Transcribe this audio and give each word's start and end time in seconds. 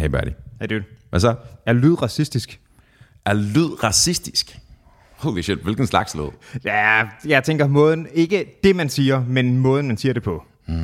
Hey 0.00 0.08
buddy. 0.08 0.30
Hey 0.60 0.66
dude. 0.70 0.84
Hvad 1.10 1.20
så? 1.20 1.34
Er 1.66 1.72
lyd 1.72 2.02
racistisk? 2.02 2.60
Er 3.24 3.34
lyd 3.34 3.84
racistisk? 3.84 4.58
Holy 5.16 5.40
shit, 5.40 5.58
hvilken 5.58 5.86
slags 5.86 6.14
lyd? 6.14 6.28
Ja, 6.64 7.02
jeg 7.26 7.44
tænker 7.44 7.66
måden, 7.66 8.06
ikke 8.14 8.60
det 8.64 8.76
man 8.76 8.88
siger, 8.88 9.24
men 9.28 9.58
måden 9.58 9.86
man 9.86 9.96
siger 9.96 10.12
det 10.12 10.22
på. 10.22 10.42
Mm, 10.66 10.74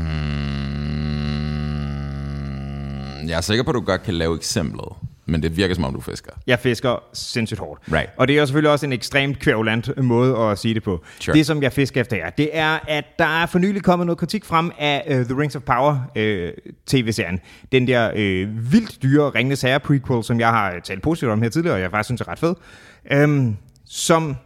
jeg 3.29 3.37
er 3.37 3.41
sikker 3.41 3.65
på, 3.65 3.71
at 3.71 3.75
du 3.75 3.81
godt 3.81 4.03
kan 4.03 4.15
lave 4.15 4.37
eksemplet, 4.37 4.89
men 5.27 5.43
det 5.43 5.57
virker 5.57 5.75
som 5.75 5.85
om, 5.85 5.95
du 5.95 6.01
fisker. 6.01 6.33
Jeg 6.47 6.59
fisker 6.59 7.03
sindssygt 7.13 7.61
hårdt. 7.61 7.83
Right. 7.93 8.11
Og 8.17 8.29
det 8.29 8.37
er 8.37 8.41
jo 8.41 8.47
selvfølgelig 8.47 8.71
også 8.71 8.87
en 8.87 8.93
ekstremt 8.93 9.39
kvævlant 9.39 10.03
måde 10.03 10.37
at 10.37 10.59
sige 10.59 10.75
det 10.75 10.83
på. 10.83 11.05
Sure. 11.21 11.37
Det, 11.37 11.47
som 11.47 11.63
jeg 11.63 11.73
fisker 11.73 12.01
efter 12.01 12.17
jer, 12.17 12.31
det 12.31 12.51
er, 12.53 12.79
at 12.89 13.05
der 13.19 13.43
er 13.43 13.47
for 13.47 13.59
nylig 13.59 13.83
kommet 13.83 14.07
noget 14.07 14.19
kritik 14.19 14.45
frem 14.45 14.73
af 14.79 15.05
uh, 15.07 15.27
The 15.27 15.41
Rings 15.41 15.57
of 15.57 15.63
Power 15.63 15.93
uh, 16.17 16.73
tv-serien. 16.87 17.41
Den 17.73 17.87
der 17.87 18.11
uh, 18.11 18.73
vildt 18.73 19.03
dyre 19.03 19.31
Ringnes 19.31 19.63
Herre 19.63 19.81
prequel, 19.81 20.25
som 20.25 20.41
jeg 20.41 20.49
har 20.49 20.81
talt 20.85 21.03
positivt 21.03 21.33
om 21.33 21.43
her 21.43 21.49
tidligere, 21.49 21.77
og 21.77 21.81
jeg 21.81 21.91
faktisk 21.91 22.07
synes 22.07 22.21
er 22.21 22.29
ret 22.29 22.39
fed. 22.39 22.55
Um, 23.25 23.57
som 23.85 24.37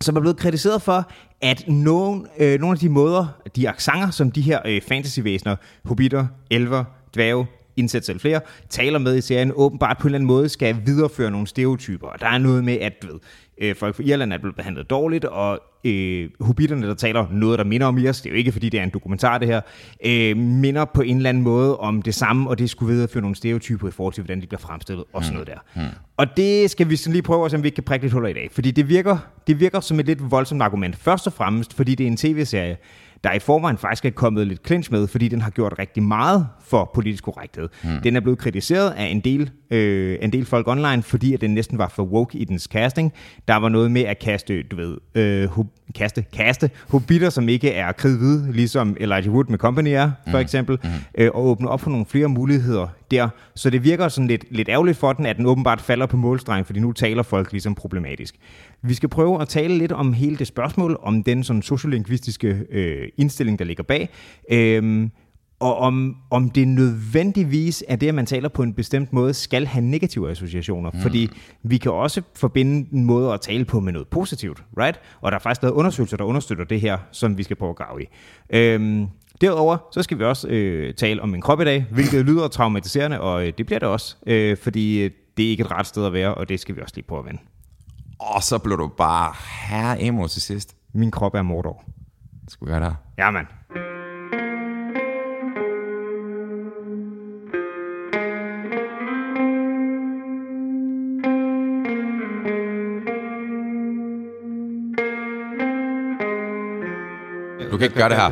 som 0.00 0.16
er 0.16 0.20
blevet 0.20 0.36
kritiseret 0.36 0.82
for, 0.82 1.10
at 1.40 1.64
nogle, 1.68 2.24
øh, 2.38 2.60
nogle 2.60 2.74
af 2.74 2.78
de 2.78 2.88
måder, 2.88 3.26
de 3.56 3.68
aksanger, 3.68 4.10
som 4.10 4.30
de 4.30 4.40
her 4.40 4.60
øh, 4.66 4.82
fantasyvæsener, 4.88 5.56
hobitter, 5.84 6.26
elver, 6.50 6.84
dvæve, 7.14 7.46
indsæt 7.78 8.06
selv 8.06 8.20
flere, 8.20 8.40
taler 8.68 8.98
med 8.98 9.16
i 9.16 9.20
serien, 9.20 9.52
åbenbart 9.54 9.98
på 9.98 10.02
en 10.02 10.08
eller 10.08 10.18
anden 10.18 10.26
måde 10.26 10.48
skal 10.48 10.76
videreføre 10.86 11.30
nogle 11.30 11.46
stereotyper. 11.46 12.06
Og 12.06 12.20
der 12.20 12.26
er 12.26 12.38
noget 12.38 12.64
med, 12.64 12.74
at 12.74 12.92
ved, 13.02 13.18
øh, 13.60 13.76
folk 13.76 13.94
fra 13.94 14.02
Irland 14.06 14.32
er 14.32 14.38
blevet 14.38 14.56
behandlet 14.56 14.90
dårligt, 14.90 15.24
og 15.24 15.60
øh, 15.84 16.30
hobitterne, 16.40 16.86
der 16.86 16.94
taler 16.94 17.26
noget, 17.32 17.58
der 17.58 17.64
minder 17.64 17.86
om 17.86 17.98
Irs, 17.98 18.20
det 18.20 18.28
er 18.28 18.30
jo 18.30 18.36
ikke, 18.36 18.52
fordi 18.52 18.68
det 18.68 18.80
er 18.80 18.84
en 18.84 18.90
dokumentar, 18.90 19.38
det 19.38 19.48
her, 19.48 19.60
øh, 20.04 20.36
minder 20.36 20.84
på 20.84 21.02
en 21.02 21.16
eller 21.16 21.28
anden 21.28 21.42
måde 21.42 21.76
om 21.76 22.02
det 22.02 22.14
samme, 22.14 22.50
og 22.50 22.58
det 22.58 22.70
skulle 22.70 22.92
videreføre 22.92 23.20
nogle 23.20 23.36
stereotyper 23.36 23.88
i 23.88 23.90
forhold 23.90 24.14
til, 24.14 24.22
hvordan 24.22 24.40
de 24.40 24.46
bliver 24.46 24.60
fremstillet, 24.60 25.04
og 25.12 25.24
sådan 25.24 25.32
noget 25.32 25.48
der. 25.48 25.58
Hmm. 25.74 25.94
Og 26.16 26.26
det 26.36 26.70
skal 26.70 26.90
vi 26.90 26.96
sådan 26.96 27.12
lige 27.12 27.22
prøve 27.22 27.44
at 27.44 27.50
se, 27.50 27.56
om 27.56 27.62
vi 27.62 27.68
ikke 27.68 27.74
kan 27.74 27.84
prikke 27.84 28.04
lidt 28.04 28.12
huller 28.12 28.28
i 28.28 28.32
dag, 28.32 28.48
fordi 28.52 28.70
det 28.70 28.88
virker, 28.88 29.18
det 29.46 29.60
virker 29.60 29.80
som 29.80 30.00
et 30.00 30.06
lidt 30.06 30.30
voldsomt 30.30 30.62
argument. 30.62 30.96
Først 30.96 31.26
og 31.26 31.32
fremmest, 31.32 31.74
fordi 31.74 31.94
det 31.94 32.04
er 32.04 32.08
en 32.08 32.16
tv-serie, 32.16 32.76
der 33.24 33.32
i 33.32 33.38
forvejen 33.38 33.78
faktisk 33.78 34.04
er 34.04 34.10
kommet 34.10 34.46
lidt 34.46 34.66
clinch 34.66 34.92
med, 34.92 35.08
fordi 35.08 35.28
den 35.28 35.40
har 35.40 35.50
gjort 35.50 35.74
rigtig 35.78 36.02
meget 36.02 36.46
for 36.64 36.90
politisk 36.94 37.24
korrekthed. 37.24 37.68
Mm. 37.84 37.90
Den 38.02 38.16
er 38.16 38.20
blevet 38.20 38.38
kritiseret 38.38 38.90
af 38.90 39.04
en 39.04 39.20
del, 39.20 39.50
øh, 39.70 40.18
en 40.22 40.32
del 40.32 40.44
folk 40.44 40.68
online, 40.68 41.02
fordi 41.02 41.34
at 41.34 41.40
den 41.40 41.54
næsten 41.54 41.78
var 41.78 41.88
for 41.88 42.02
woke 42.02 42.38
i 42.38 42.44
dens 42.44 42.62
casting. 42.62 43.12
Der 43.48 43.56
var 43.56 43.68
noget 43.68 43.90
med 43.90 44.02
at 44.02 44.18
kaste, 44.18 44.62
du 44.62 44.76
ved, 44.76 44.96
øh, 45.14 45.48
hub, 45.48 45.66
kaste, 45.94 46.24
kaste 46.32 46.70
hobitter, 46.88 47.30
som 47.30 47.48
ikke 47.48 47.72
er 47.72 47.92
kridhvide, 47.92 48.52
ligesom 48.52 48.96
Elijah 49.00 49.32
Wood 49.32 49.44
med 49.48 49.58
Company 49.58 49.88
er, 49.88 50.10
for 50.30 50.36
mm. 50.36 50.42
eksempel, 50.42 50.78
mm. 50.84 50.90
Øh, 51.18 51.30
og 51.34 51.46
åbne 51.46 51.68
op 51.68 51.80
for 51.80 51.90
nogle 51.90 52.06
flere 52.06 52.28
muligheder 52.28 52.86
der. 53.10 53.28
Så 53.54 53.70
det 53.70 53.84
virker 53.84 54.08
sådan 54.08 54.28
lidt, 54.28 54.44
lidt 54.50 54.68
ærgerligt 54.68 54.98
for 54.98 55.12
den, 55.12 55.26
at 55.26 55.36
den 55.36 55.46
åbenbart 55.46 55.80
falder 55.80 56.06
på 56.06 56.16
målstregen, 56.16 56.64
fordi 56.64 56.80
nu 56.80 56.92
taler 56.92 57.22
folk 57.22 57.52
ligesom 57.52 57.74
problematisk. 57.74 58.34
Vi 58.82 58.94
skal 58.94 59.08
prøve 59.08 59.42
at 59.42 59.48
tale 59.48 59.78
lidt 59.78 59.92
om 59.92 60.12
hele 60.12 60.36
det 60.36 60.46
spørgsmål, 60.46 60.98
om 61.02 61.22
den 61.22 61.44
sådan 61.44 61.62
sociolingvistiske 61.62 62.66
øh, 62.70 63.08
indstilling, 63.16 63.58
der 63.58 63.64
ligger 63.64 63.82
bag. 63.82 64.08
Øhm, 64.50 65.10
og 65.60 65.76
om, 65.78 66.16
om 66.30 66.50
det 66.50 66.68
nødvendigvis 66.68 67.84
er 67.88 67.96
det, 67.96 68.08
at 68.08 68.14
man 68.14 68.26
taler 68.26 68.48
på 68.48 68.62
en 68.62 68.74
bestemt 68.74 69.12
måde, 69.12 69.34
skal 69.34 69.66
have 69.66 69.84
negative 69.84 70.30
associationer. 70.30 70.90
Mm. 70.90 71.00
Fordi 71.00 71.28
vi 71.62 71.76
kan 71.76 71.92
også 71.92 72.22
forbinde 72.34 72.88
en 72.92 73.04
måde 73.04 73.32
at 73.32 73.40
tale 73.40 73.64
på 73.64 73.80
med 73.80 73.92
noget 73.92 74.08
positivt, 74.08 74.62
right? 74.78 75.00
Og 75.20 75.32
der 75.32 75.38
er 75.38 75.42
faktisk 75.42 75.62
lavet 75.62 75.74
undersøgelser, 75.74 76.16
der 76.16 76.24
understøtter 76.24 76.64
det 76.64 76.80
her, 76.80 76.98
som 77.12 77.38
vi 77.38 77.42
skal 77.42 77.56
prøve 77.56 77.70
at 77.70 77.76
grave 77.76 78.02
i. 78.02 78.06
Øhm, 78.50 79.06
Derudover 79.40 79.76
så 79.92 80.02
skal 80.02 80.18
vi 80.18 80.24
også 80.24 80.48
øh, 80.48 80.94
tale 80.94 81.22
om 81.22 81.34
en 81.34 81.40
krop 81.40 81.60
i 81.60 81.64
dag, 81.64 81.86
hvilket 81.90 82.26
lyder 82.26 82.48
traumatiserende, 82.48 83.20
og 83.20 83.46
øh, 83.46 83.52
det 83.58 83.66
bliver 83.66 83.78
det 83.78 83.88
også, 83.88 84.16
øh, 84.26 84.56
fordi 84.56 85.04
øh, 85.04 85.10
det 85.36 85.46
er 85.46 85.50
ikke 85.50 85.60
et 85.60 85.70
ret 85.70 85.86
sted 85.86 86.06
at 86.06 86.12
være, 86.12 86.34
og 86.34 86.48
det 86.48 86.60
skal 86.60 86.76
vi 86.76 86.80
også 86.80 86.92
lige 86.96 87.04
prøve 87.04 87.18
at 87.18 87.26
vende. 87.26 87.40
Og 88.20 88.42
så 88.42 88.58
blev 88.58 88.78
du 88.78 88.88
bare 88.96 89.34
herre 89.68 90.02
emo 90.02 90.26
til 90.26 90.42
sidst. 90.42 90.76
Min 90.94 91.10
krop 91.10 91.34
er 91.34 91.42
Mordor. 91.42 91.82
Skal 92.48 92.66
vi 92.66 92.70
gøre 92.72 92.80
det 92.80 92.88
her? 92.88 93.24
Ja, 93.24 93.30
mand. 93.30 93.46
Du 107.72 107.76
kan 107.76 107.84
ikke 107.84 107.96
gøre 107.96 108.08
det 108.08 108.16
her. 108.16 108.30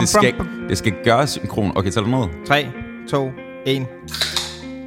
Det 0.00 0.08
skal, 0.08 0.34
det 0.68 0.78
skal 0.78 0.94
gøres 1.04 1.30
synkron. 1.30 1.72
Okay, 1.76 1.90
tæl 1.90 2.02
ned. 2.08 2.44
3, 2.46 2.66
2, 3.10 3.30
1. 3.66 3.86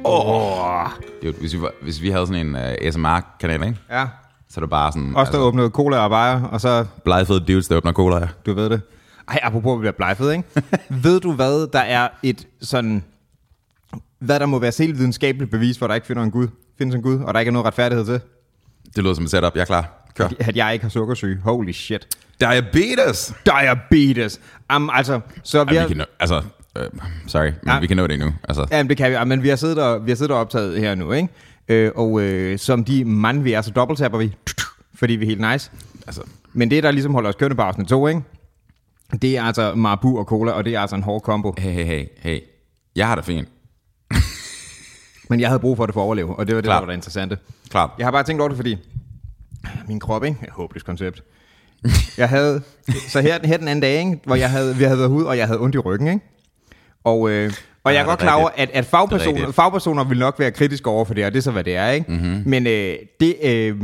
Åh. 0.04 0.88
Dude, 1.22 1.32
hvis, 1.40 1.54
vi, 1.54 1.60
var- 1.60 1.72
hvis 1.82 2.02
vi 2.02 2.10
havde 2.10 2.26
sådan 2.26 2.46
en 2.46 2.54
uh, 2.54 2.60
ASMR-kanal, 2.60 3.62
ikke? 3.62 3.78
Ja. 3.90 4.06
Så 4.54 4.60
er 4.60 4.62
det 4.62 4.70
bare 4.70 4.92
sådan... 4.92 5.16
Også 5.16 5.32
der 5.32 5.38
åbnede 5.38 5.68
cola 5.68 5.96
og 5.98 6.10
bajer, 6.10 6.42
og 6.42 6.60
så, 6.60 6.84
blegfede 7.04 7.40
dudes, 7.40 7.68
der 7.68 7.76
åbner 7.76 7.92
cola. 7.92 8.16
Ja. 8.18 8.26
du 8.46 8.54
ved 8.54 8.70
det. 8.70 8.80
Ej, 9.28 9.38
apropos 9.42 9.72
at 9.76 9.80
blive 9.80 9.92
blegfed, 9.92 10.30
ikke? 10.30 10.44
ved 11.04 11.20
du 11.20 11.32
hvad, 11.32 11.72
der 11.72 11.78
er 11.78 12.08
et 12.22 12.46
sådan... 12.60 13.04
Hvad 14.18 14.40
der 14.40 14.46
må 14.46 14.58
være 14.58 14.72
selv 14.72 14.98
videnskabeligt 14.98 15.50
bevis 15.50 15.78
for, 15.78 15.86
at 15.86 15.88
der 15.88 15.94
ikke 15.94 16.06
finder 16.06 16.22
en 16.22 16.30
Gud, 16.30 16.48
findes 16.78 16.94
en 16.94 17.02
Gud, 17.02 17.18
og 17.20 17.34
der 17.34 17.40
ikke 17.40 17.48
er 17.48 17.52
noget 17.52 17.66
retfærdighed 17.66 18.04
til? 18.04 18.20
Det 18.96 19.04
lyder 19.04 19.14
som 19.14 19.24
et 19.24 19.30
setup. 19.30 19.54
Jeg 19.54 19.60
er 19.60 19.64
klar. 19.64 20.08
Kør. 20.16 20.28
At 20.38 20.56
jeg 20.56 20.72
ikke 20.72 20.82
har 20.84 20.90
sukkersyge. 20.90 21.38
Holy 21.44 21.72
shit. 21.72 22.06
Diabetes! 22.40 23.34
Diabetes. 23.46 24.40
Um, 24.76 24.90
altså, 24.92 25.20
så 25.42 25.64
vi 25.64 25.74
Ej, 25.76 25.80
har... 25.80 25.88
vi 25.88 25.94
kan 25.94 26.04
altså, 26.20 26.42
uh, 26.78 26.82
sorry, 27.26 27.44
men 27.44 27.54
Ja. 27.66 27.80
vi 27.80 27.86
kan 27.86 27.96
nå 27.96 28.06
det 28.06 28.18
nu. 28.18 28.32
Altså, 28.48 28.66
Ja, 28.70 28.82
det 28.82 28.96
kan 28.96 29.10
vi. 29.10 29.24
Men 29.26 29.42
vi 29.42 29.48
har 29.48 29.56
siddet 29.56 29.78
og, 29.78 30.06
vi 30.06 30.10
har 30.10 30.16
siddet 30.16 30.34
og 30.34 30.40
optaget 30.40 30.80
her 30.80 30.94
nu, 30.94 31.12
ikke? 31.12 31.28
Øh, 31.68 31.92
og 31.94 32.20
øh, 32.20 32.58
som 32.58 32.84
de 32.84 33.04
mand 33.04 33.42
vi 33.42 33.52
er, 33.52 33.62
så 33.62 33.70
dobbelttapper 33.70 34.18
vi, 34.18 34.34
fordi 34.94 35.12
vi 35.12 35.24
er 35.24 35.28
helt 35.28 35.40
nice. 35.52 35.70
altså, 36.06 36.22
Men 36.52 36.70
det, 36.70 36.82
der 36.82 36.90
ligesom 36.90 37.12
holder 37.14 37.28
os 37.30 37.34
kørende 37.36 37.56
på 37.56 37.62
afsnit 37.62 37.88
2, 37.88 38.06
ikke? 38.06 38.22
Det 39.22 39.36
er 39.36 39.42
altså 39.42 39.74
Marabu 39.74 40.18
og 40.18 40.24
Cola, 40.24 40.52
og 40.52 40.64
det 40.64 40.74
er 40.74 40.80
altså 40.80 40.96
en 40.96 41.02
hård 41.02 41.22
kombo. 41.22 41.54
hey, 41.58 41.72
hey, 41.72 41.84
hey, 41.84 42.06
hey. 42.20 42.40
Jeg 42.96 43.08
har 43.08 43.14
det 43.14 43.24
fint. 43.24 43.48
Men 45.30 45.40
jeg 45.40 45.48
havde 45.48 45.60
brug 45.60 45.76
for 45.76 45.86
det 45.86 45.92
for 45.92 46.00
at 46.00 46.04
overleve, 46.04 46.36
og 46.36 46.46
det 46.46 46.54
var 46.54 46.60
det, 46.60 46.68
Klart. 46.68 46.80
der 46.80 46.86
var 46.86 46.92
det 46.92 46.98
interessante. 46.98 47.38
Klart. 47.70 47.90
Jeg 47.98 48.06
har 48.06 48.10
bare 48.10 48.22
tænkt 48.22 48.40
over 48.40 48.48
det, 48.48 48.56
fordi 48.56 48.76
min 49.88 50.00
krop, 50.00 50.24
ikke? 50.24 50.38
Et 50.42 50.50
håbløst 50.50 50.86
koncept. 50.86 51.22
Jeg 52.18 52.28
havde, 52.28 52.62
så 53.08 53.20
her, 53.20 53.38
her 53.46 53.56
den 53.56 53.68
anden 53.68 53.82
dag, 53.82 53.98
ikke? 53.98 54.20
hvor 54.24 54.34
jeg 54.34 54.50
havde, 54.50 54.76
vi 54.76 54.84
havde 54.84 54.98
været 54.98 55.08
ude, 55.08 55.26
og 55.28 55.38
jeg 55.38 55.46
havde 55.46 55.60
ondt 55.60 55.74
i 55.74 55.78
ryggen, 55.78 56.08
ikke? 56.08 56.20
Og, 57.04 57.30
øh, 57.30 57.52
og 57.84 57.94
jeg 57.94 58.00
er 58.00 58.04
godt 58.04 58.18
klar 58.20 58.34
over, 58.34 58.48
at, 58.48 58.70
at 58.72 58.78
er 58.78 58.82
fagpersoner, 58.82 59.52
fagpersoner 59.52 60.04
vil 60.04 60.18
nok 60.18 60.38
være 60.38 60.50
kritiske 60.50 60.90
over 60.90 61.04
for 61.04 61.14
det, 61.14 61.26
og 61.26 61.32
det 61.32 61.38
er 61.38 61.42
så, 61.42 61.50
hvad 61.50 61.64
det 61.64 61.76
er, 61.76 61.90
ikke? 61.90 62.12
Mhm. 62.12 62.22
Mm-hmm. 62.22 62.42
Men 62.46 62.66
øh, 62.66 62.96
det, 63.20 63.36
øh, 63.44 63.76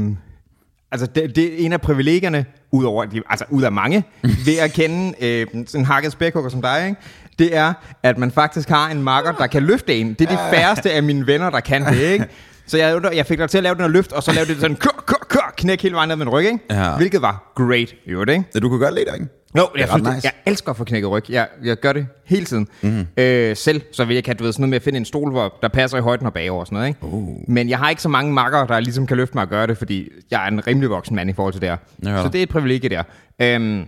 altså 0.92 1.06
det, 1.06 1.36
det 1.36 1.44
er 1.44 1.66
en 1.66 1.72
af 1.72 1.80
privilegierne, 1.80 2.44
ud 2.72 2.84
over, 2.84 3.04
altså 3.30 3.44
ud 3.50 3.62
af 3.62 3.72
mange, 3.72 4.04
ved 4.46 4.58
at 4.60 4.72
kende 4.72 5.24
øh, 5.24 5.46
sådan 5.52 5.80
en 5.80 5.84
hakket 5.84 6.12
spækhugger 6.12 6.50
som 6.50 6.62
dig, 6.62 6.86
ikke? 6.88 7.00
det 7.38 7.56
er, 7.56 7.72
at 8.02 8.18
man 8.18 8.30
faktisk 8.30 8.68
har 8.68 8.90
en 8.90 9.02
makker, 9.02 9.32
der 9.32 9.46
kan 9.46 9.62
løfte 9.62 9.94
en. 9.96 10.14
Det 10.14 10.20
er 10.20 10.36
de 10.36 10.56
færreste 10.56 10.92
af 10.92 11.02
mine 11.02 11.26
venner, 11.26 11.50
der 11.50 11.60
kan 11.60 11.84
det, 11.84 12.00
ikke? 12.00 12.26
Så 12.66 12.78
jeg, 12.78 13.00
jeg 13.14 13.26
fik 13.26 13.38
dig 13.38 13.50
til 13.50 13.58
at 13.58 13.62
lave 13.62 13.74
den 13.74 13.82
her 13.82 13.88
løft, 13.88 14.12
og 14.12 14.22
så 14.22 14.32
lavede 14.32 14.52
det 14.52 14.60
sådan 14.60 14.76
kør, 14.76 15.04
kør, 15.06 15.26
kør, 15.28 15.54
knæk 15.56 15.82
hele 15.82 15.94
vejen 15.94 16.08
ned 16.08 16.16
med 16.16 16.26
min 16.26 16.32
ryg, 16.32 16.44
ikke? 16.44 16.58
Ja. 16.70 16.96
Hvilket 16.96 17.22
var 17.22 17.52
great, 17.56 17.94
jo 18.06 18.24
det, 18.24 18.32
ikke? 18.32 18.44
Ja, 18.54 18.58
du 18.58 18.68
kunne 18.68 18.80
godt 18.80 18.94
lide 18.94 19.04
det, 19.04 19.14
ikke? 19.14 19.26
Jo, 19.58 19.68
jeg, 19.78 19.88
synes, 19.88 20.08
nice. 20.14 20.20
jeg 20.24 20.32
elsker 20.46 20.70
at 20.70 20.76
få 20.76 20.84
knækket 20.84 21.10
ryg. 21.10 21.30
Jeg, 21.30 21.48
jeg 21.64 21.76
gør 21.76 21.92
det 21.92 22.06
hele 22.24 22.44
tiden. 22.44 22.68
Mm. 22.82 23.06
Øh, 23.16 23.56
selv, 23.56 23.82
så 23.92 24.04
vil 24.04 24.14
jeg 24.14 24.24
kan 24.24 24.36
du 24.36 24.44
ved, 24.44 24.52
sådan 24.52 24.62
noget 24.62 24.70
med 24.70 24.76
at 24.76 24.82
finde 24.82 24.96
en 24.96 25.04
stol, 25.04 25.30
hvor 25.30 25.58
der 25.62 25.68
passer 25.68 25.98
i 25.98 26.00
højden 26.00 26.26
og 26.26 26.32
bagover 26.32 26.60
og 26.60 26.66
sådan 26.66 26.76
noget. 26.76 26.88
Ikke? 26.88 27.04
Uh. 27.04 27.50
Men 27.50 27.68
jeg 27.68 27.78
har 27.78 27.90
ikke 27.90 28.02
så 28.02 28.08
mange 28.08 28.32
makker, 28.32 28.66
der 28.66 28.80
ligesom 28.80 29.06
kan 29.06 29.16
løfte 29.16 29.34
mig 29.34 29.42
og 29.42 29.48
gøre 29.48 29.66
det, 29.66 29.78
fordi 29.78 30.08
jeg 30.30 30.44
er 30.44 30.48
en 30.48 30.66
rimelig 30.66 30.90
voksen 30.90 31.16
mand 31.16 31.30
i 31.30 31.32
forhold 31.32 31.52
til 31.52 31.60
det 31.62 31.68
her. 31.68 31.76
Ja. 32.04 32.22
Så 32.22 32.28
det 32.28 32.38
er 32.38 32.42
et 32.42 32.48
privilegie 32.48 32.88
der. 32.90 33.02
Øhm, 33.42 33.84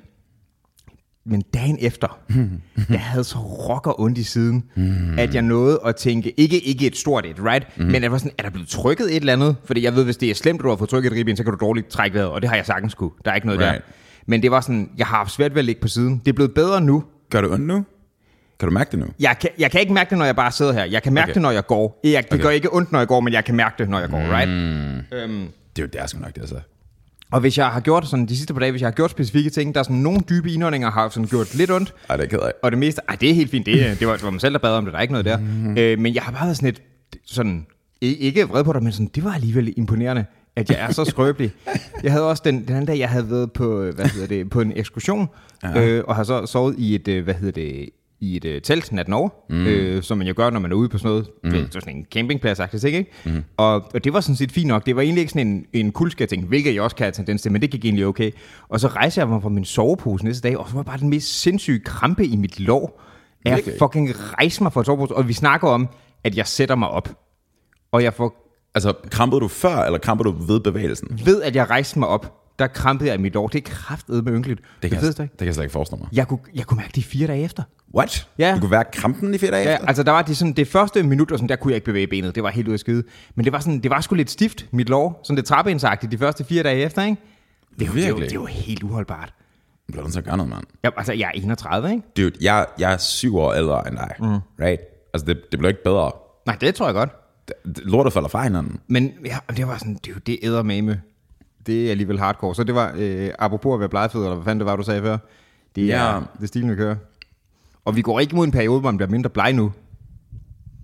men 1.27 1.43
dagen 1.55 1.79
efter, 1.81 2.19
jeg 2.91 3.01
havde 3.01 3.25
så 3.25 3.39
rocker 3.39 4.01
ondt 4.01 4.19
i 4.19 4.23
siden, 4.23 4.65
mm. 4.77 5.19
at 5.19 5.35
jeg 5.35 5.43
nåede 5.43 5.81
at 5.85 5.97
tænke, 5.97 6.41
ikke, 6.41 6.59
ikke 6.61 6.87
et 6.87 6.97
stort 6.97 7.27
et, 7.27 7.37
right? 7.41 7.79
Mm. 7.79 7.85
Men 7.85 8.03
jeg 8.03 8.13
var 8.13 8.19
sådan, 8.19 8.33
er 8.39 8.43
der 8.43 8.51
blevet 8.51 8.69
trykket 8.69 9.07
et 9.07 9.17
eller 9.17 9.33
andet? 9.33 9.57
Fordi 9.65 9.85
jeg 9.85 9.95
ved, 9.95 10.05
hvis 10.05 10.17
det 10.17 10.31
er 10.31 10.35
slemt, 10.35 10.61
at 10.61 10.65
du 10.65 10.69
har 10.69 10.77
fået 10.77 10.91
trykket 10.91 11.13
et 11.13 11.17
ribben, 11.19 11.37
så 11.37 11.45
kan 11.45 11.53
du 11.53 11.59
dårligt 11.67 11.89
trække 11.89 12.15
vejret, 12.15 12.31
og 12.31 12.43
det 12.43 12.49
har 12.51 12.57
jeg 12.57 12.67
sagtens 12.67 12.95
kunne. 12.95 13.11
Der 13.25 13.31
er 13.31 13.35
ikke 13.35 13.47
noget 13.47 13.61
Right. 13.61 13.73
der. 13.75 13.81
Men 14.27 14.43
det 14.43 14.51
var 14.51 14.61
sådan, 14.61 14.91
jeg 14.99 15.07
har 15.07 15.17
haft 15.17 15.31
svært 15.33 15.53
ved 15.55 15.59
at 15.59 15.65
ligge 15.65 15.81
på 15.81 15.89
siden. 15.89 16.19
Det 16.25 16.29
er 16.29 16.33
blevet 16.33 16.55
bedre 16.55 16.81
nu. 16.81 17.05
Gør 17.31 17.41
det 17.41 17.51
ondt 17.51 17.67
nu? 17.67 17.85
Kan 18.61 18.69
du 18.69 18.75
mærke 18.75 18.91
det 18.91 18.99
nu? 18.99 19.07
Jeg 19.21 19.37
kan, 19.41 19.51
jeg 19.59 19.71
kan 19.71 19.81
ikke 19.81 19.93
mærke 19.93 20.11
det, 20.11 20.19
når 20.19 20.25
jeg 20.25 20.37
bare 20.37 20.53
sidder 20.53 20.73
her. 20.73 20.85
Jeg 20.85 21.03
kan 21.03 21.13
mærke 21.13 21.25
Okay. 21.25 21.35
det, 21.35 21.43
når 21.43 21.51
jeg 21.51 21.67
går. 21.67 22.01
Jeg, 22.05 22.25
det 22.25 22.33
Okay. 22.33 22.43
gør 22.43 22.51
ikke 22.51 22.75
ondt, 22.75 22.93
når 22.93 22.99
jeg 22.99 23.09
går, 23.09 23.21
men 23.21 23.33
jeg 23.33 23.45
kan 23.45 23.55
mærke 23.55 23.75
det, 23.79 23.89
når 23.89 24.01
jeg 24.01 24.09
går, 24.09 24.19
right? 24.19 24.49
Øhm, 25.13 25.47
Det 25.77 25.83
er 25.83 25.87
jo 25.87 25.89
der 25.93 26.07
sgu 26.07 26.21
nok, 26.21 26.35
det 26.35 26.43
er 26.43 26.47
så. 26.47 26.61
og 27.33 27.41
hvis 27.41 27.59
jeg 27.59 27.67
har 27.67 27.81
gjort 27.81 28.07
sådan 28.09 28.27
de 28.27 28.37
sidste 28.37 28.55
par 28.55 28.61
dage, 28.61 28.71
hvis 28.71 28.81
jeg 28.81 28.87
har 28.87 28.93
gjort 28.93 29.11
specifikke 29.11 29.51
ting, 29.51 29.75
der 29.75 29.81
er 29.81 29.85
sådan 29.85 29.97
nogle 29.97 30.21
dybe 30.29 30.53
indåndinger, 30.53 30.91
har 30.91 31.09
sådan 31.09 31.27
gjort 31.29 31.55
lidt 31.55 31.71
ondt, 31.71 31.95
Ej, 32.11 32.17
det 32.17 32.25
er 32.25 32.29
ked 32.29 32.39
af. 32.39 32.53
og 32.63 32.71
det 32.71 32.79
meste, 32.79 33.01
ej, 33.09 33.17
det 33.21 33.31
er 33.31 33.35
helt 33.35 33.51
fint, 33.51 33.67
det, 33.67 34.01
det, 34.01 34.09
var, 34.09 34.15
det 34.15 34.23
var 34.25 34.31
mig 34.31 34.41
selv, 34.41 34.53
der 34.53 34.59
bad 34.59 34.71
om 34.71 34.85
det, 34.85 34.93
der 34.93 34.99
er 34.99 35.03
ikke 35.03 35.13
noget 35.13 35.25
der. 35.25 35.39
Mm. 35.39 35.77
Øh, 35.79 35.99
men 35.99 36.15
jeg 36.15 36.23
har 36.23 36.33
bare 36.33 36.45
været 36.45 36.57
sådan 36.57 36.67
lidt, 36.67 36.83
sådan, 37.27 37.67
ikke 38.01 38.49
vred 38.49 38.65
på 38.65 38.73
dig, 38.73 38.83
men 38.83 38.93
sådan, 38.93 39.11
det 39.15 39.25
var 39.25 39.33
alligevel 39.35 39.75
imponerende, 39.77 40.25
at 40.57 40.71
jeg 40.71 40.81
er 40.81 40.93
så 40.93 41.05
skrøbelig. 41.05 41.53
jeg 42.03 42.13
havde 42.13 42.29
også 42.29 42.43
den, 42.45 42.61
den 42.61 42.71
anden 42.71 42.87
dag, 42.87 42.99
jeg 42.99 43.09
havde 43.09 43.31
været 43.31 43.53
på, 43.53 43.83
hvad 43.83 44.05
hedder 44.05 44.27
det, 44.27 44.51
på 44.51 44.61
en 44.61 44.73
ekskursion, 44.77 45.29
øh, 45.77 46.05
og 46.07 46.17
har 46.17 46.25
så 46.25 46.47
sovet 46.47 46.75
i 46.79 46.95
et, 46.95 47.09
øh, 47.09 47.25
hvad 47.25 47.35
hedder 47.35 47.53
det, 47.53 47.89
i 48.21 48.37
et 48.37 48.45
øh, 48.45 48.63
telt 48.63 48.93
natten 48.93 49.15
over, 49.15 49.29
mm. 49.51 49.67
øh, 49.67 50.03
som 50.03 50.19
man 50.19 50.27
jo 50.27 50.35
gør, 50.37 50.51
når 50.51 50.61
man 50.61 50.73
er 50.73 50.77
ude 50.77 50.89
på 50.89 50.99
sådan 50.99 51.09
noget, 51.09 51.29
mm. 51.45 51.51
det 51.51 51.61
er 51.61 51.81
sådan 51.81 51.97
en 51.97 52.07
campingplads 52.13 52.59
faktisk, 52.59 52.85
ikke? 52.85 53.07
Mm. 53.25 53.45
Og, 53.57 53.75
og 53.95 54.05
det 54.05 54.13
var 54.13 54.21
sådan 54.21 54.37
set 54.37 54.53
fint 54.53 54.69
nok. 54.69 54.87
Det 54.87 54.97
var 54.97 55.03
egentlig 55.03 55.21
ikke 55.21 55.33
sådan 55.33 55.47
en, 55.47 55.67
en 55.73 55.93
kulskab 55.93 56.29
ting, 56.29 56.47
hvilket 56.47 56.75
jeg 56.75 56.83
også 56.83 56.97
kan 56.97 57.05
have 57.05 57.13
tendens 57.13 57.43
til, 57.43 57.53
men 57.53 57.63
det 57.63 57.71
gik 57.71 57.85
egentlig 57.85 58.07
okay. 58.07 58.31
Og 58.69 58.81
så 58.81 58.89
rejser 58.89 59.23
jeg 59.23 59.29
mig 59.29 59.43
fra 59.43 59.49
min 59.49 59.65
sovepose 59.65 60.25
næste 60.25 60.49
dag, 60.49 60.59
og 60.59 60.69
så 60.69 60.75
var 60.75 60.83
bare 60.83 60.99
den 60.99 61.09
mest 61.09 61.41
sindssyge 61.41 61.79
krampe 61.79 62.27
i 62.27 62.37
mit 62.37 62.61
lår. 62.61 63.03
Jeg 63.45 63.57
Virkelig? 63.57 63.75
fucking 63.79 64.11
rejser 64.39 64.63
mig 64.63 64.73
fra 64.73 64.85
sovepose, 64.85 65.15
og 65.15 65.29
vi 65.29 65.33
snakker 65.33 65.69
om, 65.69 65.89
at 66.25 66.37
jeg 66.37 66.47
sætter 66.47 66.75
mig 66.75 66.89
op. 66.89 67.09
Og 67.93 68.03
jeg 68.03 68.15
får 68.15 68.42
Altså, 68.75 68.93
krampede 69.11 69.41
du 69.41 69.49
før, 69.49 69.77
eller 69.85 69.99
krampede 69.99 70.29
du 70.29 70.37
ved 70.45 70.61
bevægelsen? 70.61 71.21
ved, 71.25 71.43
at 71.43 71.57
jeg 71.57 71.71
rejste 71.71 71.99
mig 71.99 72.09
op, 72.09 72.39
der 72.59 72.67
krampede 72.67 73.11
jeg 73.11 73.19
i 73.19 73.23
mit 73.23 73.35
lår. 73.35 73.49
Det 73.49 73.59
er 73.59 73.71
kraftedet 73.71 74.25
med 74.25 74.33
ynkeligt. 74.33 74.61
Det 74.83 74.91
kan, 74.91 75.01
fedeste, 75.01 75.23
jeg, 75.23 75.31
det 75.31 75.39
kan 75.39 75.47
jeg 75.47 75.55
slet 75.55 75.65
ikke 75.65 75.73
forestille 75.73 76.01
mig. 76.01 76.09
Jeg 76.13 76.29
kunne, 76.29 76.39
jeg 76.55 76.67
kunne 76.67 76.77
mærke 76.77 76.89
det 76.89 76.97
i 76.97 77.03
fire 77.03 77.27
dage 77.27 77.45
efter. 77.45 77.63
What? 77.95 78.29
Ja. 78.39 78.53
Du 78.55 78.61
kunne 78.61 78.71
være 78.71 78.85
krampen 78.93 79.35
i 79.35 79.39
fire 79.39 79.51
dage 79.51 79.69
Ja, 79.69 79.75
efter? 79.75 79.87
altså 79.87 80.03
der 80.03 80.13
var 80.13 80.23
det 80.23 80.37
sådan, 80.37 80.53
det 80.53 80.69
første 80.69 81.03
minut, 81.03 81.33
og 81.33 81.39
sådan, 81.39 81.49
der 81.49 81.57
kunne 81.57 81.71
jeg 81.71 81.77
ikke 81.77 81.85
bevæge 81.85 82.07
benet. 82.07 82.35
Det 82.35 82.43
var 82.43 82.51
helt 82.51 82.69
ude 82.69 82.75
af 82.75 82.79
skide. 82.81 83.03
Men 83.35 83.45
det 83.45 83.53
var, 83.53 83.61
sådan, 83.61 83.81
det 83.81 83.91
var 83.91 84.01
sgu 84.01 84.15
lidt 84.15 84.31
stift, 84.31 84.67
mit 84.71 84.89
lår. 84.89 85.21
Sådan 85.25 85.37
lidt 85.37 85.47
trappeindsagtigt 85.47 86.13
de 86.13 86.19
første 86.19 86.45
fire 86.45 86.63
dage 86.63 86.83
efter, 86.85 87.03
ikke? 87.05 87.23
Det 87.79 87.83
er 87.83 87.87
jo, 87.87 87.95
det 87.95 88.05
er 88.05 88.09
jo, 88.09 88.17
det 88.19 88.31
er 88.31 88.35
jo 88.35 88.45
helt 88.45 88.83
uholdbart. 88.83 89.35
Du 89.87 89.93
bliver 89.93 90.03
nødt 90.03 90.13
til 90.13 90.21
at 90.21 90.25
gøre 90.25 90.37
noget, 90.37 90.51
mand. 90.51 90.65
Jeg, 90.83 90.93
altså, 90.97 91.13
jeg 91.13 91.27
er 91.35 91.41
31, 91.41 91.91
ikke? 91.91 92.03
Dude, 92.17 92.33
jeg, 92.41 92.67
jeg 92.79 92.93
er 92.93 92.97
syv 92.97 93.37
år 93.37 93.53
ældre 93.53 93.89
end 93.89 93.97
dig, 93.97 94.11
mm. 94.19 94.27
right? 94.65 94.81
Altså, 95.15 95.27
det, 95.27 95.41
det 95.51 95.59
bliver 95.59 95.69
ikke 95.71 95.83
bedre. 95.85 96.11
Nej, 96.47 96.57
det 96.61 96.75
tror 96.75 96.87
jeg 96.87 96.95
godt. 96.95 97.11
Lortet 97.65 98.13
falder 98.13 98.29
fra 98.29 98.43
hinanden. 98.43 98.81
Men 98.87 99.13
ja, 99.25 99.39
det 99.57 99.67
var 99.69 99.79
sådan, 99.79 99.99
det, 100.05 100.27
det 100.27 100.39
æder 100.43 100.63
med 100.63 100.97
Det 101.67 101.87
er 101.87 101.91
alligevel 101.91 102.19
hardcore. 102.19 102.55
Så 102.55 102.65
det 102.65 102.75
var, 102.75 102.93
øh, 102.97 103.31
apropos 103.39 103.75
at 103.75 103.81
være 103.81 103.89
blegfed, 103.89 104.21
eller 104.21 104.35
hvad 104.35 104.45
fanden 104.45 104.59
det 104.61 104.67
var, 104.67 104.77
du 104.77 104.83
sagde 104.83 105.03
før. 105.03 105.19
Det 105.75 105.93
er, 105.93 106.05
Ja. 106.15 106.21
det 106.37 106.43
er 106.43 106.47
stilen, 106.47 106.71
vi 106.71 106.77
kører. 106.77 106.97
Og 107.85 107.97
vi 107.97 108.03
går 108.03 108.21
ikke 108.21 108.37
mod 108.37 108.45
en 108.45 108.51
periode, 108.53 108.81
hvor 108.81 108.91
man 108.91 108.97
bliver 108.99 109.11
mindre 109.11 109.31
bleg 109.31 109.53
nu. 109.53 109.73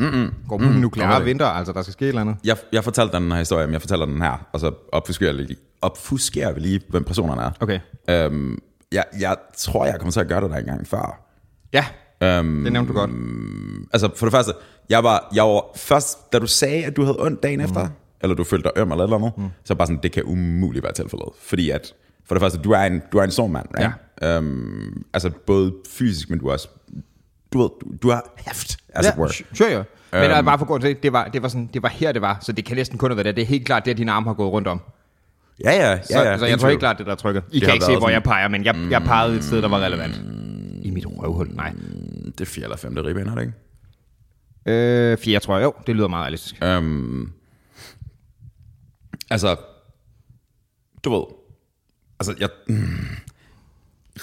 Mm-mm. 0.01 0.35
Går 0.49 0.59
mod 0.59 0.69
mm, 0.69 0.81
nukleare 0.81 1.25
vinter, 1.25 1.47
altså 1.47 1.73
der 1.73 1.83
skal 1.83 1.93
ske 1.93 2.05
et 2.05 2.09
eller 2.09 2.21
andet. 2.21 2.37
Jeg, 2.45 2.57
jeg 2.73 2.85
fortalte 2.85 3.17
den 3.17 3.31
her 3.33 3.39
historie, 3.39 3.67
men 3.67 3.73
jeg 3.73 3.81
fortæller 3.81 4.07
den 4.07 4.23
her, 4.23 4.47
og 4.53 4.61
så 4.61 4.73
opfuskerer, 4.93 5.35
jeg 5.35 5.45
lige, 5.45 5.57
opfuskerer 5.83 6.53
vi 6.53 6.61
lige, 6.61 6.81
hvem 6.89 7.05
personerne 7.05 7.43
er. 7.43 7.51
Okay. 7.61 7.81
Øhm, 8.11 8.59
jeg, 8.93 9.05
jeg 9.21 9.37
tror, 9.57 9.85
jeg 9.87 9.95
kommer 9.99 10.13
til 10.13 10.21
at 10.21 10.29
gøre 10.29 10.41
det 10.41 10.51
der 10.51 10.57
engang 10.57 10.87
før. 10.87 11.21
Ja, 11.73 11.87
Øhm, 12.21 12.65
det 12.65 12.73
nævnte 12.73 12.93
du 12.93 12.99
godt. 12.99 13.11
altså, 13.93 14.11
for 14.17 14.27
det 14.27 14.33
første, 14.33 14.53
jeg 14.91 15.05
var, 15.05 15.29
jeg 15.35 15.45
var 15.45 15.65
først, 15.77 16.33
da 16.33 16.39
du 16.39 16.47
sagde, 16.47 16.85
at 16.85 16.97
du 16.97 17.03
havde 17.05 17.17
ondt 17.21 17.43
dagen 17.43 17.61
efter, 17.61 17.89
eller 18.21 18.37
du 18.37 18.45
følte 18.45 18.71
dig 18.75 18.83
øm 18.83 18.91
eller 18.93 19.05
eller 19.05 19.17
andet, 19.17 19.33
mm. 19.37 19.45
så 19.65 19.75
bare 19.75 19.87
sådan, 19.87 20.03
det 20.03 20.13
kan 20.13 20.23
umuligt 20.25 20.83
være 20.83 20.93
tilfældet. 20.93 21.29
Fordi 21.43 21.71
at, 21.71 21.93
for 22.27 22.35
det 22.35 22.43
første, 22.43 22.59
du 22.59 22.71
er 22.71 22.79
en, 22.83 23.03
du 23.13 23.19
er 23.19 23.23
en 23.25 23.31
stor 23.31 23.47
mand, 23.47 23.67
right? 23.79 23.93
Ja. 24.23 24.37
Øhm, 24.37 25.03
altså, 25.15 25.31
både 25.47 25.73
fysisk, 25.91 26.31
men 26.31 26.39
du 26.39 26.47
er 26.49 26.53
også, 26.53 26.69
du 27.53 27.59
ved, 27.63 27.69
du, 27.81 27.87
du 28.03 28.11
har 28.11 28.35
heft, 28.39 28.77
as 28.95 29.05
ja, 29.07 29.11
it 29.13 29.19
were. 29.19 29.31
sure, 29.55 29.73
jo. 29.73 29.83
Men 30.13 30.31
øhm. 30.31 30.45
bare 30.45 30.59
for 30.59 30.65
at 30.65 30.69
gå 30.69 30.79
til, 30.79 30.97
det 31.03 31.13
var, 31.13 31.25
det, 31.25 31.43
var 31.43 31.49
sådan, 31.49 31.71
det 31.75 31.83
var 31.83 31.89
her, 31.89 32.13
det 32.13 32.23
var. 32.23 32.39
Så 32.41 32.53
det 32.53 32.65
kan 32.65 32.77
næsten 32.77 32.99
kun 32.99 33.11
have 33.11 33.17
været 33.17 33.25
det. 33.27 33.37
Det 33.37 33.43
er 33.43 33.47
helt 33.47 33.67
klart, 33.67 33.85
det 33.85 33.91
at 33.91 33.97
dine 33.99 34.13
arme 34.13 34.27
har 34.27 34.35
gået 34.35 34.53
rundt 34.53 34.69
om. 34.69 34.81
Ja, 35.65 35.71
ja, 35.73 35.91
ja. 35.91 36.03
Så, 36.03 36.23
ja, 36.23 36.39
så 36.39 36.47
jeg 36.47 36.59
tror 36.59 36.69
helt 36.69 36.81
klart, 36.81 36.99
det 36.99 37.07
der 37.07 37.13
er 37.13 37.17
trykket. 37.17 37.43
I 37.53 37.61
Det 37.61 37.65
kan 37.65 37.75
ikke 37.75 37.85
se, 37.87 37.93
hvor 37.93 38.01
sådan- 38.01 38.15
jeg 38.15 38.23
peger, 38.23 38.49
men 38.49 38.65
jeg, 38.65 38.77
jeg 38.91 39.03
pegede 39.03 39.37
et 39.37 39.45
sted, 39.45 39.63
der 39.63 39.69
var 39.69 39.79
relevant. 39.81 40.15
I 40.89 40.91
mit 40.91 41.07
røvhul, 41.07 41.49
nej. 41.55 41.73
Det 42.25 42.41
er 42.41 42.45
fjerde 42.45 42.65
eller 42.65 42.77
femte 42.77 43.05
ribben, 43.05 43.27
er 43.29 43.35
det 43.35 43.43
ikke? 43.43 43.55
Øh, 45.13 45.19
fire, 45.19 45.39
tror 45.41 45.57
jeg. 45.57 45.65
Jo, 45.65 45.73
det 45.87 45.97
lyder 45.97 46.09
meget 46.09 46.23
realistisk. 46.23 46.57
Øhm, 46.65 47.33
altså, 49.31 49.57
du 51.05 51.11
ved, 51.11 51.25
altså, 52.21 52.35
jeg, 52.41 52.49
mm, 52.69 53.07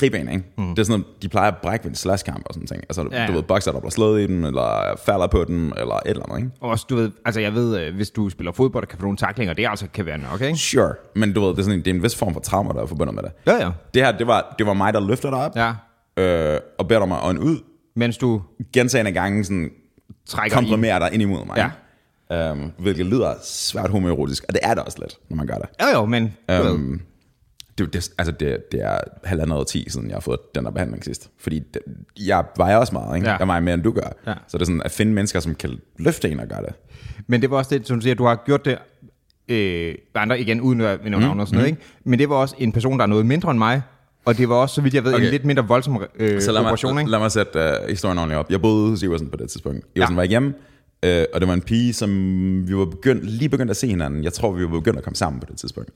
ribben, 0.01 0.29
ikke? 0.29 0.43
Mm. 0.57 0.69
Det 0.69 0.79
er 0.79 0.83
sådan, 0.83 0.99
noget, 0.99 1.21
de 1.21 1.29
plejer 1.29 1.51
at 1.51 1.57
brække 1.61 1.83
ved 1.85 1.91
en 1.91 1.95
slashkamp 1.95 2.43
og 2.45 2.53
sådan 2.53 2.67
ting. 2.67 2.81
Altså, 2.89 3.07
Ja, 3.11 3.27
du 3.27 3.33
ved, 3.33 3.43
bokser, 3.43 3.71
der 3.71 3.79
bliver 3.79 3.89
slået 3.91 4.21
i 4.21 4.27
den, 4.27 4.43
eller 4.43 4.95
falder 5.05 5.27
på 5.27 5.43
den, 5.43 5.73
eller 5.77 5.95
et 5.95 6.01
eller 6.05 6.23
andet, 6.29 6.37
ikke? 6.37 6.51
Og 6.61 6.69
også, 6.69 6.85
du 6.89 6.95
ved, 6.95 7.11
altså 7.25 7.41
jeg 7.41 7.53
ved, 7.53 7.79
øh, 7.79 7.95
hvis 7.95 8.09
du 8.11 8.29
spiller 8.29 8.51
fodbold 8.51 8.83
og 8.83 8.87
kan 8.89 8.99
få 8.99 9.03
nogle 9.05 9.17
taklinger, 9.17 9.53
det 9.53 9.67
altså 9.69 9.87
kan 9.93 10.05
være 10.05 10.17
nok, 10.17 10.41
ikke? 10.41 10.57
Sure, 10.57 10.93
men 11.15 11.33
du 11.33 11.41
ved, 11.41 11.49
det 11.49 11.59
er, 11.59 11.63
sådan, 11.63 11.79
en- 11.79 11.85
det 11.85 11.91
er 11.91 11.95
en 11.95 12.03
vis 12.03 12.15
form 12.15 12.33
for 12.33 12.39
trauma, 12.39 12.73
der 12.73 12.81
er 12.81 12.85
forbundet 12.85 13.15
med 13.15 13.23
det. 13.23 13.31
Ja, 13.47 13.55
ja. 13.65 13.71
Det 13.93 14.05
her, 14.05 14.17
det 14.17 14.27
var, 14.27 14.55
det 14.57 14.67
var 14.67 14.73
mig, 14.73 14.93
der 14.93 14.99
løftede 15.07 15.31
dig 15.31 15.39
op, 15.45 15.55
Ja, 15.55 15.73
øh, 16.17 16.59
og 16.79 16.87
beder 16.87 16.99
dig 16.99 17.07
mig 17.07 17.19
ånd 17.23 17.39
ud, 17.39 17.57
mens 17.95 18.17
du 18.17 18.41
gentagende 18.73 19.11
gange 19.11 19.43
sådan, 19.43 19.71
trækker 20.27 20.57
i. 20.57 20.59
komprimerer 20.59 20.99
dig 20.99 21.13
ind 21.13 21.21
imod 21.21 21.45
mig. 21.45 21.57
Ja. 21.57 21.69
Øhm, 22.31 22.71
hvilket 22.79 23.05
lyder 23.05 23.33
svært 23.43 23.89
homoerotisk, 23.89 24.45
og 24.47 24.53
det 24.53 24.61
er 24.63 24.73
det 24.73 24.83
også 24.83 24.97
lidt, 25.01 25.17
når 25.29 25.35
man 25.35 25.47
gør 25.47 25.55
det. 25.55 25.69
Jo, 25.81 25.99
jo, 25.99 26.05
men 26.05 26.33
Øhm, 26.51 27.01
det, 27.77 27.93
det, 27.93 28.09
altså 28.17 28.31
det, 28.31 28.71
det 28.71 28.81
er 28.83 28.97
halvandet 29.23 29.57
år 29.57 29.63
ti 29.63 29.89
siden, 29.89 30.07
jeg 30.07 30.15
har 30.15 30.19
fået 30.19 30.39
den 30.55 30.65
der 30.65 30.71
behandling 30.71 31.03
sidst. 31.03 31.29
Fordi 31.39 31.59
det, 31.59 31.81
jeg 32.19 32.43
vejer 32.57 32.77
også 32.77 32.93
meget, 32.93 33.15
ikke? 33.15 33.29
Ja. 33.29 33.35
Jeg 33.37 33.47
vejer 33.47 33.59
mere, 33.59 33.73
end 33.73 33.83
du 33.83 33.91
gør. 33.91 34.09
Ja. 34.27 34.33
Så 34.47 34.57
det 34.57 34.61
er 34.61 34.65
sådan, 34.65 34.81
at 34.85 34.91
finde 34.91 35.13
mennesker, 35.13 35.39
som 35.39 35.55
kan 35.55 35.79
løfte 35.99 36.29
en 36.29 36.39
og 36.39 36.47
gøre 36.47 36.61
det. 36.61 36.73
Men 37.27 37.41
det 37.41 37.49
var 37.49 37.57
også 37.57 37.77
det, 37.77 37.87
som 37.87 37.97
du 37.97 38.01
siger, 38.01 38.15
du 38.15 38.25
har 38.25 38.43
gjort 38.45 38.65
det 38.65 38.77
øh, 39.47 39.95
andre 40.15 40.39
igen, 40.39 40.61
uden 40.61 40.81
at 40.81 41.03
nævne 41.03 41.19
navn 41.25 41.39
og 41.39 41.47
sådan 41.47 41.57
noget, 41.57 41.69
ikke? 41.69 41.81
Men 42.03 42.19
det 42.19 42.29
var 42.29 42.35
også 42.35 42.55
en 42.57 42.71
person, 42.71 42.97
der 42.97 43.03
er 43.03 43.07
noget 43.07 43.25
mindre 43.25 43.51
end 43.51 43.57
mig, 43.57 43.81
og 44.25 44.37
det 44.37 44.49
var 44.49 44.55
også, 44.55 44.75
så 44.75 44.81
vidt 44.81 44.93
jeg 44.93 45.03
ved, 45.03 45.13
okay. 45.13 45.25
en 45.25 45.31
lidt 45.31 45.45
mindre 45.45 45.67
voldsom 45.67 46.03
øh, 46.15 46.41
Så 46.41 46.51
lad 46.51 46.61
operation, 46.61 46.93
mig, 46.93 47.01
ikke? 47.01 47.11
lad 47.11 47.19
mig 47.19 47.31
sætte 47.31 47.59
uh, 47.83 47.89
historien 47.89 48.17
ordentligt 48.17 48.39
op. 48.39 48.51
Jeg 48.51 48.61
boede 48.61 48.89
hos 48.89 49.03
Iversen 49.03 49.29
på 49.29 49.37
det 49.37 49.49
tidspunkt. 49.49 49.85
Iversen 49.95 50.13
Ja. 50.15 50.19
var 50.19 50.23
hjemme, 50.23 50.53
øh, 51.05 51.25
og 51.33 51.41
det 51.41 51.47
var 51.47 51.53
en 51.53 51.61
pige, 51.61 51.93
som 51.93 52.09
vi 52.67 52.75
var 52.75 52.85
begyndt, 52.85 53.25
lige 53.25 53.49
begyndt 53.49 53.69
at 53.71 53.77
se 53.77 53.87
hinanden. 53.87 54.23
Jeg 54.23 54.33
tror, 54.33 54.51
vi 54.51 54.63
var 54.63 54.69
begyndt 54.69 54.97
at 54.97 55.03
komme 55.03 55.15
sammen 55.15 55.39
på 55.39 55.45
det 55.49 55.57
tidspunkt. 55.57 55.91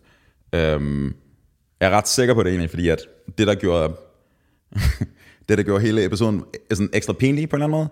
Øhm, 0.56 1.16
jeg 1.82 1.88
er 1.88 1.98
ret 1.98 2.08
sikker 2.08 2.34
på 2.34 2.44
det 2.44 2.50
egentlig, 2.50 2.70
fordi 2.70 2.90
at 2.90 3.00
det, 3.38 3.48
der 3.48 3.56
gjorde, 3.56 3.94
det, 5.50 5.58
der 5.58 5.64
gjorde 5.64 5.82
hele 5.82 6.06
episoden 6.06 6.44
sådan 6.74 6.90
ekstra 6.94 7.14
pinlig 7.14 7.50
på 7.50 7.56
en 7.56 7.62
eller 7.64 7.78
anden 7.78 7.90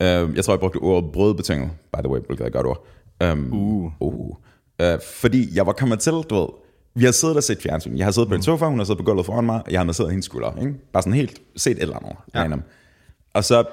måde, 0.00 0.28
øh, 0.30 0.36
jeg 0.36 0.44
tror, 0.44 0.52
jeg 0.54 0.60
brugte 0.60 0.76
ordet 0.76 1.12
brødbetinget, 1.12 1.70
by 1.92 1.98
the 1.98 2.08
way, 2.08 2.20
hvilket 2.26 2.42
er 2.44 2.46
et 2.46 2.52
godt 2.52 2.66
ord. 2.66 2.86
Um, 3.32 3.52
uh. 3.52 3.92
Uh. 4.00 4.36
Øh, 4.80 4.98
fordi 5.14 5.56
jeg 5.56 5.66
var 5.66 5.72
kommet 5.72 5.98
til, 5.98 6.12
du 6.12 6.34
ved, 6.34 6.48
vi 6.96 7.04
har 7.04 7.12
siddet 7.12 7.36
og 7.36 7.42
set 7.42 7.62
fjernsyn. 7.62 7.96
Jeg 7.96 8.06
har 8.06 8.10
siddet 8.12 8.28
på 8.28 8.34
en 8.34 8.42
sofa, 8.42 8.64
hun 8.66 8.78
har 8.78 8.84
siddet 8.84 8.98
på 8.98 9.04
gulvet 9.04 9.26
foran 9.26 9.44
mig, 9.46 9.62
og 9.66 9.72
jeg 9.72 9.80
har 9.80 10.06
i 10.06 10.10
hendes 10.10 10.24
skulder. 10.24 10.60
Ikke? 10.60 10.74
Bare 10.92 11.02
sådan 11.02 11.12
helt 11.12 11.42
set 11.56 11.76
et 11.76 11.82
eller 11.82 11.96
andet. 11.96 12.16
Ja. 12.34 12.42
Ja. 12.42 12.56
Og 13.34 13.44
så 13.44 13.64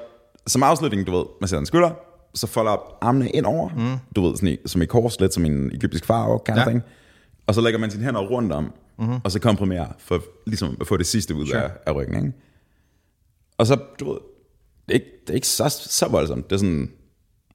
som 0.48 0.64
afslutning, 0.64 1.08
du 1.08 1.12
ved, 1.18 1.26
man 1.42 1.48
sætter 1.48 1.60
en 1.60 1.66
skulder, 1.66 1.92
så 2.34 2.48
folder 2.48 2.98
armene 3.02 3.30
ind 3.30 3.46
over, 3.46 3.70
mm. 3.70 3.98
du 4.16 4.22
ved, 4.22 4.36
sådan 4.36 4.50
i, 4.50 4.58
som 4.66 4.82
i 4.82 4.86
kors, 4.86 5.20
lidt 5.20 5.34
som 5.34 5.46
en 5.46 5.72
egyptisk 5.76 6.06
farve, 6.06 6.40
kind 6.46 6.58
Ja. 6.58 6.64
thing. 6.66 6.82
Og 7.48 7.56
så 7.56 7.62
lægger 7.62 7.80
man 7.80 7.92
sine 7.92 8.04
hænder 8.04 8.22
rundt 8.22 8.52
om, 8.54 8.74
mm-hmm. 9.00 9.16
og 9.24 9.32
så 9.32 9.40
komprimerer, 9.40 9.88
for 9.98 10.24
ligesom 10.46 10.78
at 10.82 10.88
få 10.88 10.98
det 10.98 11.06
sidste 11.06 11.36
ud 11.36 11.48
Sure. 11.48 11.64
af, 11.64 11.72
af 11.86 11.96
ryggen. 11.96 12.16
Ikke? 12.26 12.38
Og 13.58 13.68
så, 13.68 13.78
du 14.00 14.12
ved, 14.12 14.20
det 14.88 14.90
er 14.90 14.94
ikke, 14.94 15.12
det 15.22 15.30
er 15.30 15.36
ikke 15.36 15.48
så, 15.48 15.70
så 15.70 16.08
voldsomt. 16.08 16.50
Det 16.50 16.56
er 16.56 16.60
sådan, 16.60 16.92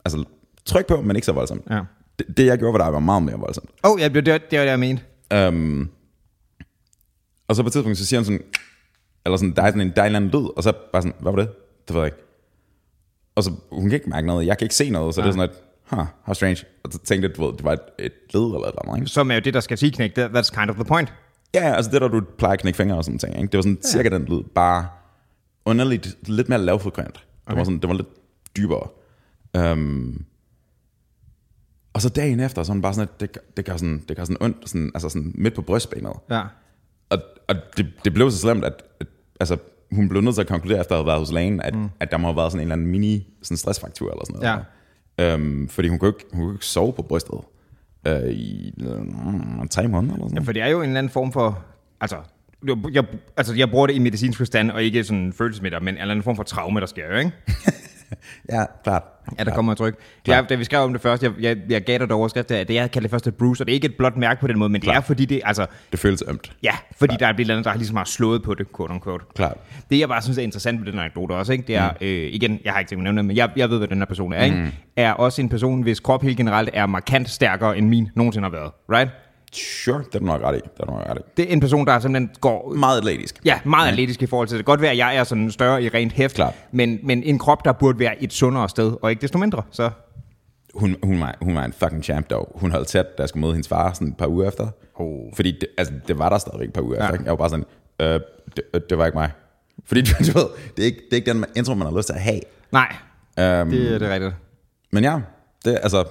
altså, 0.04 0.24
tryk 0.64 0.86
på, 0.86 1.00
men 1.02 1.16
ikke 1.16 1.26
så 1.26 1.32
voldsomt. 1.32 1.62
Ja. 1.70 1.80
Det, 2.18 2.36
det, 2.36 2.46
jeg 2.46 2.58
gjorde 2.58 2.72
for 2.72 2.84
dig, 2.84 2.92
var 2.92 2.98
meget 2.98 3.22
mere 3.22 3.36
voldsomt. 3.38 3.70
Åh, 3.84 3.90
oh, 3.92 4.00
ja, 4.00 4.08
det, 4.08 4.14
det, 4.14 4.26
det 4.26 4.58
var 4.58 4.64
det, 4.64 4.70
jeg 4.70 4.78
mente. 4.80 5.02
Um, 5.34 5.90
og 7.48 7.56
så 7.56 7.62
på 7.62 7.66
et 7.66 7.72
tidspunkt, 7.72 7.98
så 7.98 8.06
siger 8.06 8.20
han 8.20 8.24
sådan, 8.24 8.42
eller 9.26 9.36
sådan, 9.36 9.54
der 9.56 9.62
er 9.62 9.66
sådan 9.66 9.80
en, 9.80 9.92
der 9.96 10.02
er 10.02 10.06
en 10.06 10.06
eller 10.06 10.16
anden 10.16 10.30
lyd, 10.30 10.48
og 10.56 10.62
så 10.62 10.72
bare 10.92 11.02
sådan, 11.02 11.14
hvad 11.20 11.32
var 11.32 11.38
det? 11.38 11.50
Det 11.88 11.94
ved 11.94 12.02
jeg 12.02 12.06
ikke. 12.06 12.18
Og 13.34 13.44
så, 13.44 13.52
hun 13.72 13.82
kan 13.82 13.92
ikke 13.92 14.10
mærke 14.10 14.26
noget, 14.26 14.46
jeg 14.46 14.58
kan 14.58 14.64
ikke 14.64 14.74
se 14.74 14.90
noget, 14.90 15.14
så 15.14 15.20
ja. 15.20 15.26
det 15.26 15.32
er 15.32 15.36
sådan 15.36 15.50
et, 15.50 15.56
huh, 15.90 16.06
how 16.22 16.34
strange. 16.34 16.64
Og 16.84 16.92
så 16.92 16.98
tænkte 16.98 17.28
jeg, 17.28 17.36
du 17.36 17.46
ved, 17.46 17.52
det 17.56 17.64
var 17.64 17.72
et, 17.72 17.80
et 17.98 18.12
led 18.34 18.42
eller 18.42 18.58
et 18.58 18.74
eller 18.82 18.94
andet? 18.94 19.10
Som 19.10 19.30
er 19.30 19.34
jo 19.34 19.40
det, 19.40 19.54
der 19.54 19.60
skal 19.60 19.78
sige 19.78 19.92
knæk. 19.92 20.14
That, 20.14 20.30
that's 20.30 20.60
kind 20.60 20.70
of 20.70 20.76
the 20.76 20.84
point. 20.84 21.12
Ja, 21.54 21.74
altså 21.74 21.90
det 21.90 22.00
der, 22.00 22.08
du 22.08 22.20
plejer 22.38 22.52
at 22.52 22.60
knække 22.60 22.76
fingre 22.76 22.96
og 22.96 23.04
sådan 23.04 23.18
ting, 23.18 23.36
ikke? 23.36 23.46
Det 23.46 23.58
var 23.58 23.62
sådan 23.62 23.78
ja. 23.84 23.88
cirka 23.88 24.08
den 24.08 24.24
lyd, 24.24 24.42
bare 24.54 24.88
underligt, 25.64 26.16
lidt 26.28 26.48
mere 26.48 26.58
lavfrekvent. 26.58 27.14
Det 27.14 27.22
Okay. 27.46 27.56
var 27.58 27.64
sådan, 27.64 27.78
det 27.78 27.88
var 27.88 27.94
lidt 27.94 28.08
dybere. 28.56 28.88
Um, 29.72 30.24
og 31.92 32.02
så 32.02 32.08
dagen 32.08 32.40
efter, 32.40 32.62
så 32.62 32.72
var 32.72 32.80
bare 32.80 32.94
sådan, 32.94 33.08
at 33.14 33.20
det, 33.20 33.38
det 33.56 33.64
gør 33.64 33.76
sådan, 33.76 34.04
det 34.08 34.16
gør 34.16 34.24
sådan 34.24 34.36
ondt, 34.40 34.68
sådan, 34.68 34.90
altså 34.94 35.08
sådan 35.08 35.32
midt 35.34 35.54
på 35.54 35.62
brystbenet. 35.62 36.12
Ja. 36.30 36.42
Og, 37.10 37.18
og 37.48 37.54
det, 37.76 37.86
det 38.04 38.14
blev 38.14 38.30
så 38.30 38.38
slemt, 38.38 38.64
at, 38.64 38.82
at 39.00 39.06
altså, 39.40 39.56
hun 39.92 40.08
blev 40.08 40.22
nødt 40.22 40.34
til 40.34 40.42
at 40.42 40.48
konkludere, 40.48 40.80
efter 40.80 40.94
at 40.94 40.98
have 40.98 41.06
været 41.06 41.18
hos 41.18 41.32
lægen, 41.32 41.60
at, 41.60 41.74
mm. 41.74 41.88
at 42.00 42.10
der 42.10 42.16
må 42.16 42.28
have 42.28 42.36
været 42.36 42.52
sådan 42.52 42.60
en 42.60 42.62
eller 42.62 42.74
anden 42.74 42.86
mini 42.86 43.26
sådan 43.42 43.56
stressfraktur 43.56 44.10
eller 44.10 44.24
sådan 44.24 44.40
noget. 44.40 44.64
Ja. 45.18 45.34
Øhm, 45.34 45.68
fordi 45.68 45.88
hun 45.88 45.98
kunne, 45.98 46.08
ikke, 46.08 46.24
hun 46.32 46.44
kunne 46.44 46.54
ikke 46.54 46.66
sove 46.66 46.92
på 46.92 47.02
brystet 47.02 47.40
øh, 48.06 48.30
i 48.30 48.74
øh, 48.80 49.68
tre 49.70 49.88
måneder 49.88 50.14
eller 50.14 50.26
sådan 50.26 50.38
ja, 50.38 50.44
for 50.44 50.52
det 50.52 50.62
er 50.62 50.68
jo 50.68 50.78
en 50.78 50.84
eller 50.84 50.98
anden 50.98 51.10
form 51.10 51.32
for... 51.32 51.64
Altså, 52.00 52.16
jeg, 52.66 52.76
jeg, 52.92 53.04
altså, 53.36 53.54
jeg 53.54 53.70
bruger 53.70 53.86
det 53.86 53.94
i 53.94 53.98
medicinsk 53.98 54.38
forstand, 54.38 54.70
og 54.70 54.82
ikke 54.82 55.04
sådan 55.04 55.32
følelsesmætter, 55.32 55.80
men 55.80 55.88
en 55.88 56.00
eller 56.00 56.10
anden 56.10 56.22
form 56.22 56.36
for 56.36 56.42
traume, 56.42 56.80
der 56.80 56.86
sker 56.86 57.06
jo, 57.12 57.18
ikke? 57.18 57.32
Ja, 58.52 58.64
klart. 58.84 59.02
Ja, 59.38 59.44
der 59.44 59.54
kommer 59.54 59.72
et 59.72 59.78
tryk. 59.78 59.94
Det 60.26 60.34
er, 60.34 60.42
da 60.42 60.54
vi 60.54 60.64
skrev 60.64 60.80
om 60.80 60.92
det 60.92 61.02
først, 61.02 61.22
jeg, 61.22 61.32
jeg, 61.40 61.56
jeg 61.68 61.82
gav 61.82 61.98
dig 61.98 62.08
det 62.08 62.12
overskrift, 62.12 62.50
at 62.50 62.68
det 62.68 62.74
jeg 62.74 62.90
kaldte 62.90 63.02
det 63.02 63.10
første 63.10 63.32
Bruce, 63.32 63.62
og 63.62 63.66
det 63.66 63.72
er 63.72 63.74
ikke 63.74 63.86
et 63.86 63.94
blot 63.96 64.16
mærke 64.16 64.40
på 64.40 64.46
den 64.46 64.58
måde, 64.58 64.70
men 64.70 64.80
det 64.80 64.88
er 64.88 65.00
fordi 65.00 65.24
det, 65.24 65.40
altså, 65.44 65.66
Det 65.92 66.00
føles 66.00 66.22
ømt. 66.28 66.52
ja, 66.62 66.72
fordi 66.98 67.16
der 67.18 67.26
er 67.26 67.30
et 67.30 67.40
eller 67.40 67.54
andet, 67.54 67.64
der 67.64 67.74
ligesom 67.74 67.96
har 67.96 68.04
slået 68.04 68.42
på 68.42 68.54
det, 68.54 68.66
quote 68.76 68.92
unquote. 68.92 69.24
Klart. 69.34 69.56
Det, 69.90 69.98
jeg 69.98 70.08
bare 70.08 70.22
synes 70.22 70.38
er 70.38 70.42
interessant 70.42 70.84
ved 70.84 70.92
den 70.92 71.00
anekdote 71.00 71.32
også, 71.32 71.52
ikke? 71.52 71.64
det 71.66 71.76
er, 71.76 71.90
mm. 71.90 71.96
øh, 72.06 72.28
igen, 72.32 72.60
jeg 72.64 72.72
har 72.72 72.78
ikke 72.80 72.88
tænkt 72.88 73.02
mig 73.02 73.08
at 73.08 73.14
nævne 73.14 73.18
det, 73.18 73.26
men 73.26 73.36
jeg, 73.36 73.50
jeg 73.56 73.70
ved, 73.70 73.78
hvad 73.78 73.88
den 73.88 73.98
her 73.98 74.04
person 74.06 74.32
er, 74.32 74.44
ikke? 74.44 74.56
er 74.96 75.12
også 75.12 75.42
en 75.42 75.48
person, 75.48 75.82
hvis 75.82 76.00
krop 76.00 76.22
helt 76.22 76.36
generelt 76.36 76.70
er 76.72 76.86
markant 76.86 77.28
stærkere, 77.30 77.78
end 77.78 77.88
min 77.88 78.08
nogensinde 78.14 78.44
har 78.44 78.50
været, 78.56 78.70
right? 78.92 79.10
Sure, 79.52 79.98
det 79.98 80.14
er 80.14 80.18
du 80.18 80.24
nok 80.24 80.42
ret 80.42 80.56
i. 80.56 80.60
Det 80.60 80.70
er 80.80 80.84
du 80.84 80.90
nok 80.92 81.06
ret 81.10 81.18
i. 81.18 81.20
Det 81.36 81.48
er 81.48 81.52
en 81.52 81.60
person, 81.60 81.86
der 81.86 81.98
simpelthen 81.98 82.30
går 82.40 82.74
Meget 82.74 82.98
atletisk. 82.98 83.40
Ja, 83.44 83.60
meget 83.64 83.88
atletisk 83.88 84.22
i 84.22 84.26
forhold 84.26 84.48
til 84.48 84.54
det. 84.54 84.58
Det 84.58 84.66
kan 84.66 84.72
godt 84.72 84.80
være, 84.80 84.90
at 84.90 84.96
jeg 84.96 85.16
er 85.16 85.24
sådan 85.24 85.50
større 85.50 85.82
i 85.82 85.88
rent 85.88 86.12
hæft, 86.12 86.34
Klart. 86.34 86.54
men, 86.72 86.98
men 87.02 87.22
en 87.22 87.38
krop, 87.38 87.64
der 87.64 87.72
burde 87.72 87.98
være 87.98 88.22
et 88.22 88.32
sundere 88.32 88.68
sted, 88.68 88.92
og 89.02 89.10
ikke 89.10 89.22
desto 89.22 89.38
mindre. 89.38 89.62
Så 89.70 89.90
Hun, 90.74 90.96
hun, 91.02 91.20
var, 91.20 91.36
hun 91.42 91.54
var 91.54 91.64
en 91.64 91.72
fucking 91.72 92.04
champ 92.04 92.30
dog. 92.30 92.52
Hun 92.54 92.70
holdt 92.70 92.88
tæt, 92.88 93.06
da 93.18 93.22
jeg 93.22 93.28
skulle 93.28 93.40
møde 93.40 93.52
hendes 93.52 93.68
far 93.68 93.92
sådan 93.92 94.08
et 94.08 94.16
par 94.16 94.26
uger 94.26 94.48
efter. 94.48 94.68
Oh. 94.94 95.32
Fordi 95.34 95.50
det, 95.50 95.66
altså, 95.78 95.94
det 96.08 96.18
var 96.18 96.28
der 96.28 96.38
stadigvæk 96.38 96.68
et 96.68 96.74
par 96.74 96.82
uger 96.82 96.96
Ja. 96.96 97.02
efter. 97.04 97.12
Ikke? 97.14 97.24
Jeg 97.24 97.30
var 97.30 97.36
bare 97.36 97.50
sådan, 97.50 97.64
øh, 98.00 98.20
det, 98.56 98.62
øh, 98.74 98.80
det 98.90 98.98
var 98.98 99.06
ikke 99.06 99.18
mig. 99.18 99.30
Fordi 99.86 100.00
du, 100.32 100.38
ved, 100.38 100.46
det 100.76 100.82
er, 100.82 100.86
ikke, 100.86 100.98
det 100.98 101.12
er 101.12 101.16
ikke 101.16 101.32
den 101.32 101.44
intro, 101.56 101.74
man 101.74 101.86
har 101.88 101.96
lyst 101.96 102.06
til 102.06 102.14
at 102.14 102.20
have. 102.20 102.40
nej, 102.72 102.94
Um, 103.62 103.70
det 103.70 103.94
er 103.94 103.98
det 103.98 104.08
rigtigt. 104.10 104.34
Men 104.92 105.04
ja, 105.04 105.20
det, 105.64 105.78
altså, 105.82 106.04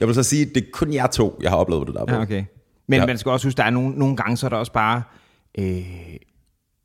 jeg 0.00 0.08
vil 0.08 0.14
så 0.14 0.22
sige, 0.22 0.44
det 0.44 0.56
er 0.56 0.66
kun 0.72 0.92
jer 0.94 1.06
to, 1.06 1.38
jeg 1.42 1.50
har 1.50 1.56
oplevet 1.56 1.86
det 1.86 1.94
der 1.94 2.04
på. 2.04 2.14
Ja, 2.14 2.20
okay. 2.20 2.44
Men 2.88 3.00
Ja. 3.00 3.06
man 3.06 3.18
skal 3.18 3.30
også 3.32 3.46
huske, 3.46 3.56
der 3.56 3.64
er 3.64 3.70
nogle, 3.70 3.90
nogle 3.90 4.16
gange, 4.16 4.36
så 4.36 4.46
er 4.46 4.50
der 4.50 4.56
også 4.56 4.72
bare 4.72 5.02
øh, 5.58 6.16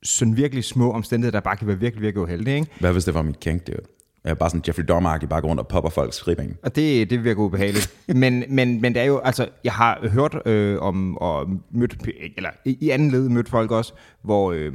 sådan 0.03 0.37
virkelig 0.37 0.63
små 0.63 0.91
omstændigheder, 0.91 1.31
der 1.39 1.43
bare 1.43 1.57
kan 1.57 1.67
være 1.67 1.79
virkelig, 1.79 2.01
virkelig 2.01 2.23
uheldige. 2.23 2.55
Ikke? 2.55 2.67
Hvad 2.79 2.91
hvis 2.91 3.05
det 3.05 3.13
var 3.13 3.21
mit 3.21 3.39
kink, 3.39 3.67
det 3.67 3.79
er 4.23 4.33
bare 4.33 4.49
sådan 4.49 4.63
Jeffrey 4.67 4.83
Dahmer, 4.87 5.19
bare 5.29 5.41
går 5.41 5.47
rundt 5.49 5.59
og 5.59 5.67
popper 5.67 5.89
folks 5.89 6.27
ribben. 6.27 6.57
Og 6.63 6.75
det, 6.75 7.09
det 7.09 7.23
virker 7.23 7.41
ubehageligt. 7.41 7.93
men, 8.21 8.43
men, 8.49 8.81
men 8.81 8.93
det 8.93 9.01
er 9.01 9.05
jo, 9.05 9.19
altså, 9.19 9.49
jeg 9.63 9.73
har 9.73 10.09
hørt 10.09 10.47
øh, 10.47 10.81
om, 10.81 11.17
og 11.17 11.49
mødt, 11.71 12.07
eller 12.37 12.49
i 12.65 12.89
anden 12.89 13.11
led 13.11 13.29
mødt 13.29 13.49
folk 13.49 13.71
også, 13.71 13.93
hvor 14.21 14.51
øh, 14.51 14.73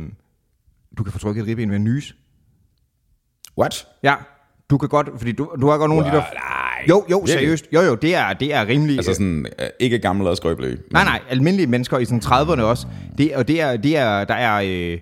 du 0.99 1.03
kan 1.03 1.13
få 1.13 1.19
trykket 1.19 1.43
et 1.43 1.49
ribben 1.49 1.71
ved 1.71 1.77
en 1.77 1.85
nys. 1.85 2.17
What? 3.59 3.87
Ja, 4.03 4.15
du 4.71 4.79
kan 4.79 4.89
godt, 4.89 5.09
fordi 5.17 5.33
du, 5.33 5.57
du 5.61 5.69
har 5.69 5.79
godt 5.79 5.89
nogle 5.89 6.07
af 6.07 6.11
de 6.13 6.17
der... 6.17 6.25
Jo, 6.89 7.05
jo, 7.11 7.17
Virkelig? 7.19 7.29
seriøst. 7.39 7.67
Jo, 7.75 7.81
jo, 7.81 7.95
det 7.95 8.15
er, 8.15 8.33
det 8.33 8.55
er 8.55 8.67
rimelig... 8.67 8.97
Altså 8.97 9.13
sådan, 9.13 9.47
øh, 9.59 9.67
ikke 9.81 9.99
gammel 9.99 10.27
og 10.27 10.37
skrøbelig. 10.37 10.79
Nej, 10.93 11.05
nej, 11.05 11.21
almindelige 11.31 11.67
mennesker 11.67 11.99
i 11.99 12.05
sådan 12.05 12.21
30'erne 12.25 12.61
også. 12.63 12.87
Det, 13.19 13.35
og 13.37 13.49
det 13.49 13.61
er, 13.61 13.77
det 13.77 13.97
er, 13.97 14.25
der 14.25 14.35
er, 14.35 14.63
øh, 14.67 14.99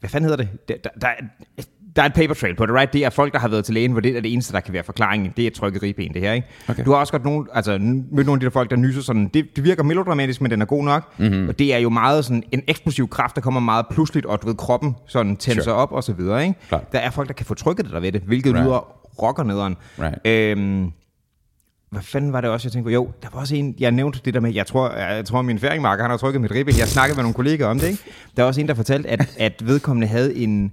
hvad 0.00 0.10
fanden 0.10 0.30
hedder 0.30 0.44
det? 0.44 0.68
Der, 0.68 0.74
der, 0.84 0.90
der, 1.00 1.06
er, 1.08 1.62
der 1.96 2.02
er 2.02 2.06
et 2.06 2.14
paper 2.14 2.34
trail 2.34 2.54
på 2.54 2.66
det, 2.66 2.74
right? 2.74 2.92
Det 2.92 3.04
er 3.04 3.10
folk, 3.10 3.32
der 3.32 3.38
har 3.38 3.48
været 3.48 3.64
til 3.64 3.74
lægen, 3.74 3.92
hvor 3.92 4.00
det 4.00 4.16
er 4.16 4.20
det 4.20 4.32
eneste, 4.32 4.52
der 4.52 4.60
kan 4.60 4.72
være 4.74 4.82
forklaringen. 4.84 5.32
Det 5.36 5.42
er 5.42 5.46
et 5.46 5.52
trykket 5.52 5.82
ribben, 5.82 6.14
det 6.14 6.22
her, 6.22 6.32
ikke? 6.32 6.48
Okay. 6.68 6.84
Du 6.84 6.90
har 6.90 6.98
også 6.98 7.10
godt 7.12 7.24
nogle, 7.24 7.46
altså, 7.52 7.78
mødt 7.80 8.26
nogle 8.26 8.32
af 8.32 8.40
de 8.40 8.44
der 8.44 8.50
folk, 8.50 8.70
der 8.70 8.76
nyser 8.76 9.00
sådan. 9.02 9.30
Det, 9.34 9.56
det 9.56 9.64
virker 9.64 9.82
melodramatisk, 9.82 10.40
men 10.40 10.50
den 10.50 10.62
er 10.62 10.66
god 10.66 10.84
nok. 10.84 11.12
Mhm. 11.18 11.28
Mm-hmm. 11.28 11.48
Og 11.48 11.58
det 11.58 11.74
er 11.74 11.78
jo 11.78 11.88
meget 11.90 12.24
sådan 12.24 12.42
en 12.52 12.62
eksplosiv 12.68 13.08
kraft, 13.08 13.34
der 13.36 13.40
kommer 13.42 13.60
meget 13.60 13.86
pludseligt, 13.90 14.26
og 14.26 14.42
du 14.42 14.46
ved, 14.46 14.54
kroppen 14.54 14.94
sådan 15.06 15.36
tænder 15.36 15.62
Sure. 15.62 15.76
op 15.76 15.92
og 15.92 16.04
så 16.04 16.12
videre, 16.12 16.42
ikke? 16.42 16.54
Klart. 16.68 16.92
Der 16.92 16.98
er 16.98 17.10
folk, 17.10 17.28
der 17.28 17.34
kan 17.34 17.46
få 17.46 17.54
trykket 17.54 17.84
det 17.84 17.92
der 17.94 18.00
ved 18.00 18.12
det, 18.12 18.20
hvilket 18.20 18.54
right. 18.54 18.64
lyder 18.66 19.00
rockernederen. 19.22 19.76
Right. 19.98 20.26
Øhm, 20.58 20.90
hvad 21.94 22.02
fanden 22.02 22.32
var 22.32 22.40
det 22.40 22.50
også, 22.50 22.66
jeg 22.66 22.72
tænkte 22.72 22.86
på? 22.86 22.90
Jo, 22.90 23.10
der 23.22 23.28
var 23.32 23.40
også 23.40 23.56
en, 23.56 23.74
jeg 23.78 23.90
nævnte 23.92 24.20
det 24.24 24.34
der 24.34 24.40
med, 24.40 24.54
jeg 24.54 24.66
tror, 24.66 24.90
jeg 24.90 25.24
tror 25.24 25.42
min 25.42 25.58
færingmarker, 25.58 26.02
han 26.04 26.10
har 26.10 26.16
trykket 26.16 26.40
mit 26.40 26.50
ribben. 26.50 26.78
Jeg 26.78 26.88
snakkede 26.88 27.16
med 27.16 27.22
nogle 27.22 27.34
kollegaer 27.34 27.68
om 27.68 27.78
det, 27.78 27.88
ikke? 27.88 28.02
Der 28.36 28.42
var 28.42 28.46
også 28.48 28.60
en, 28.60 28.68
der 28.68 28.74
fortalte, 28.74 29.08
at, 29.08 29.36
at 29.38 29.66
vedkommende 29.66 30.06
havde 30.06 30.34
en, 30.36 30.72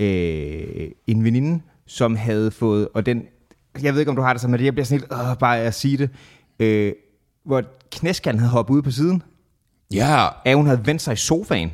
øh, 0.00 0.88
en 1.06 1.24
veninde, 1.24 1.60
som 1.86 2.16
havde 2.16 2.50
fået, 2.50 2.88
og 2.94 3.06
den, 3.06 3.22
jeg 3.82 3.92
ved 3.92 4.00
ikke, 4.00 4.10
om 4.10 4.16
du 4.16 4.22
har 4.22 4.32
det 4.32 4.40
sådan 4.42 4.58
det, 4.58 4.64
jeg 4.64 4.72
bliver 4.72 4.84
sådan 4.84 5.00
helt, 5.00 5.12
øh, 5.30 5.38
bare 5.38 5.58
at 5.58 5.74
sige 5.74 5.96
det, 5.96 6.10
øh, 6.60 6.92
hvor 7.44 7.62
knæskallen 7.92 8.40
havde 8.40 8.52
hoppet 8.52 8.74
ud 8.74 8.82
på 8.82 8.90
siden, 8.90 9.22
Ja. 9.94 10.26
at 10.44 10.56
hun 10.56 10.66
havde 10.66 10.86
vendt 10.86 11.02
sig 11.02 11.12
i 11.12 11.16
sofaen. 11.16 11.70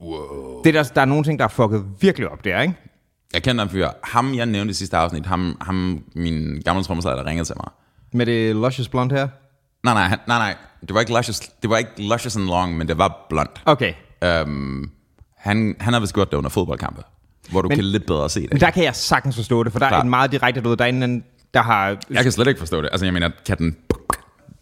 Wow. 0.00 0.62
Det 0.64 0.76
er 0.76 0.82
der, 0.82 0.90
der 0.94 1.00
er 1.00 1.04
nogle 1.04 1.24
ting, 1.24 1.38
der 1.38 1.44
er 1.44 1.48
fucket 1.48 1.84
virkelig 2.00 2.28
op 2.28 2.44
der, 2.44 2.60
ikke? 2.60 2.74
Jeg 3.34 3.42
kender 3.42 3.64
en 3.64 3.70
fyr. 3.70 3.88
Ham, 4.04 4.34
jeg 4.34 4.46
nævnte 4.46 4.70
i 4.70 4.74
sidste 4.74 4.96
afsnit, 4.96 5.26
ham, 5.26 5.56
ham 5.60 6.02
min 6.14 6.60
gamle 6.64 6.82
trommeslager, 6.84 7.16
der 7.16 7.26
ringede 7.26 7.44
til 7.48 7.54
mig. 7.56 7.68
Med 8.12 8.26
det 8.26 8.56
luscious 8.56 8.88
blond 8.88 9.12
her. 9.12 9.28
Nej, 9.84 9.94
nej, 9.94 10.08
nej, 10.08 10.38
nej. 10.38 10.54
Det 10.80 10.94
var 10.94 11.00
ikke 11.00 11.12
luscious, 11.12 11.38
det 11.62 11.70
var 11.70 11.76
ikke 11.76 11.90
luscious 11.98 12.36
and 12.36 12.44
long, 12.44 12.76
men 12.76 12.88
det 12.88 12.98
var 12.98 13.26
blondt. 13.28 13.62
Okay, 13.66 13.92
Um, 14.42 14.90
han, 15.36 15.76
han 15.80 15.92
har 15.92 16.00
vist 16.00 16.14
gjort 16.14 16.30
det 16.30 16.36
under 16.36 16.50
fodboldkampe, 16.50 17.02
hvor 17.50 17.62
du 17.62 17.68
men, 17.68 17.70
Men- 17.70 17.76
kan 17.76 17.84
lidt 17.84 18.06
bedre 18.06 18.30
se 18.30 18.40
men 18.40 18.48
det. 18.50 18.60
der 18.60 18.70
kan 18.70 18.84
jeg 18.84 18.94
sagtens 18.94 19.36
forstå 19.36 19.62
det, 19.62 19.72
for 19.72 19.78
der 19.78 19.86
er 19.86 19.90
Klart. 19.90 20.04
en 20.04 20.10
meget 20.10 20.32
direkte, 20.32 20.64
ved, 20.64 20.76
der 20.76 20.84
er 20.84 20.88
en, 20.88 21.02
anden, 21.02 21.24
der 21.54 21.62
har 21.62 21.96
Jeg 22.10 22.22
kan 22.22 22.32
slet 22.32 22.46
ikke 22.46 22.58
forstå 22.58 22.82
det. 22.82 22.88
Altså, 22.92 23.06
jeg 23.06 23.12
mener, 23.14 23.30
kan 23.46 23.58
den, 23.58 23.76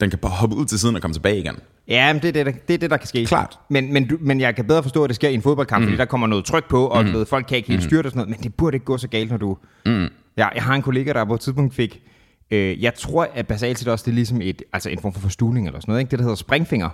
den 0.01 0.11
kan 0.11 0.19
bare 0.19 0.33
hoppe 0.33 0.57
ud 0.57 0.67
til 0.67 0.79
siden 0.79 0.97
og 0.97 1.03
komme 1.03 1.15
tilbage 1.15 1.39
igen. 1.39 1.57
Ja, 1.89 2.13
men 2.13 2.23
det 2.23 2.29
er 2.29 2.33
det, 2.33 2.47
der, 2.47 2.53
det, 2.69 2.75
er 2.75 2.79
det, 2.79 2.91
der 2.91 2.97
kan 2.97 3.07
ske. 3.07 3.27
Klart. 3.27 3.59
Men, 3.69 3.93
men, 3.93 4.09
du, 4.09 4.17
men 4.21 4.41
jeg 4.41 4.57
kan 4.57 4.65
bedre 4.67 4.83
forstå, 4.83 5.05
at 5.05 5.09
det 5.09 5.17
sker 5.17 5.29
i 5.29 5.35
en 5.35 5.43
fodboldkamp, 5.43 5.81
mm. 5.83 5.87
fordi 5.87 5.97
der 5.97 6.05
kommer 6.05 6.27
noget 6.27 6.45
tryk 6.45 6.69
på, 6.69 6.87
og 6.87 7.05
mm. 7.05 7.13
ved, 7.13 7.27
folk 7.27 7.47
kan 7.47 7.57
ikke 7.57 7.69
helt 7.69 7.83
styre 7.83 7.99
det 7.99 8.07
og 8.07 8.11
sådan 8.13 8.19
noget, 8.19 8.31
men 8.31 8.45
det 8.45 8.55
burde 8.55 8.75
ikke 8.75 8.87
gå 8.87 8.99
så 8.99 9.09
galt, 9.09 9.31
når 9.31 9.37
du... 9.37 9.59
Mm. 9.87 10.09
Ja, 10.37 10.49
jeg 10.55 10.63
har 10.63 10.75
en 10.75 10.83
kollega, 10.83 11.13
der 11.13 11.25
på 11.25 11.35
et 11.35 11.41
tidspunkt 11.41 11.75
fik... 11.75 12.03
Øh, 12.51 12.83
jeg 12.83 12.95
tror, 12.95 13.29
at 13.35 13.47
basalt 13.47 13.79
set 13.79 13.89
også, 13.89 14.03
det 14.03 14.11
er 14.11 14.15
ligesom 14.15 14.41
et, 14.43 14.63
altså 14.73 14.91
en 14.91 14.99
form 14.99 15.13
for 15.13 15.21
forstuning 15.21 15.67
eller 15.67 15.81
sådan 15.81 15.93
noget, 15.93 16.01
ikke? 16.01 16.11
det 16.11 16.19
der 16.19 16.23
hedder 16.23 16.37
springfinger. 16.37 16.89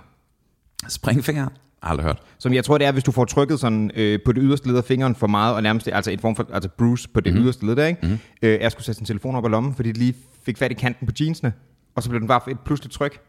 Springfinger? 0.87 1.47
Aldrig 1.81 2.05
hørt. 2.05 2.21
Som 2.37 2.53
jeg 2.53 2.65
tror, 2.65 2.77
det 2.77 2.87
er, 2.87 2.91
hvis 2.91 3.03
du 3.03 3.11
får 3.11 3.25
trykket 3.25 3.59
sådan 3.59 3.91
øh, 3.95 4.19
på 4.25 4.31
det 4.31 4.43
yderste 4.45 4.67
led 4.67 4.77
af 4.77 4.83
fingeren 4.83 5.15
for 5.15 5.27
meget, 5.27 5.55
og 5.55 5.63
nærmest 5.63 5.87
altså 5.87 6.11
en 6.11 6.19
form 6.19 6.35
for 6.35 6.47
altså 6.53 6.69
bruise 6.69 7.09
på 7.09 7.19
det 7.19 7.33
mm. 7.33 7.39
yderste 7.39 7.65
led 7.65 7.75
der, 7.75 7.85
ikke? 7.85 8.07
Mm. 8.07 8.19
Øh, 8.41 8.59
jeg 8.61 8.71
skulle 8.71 8.85
sætte 8.85 8.97
sin 8.97 9.05
telefon 9.05 9.35
op 9.35 9.45
i 9.45 9.49
lommen, 9.49 9.75
fordi 9.75 9.89
det 9.89 9.97
lige 9.97 10.15
fik 10.43 10.57
fat 10.57 10.71
i 10.71 10.73
kanten 10.73 11.07
på 11.07 11.13
jeansene, 11.19 11.53
og 11.95 12.03
så 12.03 12.09
blev 12.09 12.19
den 12.19 12.27
bare 12.27 12.51
et 12.51 12.59
pludseligt 12.59 12.93
tryk. 12.93 13.19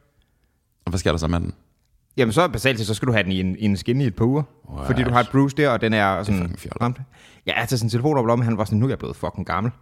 Og 0.85 0.90
hvad 0.90 0.99
sker 0.99 1.11
der 1.11 1.19
så 1.19 1.28
med 1.28 1.40
den? 1.40 1.54
Jamen 2.16 2.33
så 2.33 2.49
basalt 2.49 2.78
set, 2.78 2.87
så 2.87 2.95
skal 2.95 3.09
du 3.09 3.12
have 3.12 3.23
den 3.23 3.33
i 3.33 3.40
en, 3.40 3.57
i 3.59 3.64
en 3.64 3.76
skinne 3.76 4.04
i 4.04 4.07
et 4.07 4.14
par 4.14 4.25
uger. 4.25 4.43
Wow. 4.69 4.85
Fordi 4.87 5.02
du 5.02 5.11
har 5.11 5.21
et 5.21 5.28
bruise 5.33 5.57
der, 5.57 5.69
og 5.69 5.81
den 5.81 5.93
er 5.93 6.23
sådan 6.23 6.40
fucking 6.40 6.59
fjollet. 6.59 6.81
ramt. 6.81 7.00
Ja, 7.47 7.52
altså 7.52 7.76
sin 7.78 7.88
telefon 7.88 8.16
op 8.16 8.25
i 8.25 8.28
lommen, 8.28 8.45
han 8.45 8.59
var 8.59 8.64
sådan, 8.64 8.78
nu 8.78 8.87
er 8.87 8.90
jeg 8.90 8.99
blevet 8.99 9.16
fucking 9.16 9.47
gammel. 9.47 9.73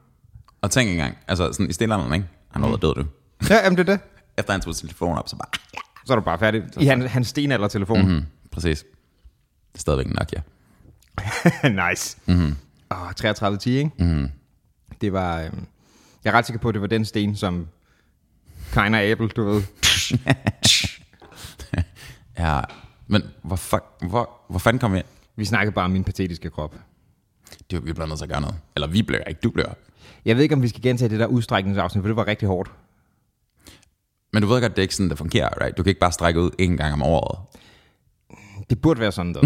Og 0.62 0.70
tænk 0.70 0.90
engang, 0.90 1.18
altså 1.28 1.52
sådan 1.52 1.70
i 1.70 1.72
stilleren, 1.72 2.14
ikke? 2.14 2.26
Han 2.50 2.62
var 2.62 2.76
død, 2.76 2.94
du. 2.94 3.04
Ja, 3.50 3.64
jamen 3.64 3.78
det 3.78 3.88
er 3.88 3.92
det. 3.92 4.00
Efter 4.38 4.52
han 4.52 4.60
tog 4.60 4.74
sin 4.74 4.88
telefon 4.88 5.18
op, 5.18 5.28
så 5.28 5.36
bare... 5.36 5.48
Så 6.06 6.12
er 6.12 6.16
du 6.16 6.22
bare 6.22 6.38
færdig. 6.38 6.62
I 6.80 6.86
han, 6.86 7.02
hans 7.08 7.28
stenalder-telefon. 7.28 7.98
Mm-hmm. 8.00 8.14
Mm, 8.14 8.26
præcis. 8.50 8.78
Det 9.72 9.78
er 9.78 9.80
stadigvæk 9.80 10.06
en 10.06 10.16
Nokia. 10.18 10.40
nice. 11.90 12.16
Mm-hmm. 12.26 12.56
Oh, 12.90 13.12
3310, 13.12 13.70
ikke? 13.70 13.90
Mm-hmm. 13.98 14.30
Det 15.00 15.12
var... 15.12 15.40
Øhm, 15.40 15.66
jeg 16.24 16.30
er 16.30 16.34
ret 16.34 16.46
sikker 16.46 16.60
på, 16.60 16.68
at 16.68 16.74
det 16.74 16.80
var 16.82 16.86
den 16.88 17.04
sten, 17.04 17.36
som 17.36 17.68
Kleiner 18.72 19.12
Abel, 19.12 19.28
du 19.28 19.44
ved. 19.44 19.62
Ja, 22.38 22.60
men 23.06 23.22
hvor, 23.42 23.56
fuck, 23.56 23.84
hvor, 24.00 24.30
hvor 24.48 24.58
fanden 24.58 24.80
kom 24.80 24.92
vi? 24.92 25.02
Vi 25.36 25.44
snakkede 25.44 25.74
bare 25.74 25.84
om 25.84 25.90
min 25.90 26.04
patetiske 26.04 26.50
krop. 26.50 26.74
Det, 27.70 27.86
vi 27.86 27.92
bliver 27.92 28.06
nødt 28.06 28.18
til 28.18 28.24
at 28.24 28.30
gøre 28.30 28.40
noget. 28.40 28.56
Eller 28.76 28.86
vi 28.86 29.02
bliver 29.02 29.24
ikke, 29.24 29.40
du 29.40 29.50
bliver. 29.50 29.72
Jeg 30.24 30.36
ved 30.36 30.42
ikke, 30.42 30.54
om 30.54 30.62
vi 30.62 30.68
skal 30.68 30.82
gentage 30.82 31.08
det 31.08 31.20
der 31.20 31.26
udstrækningsafsnit, 31.26 32.02
for 32.02 32.08
det 32.08 32.16
var 32.16 32.26
rigtig 32.26 32.48
hårdt. 32.48 32.70
Men 34.32 34.42
du 34.42 34.48
ved 34.48 34.60
godt, 34.60 34.72
det 34.72 34.78
er 34.78 34.82
ikke 34.82 34.94
sådan, 34.94 35.10
det 35.10 35.18
fungerer, 35.18 35.48
right? 35.62 35.76
Du 35.76 35.82
kan 35.82 35.90
ikke 35.90 36.00
bare 36.00 36.12
strække 36.12 36.40
ud 36.40 36.50
en 36.58 36.76
gang 36.76 36.92
om 36.92 37.02
året. 37.02 37.38
Det 38.70 38.80
burde 38.80 39.00
være 39.00 39.12
sådan, 39.12 39.32
dog. 39.34 39.44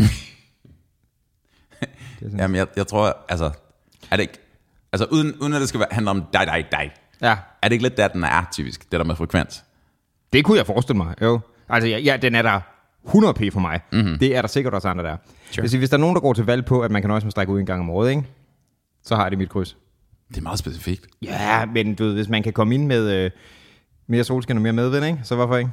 Jamen, 2.38 2.56
jeg, 2.56 2.66
jeg 2.76 2.86
tror, 2.86 3.16
altså... 3.28 3.50
Er 4.10 4.16
det 4.16 4.22
ikke... 4.22 4.38
Altså, 4.92 5.06
uden, 5.10 5.34
uden 5.40 5.52
at 5.52 5.60
det 5.60 5.68
skal 5.68 5.80
være, 5.80 5.88
handle 5.92 6.10
om 6.10 6.24
dig, 6.32 6.46
dig, 6.46 6.66
dig. 6.72 6.90
ja, 7.22 7.36
Er 7.62 7.68
det 7.68 7.72
ikke 7.72 7.82
lidt 7.82 7.96
der, 7.96 8.08
den 8.08 8.24
er 8.24 8.48
typisk, 8.52 8.92
det 8.92 9.00
der 9.00 9.04
med 9.04 9.16
frekvens? 9.16 9.64
Det 10.32 10.44
kunne 10.44 10.58
jeg 10.58 10.66
forestille 10.66 10.96
mig, 10.96 11.14
jo. 11.22 11.40
Altså, 11.68 11.88
ja, 11.88 11.98
ja 11.98 12.16
den 12.16 12.34
er 12.34 12.42
der 12.42 12.60
100p 13.06 13.50
for 13.50 13.60
mig. 13.60 13.80
Mm-hmm. 13.92 14.18
Det 14.18 14.36
er 14.36 14.40
der 14.40 14.48
sikkert 14.48 14.74
også 14.74 14.88
andre 14.88 15.04
der. 15.04 15.16
Sure. 15.50 15.62
Hvis, 15.62 15.72
hvis 15.72 15.90
der 15.90 15.96
er 15.96 16.00
nogen, 16.00 16.14
der 16.14 16.20
går 16.20 16.32
til 16.32 16.44
valg 16.44 16.64
på, 16.64 16.80
at 16.80 16.90
man 16.90 17.02
kan 17.02 17.08
nøjes 17.08 17.24
med 17.24 17.28
at 17.28 17.32
strække 17.32 17.52
ud 17.52 17.60
en 17.60 17.66
gang 17.66 17.80
om 17.80 17.90
året, 17.90 18.10
ikke? 18.10 18.24
så 19.02 19.16
har 19.16 19.28
det 19.28 19.38
mit 19.38 19.50
kryds. 19.50 19.76
Det 20.28 20.36
er 20.36 20.42
meget 20.42 20.58
specifikt. 20.58 21.06
Ja, 21.22 21.64
men 21.66 21.94
du 21.94 22.04
ved, 22.04 22.14
hvis 22.14 22.28
man 22.28 22.42
kan 22.42 22.52
komme 22.52 22.74
ind 22.74 22.86
med 22.86 23.12
øh, 23.12 23.30
mere 24.06 24.24
solskin 24.24 24.56
og 24.56 24.62
mere 24.62 24.72
medvind, 24.72 25.04
ikke? 25.04 25.20
så 25.24 25.34
hvorfor 25.34 25.56
ikke? 25.56 25.70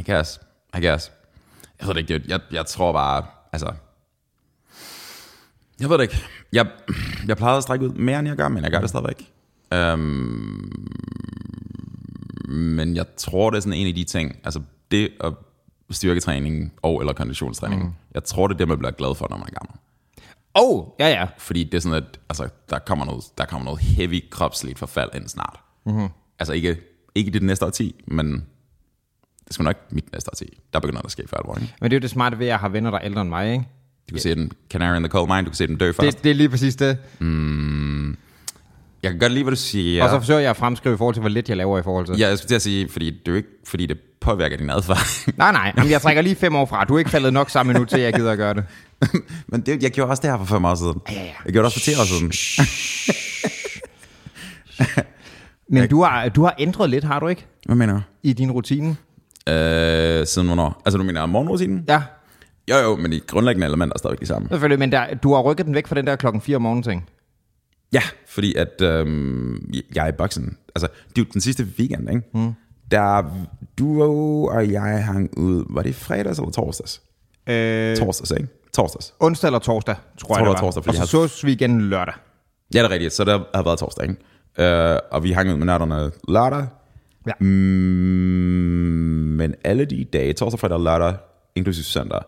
I 0.00 0.02
guess. 0.10 0.40
I 0.78 0.86
guess. 0.86 1.12
Jeg 1.80 1.88
ved 1.88 1.94
det 1.94 2.10
ikke, 2.10 2.24
jeg, 2.28 2.40
jeg 2.52 2.66
tror 2.66 2.92
bare, 2.92 3.24
altså... 3.52 3.72
Jeg 5.80 5.90
ved 5.90 5.98
det 5.98 6.02
ikke. 6.02 6.24
Jeg, 6.52 6.66
jeg 7.26 7.36
plejede 7.36 7.56
at 7.56 7.62
strække 7.62 7.84
ud 7.84 7.92
mere, 7.92 8.18
end 8.18 8.28
jeg 8.28 8.36
gør, 8.36 8.48
men 8.48 8.62
jeg 8.64 8.70
gør 8.70 8.80
det 8.80 8.88
stadigvæk. 8.88 9.30
Um, 9.74 10.88
men 12.48 12.96
jeg 12.96 13.06
tror, 13.16 13.50
det 13.50 13.56
er 13.56 13.60
sådan 13.60 13.72
en 13.72 13.86
af 13.86 13.94
de 13.94 14.04
ting, 14.04 14.36
altså 14.44 14.60
det 14.90 15.12
at 15.20 15.32
styrketræning 15.90 16.72
og 16.82 17.00
eller 17.00 17.12
konditionstræning, 17.12 17.84
mm. 17.84 17.92
jeg 18.14 18.24
tror, 18.24 18.46
det 18.46 18.54
er 18.54 18.58
det, 18.58 18.68
man 18.68 18.78
bliver 18.78 18.90
glad 18.90 19.14
for, 19.14 19.26
når 19.30 19.36
man 19.36 19.46
er 19.46 19.60
gammel. 19.60 19.80
Oh, 20.54 20.86
ja, 21.00 21.08
ja. 21.08 21.26
Fordi 21.38 21.64
det 21.64 21.74
er 21.74 21.80
sådan, 21.80 22.02
at 22.02 22.20
altså, 22.28 22.48
der, 22.70 22.78
kommer 22.78 23.04
noget, 23.04 23.24
der 23.38 23.44
kommer 23.44 23.64
noget 23.64 23.80
heavy 23.80 24.30
kropsligt 24.30 24.78
forfald 24.78 25.10
ind 25.14 25.28
snart. 25.28 25.60
Mm-hmm. 25.86 26.08
Altså 26.38 26.52
ikke, 26.52 26.76
ikke 27.14 27.30
det 27.30 27.42
næste 27.42 27.66
årti, 27.66 28.04
men 28.06 28.32
det 29.46 29.54
skal 29.54 29.64
nok 29.64 29.76
ikke 29.76 29.94
mit 29.94 30.12
næste 30.12 30.30
årti. 30.32 30.58
Der 30.72 30.80
begynder 30.80 31.00
der 31.00 31.06
at 31.06 31.12
ske 31.12 31.22
for 31.28 31.36
alvor. 31.36 31.56
Ikke? 31.56 31.74
Men 31.80 31.90
det 31.90 31.96
er 31.96 32.00
jo 32.00 32.02
det 32.02 32.10
smarte 32.10 32.38
ved, 32.38 32.46
at 32.46 32.50
jeg 32.50 32.58
har 32.58 32.68
venner, 32.68 32.90
der 32.90 32.98
er 32.98 33.04
ældre 33.04 33.20
end 33.20 33.30
mig, 33.30 33.52
ikke? 33.52 33.64
Du 34.10 34.14
kan 34.14 34.20
se 34.20 34.34
den 34.34 34.52
Canary 34.70 34.96
in 34.96 35.02
the 35.02 35.10
Coal 35.10 35.28
Mine, 35.28 35.40
du 35.40 35.50
kan 35.50 35.54
se 35.54 35.66
den 35.66 35.76
dø 35.76 35.92
først. 35.92 36.16
Det, 36.16 36.24
det 36.24 36.30
er 36.30 36.34
lige 36.34 36.48
præcis 36.48 36.76
det. 36.76 36.98
Jeg 39.02 39.10
kan 39.10 39.20
godt 39.20 39.32
lide, 39.32 39.44
hvad 39.44 39.52
du 39.52 39.56
siger. 39.56 39.96
Ja. 39.96 40.04
Og 40.04 40.10
så 40.10 40.18
forsøger 40.18 40.40
jeg 40.40 40.50
at 40.50 40.56
fremskrive 40.56 40.94
i 40.94 40.98
forhold 40.98 41.14
til, 41.14 41.20
hvor 41.20 41.28
lidt 41.28 41.48
jeg 41.48 41.56
laver 41.56 41.78
i 41.78 41.82
forhold 41.82 42.06
til. 42.06 42.18
Ja, 42.18 42.28
jeg 42.28 42.38
skulle 42.38 42.48
til 42.48 42.54
at 42.54 42.62
sige, 42.62 42.88
fordi 42.88 43.10
det 43.10 43.28
er 43.28 43.32
jo 43.32 43.36
ikke, 43.36 43.48
fordi 43.66 43.86
det 43.86 43.98
påvirker 44.24 44.56
din 44.56 44.70
adfærd. 44.70 44.98
Nej, 45.38 45.52
nej, 45.52 45.72
Jamen, 45.76 45.90
jeg 45.90 46.00
trækker 46.02 46.22
lige 46.22 46.34
fem 46.36 46.56
år 46.56 46.66
fra. 46.66 46.84
Du 46.84 46.94
er 46.94 46.98
ikke 46.98 47.10
faldet 47.10 47.32
nok 47.32 47.50
sammen 47.50 47.76
nu 47.76 47.84
til, 47.84 47.96
at 47.96 48.02
jeg 48.02 48.12
gider 48.14 48.32
at 48.32 48.38
gøre 48.38 48.54
det. 48.54 48.64
Men 49.48 49.60
det, 49.60 49.82
jeg 49.82 49.90
gjorde 49.90 50.10
også 50.10 50.20
det 50.22 50.30
her 50.30 50.38
for 50.38 50.44
fem 50.44 50.64
år 50.64 50.74
siden. 50.74 51.00
Ja, 51.10 51.14
ja. 51.14 51.20
Jeg 51.44 51.52
gjorde 51.52 51.56
det 51.58 51.64
også 51.64 51.80
for 51.80 51.84
10 51.84 51.90
år 52.00 52.04
siden. 52.04 52.32
Men 55.68 55.88
du 55.88 56.02
har, 56.02 56.28
du 56.28 56.42
har 56.44 56.54
ændret 56.58 56.90
lidt, 56.90 57.04
har 57.04 57.20
du 57.20 57.28
ikke? 57.28 57.46
Hvad 57.66 57.76
mener 57.76 57.94
du? 57.94 58.00
I 58.22 58.32
din 58.32 58.50
rutine. 58.52 58.96
Øh, 59.48 60.26
siden 60.26 60.46
hvornår? 60.46 60.82
Altså, 60.84 60.98
du 60.98 61.04
mener 61.04 61.26
morgenrutinen? 61.26 61.84
Ja, 61.88 62.02
Jo, 62.70 62.76
jo, 62.76 62.96
men 62.96 63.12
i 63.12 63.18
grundlæggende 63.26 63.66
elementer 63.66 63.94
er 63.94 63.98
stadig 63.98 64.20
de 64.20 64.26
samme. 64.26 64.48
selvfølgelig, 64.48 64.78
men 64.78 64.92
der, 64.92 65.14
du 65.14 65.34
har 65.34 65.42
rykket 65.42 65.66
den 65.66 65.74
væk 65.74 65.86
fra 65.86 65.94
den 65.94 66.06
der 66.06 66.16
klokken 66.16 66.42
4 66.42 66.56
om 66.56 66.62
morgenen 66.62 66.82
ting. 66.82 67.08
Ja, 67.92 68.02
fordi 68.28 68.54
at 68.54 68.80
øhm, 68.82 69.72
jeg 69.94 70.04
er 70.04 70.08
i 70.08 70.12
boksen. 70.18 70.56
Altså, 70.74 70.88
det 71.16 71.26
er 71.26 71.32
den 71.32 71.40
sidste 71.40 71.66
weekend, 71.78 72.08
ikke? 72.10 72.22
Mm. 72.34 72.52
Der 72.90 73.22
du 73.78 74.02
og 74.50 74.72
jeg 74.72 75.04
hang 75.04 75.38
ud, 75.38 75.64
var 75.70 75.82
det 75.82 75.94
fredags 75.94 76.38
eller 76.38 76.50
torsdags? 76.50 77.02
Øh, 77.46 77.96
Torsdags, 77.96 78.30
ikke? 78.30 78.48
Torsdags. 78.72 79.14
onsdag 79.20 79.48
eller 79.48 79.58
torsdag, 79.58 79.96
tror 80.18 80.36
jeg 80.36 80.46
det 80.46 80.50
det 80.56 80.62
var 80.64 80.70
torsdag, 80.72 80.88
og 80.88 80.94
så 80.94 81.06
sås 81.06 81.44
vi 81.44 81.52
igen 81.52 81.80
lørdag. 81.80 82.14
Ja, 82.74 82.78
det 82.78 82.84
er 82.84 82.90
rigtigt. 82.90 83.12
Så 83.12 83.24
det 83.24 83.44
har 83.54 83.62
været 83.62 83.78
torsdag, 83.78 84.08
ikke? 84.08 84.16
Øh, 84.92 84.98
og 85.12 85.22
vi 85.22 85.32
hang 85.32 85.50
ud 85.52 85.56
med 85.56 85.66
nørderne 85.66 86.10
lørdag. 86.28 86.66
Ja. 87.26 87.32
Mm, 87.40 87.46
men 89.36 89.54
alle 89.64 89.84
de 89.84 90.04
dage, 90.04 90.32
torsdag, 90.32 90.60
fredag 90.60 90.74
og 90.76 90.80
lørdag, 90.84 91.14
inklusive 91.54 91.84
søndag, 91.84 92.20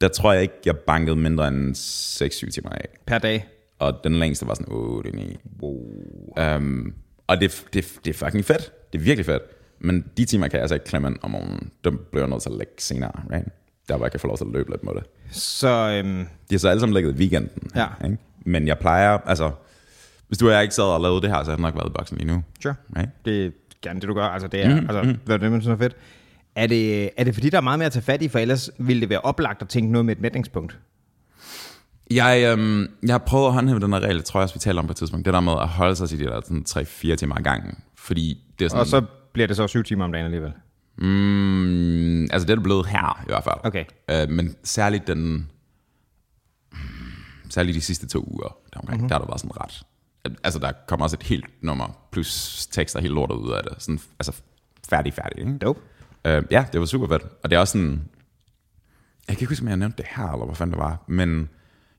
der 0.00 0.08
tror 0.08 0.32
jeg 0.32 0.42
ikke, 0.42 0.54
jeg 0.64 0.76
bankede 0.76 1.16
mindre 1.16 1.48
end 1.48 1.76
6-7 1.76 2.50
timer 2.50 2.70
af. 2.70 2.88
Per 3.06 3.18
dag. 3.18 3.46
Og 3.78 4.04
den 4.04 4.14
længste 4.14 4.46
var 4.46 4.54
sådan 4.54 4.74
8-9. 4.74 5.36
Wow. 5.62 6.56
Um, 6.56 6.94
og 7.26 7.40
det, 7.40 7.64
det, 7.74 7.92
det 8.04 8.10
er 8.10 8.24
fucking 8.24 8.44
fedt. 8.44 8.72
Det 8.92 8.98
er 8.98 9.02
virkelig 9.02 9.26
fedt. 9.26 9.42
Men 9.82 10.04
de 10.16 10.24
timer 10.24 10.48
kan 10.48 10.54
jeg 10.56 10.62
altså 10.62 10.74
ikke 10.74 10.86
klemme 10.86 11.08
ind 11.08 11.16
om 11.22 11.30
morgenen. 11.30 11.70
Dem 11.84 12.06
bliver 12.10 12.24
jeg 12.24 12.30
nødt 12.30 12.42
til 12.42 12.50
at 12.50 12.56
lægge 12.56 12.72
senere, 12.78 13.12
right? 13.30 13.48
Der 13.88 13.96
hvor 13.96 14.06
jeg 14.06 14.10
kan 14.10 14.20
få 14.20 14.26
lov 14.26 14.36
til 14.36 14.44
at 14.44 14.52
løbe 14.52 14.70
lidt 14.70 14.84
med 14.84 14.92
det. 14.94 15.04
Så 15.30 15.68
øhm, 15.68 16.26
De 16.50 16.54
har 16.54 16.58
så 16.58 16.68
alle 16.68 16.80
sammen 16.80 16.94
ligget 16.94 17.14
i 17.14 17.18
weekenden. 17.18 17.70
Ja. 17.74 17.86
Ikke? 18.04 18.16
Men 18.44 18.66
jeg 18.68 18.78
plejer, 18.78 19.18
altså... 19.26 19.50
Hvis 20.28 20.38
du 20.38 20.46
og 20.46 20.52
jeg 20.52 20.62
ikke 20.62 20.74
sad 20.74 20.84
og 20.84 21.00
lavede 21.00 21.22
det 21.22 21.30
her, 21.30 21.36
så 21.36 21.50
havde 21.50 21.62
jeg 21.62 21.72
nok 21.72 21.74
været 21.74 21.88
i 21.88 21.92
boksen 21.98 22.18
lige 22.18 22.28
nu. 22.28 22.42
sure. 22.62 22.74
Right? 22.96 23.10
det 23.24 23.46
er 23.46 23.50
gerne 23.82 24.00
det, 24.00 24.08
du 24.08 24.14
gør. 24.14 24.24
Altså, 24.24 24.48
det 24.48 24.64
er, 24.64 24.80
mm, 24.80 24.88
altså, 24.88 25.16
hvad 25.24 25.36
er 25.36 25.38
det, 25.38 25.52
man 25.52 25.60
synes 25.60 25.74
er 25.74 25.78
fedt. 25.78 25.96
Er 26.56 26.66
det, 26.66 27.10
er 27.16 27.24
det 27.24 27.34
fordi, 27.34 27.50
der 27.50 27.56
er 27.56 27.60
meget 27.60 27.78
mere 27.78 27.86
at 27.86 27.92
tage 27.92 28.02
fat 28.02 28.22
i, 28.22 28.28
for 28.28 28.38
ellers 28.38 28.70
ville 28.78 29.00
det 29.00 29.08
være 29.08 29.20
oplagt 29.20 29.62
at 29.62 29.68
tænke 29.68 29.92
noget 29.92 30.06
med 30.06 30.16
et 30.16 30.20
mætningspunkt? 30.22 30.78
Jeg, 32.10 32.44
øhm, 32.52 32.86
jeg 33.02 33.12
har 33.12 33.18
prøvet 33.18 33.46
at 33.46 33.52
håndhæve 33.52 33.80
den 33.80 33.92
her 33.92 34.00
regel, 34.00 34.22
tror 34.22 34.40
jeg 34.40 34.42
også, 34.42 34.54
vi 34.54 34.58
taler 34.58 34.80
om 34.80 34.86
på 34.86 34.92
et 34.92 34.96
tidspunkt. 34.96 35.26
Det 35.26 35.34
der 35.34 35.40
med 35.40 35.52
at 35.52 35.68
holde 35.68 35.96
sig 35.96 36.08
til 36.08 36.18
de 36.18 36.24
der 36.24 36.40
sådan 36.40 36.64
3-4 36.68 37.14
timer 37.14 37.34
ad 37.34 37.42
gangen. 37.42 37.78
Fordi 37.96 38.38
det 38.58 38.64
er 38.64 38.68
sådan... 38.68 38.80
Og 38.80 38.86
så 38.86 39.02
bliver 39.32 39.46
det 39.46 39.56
så 39.56 39.66
syv 39.66 39.82
timer 39.82 40.04
om 40.04 40.12
dagen 40.12 40.24
alligevel. 40.24 40.52
Mm, 40.98 42.22
altså 42.22 42.46
det 42.46 42.50
er 42.50 42.54
det 42.54 42.62
blevet 42.62 42.86
her, 42.86 43.22
i 43.22 43.26
hvert 43.26 43.44
fald. 43.44 43.56
Okay. 43.64 43.84
Øh, 44.10 44.28
men 44.30 44.56
særligt 44.62 45.06
den... 45.06 45.48
mm, 46.72 46.78
Særligt 47.50 47.74
de 47.74 47.80
sidste 47.80 48.08
to 48.08 48.28
uger, 48.32 48.56
der, 48.72 48.80
omkring, 48.80 48.96
mm-hmm. 49.00 49.08
der 49.08 49.14
har 49.14 49.20
der 49.20 49.26
været 49.26 49.40
sådan 49.40 49.60
ret... 49.60 49.82
Altså 50.44 50.58
der 50.58 50.72
kommer 50.86 51.04
også 51.04 51.16
et 51.20 51.26
helt 51.26 51.44
nummer, 51.62 52.06
plus 52.12 52.66
tekster 52.66 53.00
helt 53.00 53.14
lortet 53.14 53.34
ud 53.34 53.52
af 53.52 53.62
det. 53.62 53.82
Sådan, 53.82 54.00
altså 54.18 54.42
færdig, 54.90 55.14
færdig. 55.14 55.38
Ikke? 55.38 55.58
Dope. 55.58 55.80
Øh, 56.24 56.42
ja, 56.50 56.66
det 56.72 56.80
var 56.80 56.86
super 56.86 57.08
fedt. 57.08 57.22
Og 57.42 57.50
det 57.50 57.56
er 57.56 57.60
også 57.60 57.72
sådan... 57.72 58.08
Jeg 59.28 59.36
kan 59.36 59.42
ikke 59.42 59.50
huske, 59.50 59.62
om 59.62 59.68
jeg 59.68 59.76
nævnte 59.76 59.96
det 59.96 60.06
her, 60.08 60.32
eller 60.32 60.44
hvad 60.44 60.54
fanden 60.54 60.72
det 60.72 60.80
var. 60.84 61.04
Men 61.06 61.48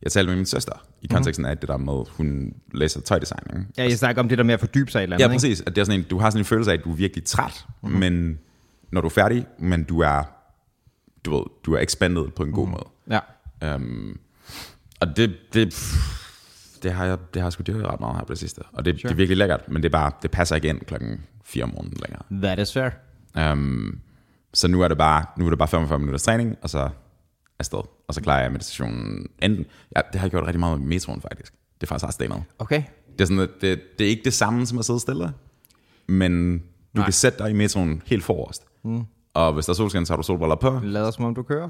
jeg 0.04 0.12
talte 0.12 0.30
med 0.30 0.36
min 0.36 0.46
søster, 0.46 0.86
i 1.02 1.08
konteksten 1.08 1.46
af 1.46 1.58
det 1.58 1.70
der 1.70 1.78
med, 1.78 2.04
hun 2.10 2.54
læser 2.74 3.02
tøjdesign. 3.02 3.40
Ikke? 3.50 3.66
Ja, 3.78 3.84
jeg 3.84 3.98
snakker 3.98 4.22
om 4.22 4.30
det 4.30 4.38
der 4.38 4.44
med 4.44 4.54
at 4.54 4.60
fordybe 4.60 4.92
sig 4.92 5.00
i 5.00 5.02
et 5.02 5.04
eller 5.04 5.16
andet. 5.16 5.24
Ja, 5.24 5.30
ikke? 5.30 5.36
præcis. 5.36 5.62
At 5.62 5.76
det 5.76 5.82
er 5.82 5.86
sådan 5.86 6.00
en, 6.00 6.06
du 6.06 6.18
har 6.18 6.30
sådan 6.30 6.42
en 6.42 6.46
følelse 6.46 6.72
af, 6.72 6.78
at 6.78 6.84
du 6.84 6.92
er 6.92 6.96
virkelig 6.96 7.24
træt, 7.24 7.66
mm-hmm. 7.82 8.00
men 8.00 8.40
når 8.92 9.02
du 9.02 9.08
er 9.08 9.10
færdig, 9.10 9.46
men 9.60 9.84
du 9.84 10.00
er, 10.00 10.24
du 11.26 11.36
ved, 11.36 11.44
du 11.66 11.74
er 11.74 11.80
expanded 11.80 12.28
på 12.36 12.44
en 12.44 12.52
god 12.52 12.68
måde. 12.68 12.86
Ja. 13.10 13.76
Um, 13.76 14.20
og 15.00 15.18
det, 15.18 15.36
det, 15.54 15.76
det 16.84 16.94
har 16.94 17.06
jeg, 17.06 17.18
det 17.34 17.42
har 17.42 17.48
jeg 17.48 17.54
sgu 17.54 17.64
dyrket 17.68 17.88
ret 17.88 18.00
meget 18.00 18.16
her 18.16 18.24
på 18.24 18.34
det 18.34 18.40
sidste. 18.40 18.62
Og 18.74 18.86
det, 18.86 19.00
sure. 19.00 19.10
det 19.10 19.14
er 19.14 19.18
virkelig 19.18 19.38
lækkert, 19.38 19.70
men 19.70 19.84
det, 19.84 19.90
er 19.90 19.92
bare, 19.92 20.12
det 20.22 20.32
passer 20.32 20.56
ikke 20.56 20.68
ind 20.68 20.80
klokken 20.80 21.22
4 21.44 21.64
om 21.64 21.70
morgenen 21.70 21.98
længere. 22.08 22.44
That 22.44 22.60
is 22.60 22.74
fair. 22.74 22.90
Um, 23.52 24.00
så 24.54 24.68
nu 24.68 24.82
er 24.82 24.88
det 24.88 24.98
bare, 24.98 25.26
nu 25.38 25.46
er 25.46 25.50
det 25.50 25.60
bare 25.60 25.68
45 25.68 26.00
minutters 26.00 26.24
træning, 26.24 26.58
og 26.62 26.70
så 26.70 26.90
afsted. 27.64 27.82
Og 28.08 28.14
så 28.14 28.22
klarer 28.22 28.42
jeg 28.42 28.52
meditationen 28.52 29.28
enten, 29.42 29.66
ja, 29.96 30.02
det 30.12 30.20
har 30.20 30.26
jeg 30.26 30.32
gjort 30.32 30.44
rigtig 30.44 30.60
meget 30.60 30.80
med 30.80 30.88
metroen 30.88 31.22
faktisk. 31.22 31.54
Det 31.54 31.84
er 31.84 31.88
faktisk 31.88 32.08
ret 32.08 32.14
stenet. 32.14 32.44
Okay. 32.60 32.84
Det 33.12 33.22
er, 33.22 33.26
sådan, 33.26 33.40
at 33.40 33.50
det, 33.62 33.82
det 34.00 34.06
er 34.06 34.10
ikke 34.10 34.24
det 34.24 34.34
samme 34.34 34.66
som 34.66 34.80
at 34.80 34.86
sidde 34.86 35.00
stille, 35.00 35.34
men 36.08 36.58
du 36.60 36.64
Nej. 36.94 37.06
kan 37.06 37.14
sætte 37.14 37.38
dig 37.38 37.50
i 37.50 37.54
metroen 37.54 38.02
helt 38.06 38.24
forrest. 38.24 38.64
Mm. 38.84 39.04
Og 39.34 39.54
hvis 39.54 39.66
der 39.66 39.74
er 39.74 39.76
solskin, 39.76 40.06
så 40.06 40.14
har 40.14 40.18
du 40.18 40.24
solbriller 40.24 40.56
på. 40.56 40.80
Lader 40.84 41.12
som 41.12 41.26
om 41.26 41.36
du 41.36 41.44
kører. 41.44 41.70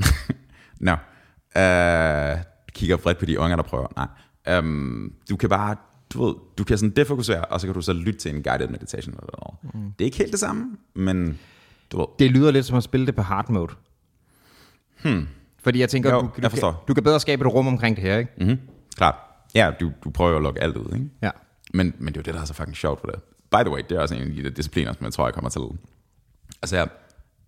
Nå. 0.88 0.92
Uh, 0.92 2.42
kigger 2.72 2.96
bredt 2.96 3.18
på 3.18 3.24
de 3.24 3.38
unger, 3.38 3.56
der 3.56 3.62
prøver. 3.62 3.86
Nej. 3.96 4.58
Um, 4.58 5.12
du 5.30 5.36
kan 5.36 5.48
bare, 5.48 5.76
du 6.14 6.26
ved, 6.26 6.34
du 6.58 6.64
kan 6.64 6.78
sådan 6.78 6.96
defokusere, 6.96 7.44
og 7.44 7.60
så 7.60 7.66
kan 7.66 7.74
du 7.74 7.80
så 7.80 7.92
lytte 7.92 8.18
til 8.18 8.34
en 8.34 8.42
guided 8.42 8.68
meditation. 8.68 9.14
Eller 9.14 9.30
noget. 9.42 9.74
Mm. 9.74 9.92
Det 9.92 10.04
er 10.04 10.04
ikke 10.04 10.18
helt 10.18 10.32
det 10.32 10.40
samme, 10.40 10.76
men 10.94 11.38
du 11.92 11.98
ved. 11.98 12.06
Det 12.18 12.30
lyder 12.30 12.50
lidt 12.50 12.66
som 12.66 12.76
at 12.76 12.82
spille 12.82 13.06
det 13.06 13.14
på 13.14 13.22
hard 13.22 13.50
mode. 13.50 13.72
Hmm. 15.02 15.28
Fordi 15.62 15.80
jeg 15.80 15.88
tænker, 15.88 16.14
Jo, 16.14 16.20
du, 16.20 16.26
du, 16.26 16.48
kan, 16.48 16.72
du 16.88 16.94
kan 16.94 17.02
bedre 17.02 17.20
skabe 17.20 17.44
et 17.44 17.54
rum 17.54 17.66
omkring 17.66 17.96
det 17.96 18.04
her, 18.04 18.18
ikke? 18.18 18.32
Mm-hmm. 18.38 18.58
Klart. 18.96 19.14
Ja, 19.54 19.70
du, 19.80 19.92
du 20.04 20.10
prøver 20.10 20.36
at 20.36 20.42
lukke 20.42 20.62
alt 20.62 20.76
ud, 20.76 20.94
ikke? 20.94 21.08
Ja. 21.22 21.30
Men, 21.74 21.94
men 21.98 22.06
det 22.06 22.16
er 22.16 22.20
jo 22.20 22.22
det, 22.22 22.34
der 22.34 22.40
er 22.40 22.44
så 22.44 22.54
fucking 22.54 22.76
sjovt 22.76 23.00
for 23.00 23.06
det. 23.06 23.20
By 23.50 23.56
the 23.56 23.70
way, 23.70 23.82
det 23.88 23.96
er 23.96 24.00
også 24.00 24.14
en 24.14 24.22
af 24.22 24.26
de 24.26 24.42
der 24.44 24.50
discipliner, 24.50 24.92
som 24.92 25.04
jeg 25.04 25.12
tror, 25.12 25.26
jeg 25.26 25.34
kommer 25.34 25.50
til. 25.50 25.60
Altså, 26.62 26.76
jeg, 26.76 26.88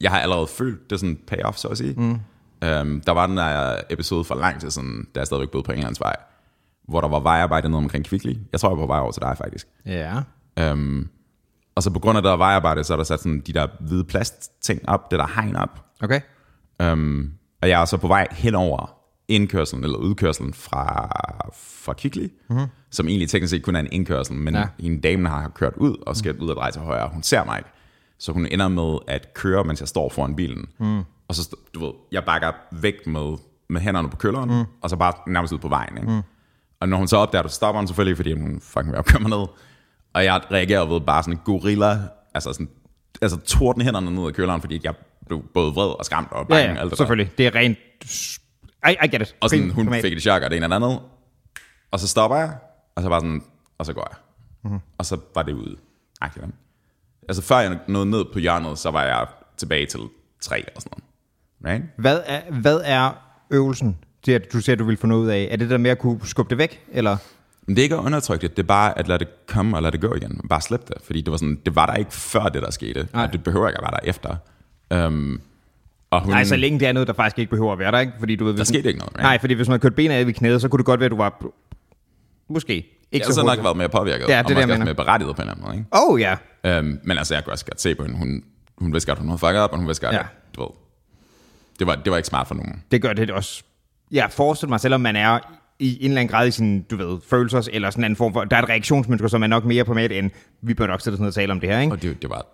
jeg 0.00 0.10
har 0.10 0.18
allerede 0.18 0.46
følt 0.46 0.90
det 0.90 1.00
sådan 1.00 1.18
payoff, 1.26 1.56
så 1.56 1.68
at 1.68 1.78
sige. 1.78 1.94
Mm. 1.96 2.20
Um, 2.80 3.00
der 3.06 3.12
var 3.12 3.26
den 3.26 3.36
der 3.36 3.80
episode 3.90 4.24
for 4.24 4.34
lang 4.34 4.60
tid 4.60 4.70
siden, 4.70 5.08
da 5.14 5.20
jeg 5.20 5.26
stadigvæk 5.26 5.50
boede 5.50 5.64
på 5.64 5.72
Englandsvej, 5.72 6.16
hvor 6.88 7.00
der 7.00 7.08
var 7.08 7.20
vejarbejde 7.20 7.68
nede 7.68 7.78
omkring 7.78 8.04
Kvickly. 8.04 8.34
Jeg 8.52 8.60
tror, 8.60 8.68
jeg 8.68 8.76
var 8.76 8.82
på 8.82 8.86
vej 8.86 9.00
over 9.00 9.12
til 9.12 9.22
dig, 9.22 9.36
faktisk. 9.36 9.66
Ja. 9.86 10.22
Um, 10.72 11.10
og 11.74 11.82
så 11.82 11.90
på 11.90 11.98
grund 11.98 12.16
af 12.16 12.22
det 12.22 12.30
der 12.30 12.36
vejarbejde, 12.36 12.84
så 12.84 12.92
er 12.92 12.96
der 12.96 13.04
sat 13.04 13.20
sådan 13.20 13.40
de 13.46 13.52
der 13.52 13.66
hvide 13.80 14.04
plastting 14.04 14.88
op, 14.88 15.10
det 15.10 15.18
der 15.18 15.26
hegn 15.34 15.56
op. 15.56 15.84
Okay. 16.02 16.20
Um, 16.82 17.32
og 17.62 17.68
jeg 17.68 17.80
er 17.80 17.84
så 17.84 17.96
på 17.96 18.08
vej 18.08 18.26
hen 18.32 18.54
over 18.54 18.92
indkørselen 19.28 19.84
eller 19.84 19.98
udkørselen 19.98 20.54
fra, 20.54 21.08
fra 21.54 21.92
Kvickly, 21.92 22.28
mm-hmm. 22.50 22.66
som 22.90 23.08
egentlig 23.08 23.28
teknisk 23.30 23.50
set 23.50 23.62
kun 23.62 23.76
er 23.76 23.80
en 23.80 23.88
indkørsel, 23.92 24.34
men 24.34 24.54
Ja. 24.54 24.64
en 24.78 25.00
dame 25.00 25.28
har 25.28 25.48
kørt 25.48 25.72
ud 25.76 25.96
og 26.06 26.16
skal 26.16 26.38
ud 26.40 26.48
og 26.48 26.56
dreje 26.56 26.72
til 26.72 26.82
højre. 26.82 27.08
Hun 27.12 27.22
ser 27.22 27.44
mig 27.44 27.58
ikke. 27.58 27.70
Så 28.18 28.32
hun 28.32 28.46
ender 28.50 28.68
med 28.68 28.98
at 29.08 29.34
køre, 29.34 29.64
mens 29.64 29.80
jeg 29.80 29.88
står 29.88 30.08
foran 30.08 30.36
bilen. 30.36 30.66
Mm. 30.78 30.98
Og 31.28 31.34
så, 31.34 31.56
du 31.74 31.84
ved, 31.84 31.92
jeg 32.12 32.24
bakker 32.24 32.52
væk 32.72 33.06
med, 33.06 33.36
med 33.68 33.80
hænderne 33.80 34.10
på 34.10 34.16
kølleren, 34.16 34.50
mm. 34.50 34.64
og 34.82 34.90
så 34.90 34.96
bare 34.96 35.12
nærmest 35.26 35.52
ud 35.52 35.58
på 35.58 35.68
vejen. 35.68 35.96
Ikke? 35.98 36.10
Mm. 36.10 36.20
Og 36.80 36.88
når 36.88 36.96
hun 36.96 37.08
så 37.08 37.16
opdager, 37.16 37.48
så 37.48 37.54
stopper 37.54 37.80
hun 37.80 37.86
selvfølgelig, 37.86 38.16
fordi 38.16 38.32
hun 38.32 38.60
fucking 38.62 38.92
vil 38.96 39.02
køre 39.02 39.20
mig 39.20 39.30
ned. 39.30 39.46
Og 40.14 40.24
jeg 40.24 40.40
reagerer 40.50 40.86
ved 40.86 41.00
bare 41.00 41.22
sådan 41.22 41.34
en 41.34 41.40
gorilla, 41.44 41.98
altså 42.34 42.52
sådan, 42.52 42.68
altså 43.22 43.36
torden 43.40 43.82
hænderne 43.82 44.10
ned 44.14 44.26
af 44.26 44.34
køleren, 44.34 44.60
fordi 44.60 44.80
jeg 44.84 44.94
blev 45.26 45.42
både 45.54 45.72
vred 45.72 45.98
og 45.98 46.04
skræmt 46.04 46.28
og 46.32 46.38
Ja, 46.38 46.44
bange. 46.44 46.62
ja, 46.64 46.70
alt 46.70 46.80
det 46.80 46.90
der. 46.90 46.96
selvfølgelig. 46.96 47.32
Det 47.38 47.46
er 47.46 47.54
rent... 47.54 47.78
I, 48.88 48.96
I 49.04 49.08
get 49.08 49.22
it. 49.22 49.36
Og 49.40 49.50
sådan, 49.50 49.70
hun 49.70 49.94
fik 49.94 50.12
et 50.12 50.22
chok, 50.22 50.42
og 50.42 50.50
det 50.50 50.56
ene 50.56 50.66
det 50.68 50.74
andet. 50.74 51.00
Og 51.90 52.00
så 52.00 52.08
stopper 52.08 52.36
jeg, 52.36 52.56
og 52.96 53.02
så 53.02 53.08
bare 53.08 53.20
sådan, 53.20 53.42
og 53.78 53.86
så 53.86 53.92
går 53.92 54.06
jeg. 54.10 54.16
Mhm. 54.62 54.72
Mm-hmm. 54.72 54.80
Og 54.98 55.06
så 55.06 55.18
var 55.34 55.42
det 55.42 55.52
ude. 55.52 55.76
Agtigt? 56.20 56.44
Altså 57.28 57.42
før 57.42 57.58
jeg 57.58 57.78
nåede 57.88 58.10
ned 58.10 58.24
på 58.32 58.38
hjørnet, 58.38 58.78
så 58.78 58.90
var 58.90 59.02
jeg 59.04 59.26
tilbage 59.56 59.86
til 59.86 60.00
tre 60.40 60.64
og 60.76 60.82
sådan 60.82 60.92
noget. 61.62 61.74
Right? 61.74 61.84
Hvad 61.98 62.20
er, 62.26 62.40
hvad 62.60 62.80
er 62.84 63.10
øvelsen, 63.50 63.98
til 64.22 64.32
at 64.32 64.52
du 64.52 64.60
siger, 64.60 64.76
du 64.76 64.84
vil 64.84 64.96
få 64.96 65.06
noget 65.06 65.22
ud 65.22 65.28
af? 65.28 65.48
Er 65.50 65.56
det 65.56 65.70
der 65.70 65.78
med 65.78 65.90
at 65.90 65.98
kunne 65.98 66.20
skubbe 66.24 66.50
det 66.50 66.58
væk, 66.58 66.84
eller? 66.92 67.16
Men 67.66 67.76
det 67.76 67.82
er 67.82 67.84
ikke 67.84 67.94
at 67.94 68.00
undertrykke 68.00 68.42
det, 68.48 68.56
det 68.56 68.62
er 68.62 68.66
bare 68.66 68.98
at 68.98 69.08
lade 69.08 69.18
det 69.18 69.28
komme 69.46 69.76
og 69.76 69.82
lade 69.82 69.92
det 69.92 70.00
gå 70.00 70.14
igen. 70.14 70.40
Bare 70.48 70.60
slip 70.60 70.88
det, 70.88 70.96
fordi 71.04 71.20
det 71.20 71.30
var, 71.30 71.36
sådan, 71.36 71.60
det 71.66 71.76
var 71.76 71.86
der 71.86 71.94
ikke 71.94 72.12
før 72.12 72.42
det, 72.48 72.62
der 72.62 72.70
skete. 72.70 73.08
Nej. 73.12 73.24
Og 73.26 73.32
det 73.32 73.44
behøver 73.44 73.68
ikke 73.68 73.78
at 73.78 73.82
være 73.82 73.90
der 73.90 74.08
efter. 74.10 74.36
Um, 74.94 75.40
og 76.10 76.22
hun, 76.22 76.30
Nej, 76.32 76.44
så 76.44 76.56
længe 76.56 76.80
det 76.80 76.88
er 76.88 76.92
noget, 76.92 77.06
der 77.08 77.14
faktisk 77.14 77.38
ikke 77.38 77.50
behøver 77.50 77.72
at 77.72 77.78
være 77.78 77.92
der, 77.92 77.98
ikke? 77.98 78.12
Fordi 78.18 78.36
du 78.36 78.44
ved, 78.44 78.54
hvis 78.54 78.68
skete 78.68 78.88
ikke 78.88 78.98
noget, 78.98 79.12
right? 79.14 79.22
Nej, 79.22 79.38
fordi 79.40 79.54
hvis 79.54 79.68
man 79.68 79.72
havde 79.72 79.80
kørt 79.82 79.94
benet 79.94 80.14
af 80.14 80.26
ved 80.26 80.34
knæet, 80.34 80.60
så 80.60 80.68
kunne 80.68 80.78
det 80.78 80.86
godt 80.86 81.00
være, 81.00 81.04
at 81.04 81.10
du 81.10 81.16
var... 81.16 81.42
Måske. 82.48 82.72
Ikke 82.74 82.92
jeg 83.12 83.26
har 83.26 83.32
så 83.32 83.42
nok 83.42 83.64
været 83.64 83.76
mere 83.76 83.88
påvirket, 83.88 84.28
Ja, 84.28 84.38
og 84.38 84.48
det 84.48 84.56
er 84.56 84.60
det, 84.60 84.68
måske 84.68 84.72
også 84.72 84.84
mere 84.84 84.94
berettiget 84.94 85.36
på 85.36 85.42
en 85.42 85.48
eller 85.48 85.54
anden 85.54 85.66
måde. 85.66 85.76
Ikke? 85.76 85.88
Oh, 85.92 86.20
ja. 86.20 86.78
Um, 86.78 86.98
men 87.04 87.18
altså, 87.18 87.34
jeg 87.34 87.44
kunne 87.44 87.52
også 87.52 87.64
godt 87.64 87.80
se 87.80 87.94
på 87.94 88.02
hende. 88.02 88.18
Hun, 88.18 88.44
hun 88.78 88.92
vidste 88.92 89.10
godt, 89.10 89.18
hun 89.18 89.28
havde 89.28 89.38
fucket 89.38 89.56
op, 89.60 89.72
og 89.72 89.78
hun 89.78 89.86
vidste 89.86 90.06
godt, 90.06 90.14
Ja. 90.14 90.18
ja. 90.18 90.24
at, 90.24 90.56
du 90.56 90.60
ved, 90.60 90.68
det 91.78 91.86
var, 91.86 91.94
det 91.94 92.10
var 92.10 92.16
ikke 92.16 92.28
smart 92.28 92.46
for 92.48 92.54
nogen. 92.54 92.82
Det 92.90 93.02
gør 93.02 93.12
det 93.12 93.30
også. 93.30 93.62
Jeg 94.10 94.28
forestiller 94.30 94.68
mig, 94.68 94.80
selvom 94.80 95.00
man 95.00 95.16
er 95.16 95.38
i 95.78 96.04
en 96.04 96.10
eller 96.10 96.20
anden 96.20 96.32
grad 96.32 96.48
i 96.48 96.50
sin, 96.50 96.82
du 96.82 96.96
ved, 96.96 97.18
følelser, 97.30 97.68
eller 97.72 97.90
sådan 97.90 98.00
en 98.00 98.04
anden 98.04 98.16
form 98.16 98.32
for, 98.32 98.44
der 98.44 98.56
er 98.56 98.62
et 98.62 98.68
reaktionsmønster, 98.68 99.28
som 99.28 99.42
er 99.42 99.46
nok 99.46 99.64
mere 99.64 99.84
på 99.84 99.94
med, 99.94 100.10
end 100.10 100.30
vi 100.62 100.74
bør 100.74 100.86
nok 100.86 101.00
sætte 101.00 101.14
os 101.16 101.20
ned 101.20 101.28
og 101.28 101.34
tale 101.34 101.52
om 101.52 101.60
det 101.60 101.68
her, 101.68 101.80
ikke? 101.80 101.92
Og 101.92 102.02
det, 102.02 102.22
det 102.22 102.30
var 102.30 102.46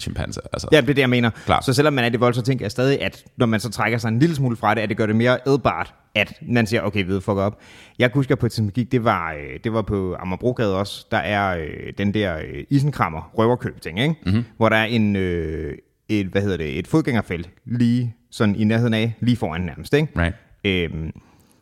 chimpanse. 0.00 0.40
Altså. 0.52 0.68
Ja, 0.72 0.80
det 0.80 0.90
er 0.90 0.94
det, 0.94 1.02
jeg 1.02 1.10
mener. 1.10 1.30
Klar. 1.44 1.60
Så 1.60 1.72
selvom 1.72 1.92
man 1.92 2.04
er 2.04 2.08
det 2.08 2.20
vold, 2.20 2.34
så 2.34 2.42
tænker 2.42 2.64
jeg 2.64 2.70
stadig, 2.70 3.02
at 3.02 3.24
når 3.36 3.46
man 3.46 3.60
så 3.60 3.70
trækker 3.70 3.98
sig 3.98 4.08
en 4.08 4.18
lille 4.18 4.34
smule 4.34 4.56
fra 4.56 4.74
det, 4.74 4.80
at 4.80 4.88
det 4.88 4.96
gør 4.96 5.06
det 5.06 5.16
mere 5.16 5.38
ædbart, 5.46 5.94
at 6.14 6.32
man 6.42 6.66
siger, 6.66 6.82
okay, 6.82 7.04
ved 7.04 7.20
fuck 7.20 7.36
op. 7.36 7.58
Jeg 7.98 8.10
kan 8.10 8.18
huske, 8.18 8.32
at 8.32 8.38
på 8.38 8.46
et 8.46 8.52
tidspunkt 8.52 8.74
gik, 8.74 8.92
det 8.92 9.04
var, 9.04 9.32
øh, 9.32 9.60
det 9.64 9.72
var 9.72 9.82
på 9.82 10.16
Amagerbrogade 10.18 10.78
også, 10.78 11.06
der 11.10 11.16
er 11.16 11.56
øh, 11.56 11.92
den 11.98 12.14
der 12.14 12.36
øh, 12.36 12.64
isenkrammer, 12.70 13.30
røverkøb 13.38 13.80
ting, 13.80 14.00
ikke? 14.00 14.14
Mm-hmm. 14.26 14.44
hvor 14.56 14.68
der 14.68 14.76
er 14.76 14.84
en, 14.84 15.16
øh, 15.16 15.74
et, 16.08 16.26
hvad 16.26 16.42
hedder 16.42 16.56
det, 16.56 16.78
et 16.78 16.86
fodgængerfelt 16.86 17.50
lige 17.64 18.14
sådan 18.30 18.54
i 18.54 18.64
nærheden 18.64 18.94
af, 18.94 19.14
lige 19.20 19.36
foran 19.36 19.60
nærmest, 19.60 19.94
ikke? 19.94 20.08
Right. 20.16 20.34
Øhm, 20.64 21.12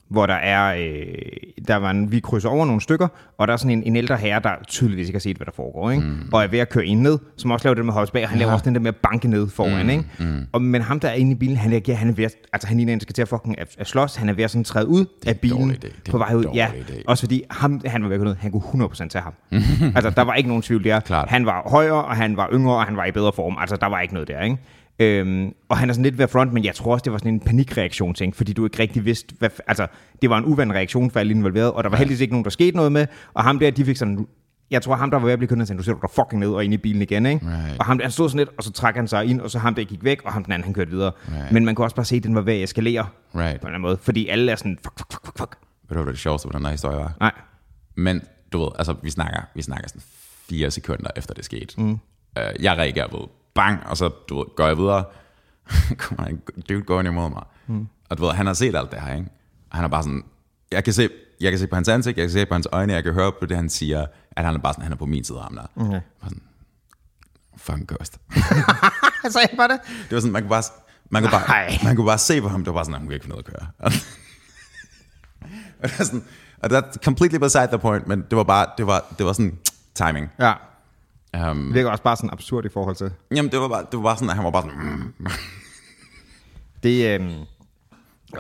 hvor 0.09 0.27
der 0.27 0.35
er, 0.35 0.75
øh, 0.75 1.07
der 1.69 1.77
var 1.77 1.91
en, 1.91 2.13
vi 2.13 2.21
krydser 2.21 2.49
over 2.49 2.67
nogle 2.67 2.81
stykker, 2.81 3.09
og 3.39 3.47
der 3.47 3.53
er 3.53 3.57
sådan 3.57 3.71
en, 3.71 3.83
en 3.83 3.97
ældre 3.97 4.17
herre, 4.17 4.41
der 4.45 4.51
tydeligvis 4.69 5.09
ikke 5.09 5.17
har 5.17 5.21
set, 5.21 5.37
hvad 5.37 5.47
der 5.47 5.53
foregår, 5.53 5.91
ikke? 5.91 6.05
Mm. 6.05 6.29
og 6.33 6.43
er 6.43 6.47
ved 6.47 6.59
at 6.59 6.69
køre 6.69 6.87
ind 6.87 7.01
ned, 7.01 7.19
som 7.37 7.51
også 7.51 7.67
laver 7.67 7.75
det 7.75 7.85
med 7.85 7.93
højs 7.93 8.11
bag, 8.11 8.23
og 8.23 8.29
han 8.29 8.39
ja. 8.39 8.45
laver 8.45 8.53
også 8.53 8.65
den 8.65 8.75
der 8.75 8.81
med 8.81 8.89
at 8.89 8.97
banke 8.97 9.29
ned 9.29 9.49
foran, 9.49 9.85
mm. 9.85 9.91
ikke? 9.91 10.05
Mm. 10.19 10.47
Og, 10.53 10.63
men 10.63 10.83
ham, 10.83 11.01
der 11.01 11.09
er 11.09 11.13
inde 11.13 11.33
i 11.33 11.35
bilen, 11.35 11.57
han, 11.57 11.73
er, 11.73 11.95
han 11.95 12.09
er 12.09 12.13
ved 12.13 12.25
at, 12.25 12.35
altså 12.53 12.69
han 12.69 12.77
ligner 12.77 12.95
der 12.95 13.01
skal 13.01 13.15
til 13.15 13.23
at 13.23 13.29
fucking 13.29 13.59
at, 13.59 13.77
at 13.79 13.87
slås, 13.87 14.17
han 14.17 14.29
er 14.29 14.33
ved 14.33 14.45
at 14.45 14.51
sådan 14.51 14.65
træde 14.65 14.87
ud 14.87 15.07
af 15.27 15.41
bilen 15.41 15.77
på 16.11 16.19
vej 16.19 16.35
ud, 16.35 16.45
ja, 16.55 16.69
idé. 16.89 17.03
også 17.07 17.23
fordi 17.23 17.43
ham, 17.51 17.81
han 17.87 18.03
var 18.03 18.09
ved 18.09 18.17
at 18.17 18.23
ned, 18.23 18.37
han 18.41 18.53
kunne 18.53 18.85
100% 18.85 19.09
tage 19.09 19.23
ham. 19.23 19.33
altså, 19.97 20.11
der 20.11 20.23
var 20.23 20.35
ikke 20.35 20.49
nogen 20.49 20.63
tvivl 20.63 20.85
der. 20.85 21.01
Klart. 21.01 21.29
Han 21.29 21.47
var 21.47 21.69
højere, 21.71 22.05
og 22.05 22.17
han 22.17 22.37
var 22.37 22.49
yngre, 22.53 22.75
og 22.75 22.85
han 22.85 22.97
var 22.97 23.05
i 23.05 23.13
bedre 23.13 23.33
form, 23.33 23.57
altså 23.61 23.77
der 23.77 23.87
var 23.87 24.01
ikke 24.01 24.15
noget 24.15 24.29
der, 24.29 24.41
ikke? 24.43 24.59
Øhm, 24.99 25.55
og 25.69 25.79
han 25.79 25.89
er 25.89 25.93
sådan 25.93 26.05
lidt 26.05 26.19
ved 26.19 26.29
front, 26.29 26.53
men 26.53 26.65
jeg 26.65 26.75
tror 26.75 26.93
også, 26.93 27.05
det 27.05 27.13
var 27.13 27.19
sådan 27.19 27.35
en 27.35 27.41
panikreaktion, 27.41 28.15
ting, 28.15 28.37
fordi 28.37 28.53
du 28.53 28.65
ikke 28.65 28.79
rigtig 28.79 29.05
vidste, 29.05 29.35
hvad, 29.39 29.51
altså, 29.67 29.87
det 30.23 30.31
var 30.31 30.39
en 30.39 30.45
uvandt 30.45 30.73
reaktion 30.73 31.11
for 31.11 31.21
alle 31.21 31.31
involveret, 31.35 31.73
og 31.73 31.85
der 31.85 31.91
var 31.91 31.97
heldigvis 31.97 32.21
ikke 32.21 32.33
nogen, 32.33 32.45
der 32.45 32.51
skete 32.51 32.77
noget 32.77 32.93
med, 32.93 33.07
og 33.35 33.45
ham 33.45 33.59
der, 33.59 33.71
de 33.71 33.85
fik 33.85 33.97
sådan, 33.97 34.27
jeg 34.71 34.83
tror 34.83 34.95
ham, 34.97 35.11
der 35.11 35.19
var 35.19 35.25
ved 35.25 35.33
at 35.33 35.39
blive 35.39 35.49
kunnet, 35.49 35.69
du 35.69 35.83
sætter 35.83 36.01
dig 36.01 36.11
fucking 36.11 36.41
ned 36.41 36.49
og 36.49 36.65
ind 36.65 36.75
i 36.75 36.77
bilen 36.77 37.03
igen, 37.03 37.27
ikke? 37.27 37.47
Right. 37.47 37.79
Og 37.79 37.85
ham 37.85 37.99
der, 37.99 38.05
han 38.05 38.13
stod 38.13 38.29
sådan 38.29 38.39
lidt, 38.39 38.49
og 38.59 38.65
så 38.65 38.73
trak 38.73 38.97
han 38.97 39.09
sig 39.09 39.25
ind, 39.27 39.41
og 39.41 39.51
så 39.51 39.59
ham 39.59 39.75
der 39.75 39.85
gik 39.85 40.05
væk, 40.05 40.23
og 40.25 40.33
ham 40.33 40.45
den 40.45 40.53
anden, 40.53 40.65
han 40.65 40.75
kørte 40.75 40.91
videre. 40.91 41.13
Right. 41.29 41.53
Men 41.53 41.65
man 41.65 41.75
kunne 41.75 41.85
også 41.87 41.97
bare 41.97 42.05
se, 42.05 42.17
at 42.17 42.23
den 42.23 42.35
var 42.35 42.41
ved 42.41 42.55
at 42.55 42.63
eskalere 42.63 43.07
Right. 43.35 43.35
på 43.35 43.41
en 43.41 43.45
eller 43.45 43.67
anden 43.69 43.81
måde, 43.81 43.97
fordi 44.03 44.29
alle 44.29 44.53
er 44.53 44.57
sådan, 44.57 44.79
fuck, 44.85 44.99
fuck, 44.99 45.27
fuck, 45.27 45.39
fuck. 45.39 45.57
Ved 45.89 45.97
du, 45.97 46.03
hvad 46.03 46.13
det 46.13 46.21
sjoveste 46.21 46.49
på 46.49 46.59
den 46.59 46.65
her 46.65 46.73
historie 46.73 46.97
var? 46.97 47.13
Nej. 47.21 47.33
Men 47.97 48.23
du 48.53 48.59
ved, 48.59 48.69
altså 48.79 48.95
vi 49.03 49.11
snakker, 49.11 49.41
vi 49.55 49.63
snakker 49.63 49.89
sådan 49.89 50.03
fire 50.49 50.71
sekunder 50.71 51.11
efter 51.17 51.35
det 51.35 51.45
skete. 51.45 51.81
Mm. 51.81 51.91
Uh, 51.91 51.99
jeg 52.65 52.77
reagerer 52.79 53.07
bang, 53.59 53.87
og 53.87 53.97
så 53.97 54.09
du 54.29 54.39
ved, 54.39 54.47
går 54.57 54.67
jeg 54.67 54.77
videre. 54.79 55.05
kommer 56.03 56.25
en 56.25 56.41
dude 56.69 56.83
gående 56.83 57.11
imod 57.11 57.31
mig. 57.31 57.43
Mm. 57.67 57.89
Og 58.09 58.19
du 58.19 58.25
ved, 58.25 58.33
han 58.33 58.47
har 58.47 58.55
set 58.55 58.77
alt 58.77 58.91
det 58.91 59.01
her, 59.01 59.15
ikke? 59.15 59.29
Og 59.71 59.77
han 59.77 59.85
er 59.85 59.89
bare 59.89 60.03
sådan, 60.03 60.25
jeg 60.73 60.85
kan 60.85 60.93
se, 60.93 61.09
jeg 61.41 61.53
kan 61.53 61.59
se 61.59 61.67
på 61.67 61.75
hans 61.75 61.89
ansigt, 61.89 62.19
jeg 62.19 62.23
kan 62.25 62.33
se 62.33 62.47
på 62.47 62.55
hans 62.55 62.69
øjne, 62.73 62.93
jeg 62.93 63.05
kan 63.05 63.13
høre 63.13 63.33
på 63.41 63.47
det, 63.47 63.57
han 63.57 63.69
siger, 63.69 64.07
at 64.31 64.45
han 64.45 64.55
er 64.55 64.59
bare 64.59 64.73
sådan, 64.73 64.83
han 64.83 64.93
er 64.93 64.97
på 64.97 65.07
min 65.07 65.25
side 65.25 65.39
af 65.39 65.45
ham 65.45 65.55
der. 65.55 65.67
Okay. 65.77 66.01
Bare 66.21 66.31
sådan, 66.31 66.43
fucking 67.57 67.89
ghost. 67.89 68.19
Så 69.33 69.39
jeg 69.41 69.57
bare 69.57 69.69
det. 69.69 69.81
Det 70.09 70.15
var 70.15 70.21
sådan, 70.21 70.33
man 70.33 70.43
kunne 70.43 70.51
bare, 70.51 70.63
man 71.11 71.23
kunne 71.23 71.31
bare, 71.31 71.71
man 71.85 71.97
kunne 71.97 72.07
bare 72.07 72.19
se 72.19 72.41
på 72.41 72.49
ham, 72.49 72.61
det 72.61 72.67
var 72.67 72.73
bare 72.73 72.85
sådan, 72.85 72.95
at 72.95 73.01
hun 73.01 73.09
kan 73.09 73.15
ikke 73.15 73.25
finde 73.25 73.37
ud 73.37 73.43
at 73.43 73.45
køre. 73.45 73.67
og 75.83 75.89
det 75.89 76.01
er 76.01 76.05
sådan, 76.05 76.25
og 76.63 76.71
er 76.71 76.83
completely 77.05 77.39
beside 77.39 77.67
the 77.67 77.79
point, 77.79 78.07
men 78.07 78.25
det 78.31 78.37
var 78.37 78.45
bare, 78.45 78.67
det 78.79 78.87
var, 78.87 79.05
det 79.19 79.27
var 79.27 79.33
sådan 79.33 79.59
timing. 79.95 80.31
Ja. 80.39 80.53
Um, 81.51 81.65
Det 81.67 81.75
virker 81.75 81.91
også 81.91 82.03
bare 82.03 82.17
sådan 82.17 82.31
absurd 82.33 82.65
i 82.65 82.69
forhold 82.69 82.97
til. 82.97 83.11
jamen, 83.37 83.51
det 83.53 83.61
var 83.61 83.69
bare, 83.69 83.81
det 83.91 83.97
var 83.97 84.03
bare 84.03 84.17
sådan, 84.17 84.31
at 84.31 84.37
han 84.37 84.45
var 84.45 84.51
bare 84.51 84.63
sådan, 84.63 84.79
mm. 85.19 85.27
Det, 86.83 87.21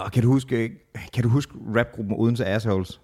åh, 0.00 0.10
kan 0.10 0.22
du 0.22 0.28
huske, 0.32 0.70
kan 1.14 1.22
du 1.22 1.28
huske 1.28 1.52
rapgruppen 1.76 2.14
Odense 2.18 2.46
Assholes? 2.46 3.00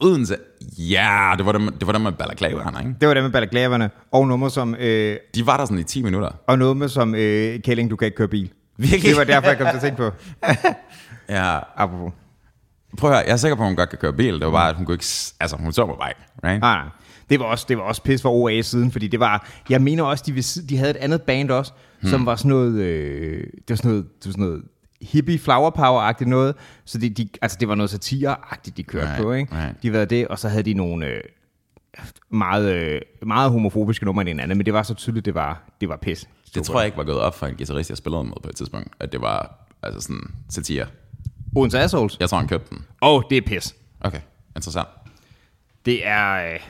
Odense, 0.00 0.36
ja, 0.78 1.34
det 1.38 1.46
var 1.46 1.52
dem, 1.52 1.68
det 1.78 1.86
var 1.86 1.92
dem 1.92 2.00
med 2.02 2.12
balaklaverne, 2.12 2.78
ikke? 2.78 2.94
Det 3.00 3.08
var 3.08 3.14
det 3.14 3.22
med 3.22 3.30
balaklaverne, 3.30 3.90
og 4.12 4.28
nummer 4.28 4.48
som, 4.48 4.74
øh, 4.74 5.16
De 5.34 5.46
var 5.46 5.56
der 5.56 5.64
sådan 5.64 5.78
i 5.78 5.82
10 5.82 6.02
minutter. 6.02 6.30
og 6.46 6.58
nummer 6.58 6.86
som 6.86 7.14
øh, 7.14 7.60
Kælling, 7.62 7.90
du 7.90 7.96
kan 7.96 8.06
ikke 8.06 8.16
køre 8.16 8.28
bil. 8.28 8.50
Virkelig? 8.76 9.02
Det 9.02 9.16
var 9.16 9.24
derfor, 9.24 9.48
jeg 9.48 9.58
kom 9.58 9.66
til 9.66 9.76
at 9.76 9.82
tænke 9.82 9.96
på. 9.96 10.10
Ja, 11.28 11.58
Apropos. 11.76 12.12
prøv 12.98 13.10
at 13.10 13.16
høre, 13.16 13.24
jeg 13.26 13.32
er 13.32 13.36
sikker 13.36 13.56
på, 13.56 13.62
at 13.62 13.68
hun 13.68 13.76
godt 13.76 13.88
kan 13.90 13.98
køre 13.98 14.12
bil. 14.12 14.34
Det 14.34 14.46
var 14.46 14.50
bare, 14.52 14.68
at 14.68 14.76
hun 14.76 14.86
kunne 14.86 14.94
ikke, 14.94 15.04
altså 15.40 15.56
hun 15.56 15.72
så 15.72 15.86
på 15.86 15.94
vej, 15.98 16.12
right? 16.44 16.60
Nej, 16.60 16.76
nej. 16.76 16.88
Det 17.30 17.40
var 17.40 17.46
også, 17.46 17.66
det 17.68 17.76
var 17.76 17.82
også 17.82 18.02
pis 18.02 18.22
for 18.22 18.30
OA 18.30 18.62
siden, 18.62 18.90
fordi 18.92 19.08
det 19.08 19.20
var, 19.20 19.50
jeg 19.68 19.82
mener 19.82 20.02
også, 20.02 20.24
de, 20.26 20.62
de 20.68 20.76
havde 20.76 20.90
et 20.90 20.96
andet 20.96 21.22
band 21.22 21.50
også, 21.50 21.72
hmm. 22.00 22.10
som 22.10 22.26
var 22.26 22.36
sådan 22.36 22.48
noget, 22.48 22.74
øh, 22.74 23.40
det 23.40 23.70
var 23.70 23.76
sådan 23.76 23.90
noget, 23.90 24.04
det 24.18 24.26
var 24.26 24.32
sådan 24.32 24.44
noget 24.44 24.62
hippie 25.02 25.38
flower 25.38 25.70
power-agtigt 25.70 26.28
noget, 26.28 26.54
så 26.84 26.98
de, 26.98 27.10
de, 27.10 27.28
altså 27.42 27.56
det 27.60 27.68
var 27.68 27.74
noget 27.74 27.90
satire-agtigt, 27.90 28.76
de 28.76 28.82
kørte 28.82 29.06
Right, 29.06 29.22
på, 29.22 29.32
ikke? 29.32 29.54
right. 29.56 29.82
De 29.82 29.92
var 29.92 30.04
det, 30.04 30.28
og 30.28 30.38
så 30.38 30.48
havde 30.48 30.62
de 30.62 30.74
nogle 30.74 31.06
øh, 31.06 31.20
meget, 32.30 32.74
øh, 32.74 33.00
meget 33.22 33.50
homofobiske 33.50 34.04
numre 34.04 34.24
den 34.24 34.40
anden, 34.40 34.58
men 34.58 34.66
det 34.66 34.74
var 34.74 34.82
så 34.82 34.94
tydeligt, 34.94 35.26
det 35.26 35.34
var, 35.34 35.62
det 35.80 35.88
var 35.88 35.96
pis. 35.96 36.28
Det 36.54 36.62
tror 36.62 36.80
jeg 36.80 36.86
ikke 36.86 36.98
var 36.98 37.04
gået 37.04 37.20
op 37.20 37.34
for 37.34 37.46
en 37.46 37.54
guitarist, 37.54 37.90
jeg 37.90 37.96
spillede 37.96 38.24
med 38.24 38.32
på 38.42 38.48
et 38.48 38.56
tidspunkt, 38.56 38.88
at 39.00 39.12
det 39.12 39.20
var 39.20 39.66
altså 39.82 40.00
sådan 40.00 40.34
satire. 40.50 40.86
Odense 41.56 41.78
Assholes. 41.78 42.16
Jeg 42.20 42.28
tror, 42.28 42.38
han 42.38 42.48
købte 42.48 42.70
den. 42.70 42.84
Åh, 43.02 43.14
oh, 43.14 43.22
det 43.30 43.38
er 43.38 43.42
pis. 43.46 43.74
Okay, 44.00 44.20
interessant. 44.56 44.88
Det 45.86 46.06
er, 46.06 46.52
øh, 46.54 46.60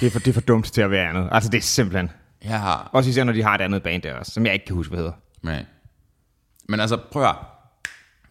det, 0.00 0.06
er 0.06 0.10
for, 0.10 0.18
det 0.18 0.28
er 0.28 0.32
for 0.32 0.40
dumt 0.40 0.66
til 0.66 0.80
at 0.80 0.90
være 0.90 1.08
andet. 1.08 1.28
Altså, 1.32 1.50
det 1.50 1.58
er 1.58 1.62
simpelthen... 1.62 2.10
Jeg 2.44 2.60
har... 2.60 2.90
Også 2.92 3.10
især, 3.10 3.24
når 3.24 3.32
de 3.32 3.42
har 3.42 3.54
et 3.54 3.60
andet 3.60 3.82
band 3.82 4.02
der 4.02 4.14
også, 4.14 4.32
som 4.32 4.46
jeg 4.46 4.52
ikke 4.54 4.66
kan 4.66 4.74
huske, 4.76 4.90
hvad 4.90 4.98
hedder. 4.98 5.12
Men, 5.42 5.58
men 6.68 6.80
altså, 6.80 6.98
prøv 7.12 7.22
at 7.22 7.28
høre. 7.28 7.44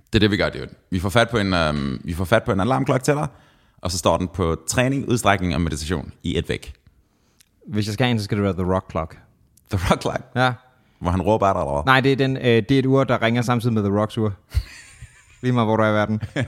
Det 0.07 0.15
er 0.15 0.19
det, 0.19 0.31
vi 0.31 0.37
gør, 0.37 0.49
dude. 0.49 0.69
Vi 0.91 0.99
får 0.99 1.09
fat 1.09 1.29
på 1.29 1.37
en, 1.37 1.53
øhm, 1.53 2.01
vi 2.03 2.13
får 2.13 2.25
fat 2.25 2.43
på 2.43 2.51
en 2.51 2.59
alarmklokke 2.59 3.03
til 3.03 3.13
dig, 3.13 3.27
og 3.81 3.91
så 3.91 3.97
står 3.97 4.17
den 4.17 4.27
på 4.27 4.57
træning, 4.67 5.09
udstrækning 5.09 5.55
og 5.55 5.61
meditation 5.61 6.11
i 6.23 6.37
et 6.37 6.49
væk. 6.49 6.73
Hvis 7.67 7.85
jeg 7.87 7.93
skal 7.93 8.07
en, 8.11 8.19
så 8.19 8.25
skal 8.25 8.37
det 8.37 8.43
være 8.43 8.53
The 8.53 8.73
Rock 8.73 8.91
Clock. 8.91 9.17
The 9.71 9.79
Rock 9.91 10.01
Clock, 10.01 10.21
Ja. 10.35 10.53
hvor 10.99 11.11
han 11.11 11.21
råber 11.21 11.47
af 11.47 11.53
dig, 11.53 11.61
eller? 11.61 11.83
Nej, 11.85 11.99
det 11.99 12.11
er, 12.11 12.15
den, 12.15 12.37
øh, 12.37 12.43
det 12.43 12.71
er 12.71 12.79
et 12.79 12.85
ur, 12.85 13.03
der 13.03 13.21
ringer 13.21 13.41
samtidig 13.41 13.73
med 13.73 13.83
The 13.83 13.99
Rocks 13.99 14.17
ur. 14.17 14.33
Lige 15.41 15.53
meget, 15.53 15.67
hvor 15.67 15.77
du 15.77 15.83
er 15.83 15.89
i 15.89 15.93
verden. 15.93 16.21
Det 16.33 16.45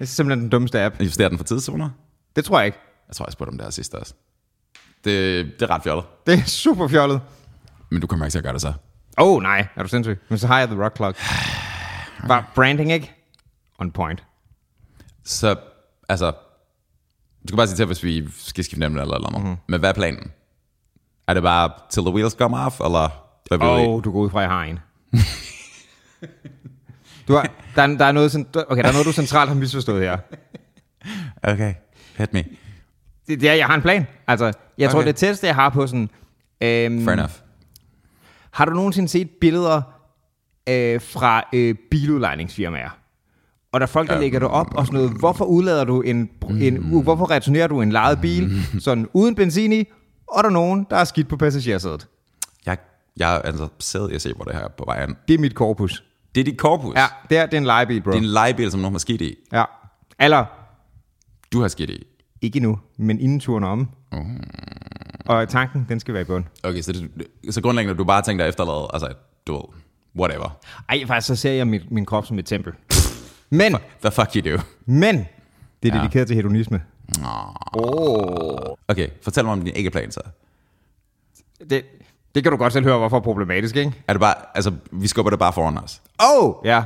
er 0.00 0.04
simpelthen 0.04 0.40
den 0.42 0.48
dummeste 0.50 0.82
app. 0.82 1.00
Justerer 1.00 1.28
den 1.28 1.38
for 1.38 1.44
tidszoner? 1.44 1.90
Det 2.36 2.44
tror 2.44 2.58
jeg 2.58 2.66
ikke. 2.66 2.78
Jeg 3.12 3.16
tror, 3.16 3.26
jeg 3.26 3.32
spurgte 3.32 3.50
om 3.50 3.58
det 3.58 3.64
her 3.64 3.70
sidste 3.70 3.94
også. 3.94 4.14
Det, 5.04 5.44
det 5.60 5.62
er 5.62 5.70
ret 5.70 5.82
fjollet. 5.82 6.04
Det 6.26 6.34
er 6.34 6.44
super 6.44 6.88
fjollet. 6.88 7.20
Men 7.90 8.00
du 8.00 8.06
kommer 8.06 8.26
ikke 8.26 8.32
til 8.32 8.38
at 8.38 8.44
gøre 8.44 8.52
det 8.52 8.60
så. 8.60 8.72
Åh, 9.18 9.28
oh, 9.28 9.42
nej. 9.42 9.66
Er 9.76 9.82
du 9.82 9.88
sindssyg? 9.88 10.18
Men 10.28 10.38
så 10.38 10.46
har 10.46 10.58
jeg 10.58 10.68
The 10.68 10.84
Rock 10.84 10.96
Clock. 10.96 11.18
Var 12.28 12.52
branding 12.54 12.92
ikke? 12.92 13.12
On 13.78 13.90
point. 13.90 14.24
Så, 15.24 15.56
altså, 16.08 16.30
du 17.42 17.46
skal 17.46 17.56
bare 17.56 17.66
sige 17.66 17.76
til, 17.76 17.86
hvis 17.86 18.02
vi 18.02 18.28
skal 18.30 18.64
skifte 18.64 18.80
nemlig 18.80 19.00
eller 19.00 19.14
eller 19.14 19.28
andet. 19.28 19.42
Mm-hmm. 19.42 19.56
Men 19.68 19.80
hvad 19.80 19.90
er 19.90 19.94
planen? 19.94 20.32
Er 21.28 21.34
det 21.34 21.42
bare 21.42 21.70
till 21.90 22.02
the 22.02 22.14
wheels 22.14 22.32
come 22.32 22.56
off, 22.56 22.80
eller 22.80 23.08
hvad 23.48 23.58
vil 23.58 23.66
Åh, 23.66 23.94
oh, 23.94 24.04
du 24.04 24.12
går 24.12 24.20
ud 24.20 24.30
fra, 24.30 24.40
jeg 24.40 24.50
har 24.50 24.64
en. 24.64 24.78
Du 27.28 27.34
har, 27.34 27.50
der, 27.76 27.82
er, 27.82 27.86
der, 27.86 28.04
er 28.04 28.12
noget, 28.12 28.36
okay, 28.36 28.82
der 28.82 28.88
er 28.88 28.92
noget, 28.92 29.06
du 29.06 29.12
centralt 29.12 29.48
har 29.48 29.56
misforstået 29.56 30.02
her. 30.02 30.18
Okay, 31.42 31.74
hit 32.16 32.32
me. 32.32 32.44
Det, 33.28 33.40
det 33.40 33.48
er, 33.48 33.54
jeg 33.54 33.66
har 33.66 33.74
en 33.74 33.82
plan. 33.82 34.06
Altså, 34.26 34.52
jeg 34.78 34.90
tror, 34.90 34.98
Okay. 34.98 35.06
det 35.06 35.16
tætteste, 35.16 35.46
jeg 35.46 35.54
har 35.54 35.68
på 35.68 35.86
sådan... 35.86 36.10
Øhm, 36.60 37.04
Fair 37.04 37.12
enough. 37.14 37.32
Har 38.50 38.64
du 38.64 38.72
nogensinde 38.72 39.08
set 39.08 39.30
billeder 39.40 39.82
øh, 40.68 41.00
fra 41.00 41.42
øh, 41.54 41.74
biludlejningsfirmaer? 41.90 42.98
Og 43.72 43.80
der 43.80 43.86
er 43.86 43.88
folk, 43.90 44.08
der 44.08 44.20
lægger 44.20 44.38
det 44.38 44.48
op 44.48 44.66
og 44.74 44.86
sådan 44.86 45.00
noget. 45.00 45.18
Hvorfor 45.18 45.44
udlader 45.44 45.84
du 45.84 46.00
en, 46.00 46.30
en 46.60 46.74
Mm. 46.74 47.02
hvorfor 47.02 47.30
returnerer 47.30 47.66
du 47.66 47.80
en 47.82 47.92
lejet 47.92 48.20
bil 48.20 48.50
sådan 48.84 49.08
uden 49.12 49.34
benzin 49.34 49.72
i? 49.72 49.84
Og 50.26 50.42
der 50.44 50.48
er 50.48 50.52
nogen, 50.52 50.86
der 50.90 50.96
er 50.96 51.04
skidt 51.04 51.28
på 51.28 51.36
passagersædet. 51.36 52.08
Jeg, 52.66 52.78
jeg 53.16 53.34
er 53.36 53.38
altså 53.38 53.68
sæd, 53.78 54.08
jeg 54.12 54.20
ser, 54.20 54.34
hvor 54.34 54.44
det 54.44 54.54
her 54.54 54.60
er 54.64 54.68
på 54.68 54.84
vej 54.86 54.96
an. 55.02 55.16
Det 55.28 55.34
er 55.34 55.38
mit 55.38 55.54
korpus. 55.54 56.04
Det 56.34 56.40
er 56.40 56.44
dit 56.44 56.58
korpus. 56.58 56.94
Ja, 56.96 57.04
det 57.30 57.38
er, 57.38 57.46
det 57.46 57.54
er 57.54 57.58
en 57.58 57.64
lejebil, 57.66 58.02
bro. 58.02 58.10
Det 58.10 58.16
er 58.16 58.20
en 58.22 58.26
legebil, 58.28 58.70
som 58.70 58.80
nogen 58.80 58.94
har 58.94 58.98
skidt 58.98 59.20
i. 59.20 59.34
Ja. 59.52 59.64
Eller, 60.20 60.44
Du 61.52 61.60
har 61.60 61.68
skidt 61.68 61.90
i. 61.90 62.06
ikke 62.42 62.60
nu, 62.60 62.78
men 62.96 63.20
inden 63.20 63.40
turen 63.40 63.64
om. 63.64 63.88
Uh. 64.12 64.18
Og 65.26 65.48
tanken, 65.48 65.86
den 65.88 66.00
skal 66.00 66.14
være 66.14 66.22
i 66.22 66.24
bund. 66.24 66.44
Okay, 66.62 66.80
så, 66.82 66.92
det, 66.92 67.54
så 67.54 67.60
grundlæggende, 67.62 67.98
du 67.98 68.04
bare 68.04 68.22
tænker 68.22 68.44
efterladet, 68.44 68.86
altså, 68.92 69.08
du 69.46 69.62
whatever. 70.18 70.56
Ej, 70.88 71.02
faktisk 71.06 71.26
så 71.26 71.36
ser 71.36 71.52
jeg 71.52 71.66
min, 71.66 71.80
min 71.90 72.06
krop 72.06 72.26
som 72.26 72.38
et 72.38 72.46
tempel. 72.46 72.72
Men, 73.50 73.76
The 74.02 74.10
fuck 74.10 74.36
you 74.36 74.52
do. 74.56 74.60
men, 74.86 75.16
det 75.82 75.90
er 75.92 75.96
Ja. 75.96 76.00
dedikeret 76.02 76.26
til 76.26 76.36
hedonisme. 76.36 76.82
Oh. 77.72 78.76
Okay, 78.88 79.08
fortæl 79.22 79.44
mig 79.44 79.52
om 79.52 79.62
din 79.64 79.74
ikke-plan 79.76 80.10
så. 80.10 80.20
Det, 81.70 81.82
det 82.34 82.42
kan 82.42 82.52
du 82.52 82.58
godt 82.58 82.72
selv 82.72 82.84
høre, 82.84 82.98
hvorfor 82.98 83.20
problematisk, 83.20 83.76
ikke? 83.76 83.92
Er 84.08 84.12
det 84.12 84.20
bare, 84.20 84.34
altså, 84.54 84.72
vi 84.92 85.06
skubber 85.08 85.30
det 85.30 85.38
bare 85.38 85.52
foran 85.52 85.78
os. 85.78 86.02
Oh! 86.18 86.54
Ja. 86.64 86.82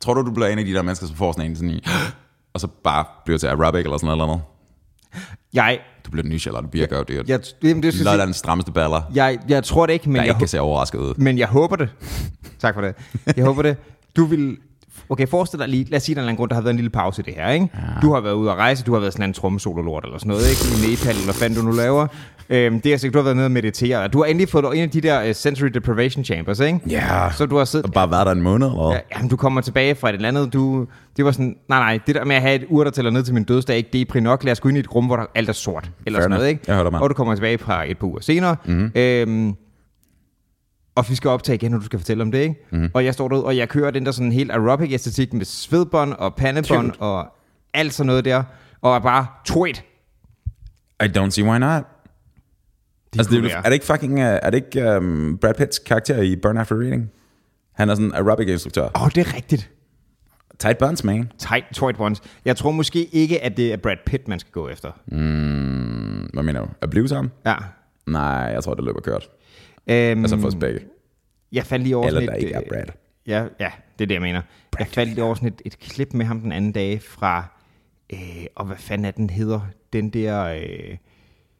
Tror 0.00 0.14
du, 0.14 0.22
du 0.26 0.30
bliver 0.30 0.48
en 0.48 0.58
af 0.58 0.64
de 0.64 0.72
der 0.74 0.82
mennesker, 0.82 1.06
som 1.06 1.16
får 1.16 1.32
sådan 1.32 1.50
en 1.50 1.56
sådan 1.56 1.70
i, 1.70 1.84
og 2.54 2.60
så 2.60 2.66
bare 2.84 3.04
bliver 3.24 3.38
til 3.38 3.46
aerobic 3.46 3.84
eller 3.84 3.96
sådan 3.96 4.06
noget 4.06 4.16
eller 4.22 4.32
andet? 4.32 4.44
Jeg, 5.52 5.78
Du 6.06 6.10
bliver 6.10 6.22
den 6.22 6.30
nye 6.30 6.38
Charlotte 6.38 6.68
Birkow, 6.68 7.02
det 7.02 7.18
er 7.18 7.22
jeg, 7.26 7.40
jamen, 7.62 7.82
det 7.82 7.94
skal 7.94 8.18
den 8.18 8.34
strammeste 8.34 8.72
baller, 8.72 9.02
jeg, 9.14 9.38
jeg 9.48 9.64
tror 9.64 9.86
det 9.86 9.92
ikke, 9.92 10.08
men 10.08 10.16
der 10.16 10.22
jeg, 10.22 10.28
ikke 10.28 10.38
kan 10.38 10.48
se 10.48 10.60
overrasket 10.60 10.98
ud. 10.98 11.14
men 11.16 11.38
jeg 11.38 11.48
håber 11.48 11.76
det. 11.76 11.88
tak 12.58 12.74
for 12.74 12.80
det. 12.80 12.94
Jeg 13.36 13.44
håber 13.44 13.62
det. 13.62 13.76
Du 14.16 14.24
vil... 14.24 14.56
Okay, 15.10 15.28
forestil 15.28 15.58
dig 15.58 15.68
lige, 15.68 15.86
lad 15.90 15.96
os 15.96 16.02
sige, 16.02 16.14
der 16.14 16.20
er 16.20 16.22
en 16.22 16.24
eller 16.24 16.30
anden 16.30 16.36
grund, 16.36 16.48
der 16.48 16.54
har 16.54 16.62
været 16.62 16.72
en 16.72 16.76
lille 16.76 16.90
pause 16.90 17.22
i 17.22 17.24
det 17.24 17.34
her, 17.34 17.50
ikke? 17.50 17.68
Ja. 17.74 18.00
Du 18.02 18.12
har 18.12 18.20
været 18.20 18.34
ude 18.34 18.50
at 18.50 18.56
rejse, 18.56 18.84
du 18.84 18.92
har 18.92 19.00
været 19.00 19.12
sådan 19.12 19.28
en 19.30 19.32
trommesololort 19.32 20.04
eller 20.04 20.18
sådan 20.18 20.28
noget, 20.28 20.50
ikke? 20.50 20.86
I 20.86 20.90
Nepal, 20.90 21.10
eller 21.10 21.24
hvad 21.24 21.34
fanden 21.34 21.58
du 21.58 21.64
nu 21.64 21.72
laver. 21.76 22.06
Øhm, 22.50 22.80
det 22.80 22.92
er 22.92 22.96
sikkert, 22.96 23.14
du 23.14 23.18
har 23.18 23.24
været 23.24 23.36
nede 23.36 23.46
og 23.46 23.50
meditere. 23.50 24.08
Du 24.08 24.18
har 24.18 24.24
endelig 24.24 24.48
fået 24.48 24.76
en 24.76 24.82
af 24.82 24.90
de 24.90 25.00
der 25.00 25.28
uh, 25.28 25.34
sensory 25.34 25.68
deprivation 25.68 26.24
chambers, 26.24 26.60
ikke? 26.60 26.80
Ja. 26.90 27.30
Så 27.32 27.46
du 27.46 27.56
har 27.56 27.64
siddet... 27.64 27.86
Og 27.86 27.92
bare 27.92 28.10
været 28.10 28.26
der 28.26 28.32
en 28.32 28.42
måned, 28.42 28.66
eller? 28.66 28.92
Ja, 28.92 28.98
jamen, 29.16 29.30
du 29.30 29.36
kommer 29.36 29.60
tilbage 29.60 29.94
fra 29.94 30.08
et 30.08 30.14
eller 30.14 30.28
andet, 30.28 30.52
du, 30.52 30.86
det 31.16 31.24
var 31.24 31.30
sådan, 31.30 31.56
nej, 31.68 31.78
nej, 31.78 31.98
det 32.06 32.14
der 32.14 32.24
med 32.24 32.36
at 32.36 32.42
have 32.42 32.54
et 32.54 32.64
ur, 32.68 32.84
der 32.84 32.90
tæller 32.90 33.10
ned 33.10 33.22
til 33.22 33.34
min 33.34 33.44
dødsdag, 33.44 33.76
ikke, 33.76 33.88
det 33.92 34.00
er 34.00 34.04
pri 34.08 34.20
nok, 34.20 34.44
lad 34.44 34.52
os 34.52 34.60
gå 34.60 34.68
ind 34.68 34.78
i 34.78 34.80
et 34.80 34.94
rum, 34.94 35.06
hvor 35.06 35.16
der 35.16 35.24
alt 35.34 35.48
er 35.48 35.52
sort, 35.52 35.90
eller 36.06 36.18
Fair 36.18 36.22
sådan 36.22 36.36
noget, 36.36 36.48
ikke? 36.48 36.62
Jeg 36.66 36.76
hører 36.76 36.90
dig. 36.90 37.00
Og 37.00 37.10
du 37.10 37.14
kommer 37.14 37.34
tilbage 37.34 37.58
fra 37.58 37.90
et 37.90 37.98
par 37.98 38.06
uger 38.06 38.20
senere, 38.20 38.56
mm-hmm. 38.64 38.92
øhm, 38.94 39.54
og 40.98 41.10
vi 41.10 41.14
skal 41.14 41.30
optage 41.30 41.54
igen, 41.54 41.70
når 41.70 41.78
du 41.78 41.84
skal 41.84 41.98
fortælle 41.98 42.22
om 42.22 42.30
det, 42.30 42.38
ikke? 42.38 42.66
Mm. 42.70 42.90
Og 42.94 43.04
jeg 43.04 43.14
står 43.14 43.28
derude, 43.28 43.44
og 43.44 43.56
jeg 43.56 43.68
kører 43.68 43.90
den 43.90 44.06
der 44.06 44.12
sådan 44.12 44.32
helt 44.32 44.52
aerobic 44.52 44.92
æstetik 44.92 45.32
med 45.32 45.44
svedbånd 45.44 46.12
og 46.12 46.34
pandebånd 46.34 46.86
Cute. 46.86 47.00
og 47.00 47.26
alt 47.74 47.94
sådan 47.94 48.06
noget 48.06 48.24
der, 48.24 48.42
og 48.80 48.94
er 48.94 48.98
bare 48.98 49.26
tweet. 49.44 49.84
I 51.02 51.06
don't 51.18 51.30
see 51.30 51.44
why 51.44 51.58
not. 51.58 51.82
Det 53.12 53.18
altså, 53.18 53.34
det, 53.34 53.52
er, 53.52 53.56
er 53.56 53.62
det 53.62 53.72
ikke 53.72 53.86
fucking, 53.86 54.14
uh, 54.14 54.20
er 54.20 54.50
det 54.50 54.64
ikke 54.66 54.96
um, 54.96 55.38
Brad 55.40 55.54
Pitts 55.54 55.78
karakter 55.78 56.22
i 56.22 56.36
Burn 56.36 56.56
After 56.56 56.80
Reading? 56.80 57.10
Han 57.74 57.88
er 57.88 57.94
sådan 57.94 58.06
en 58.06 58.14
aerobic 58.14 58.48
instruktør. 58.48 58.84
Åh, 58.84 59.02
oh, 59.02 59.08
det 59.14 59.28
er 59.28 59.34
rigtigt. 59.36 59.70
Tight 60.58 60.78
buns, 60.78 61.04
man. 61.04 61.32
Tight, 61.38 61.66
tight 61.72 62.00
ones. 62.00 62.20
Jeg 62.44 62.56
tror 62.56 62.70
måske 62.70 63.04
ikke, 63.04 63.44
at 63.44 63.56
det 63.56 63.72
er 63.72 63.76
Brad 63.76 63.96
Pitt, 64.06 64.28
man 64.28 64.38
skal 64.38 64.52
gå 64.52 64.68
efter. 64.68 64.90
Mm, 65.06 66.30
hvad 66.32 66.42
mener 66.42 66.60
du? 66.60 66.68
At 66.80 66.90
blive 66.90 67.08
sammen? 67.08 67.32
Ja. 67.46 67.54
Nej, 68.06 68.22
jeg 68.22 68.64
tror, 68.64 68.74
det 68.74 68.84
løber 68.84 69.00
kørt. 69.00 69.28
Øhm, 69.88 70.20
Altså 70.20 70.36
for 70.38 70.48
os 70.48 70.54
begge. 70.54 70.80
jeg 71.52 71.66
faldt 71.66 71.82
lige 71.84 71.96
over 71.96 72.06
Eller 72.06 72.20
sådan 72.20 72.28
der 72.28 72.36
et... 72.36 72.42
ikke 72.42 72.54
er 72.54 72.62
Brad. 72.68 72.84
Ja, 73.26 73.42
ja, 73.60 73.70
det 73.98 74.04
er 74.04 74.06
det, 74.06 74.14
jeg 74.14 74.22
mener. 74.22 74.42
jeg 74.78 74.86
faldt 74.86 75.14
lige 75.14 75.24
over 75.24 75.34
sådan 75.34 75.48
et, 75.48 75.62
et 75.64 75.78
klip 75.78 76.14
med 76.14 76.26
ham 76.26 76.40
den 76.40 76.52
anden 76.52 76.72
dag 76.72 77.02
fra... 77.02 77.44
Øh, 78.12 78.18
og 78.54 78.66
hvad 78.66 78.76
fanden 78.76 79.04
er 79.04 79.10
den 79.10 79.30
hedder? 79.30 79.60
Den 79.92 80.10
der... 80.10 80.44
Øh, 80.44 80.96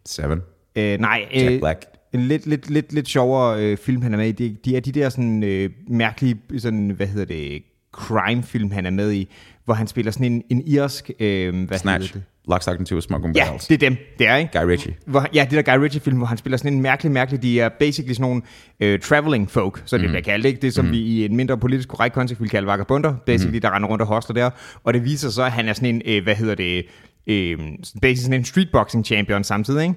Seven. 0.06 0.42
øh, 0.76 0.98
nej, 1.00 1.28
Jack 1.34 1.52
øh, 1.52 1.58
Black. 1.60 1.84
en 2.12 2.20
lidt, 2.20 2.46
lidt, 2.46 2.70
lidt, 2.70 2.92
lidt 2.92 3.08
sjovere 3.08 3.62
øh, 3.64 3.76
film, 3.76 4.02
han 4.02 4.12
er 4.14 4.18
med 4.18 4.28
i. 4.28 4.32
De, 4.32 4.56
de 4.64 4.76
er 4.76 4.80
de 4.80 4.92
der 4.92 5.08
sådan 5.08 5.42
øh, 5.42 5.70
mærkelige, 5.88 6.36
sådan, 6.58 6.90
hvad 6.90 7.06
hedder 7.06 7.24
det, 7.26 7.62
crime-film, 7.92 8.70
han 8.70 8.86
er 8.86 8.90
med 8.90 9.12
i, 9.12 9.28
hvor 9.68 9.74
han 9.74 9.86
spiller 9.86 10.12
sådan 10.12 10.32
en, 10.32 10.42
en 10.50 10.62
irsk... 10.66 11.10
Øh, 11.20 11.66
hvad 11.66 11.78
Snatch. 11.78 12.14
hedder 12.14 12.20
det? 12.20 12.22
Lock, 12.48 12.62
Stock 12.62 12.78
and 12.78 12.86
Two 12.86 13.00
Smoking 13.00 13.36
Ja, 13.36 13.44
Barrels. 13.44 13.66
det 13.66 13.74
er 13.74 13.78
dem. 13.90 13.96
Det 14.18 14.26
er, 14.26 14.36
ikke? 14.36 14.58
Guy 14.60 14.66
Ritchie. 14.66 14.94
Hvor, 15.06 15.26
ja, 15.34 15.46
det 15.50 15.66
der 15.66 15.76
Guy 15.76 15.82
Ritchie-film, 15.82 16.16
hvor 16.16 16.26
han 16.26 16.38
spiller 16.38 16.56
sådan 16.56 16.72
en 16.72 16.80
mærkelig, 16.82 17.12
mærkelig, 17.12 17.42
de 17.42 17.60
er 17.60 17.68
basically 17.80 18.12
sådan 18.14 18.22
nogle 18.22 18.42
øh, 18.80 19.00
traveling 19.00 19.50
folk, 19.50 19.82
så 19.86 19.96
det 19.96 20.04
Mhm. 20.04 20.10
bliver 20.10 20.22
kaldt, 20.22 20.46
ikke? 20.46 20.60
Det 20.62 20.74
som 20.74 20.84
mm. 20.84 20.90
vi 20.90 20.98
i 20.98 21.24
en 21.24 21.36
mindre 21.36 21.58
politisk 21.58 21.88
korrekt 21.88 22.14
kontekst 22.14 22.42
vil 22.42 22.50
kalde 22.50 22.66
vagabunder, 22.66 23.14
basically, 23.26 23.56
mm. 23.56 23.60
der 23.60 23.70
render 23.74 23.88
rundt 23.88 24.02
og 24.02 24.08
hostler 24.08 24.34
der, 24.34 24.50
og 24.84 24.94
det 24.94 25.04
viser 25.04 25.30
så, 25.30 25.42
at 25.42 25.52
han 25.52 25.68
er 25.68 25.72
sådan 25.72 25.94
en, 25.94 26.02
øh, 26.06 26.22
hvad 26.22 26.34
hedder 26.34 26.54
det, 26.54 26.86
øh, 27.26 27.58
basically 28.02 28.14
sådan 28.16 28.40
en 28.40 28.44
streetboxing 28.44 29.04
champion 29.06 29.44
samtidig, 29.44 29.82
ikke? 29.82 29.94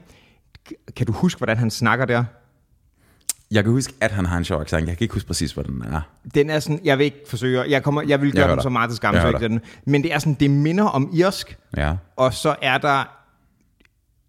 Kan 0.97 1.05
du 1.07 1.12
huske, 1.13 1.38
hvordan 1.39 1.57
han 1.57 1.69
snakker 1.69 2.05
der? 2.05 2.23
Jeg 3.51 3.63
kan 3.63 3.73
huske, 3.73 3.93
at 4.01 4.11
han 4.11 4.25
har 4.25 4.37
en 4.37 4.43
sjov 4.43 4.61
accent. 4.61 4.87
Jeg 4.87 4.97
kan 4.97 5.03
ikke 5.05 5.13
huske 5.13 5.27
præcis, 5.27 5.51
hvad 5.51 5.63
den 5.63 5.81
er. 5.81 6.01
Den 6.35 6.49
er 6.49 6.59
sådan, 6.59 6.79
jeg 6.83 6.97
vil 6.97 7.03
ikke 7.05 7.17
forsøge, 7.27 7.61
jeg, 7.69 7.83
kommer, 7.83 8.01
jeg 8.01 8.21
vil 8.21 8.31
gøre 8.31 8.39
hører 8.43 8.47
den 8.49 8.57
dig. 8.57 8.63
så 8.63 8.69
meget 8.69 8.89
til 8.89 8.95
skam, 8.97 9.13
Jeg 9.13 9.21
så 9.21 9.27
ikke 9.27 9.39
den, 9.39 9.59
men 9.85 10.03
det 10.03 10.13
er 10.13 10.19
sådan, 10.19 10.33
det 10.39 10.51
minder 10.51 10.83
om 10.83 11.09
irsk, 11.13 11.57
Ja. 11.77 11.93
og 12.15 12.33
så 12.33 12.55
er 12.61 12.77
der 12.77 13.17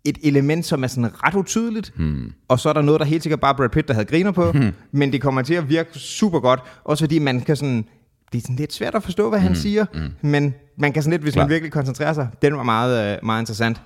et 0.05 0.19
element, 0.23 0.67
som 0.67 0.83
er 0.85 0.89
sådan 0.89 1.11
ret 1.25 1.35
utydeligt, 1.35 1.93
hmm. 1.97 2.33
og 2.49 2.61
så 2.61 2.69
er 2.69 2.73
der 2.73 2.83
noget, 2.83 3.01
der 3.01 3.07
helt 3.07 3.23
sikkert 3.23 3.41
bare 3.41 3.55
Brad 3.55 3.69
Pitt, 3.69 3.89
der 3.89 3.95
havde 3.95 4.07
griner 4.07 4.31
på, 4.33 4.53
hmm. 4.53 4.73
men 4.93 5.13
det 5.13 5.23
kommer 5.23 5.43
til 5.43 5.55
at 5.55 5.69
virke 5.69 5.99
super 5.99 6.41
godt, 6.41 6.61
også 6.85 7.05
fordi 7.05 7.19
man 7.19 7.41
kan 7.41 7.57
sådan, 7.57 7.85
det 8.33 8.39
er 8.39 8.43
sådan 8.43 8.57
lidt 8.57 8.73
svært 8.73 8.95
at 8.95 9.03
forstå, 9.03 9.29
hvad 9.29 9.39
han 9.39 9.57
siger, 9.57 9.87
mm. 9.95 10.01
men 10.31 10.55
man 10.79 10.93
kan 10.93 11.03
sådan 11.03 11.11
lidt, 11.11 11.23
hvis 11.23 11.33
Klar. 11.35 11.43
man 11.45 11.51
virkelig 11.51 11.73
koncentrerer 11.73 12.13
sig, 12.13 12.29
den 12.43 12.57
var 12.57 12.63
meget, 12.63 13.13
øh, 13.13 13.19
meget 13.23 13.43
interessant. 13.43 13.83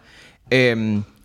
Øhm, 0.53 0.79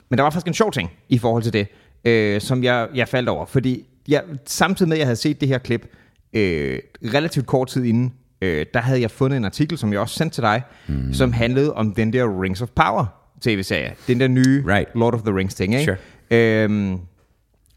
men 0.10 0.18
der 0.18 0.22
var 0.22 0.30
faktisk 0.30 0.48
en 0.48 0.54
sjov 0.54 0.72
ting 0.72 0.92
i 1.10 1.18
forhold 1.18 1.44
til 1.44 1.54
det, 1.54 1.68
øh, 2.06 2.42
som 2.42 2.64
jeg, 2.64 2.88
jeg 2.96 3.08
faldt 3.08 3.30
over, 3.30 3.46
fordi 3.46 3.86
jeg, 4.08 4.24
samtidig 4.46 4.90
med, 4.90 4.98
at 4.98 5.00
jeg 5.00 5.08
havde 5.08 5.16
set 5.16 5.42
det 5.42 5.48
her 5.48 5.58
klip, 5.58 5.88
øh, 6.34 6.80
relativt 7.14 7.46
kort 7.46 7.68
tid 7.68 7.84
inden, 7.84 8.14
øh, 8.42 8.66
der 8.74 8.80
havde 8.80 9.02
jeg 9.02 9.12
fundet 9.12 9.38
en 9.38 9.46
artikel, 9.46 9.78
som 9.78 9.94
jeg 9.94 10.00
også 10.00 10.16
sendte 10.16 10.36
til 10.36 10.42
dig, 10.42 10.62
mm. 10.88 11.14
som 11.14 11.34
handlede 11.34 11.74
om 11.74 11.94
den 11.94 12.14
der 12.14 12.42
Rings 12.42 12.62
of 12.62 12.70
Power 12.70 13.06
tv-serie. 13.42 13.96
Den 14.08 14.20
der 14.20 14.28
nye 14.28 14.64
Right. 14.68 14.90
Lord 14.96 15.14
of 15.14 15.22
the 15.22 15.36
Rings 15.36 15.56
ting, 15.56 15.74
ikke? 15.74 15.98
Sure. 16.32 16.64
Øhm, 16.64 17.00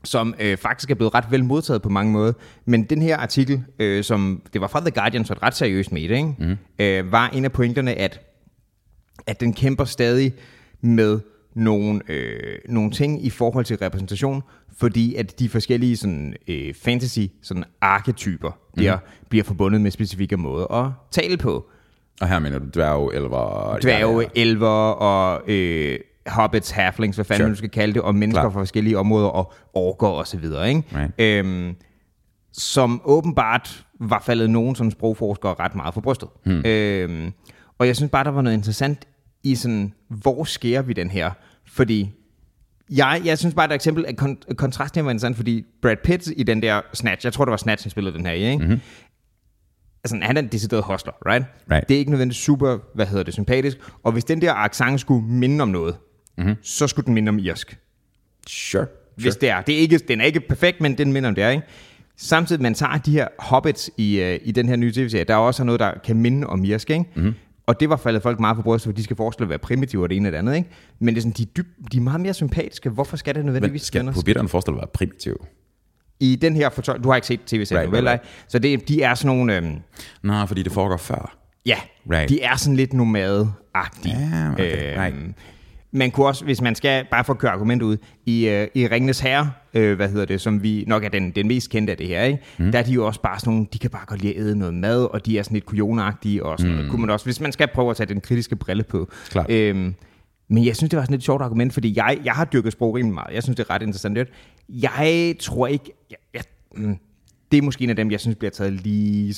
som 0.05 0.35
øh, 0.41 0.57
faktisk 0.57 0.91
er 0.91 0.95
blevet 0.95 1.15
ret 1.15 1.25
vel 1.31 1.45
modtaget 1.45 1.83
på 1.83 1.89
mange 1.89 2.13
måder. 2.13 2.33
Men 2.65 2.85
den 2.85 3.03
her 3.03 3.17
artikel, 3.17 3.65
øh, 3.79 4.05
som 4.05 4.43
det 4.53 4.61
var 4.61 4.67
fra 4.67 4.81
The 4.81 4.91
Guardian, 4.91 5.25
så 5.25 5.33
et 5.33 5.43
ret 5.43 5.55
seriøst 5.55 5.93
medie, 5.93 6.17
ikke? 6.17 6.35
Mm. 6.39 6.57
Øh, 6.79 7.13
var 7.13 7.29
en 7.29 7.45
af 7.45 7.53
pointerne, 7.53 7.95
at, 7.95 8.21
at 9.27 9.41
den 9.41 9.53
kæmper 9.53 9.85
stadig 9.85 10.35
med 10.81 11.21
nogle, 11.55 12.01
øh, 12.09 12.59
nogle 12.69 12.91
ting 12.91 13.25
i 13.25 13.31
forhold 13.31 13.65
til 13.65 13.77
repræsentation, 13.77 14.43
fordi 14.79 15.15
at 15.15 15.39
de 15.39 15.49
forskellige 15.49 15.97
sådan, 15.97 16.35
øh, 16.49 16.75
fantasy 16.75 17.19
sådan 17.43 17.65
arketyper 17.81 18.51
bliver, 18.77 18.99
bliver 19.29 19.45
forbundet 19.45 19.81
med 19.81 19.91
specifikke 19.91 20.37
måder 20.37 20.73
at 20.85 20.91
tale 21.11 21.37
på. 21.37 21.67
Og 22.21 22.29
her 22.29 22.39
mener 22.39 22.59
du 22.59 22.65
dværge, 22.75 23.15
elver... 23.15 23.79
Dværge, 23.83 24.17
Ja, 24.21 24.29
ja. 24.37 24.43
elver 24.43 24.69
og 24.91 25.43
øh, 25.51 25.99
hobbits, 26.27 26.71
halflings, 26.71 27.17
hvad 27.17 27.25
fanden 27.25 27.41
Sure. 27.41 27.51
du 27.51 27.57
skal 27.57 27.71
kalde 27.71 27.95
det, 27.95 28.03
og 28.03 28.15
mennesker 28.15 28.41
Klar. 28.43 28.51
fra 28.51 28.61
forskellige 28.61 28.99
områder, 28.99 29.29
og 29.29 29.53
orker 29.75 30.07
og 30.09 30.27
så 30.27 30.39
videre, 30.39 30.69
ikke? 30.69 30.83
Right. 30.95 31.13
Øhm, 31.19 31.75
som 32.53 33.01
åbenbart 33.05 33.85
var 34.01 34.23
faldet 34.27 34.51
nogen 34.51 34.75
som 34.75 34.91
sprogforskere 34.91 35.55
ret 35.61 35.75
meget 35.75 35.95
for 35.95 36.01
brystet. 36.01 36.29
Hmm. 36.45 36.63
Øhm, 36.67 37.33
og 37.79 37.87
jeg 37.87 37.97
synes 37.97 38.11
bare, 38.11 38.25
der 38.25 38.31
var 38.31 38.43
noget 38.43 38.57
interessant 38.57 39.07
i 39.45 39.55
sådan, 39.55 39.93
hvor 40.09 40.45
skærer 40.45 40.83
vi 40.83 40.93
den 40.93 41.11
her? 41.11 41.31
Fordi 41.67 42.11
jeg, 42.91 43.23
jeg 43.25 43.39
synes 43.39 43.55
bare, 43.55 43.65
at 43.65 43.71
et 43.71 43.75
eksempel, 43.75 44.07
at 44.07 44.23
kon- 44.23 44.55
kontrasten 44.55 44.99
her 44.99 45.05
var 45.05 45.11
interessant, 45.11 45.37
fordi 45.37 45.65
Brad 45.83 45.97
Pitt 46.05 46.31
i 46.37 46.43
den 46.43 46.63
der 46.63 46.81
Snatch, 46.95 47.27
jeg 47.27 47.33
tror, 47.33 47.45
det 47.45 47.51
var 47.51 47.57
Snatch, 47.57 47.85
han 47.85 47.91
spillede 47.91 48.17
den 48.17 48.27
her 48.27 48.33
i, 48.33 48.51
ikke? 48.53 48.65
Mm-hmm. 48.65 48.81
Altså, 50.05 50.19
han 50.23 50.37
er 50.37 50.43
en 50.43 50.49
decideret 50.49 50.83
hostler, 50.83 51.13
right? 51.27 51.47
Right. 51.71 51.89
Det 51.89 51.95
er 51.95 51.99
ikke 51.99 52.11
nødvendigvis 52.11 52.43
super, 52.43 52.79
hvad 52.95 53.07
hedder 53.07 53.23
det, 53.23 53.35
sympatisk. 53.35 53.79
Og 54.03 54.13
hvis 54.13 54.25
den 54.25 54.41
der 54.41 54.53
accent 54.53 55.01
skulle 55.01 55.27
minde 55.27 55.63
om 55.63 55.69
noget, 55.69 55.97
mm-hmm. 56.39 56.55
så 56.63 56.87
skulle 56.87 57.07
den 57.07 57.15
minde 57.15 57.29
om 57.29 57.39
irsk. 57.39 57.79
Sure. 58.47 58.87
Hvis 59.17 59.37
det 59.37 59.49
er. 59.51 59.61
det 59.61 59.75
er 59.75 59.79
ikke, 59.79 59.99
den 59.99 60.21
er 60.21 60.25
ikke 60.25 60.41
perfekt, 60.41 60.81
men 60.81 60.99
den 60.99 61.13
minder 61.13 61.29
om 61.29 61.35
det 61.35 61.45
er, 61.45 61.51
ikke? 61.51 61.67
Samtidig 62.17 62.63
man 62.63 62.75
tager 62.75 62.99
de 62.99 63.13
her 63.13 63.29
hobbits 63.39 63.91
i, 63.97 64.21
øh, 64.21 64.41
i 64.43 64.53
den 64.53 64.69
her 64.69 64.77
nye 64.77 64.93
tv-serie, 64.93 65.25
der 65.25 65.35
er 65.35 65.39
også 65.39 65.65
noget, 65.65 65.81
der 65.81 65.93
kan 66.05 66.17
minde 66.17 66.47
om 66.47 66.65
irsk, 66.65 66.91
ikke? 66.91 67.05
Mm-hmm. 67.15 67.35
Og 67.67 67.81
det 67.81 67.89
var 67.89 67.97
faldet 67.97 68.23
folk 68.23 68.41
meget 68.41 68.57
på 68.57 68.63
brystet, 68.63 68.89
for 68.89 68.93
de 68.97 69.03
skal 69.05 69.17
forestille 69.17 69.45
at 69.45 69.49
være 69.51 69.59
primitive 69.59 70.03
og 70.03 70.09
det 70.11 70.17
ene 70.17 70.29
og 70.29 70.33
det 70.33 70.39
andet, 70.39 70.57
ikke? 70.57 70.69
Men 70.99 71.15
det 71.15 71.21
er 71.21 71.23
sådan, 71.23 71.33
de, 71.37 71.43
er 71.43 71.47
dyb, 71.57 71.67
de 71.93 71.97
er 71.97 72.01
meget 72.01 72.21
mere 72.21 72.35
sympatiske. 72.35 72.91
Hvorfor 72.91 73.17
skal 73.17 73.35
det 73.35 73.41
Men 73.45 73.47
nødvendigvis 73.47 73.83
skal 73.83 73.99
være 73.99 74.05
noget- 74.05 74.17
hobitterne 74.17 74.49
forestille 74.49 74.77
at 74.77 74.81
være 74.81 74.91
primitiv? 74.95 75.45
I 76.21 76.37
den 76.37 76.57
her 76.57 76.69
fortøj... 76.71 76.99
Du 76.99 77.09
har 77.09 77.15
ikke 77.17 77.27
set 77.27 77.41
tv-serien, 77.47 77.83
Right, 77.93 77.93
vel? 78.05 78.09
right. 78.11 78.23
Så 78.49 78.59
det, 78.59 78.89
de 78.89 79.03
er 79.03 79.15
sådan 79.15 79.37
nogle... 79.37 79.57
Øhm, 79.57 79.77
Nej, 80.23 80.47
fordi 80.47 80.63
det 80.63 80.73
foregår 80.73 80.97
før. 80.97 81.37
Ja, 81.67 81.77
Right. 82.11 82.29
de 82.29 82.43
er 82.43 82.57
sådan 82.57 82.77
lidt 82.77 82.93
nomade-agtige. 82.95 84.17
Ja, 84.19 84.53
okay, 84.53 84.99
right. 84.99 85.15
Man 85.93 86.11
kunne 86.11 86.27
også, 86.27 86.45
hvis 86.45 86.61
man 86.61 86.75
skal, 86.75 87.07
bare 87.11 87.25
for 87.25 87.33
at 87.33 87.39
køre 87.39 87.51
argument 87.51 87.83
ud, 87.83 87.97
i, 88.27 88.49
øh, 88.49 88.69
i 88.75 88.87
Ringnes 88.87 89.21
Herre, 89.21 89.51
øh, 89.75 89.97
hvad 89.97 90.09
hedder 90.09 90.25
det, 90.25 90.41
som 90.41 90.63
vi 90.63 90.85
nok 90.87 91.05
er 91.05 91.09
den, 91.09 91.31
den 91.31 91.49
mest 91.49 91.71
kendte 91.71 91.91
af 91.91 91.97
det 91.97 92.09
her, 92.09 92.23
ikke? 92.23 92.39
Mm. 92.59 92.73
der 92.73 92.79
er 92.79 92.83
de 92.83 92.93
jo 92.93 93.07
også 93.07 93.21
bare 93.21 93.41
sådan 93.41 93.53
nogle, 93.53 93.67
de 93.73 93.79
kan 93.79 93.91
bare 93.91 94.07
godt 94.07 94.23
lide 94.23 94.35
at 94.35 94.41
æde 94.41 94.59
noget 94.59 94.75
mad, 94.75 95.05
og 95.05 95.27
de 95.27 95.39
er 95.39 95.43
sådan 95.43 95.55
lidt 95.55 95.67
kujonagtige 95.67 96.45
og 96.45 96.59
sådan 96.59 96.71
mm. 96.71 96.77
noget. 96.77 96.91
Kunne 96.91 97.01
man 97.01 97.11
også, 97.11 97.27
hvis 97.27 97.41
man 97.41 97.53
skal 97.53 97.69
prøve 97.75 97.91
at 97.91 97.97
tage 97.97 98.07
den 98.07 98.21
kritiske 98.21 98.57
brille 98.57 98.83
på. 98.83 99.09
Klart. 99.29 99.51
Øhm, 99.51 99.95
men 100.49 100.67
jeg 100.67 100.77
synes, 100.77 100.91
det 100.91 100.97
var 100.97 101.05
sådan 101.05 101.17
et 101.17 101.23
sjovt 101.23 101.43
argument, 101.43 101.73
fordi 101.73 101.97
jeg, 101.97 102.19
jeg 102.25 102.33
har 102.33 102.45
dyrket 102.45 102.73
sprog 102.73 102.95
rimelig 102.95 103.15
meget. 103.15 103.35
Jeg 103.35 103.43
synes, 103.43 103.57
det 103.57 103.67
er 103.69 103.71
ret 103.71 103.83
interessant. 103.83 104.19
Jeg 104.69 105.35
tror 105.41 105.67
ikke... 105.67 105.93
Jeg, 106.11 106.19
jeg, 106.35 106.43
mm, 106.77 106.99
det 107.53 107.59
er 107.59 107.63
måske 107.63 107.85
en 107.85 107.91
af 107.91 107.97
dem, 107.97 108.11
jeg 108.11 108.21
synes 108.21 108.37
bliver 108.37 108.51
taget 108.51 108.73
lige 108.73 109.35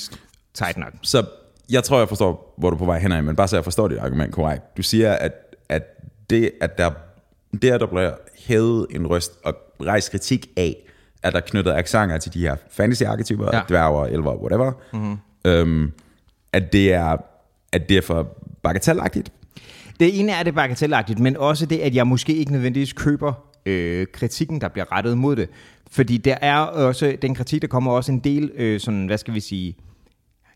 tight 0.53 0.77
nok. 0.77 0.93
Så 1.01 1.25
jeg 1.69 1.83
tror, 1.83 1.99
jeg 1.99 2.07
forstår, 2.07 2.53
hvor 2.57 2.69
du 2.69 2.75
er 2.75 2.79
på 2.79 2.85
vej 2.85 2.99
hen 2.99 3.11
af, 3.11 3.23
men 3.23 3.35
bare 3.35 3.47
så 3.47 3.55
jeg 3.55 3.63
forstår 3.63 3.87
dit 3.87 3.97
argument 3.97 4.33
korrekt. 4.33 4.77
Du 4.77 4.83
siger, 4.83 5.13
at, 5.13 5.31
at 5.69 5.83
det, 6.29 6.51
at 6.61 6.77
der, 6.77 6.91
det, 7.57 7.71
at 7.71 7.79
der 7.79 7.87
bliver 7.87 8.11
hævet 8.39 8.87
en 8.89 9.07
røst 9.07 9.31
og 9.43 9.55
rejst 9.81 10.11
kritik 10.11 10.49
af, 10.57 10.75
at 11.23 11.33
der 11.33 11.39
er 11.39 11.43
knyttet 11.45 11.71
accenter 11.71 12.17
til 12.17 12.33
de 12.33 12.39
her 12.39 12.55
fantasy-arketyper, 12.69 13.49
ja. 13.53 13.61
dværger, 13.69 14.05
elver, 14.05 14.35
whatever, 14.35 14.71
mm-hmm. 14.93 15.17
øhm, 15.45 15.91
at, 16.53 16.73
det 16.73 16.93
er, 16.93 17.17
at 17.71 17.89
det 17.89 17.97
er 17.97 18.01
for 18.01 18.37
bagatellagtigt. 18.63 19.31
Det 19.99 20.19
ene 20.19 20.31
er 20.31 20.43
det 20.43 20.55
bagatellagtigt, 20.55 21.19
men 21.19 21.37
også 21.37 21.65
det, 21.65 21.79
at 21.79 21.95
jeg 21.95 22.07
måske 22.07 22.35
ikke 22.35 22.51
nødvendigvis 22.51 22.93
køber 22.93 23.33
øh, 23.65 24.07
kritikken, 24.13 24.61
der 24.61 24.67
bliver 24.67 24.91
rettet 24.91 25.17
mod 25.17 25.35
det. 25.35 25.49
Fordi 25.91 26.17
der 26.17 26.35
er 26.41 26.57
også, 26.59 27.17
den 27.21 27.35
kritik, 27.35 27.61
der 27.61 27.67
kommer 27.67 27.91
også 27.91 28.11
en 28.11 28.19
del, 28.19 28.51
øh, 28.55 28.79
sådan, 28.79 29.05
hvad 29.05 29.17
skal 29.17 29.33
vi 29.33 29.39
sige, 29.39 29.75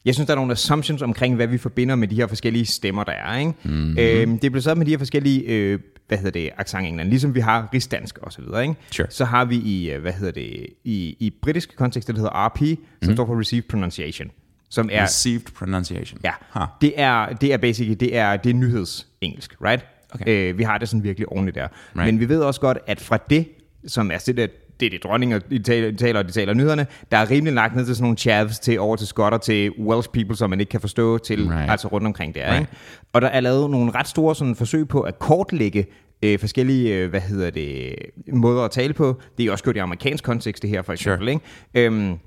jeg 0.06 0.14
synes, 0.14 0.28
der 0.28 0.34
er 0.34 0.36
nogle 0.36 0.52
assumptions 0.52 1.02
omkring, 1.02 1.36
hvad 1.36 1.48
vi 1.48 1.58
forbinder 1.58 1.96
med 1.96 2.08
de 2.08 2.16
her 2.16 2.28
forskellige 2.28 2.66
stemmer, 2.66 3.04
der 3.04 3.12
er. 3.12 3.38
Ikke? 3.38 3.54
Mm-hmm. 3.64 3.98
Øhm, 4.00 4.40
det 4.40 4.52
bliver 4.52 4.62
så 4.62 4.76
med 4.76 4.86
de 4.86 4.92
her 4.92 4.98
forskellige, 4.98 5.42
øh, 5.42 5.80
hvad 6.08 6.18
hedder 6.18 6.32
det, 6.32 6.50
accent 6.58 6.88
England, 6.88 7.10
ligesom 7.10 7.36
vi 7.36 7.40
har 7.40 7.70
rigsdansk 7.74 8.18
og 8.18 8.34
så 8.34 8.42
videre. 8.42 8.62
Ikke? 8.62 8.76
Sure. 8.92 9.08
Så 9.10 9.26
har 9.26 9.46
vi 9.46 9.56
i, 9.56 9.92
øh, 9.92 10.02
hvad 10.02 10.12
hedder 10.14 10.32
det, 10.32 10.68
i, 10.84 11.16
i 11.20 11.34
britisk 11.42 11.76
kontekst, 11.76 12.08
det 12.08 12.16
der 12.16 12.22
hedder 12.22 12.48
RP, 12.48 12.58
som 12.60 12.68
mm-hmm. 12.68 13.16
står 13.16 13.26
for 13.26 13.40
Received 13.40 13.64
Pronunciation, 13.70 14.32
som 14.70 14.90
er 14.92 15.04
Received 15.04 15.42
pronunciation. 15.56 16.20
Ja, 16.24 16.32
Huh. 16.54 16.64
det 16.82 16.94
er, 16.96 17.26
det 17.34 17.54
er 17.54 17.58
basically, 17.58 17.96
det 18.00 18.18
er, 18.18 18.38
det 18.38 18.50
er 18.50 18.54
nyhedsengelsk, 18.54 19.56
right? 19.66 19.86
Okay. 20.12 20.52
Øh, 20.52 20.58
vi 20.58 20.64
har 20.64 20.78
det 20.78 20.90
sådan 20.90 21.04
virkelig 21.04 21.28
ordentligt 21.30 21.56
der. 21.56 21.68
Right. 21.68 22.06
Men 22.06 22.20
vi 22.20 22.30
ved 22.30 22.40
også 22.40 22.62
godt, 22.62 22.78
at 22.88 23.02
fra 23.02 23.18
det, 23.30 23.48
som 23.88 24.12
er 24.12 24.18
det, 24.26 24.38
der, 24.38 24.48
det 24.82 24.86
er 24.86 24.90
det 24.90 25.04
dronninger, 25.04 25.40
de 25.40 25.60
taler, 25.60 25.92
de 25.92 25.98
taler, 25.98 26.22
de 26.24 26.32
taler 26.32 26.54
nyhederne, 26.54 26.88
der 27.12 27.18
er 27.18 27.32
rimelig 27.32 27.54
lagt 27.54 27.76
ned 27.76 27.86
til 27.86 27.96
sådan 27.96 28.04
nogle 28.04 28.18
chavs, 28.18 28.60
til 28.60 28.80
over 28.80 28.96
til 28.96 29.08
skotter, 29.08 29.38
til 29.38 29.72
Welsh 29.72 30.10
people, 30.10 30.36
som 30.36 30.50
man 30.50 30.60
ikke 30.60 30.70
kan 30.70 30.82
forstå, 30.82 31.18
til 31.18 31.48
Right. 31.50 31.72
altså 31.72 31.88
rundt 31.88 32.08
omkring 32.08 32.36
der. 32.36 32.48
Right. 32.50 32.60
Ikke? 32.60 32.72
Og 33.14 33.22
der 33.22 33.28
er 33.28 33.40
lavet 33.40 33.70
nogle 33.70 33.92
ret 33.92 34.08
store 34.08 34.36
sådan, 34.36 34.56
forsøg 34.56 34.88
på 34.88 35.02
at 35.02 35.20
kortlægge 35.20 35.86
øh, 36.22 36.40
forskellige, 36.40 36.96
øh, 36.96 37.10
hvad 37.10 37.22
hedder 37.22 37.50
det, 37.50 37.96
måder 38.34 38.64
at 38.64 38.72
tale 38.72 38.94
på. 38.94 39.22
Det 39.38 39.46
er 39.46 39.52
også 39.52 39.64
gjort 39.64 39.76
i 39.76 39.80
amerikansk 39.80 40.24
kontekst, 40.24 40.62
det 40.64 40.70
her 40.70 40.82
for 40.82 40.94
eksempel. 40.94 41.28
Sure. 41.28 41.34
Ikke? 41.76 41.86
Øhm, 41.88 42.18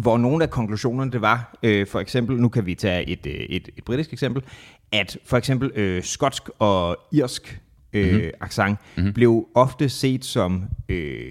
hvor 0.00 0.18
nogle 0.18 0.44
af 0.44 0.50
konklusionerne 0.50 1.10
det 1.10 1.20
var, 1.20 1.58
øh, 1.62 1.86
for 1.86 2.00
eksempel, 2.00 2.36
nu 2.36 2.48
kan 2.48 2.66
vi 2.66 2.74
tage 2.74 3.08
et, 3.08 3.26
øh, 3.26 3.32
et, 3.32 3.68
et 3.78 3.84
britisk 3.84 4.12
eksempel, 4.12 4.42
at 4.92 5.18
for 5.26 5.36
eksempel 5.36 5.70
øh, 5.74 6.02
skotsk 6.02 6.42
og 6.58 6.96
irsk 7.12 7.60
øh, 7.92 8.12
mm-hmm. 8.14 8.30
accent 8.40 8.78
mm-hmm. 8.96 9.12
blev 9.12 9.46
ofte 9.54 9.88
set 9.88 10.24
som, 10.24 10.64
øh, 10.88 11.30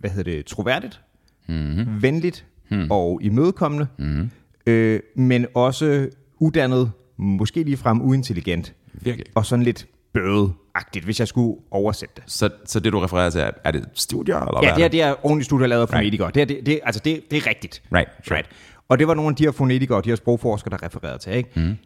hvad 0.00 0.10
hedder 0.10 0.32
det, 0.32 0.46
troværdigt, 0.46 1.00
mm-hmm. 1.48 2.02
venligt 2.02 2.46
mm-hmm. 2.70 2.90
og 2.90 3.20
imødekommende, 3.22 3.86
mm-hmm. 3.98 4.30
øh, 4.66 5.00
men 5.16 5.46
også 5.54 6.08
uddannet, 6.38 6.92
måske 7.16 7.62
ligefrem 7.62 8.00
uintelligent, 8.00 8.74
Virkelig. 8.92 9.26
og 9.34 9.46
sådan 9.46 9.62
lidt 9.62 9.86
bødeagtigt, 10.12 11.04
hvis 11.04 11.20
jeg 11.20 11.28
skulle 11.28 11.58
oversætte 11.70 12.14
det. 12.16 12.24
Så, 12.26 12.50
så 12.64 12.80
det, 12.80 12.92
du 12.92 12.98
refererer 12.98 13.30
til, 13.30 13.40
er, 13.40 13.50
er 13.64 13.70
det 13.70 13.84
studier? 13.94 14.36
Eller 14.36 14.60
Ja, 14.62 14.68
hvad 14.68 14.76
det 14.76 14.84
er, 14.84 14.88
det 14.88 15.02
er 15.02 15.26
ordentligt 15.26 15.44
studier 15.46 15.66
lavet 15.66 15.82
af 15.82 15.86
Right. 15.86 15.96
fonetikere. 15.96 16.30
Det 16.34 16.40
er, 16.42 16.44
det, 16.44 16.66
det, 16.66 16.80
altså 16.84 17.00
det, 17.04 17.22
det 17.30 17.36
er 17.36 17.46
rigtigt. 17.46 17.82
Right, 17.94 18.08
sure. 18.24 18.36
right. 18.36 18.50
Og 18.88 18.98
det 18.98 19.08
var 19.08 19.14
nogle 19.14 19.30
af 19.30 19.36
de 19.36 19.44
her 19.44 19.50
fonetikere 19.50 19.98
og 19.98 20.04
de 20.04 20.08
her 20.08 20.16
sprogforskere, 20.16 20.70
der 20.70 20.82
refererede 20.86 21.18
til. 21.18 21.32
Ikke? 21.32 21.50
Mm. 21.56 21.76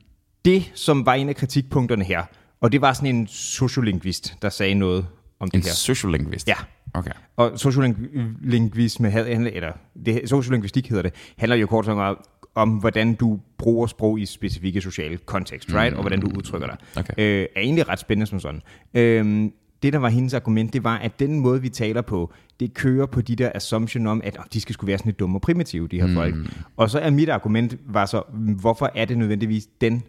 Det, 0.45 0.71
som 0.75 1.07
var 1.07 1.15
en 1.15 1.29
af 1.29 1.37
kritikpunkterne 1.37 2.05
her, 2.05 2.23
og 2.61 2.73
det 2.73 2.81
var 2.81 2.93
sådan 2.93 3.15
en 3.15 3.27
sociolingvist, 3.27 4.37
der 4.43 4.49
sagde 4.49 4.75
noget 4.75 5.07
om 5.41 5.51
En 5.55 5.61
det 5.61 5.65
her. 5.65 5.73
sociolingvist? 5.73 6.49
Ja. 6.49 6.55
Okay. 6.95 7.11
Og 7.37 7.59
sociolingvisme, 7.59 9.13
eller 9.53 9.73
det, 10.07 10.29
sociolingvistik 10.29 10.89
hedder 10.89 11.03
det, 11.03 11.15
handler 11.37 11.57
jo 11.57 11.67
kort 11.67 11.85
sagt 11.85 12.19
om, 12.55 12.71
hvordan 12.71 13.15
du 13.15 13.41
bruger 13.59 13.87
sprog 13.87 14.21
i 14.21 14.27
specifikke 14.27 14.81
sociale 14.81 15.17
kontekst, 15.17 15.75
right? 15.75 15.95
Og 15.95 16.01
hvordan 16.01 16.21
du 16.21 16.31
udtrykker 16.37 16.69
dig. 16.69 16.77
Okay. 16.97 17.15
Øh, 17.19 17.47
er 17.57 17.61
egentlig 17.61 17.89
ret 17.89 17.99
spændende 17.99 18.27
som 18.27 18.41
sådan. 18.41 18.61
Øhm, 18.95 19.53
det, 19.83 19.93
der 19.93 19.99
var 19.99 20.09
hendes 20.09 20.35
argument, 20.35 20.73
det 20.73 20.85
var, 20.85 20.99
at 20.99 21.21
den 21.21 21.41
måde, 21.41 21.63
vi 21.63 21.69
taler 21.69 22.03
på, 22.03 22.33
det 22.61 22.75
kører 22.75 23.07
på 23.07 23.21
de 23.21 23.37
der 23.37 23.51
assumption 23.55 24.07
om, 24.07 24.21
at 24.25 24.39
oh, 24.39 24.45
de 24.53 24.61
skal 24.61 24.73
skulle 24.73 24.89
være 24.89 24.99
sådan 24.99 25.09
lidt 25.09 25.19
dumme 25.19 25.37
og 25.37 25.43
primitive, 25.43 25.89
de 25.89 26.01
her 26.01 26.07
mm. 26.07 26.15
folk. 26.15 26.35
Og 26.77 26.91
så 26.91 26.99
er 26.99 27.11
mit 27.11 27.29
argument, 27.29 27.77
var 27.87 28.07
så, 28.07 28.23
hvorfor 28.61 28.91
er 28.95 29.05
det 29.05 29.19
nødvendigvis 29.19 29.67
den 29.81 30.03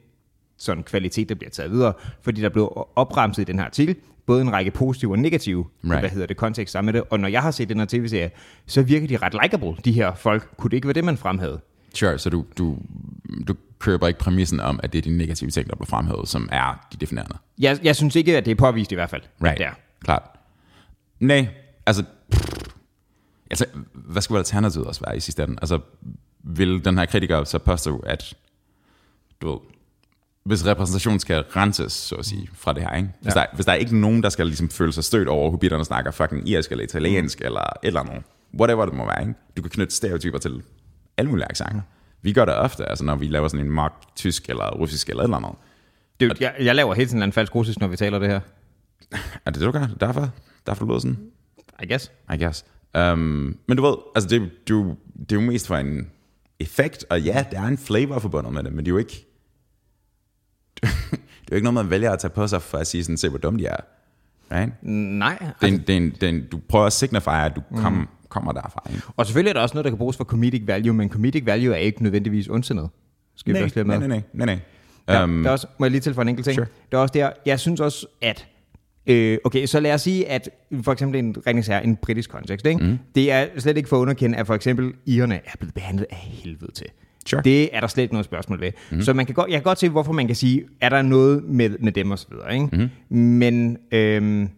sådan 0.64 0.84
kvalitet, 0.84 1.30
der 1.30 1.36
bliver 1.36 1.50
taget 1.52 1.72
videre? 1.72 1.94
Fordi 2.22 2.42
der 2.42 2.50
blev 2.50 2.88
opremset 2.96 3.42
i 3.42 3.46
den 3.46 3.60
her 3.60 3.66
artikel, 3.66 3.96
både 4.26 4.42
en 4.42 4.52
række 4.54 4.72
positive 4.72 5.12
og 5.12 5.20
negative, 5.20 5.66
Right. 5.84 6.00
hvad 6.00 6.10
hedder 6.10 6.28
det, 6.28 6.38
kontekst 6.38 6.72
sammen 6.72 6.94
med 6.94 7.02
det. 7.02 7.08
Og 7.10 7.20
når 7.20 7.28
jeg 7.28 7.42
har 7.42 7.52
set 7.52 7.70
den 7.70 7.80
her 7.80 7.86
tv-serie, 7.86 8.32
så 8.68 8.82
virker 8.82 9.08
de 9.08 9.18
ret 9.18 9.36
likable, 9.44 9.74
de 9.86 9.92
her 9.92 10.16
folk. 10.16 10.58
Kunne 10.58 10.70
det 10.70 10.78
ikke 10.78 10.88
være 10.88 10.94
det, 10.94 11.04
man 11.04 11.18
fremhævede? 11.18 11.60
Sure, 11.94 12.18
så 12.18 12.30
du, 12.30 12.46
du, 12.58 12.78
du 13.48 13.56
køber 13.80 14.08
ikke 14.08 14.20
præmissen 14.20 14.60
om, 14.60 14.80
at 14.84 14.94
det 14.94 14.98
er 14.98 15.02
de 15.12 15.18
negative 15.18 15.50
ting, 15.50 15.70
der 15.70 15.76
bliver 15.76 15.86
fremhævet, 15.88 16.28
som 16.28 16.50
er 16.52 16.88
de 16.94 16.98
definerende. 16.98 17.38
Jeg, 17.60 17.80
jeg 17.84 17.96
synes 17.96 18.16
ikke, 18.16 18.38
at 18.38 18.46
det 18.46 18.52
er 18.52 18.56
påvist 18.56 18.92
i 18.92 18.96
hvert 18.96 19.10
fald. 19.10 19.22
Right, 19.44 19.58
Der. 19.58 19.70
klart. 20.04 20.24
Nej, 21.20 21.48
altså, 21.86 22.04
altså, 23.50 23.66
hvad 23.94 24.22
skulle 24.22 24.40
alternativet 24.40 24.88
også 24.88 25.02
være 25.06 25.18
i 25.18 25.20
sidste 25.20 25.44
ende? 25.44 25.56
Altså, 25.62 25.80
vil 26.44 26.86
den 26.86 26.98
her 26.98 27.06
kritiker 27.06 27.44
så 27.44 27.60
påstå, 27.60 27.98
at 27.98 28.34
du 29.42 29.50
ved, 29.52 29.58
hvis 30.44 30.66
repræsentation 30.66 31.20
skal 31.20 31.42
renses, 31.56 31.92
så 31.94 32.16
at 32.16 32.26
sige, 32.26 32.50
fra 32.54 32.74
det 32.74 32.84
her, 32.84 32.96
ikke? 32.96 33.10
Hvis, 33.22 33.36
Ja. 33.36 33.40
der, 33.40 33.46
hvis 33.54 33.66
der 33.66 33.72
er 33.72 33.76
ikke 33.76 33.98
nogen, 33.98 34.24
der 34.24 34.30
skal 34.30 34.46
ligesom 34.46 34.70
føle 34.70 34.94
sig 34.94 35.04
stødt 35.04 35.28
over, 35.28 35.52
hobitterne 35.52 35.86
snakker 35.86 36.12
fucking 36.12 36.50
irsk 36.50 36.72
eller 36.72 36.84
italiensk, 36.84 37.42
eller 37.42 37.62
et 37.62 37.70
eller 37.84 38.00
andet, 38.00 38.24
whatever 38.60 38.86
det 38.86 38.94
må 38.96 39.06
være, 39.06 39.22
ikke? 39.22 39.34
Du 39.58 39.62
kan 39.62 39.72
knytte 39.72 39.96
stereotyper 39.96 40.38
til 40.38 40.64
alle 41.18 41.30
mulige 41.32 41.46
accenter. 41.50 41.82
Vi 42.22 42.34
gør 42.34 42.46
det 42.46 42.56
ofte, 42.56 42.86
altså 42.90 43.06
når 43.06 43.16
vi 43.16 43.28
laver 43.28 43.48
sådan 43.48 43.66
en 43.66 43.72
mark 43.72 43.94
tysk 44.16 44.50
eller 44.50 44.72
russisk 44.76 45.10
eller 45.10 45.24
et 45.24 45.26
eller 45.28 45.38
andet. 45.38 45.52
Det, 46.20 46.30
jo- 46.30 46.34
jeg, 46.40 46.54
jeg 46.60 46.76
laver 46.76 46.94
hele 46.94 47.10
tiden 47.10 47.24
en 47.24 47.32
falsk 47.32 47.56
russisk, 47.56 47.80
når 47.80 47.88
vi 47.88 47.96
taler 47.96 48.20
det 48.20 48.28
her. 48.30 48.40
Er 49.46 49.52
det 49.52 49.56
det, 49.56 49.62
du 49.62 49.72
gør? 49.72 49.88
Derfor? 50.00 50.30
Derfor 50.66 50.86
lyder 50.86 51.00
sådan? 51.00 51.18
I 51.84 51.88
guess. 51.88 52.12
I 52.34 52.38
guess. 52.44 52.66
Um, 52.98 53.58
men 53.68 53.78
du 53.78 53.84
ved, 53.86 53.96
altså 54.16 54.30
det, 54.30 54.50
du, 54.70 54.96
det 55.20 55.32
er 55.32 55.36
jo 55.36 55.48
mest 55.48 55.68
for 55.68 55.76
en 55.78 56.10
effekt, 56.60 57.06
og 57.10 57.22
ja, 57.22 57.46
der 57.52 57.62
er 57.62 57.66
en 57.68 57.78
flavor 57.78 58.20
forbundet 58.20 58.54
med 58.54 58.64
det, 58.64 58.74
men 58.74 58.86
det 58.86 58.92
er 58.92 58.94
jo 58.94 58.98
ikke, 58.98 59.26
det 61.12 61.20
er 61.48 61.52
jo 61.52 61.56
ikke 61.56 61.72
noget, 61.72 61.86
man 61.86 61.90
vælger 61.90 62.12
at 62.12 62.20
tage 62.20 62.32
på 62.32 62.48
sig 62.48 62.62
for 62.62 62.78
at 62.78 62.88
sige 62.88 63.04
sådan, 63.04 63.18
se 63.18 63.30
hvor 63.30 63.38
dumme 63.38 63.60
de 63.60 63.66
er. 63.66 63.78
Right? 64.52 64.72
Nej. 64.84 65.38
Det 65.40 65.48
er 65.48 65.52
Altså, 65.62 65.68
en, 65.68 65.78
det 65.88 65.90
er 65.90 65.98
en, 65.98 66.10
det 66.12 66.24
er 66.24 66.30
en, 66.30 66.46
du 66.52 66.60
prøver 66.70 66.86
at 66.86 66.94
signify, 66.94 67.30
at 67.30 67.56
du 67.56 67.62
kom, 67.76 67.94
mm. 67.94 68.08
kommer 68.30 68.52
derfra. 68.52 68.84
Ikke? 68.90 69.02
og 69.18 69.26
selvfølgelig 69.26 69.50
er 69.50 69.54
der 69.54 69.62
også 69.62 69.76
noget, 69.76 69.84
der 69.86 69.92
kan 69.92 69.98
bruges 69.98 70.18
for 70.18 70.24
comedic 70.24 70.62
value, 70.68 70.94
men 70.94 71.10
comedic 71.10 71.46
value 71.46 71.74
er 71.74 71.78
ikke 71.78 72.04
nødvendigvis 72.04 72.48
ondsindet. 72.48 72.90
Skal 73.36 73.54
vi 73.54 73.58
Nej, 73.60 73.64
også 73.64 73.76
lige 73.76 73.88
nej, 73.88 73.98
nej, 73.98 74.08
med? 74.08 74.16
nej, 74.34 74.46
nej, 74.46 74.46
nej. 74.46 74.60
Der, 75.08 75.24
Um, 75.24 75.44
der 75.44 75.50
er 75.50 75.52
også, 75.52 75.68
må 75.80 75.86
jeg 75.86 75.92
lige 75.92 76.02
tilføje 76.02 76.24
en 76.24 76.30
enkelt 76.30 76.46
ting? 76.46 76.56
Sure. 76.56 76.68
Det 76.92 76.98
er 76.98 77.02
også 77.02 77.12
der, 77.14 77.30
jeg 77.46 77.60
synes 77.60 77.80
også, 77.80 78.08
at 78.22 78.48
Øh, 79.08 79.38
okay, 79.44 79.66
så 79.66 79.80
lad 79.80 79.94
os 79.94 80.02
sige, 80.02 80.30
at 80.30 80.50
for 80.82 80.92
eksempel 80.92 81.20
en 81.20 81.36
redningsherre 81.48 81.84
i 81.84 81.88
en 81.88 81.96
britisk 81.96 82.30
kontekst, 82.30 82.66
ikke? 82.66 82.84
Mm. 82.86 82.98
det 83.16 83.32
er 83.32 83.48
slet 83.58 83.78
ikke 83.78 83.90
for 83.90 83.98
at 83.98 84.02
underkende, 84.02 84.38
at 84.38 84.48
for 84.48 84.56
eksempel 84.56 84.94
irerne 85.06 85.36
er 85.36 85.52
blevet 85.60 85.74
behandlet 85.74 86.06
af 86.10 86.16
helvede 86.16 86.72
til. 86.72 86.88
Sure. 87.28 87.42
Det 87.42 87.76
er 87.76 87.80
der 87.80 87.88
slet 87.88 88.02
ikke 88.04 88.14
noget 88.14 88.26
spørgsmål 88.26 88.62
ved. 88.62 88.72
Mm. 88.92 89.02
Så 89.02 89.14
man 89.14 89.26
kan 89.26 89.36
godt, 89.36 89.50
jeg 89.50 89.58
kan 89.58 89.64
godt 89.64 89.80
se, 89.80 89.90
hvorfor 89.90 90.12
man 90.14 90.28
kan 90.28 90.36
sige, 90.36 90.64
er 90.82 90.90
der 90.90 91.02
noget 91.02 91.44
med, 91.44 91.70
med 91.80 91.92
dem. 91.92 92.12
Ikke? 92.52 92.90
Mm. 93.10 93.18
Men 93.18 93.78
øhm, 93.92 94.50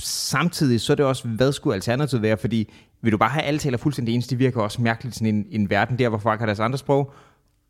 samtidig 0.00 0.80
så 0.80 0.92
er 0.92 0.94
det 0.94 1.06
også, 1.06 1.28
hvad 1.28 1.52
skulle 1.52 1.74
alternativet 1.74 2.22
være? 2.22 2.36
Fordi 2.36 2.72
vil 3.02 3.12
du 3.12 3.18
bare 3.18 3.30
have 3.30 3.42
alle 3.42 3.58
taler 3.60 3.78
fuldstændig 3.78 4.14
ens, 4.14 4.26
det 4.26 4.38
virker 4.38 4.60
også 4.60 4.82
mærkeligt 4.82 5.14
sådan 5.16 5.34
en, 5.34 5.46
en 5.50 5.70
verden 5.70 5.98
der, 5.98 6.08
hvor 6.08 6.18
folk 6.18 6.38
har 6.40 6.46
deres 6.46 6.60
andre 6.60 6.78
sprog. 6.78 7.12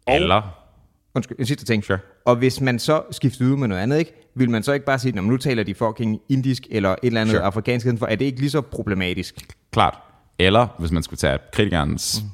Og- 0.07 0.15
eller, 0.15 0.63
Undskyld, 1.15 1.39
en 1.39 1.47
sidste 1.47 1.65
ting. 1.65 1.85
Sure. 1.85 1.99
Og 2.25 2.37
hvis 2.37 2.61
man 2.61 2.79
så 2.79 3.03
skifter 3.11 3.45
ud 3.45 3.57
med 3.57 3.69
noget 3.69 3.83
andet, 3.83 3.99
ikke, 3.99 4.13
vil 4.35 4.51
man 4.51 4.63
så 4.63 4.73
ikke 4.73 4.87
bare 4.87 4.99
sige, 4.99 5.23
nu 5.23 5.37
taler 5.37 5.63
de 5.63 5.75
fucking 5.75 6.21
indisk 6.29 6.67
eller 6.71 6.91
et 6.91 6.97
eller 7.03 7.21
andet 7.21 7.33
Sure. 7.37 7.45
afrikansk, 7.45 7.87
for 7.99 8.07
er 8.07 8.17
det 8.17 8.25
ikke 8.25 8.41
lige 8.41 8.51
så 8.51 8.61
problematisk? 8.61 9.35
klart. 9.73 9.99
Eller, 10.39 10.67
hvis 10.79 10.93
man 10.93 11.03
skulle 11.03 11.19
tage 11.19 11.39
kritikernes 11.53 12.23
mm. 12.23 12.29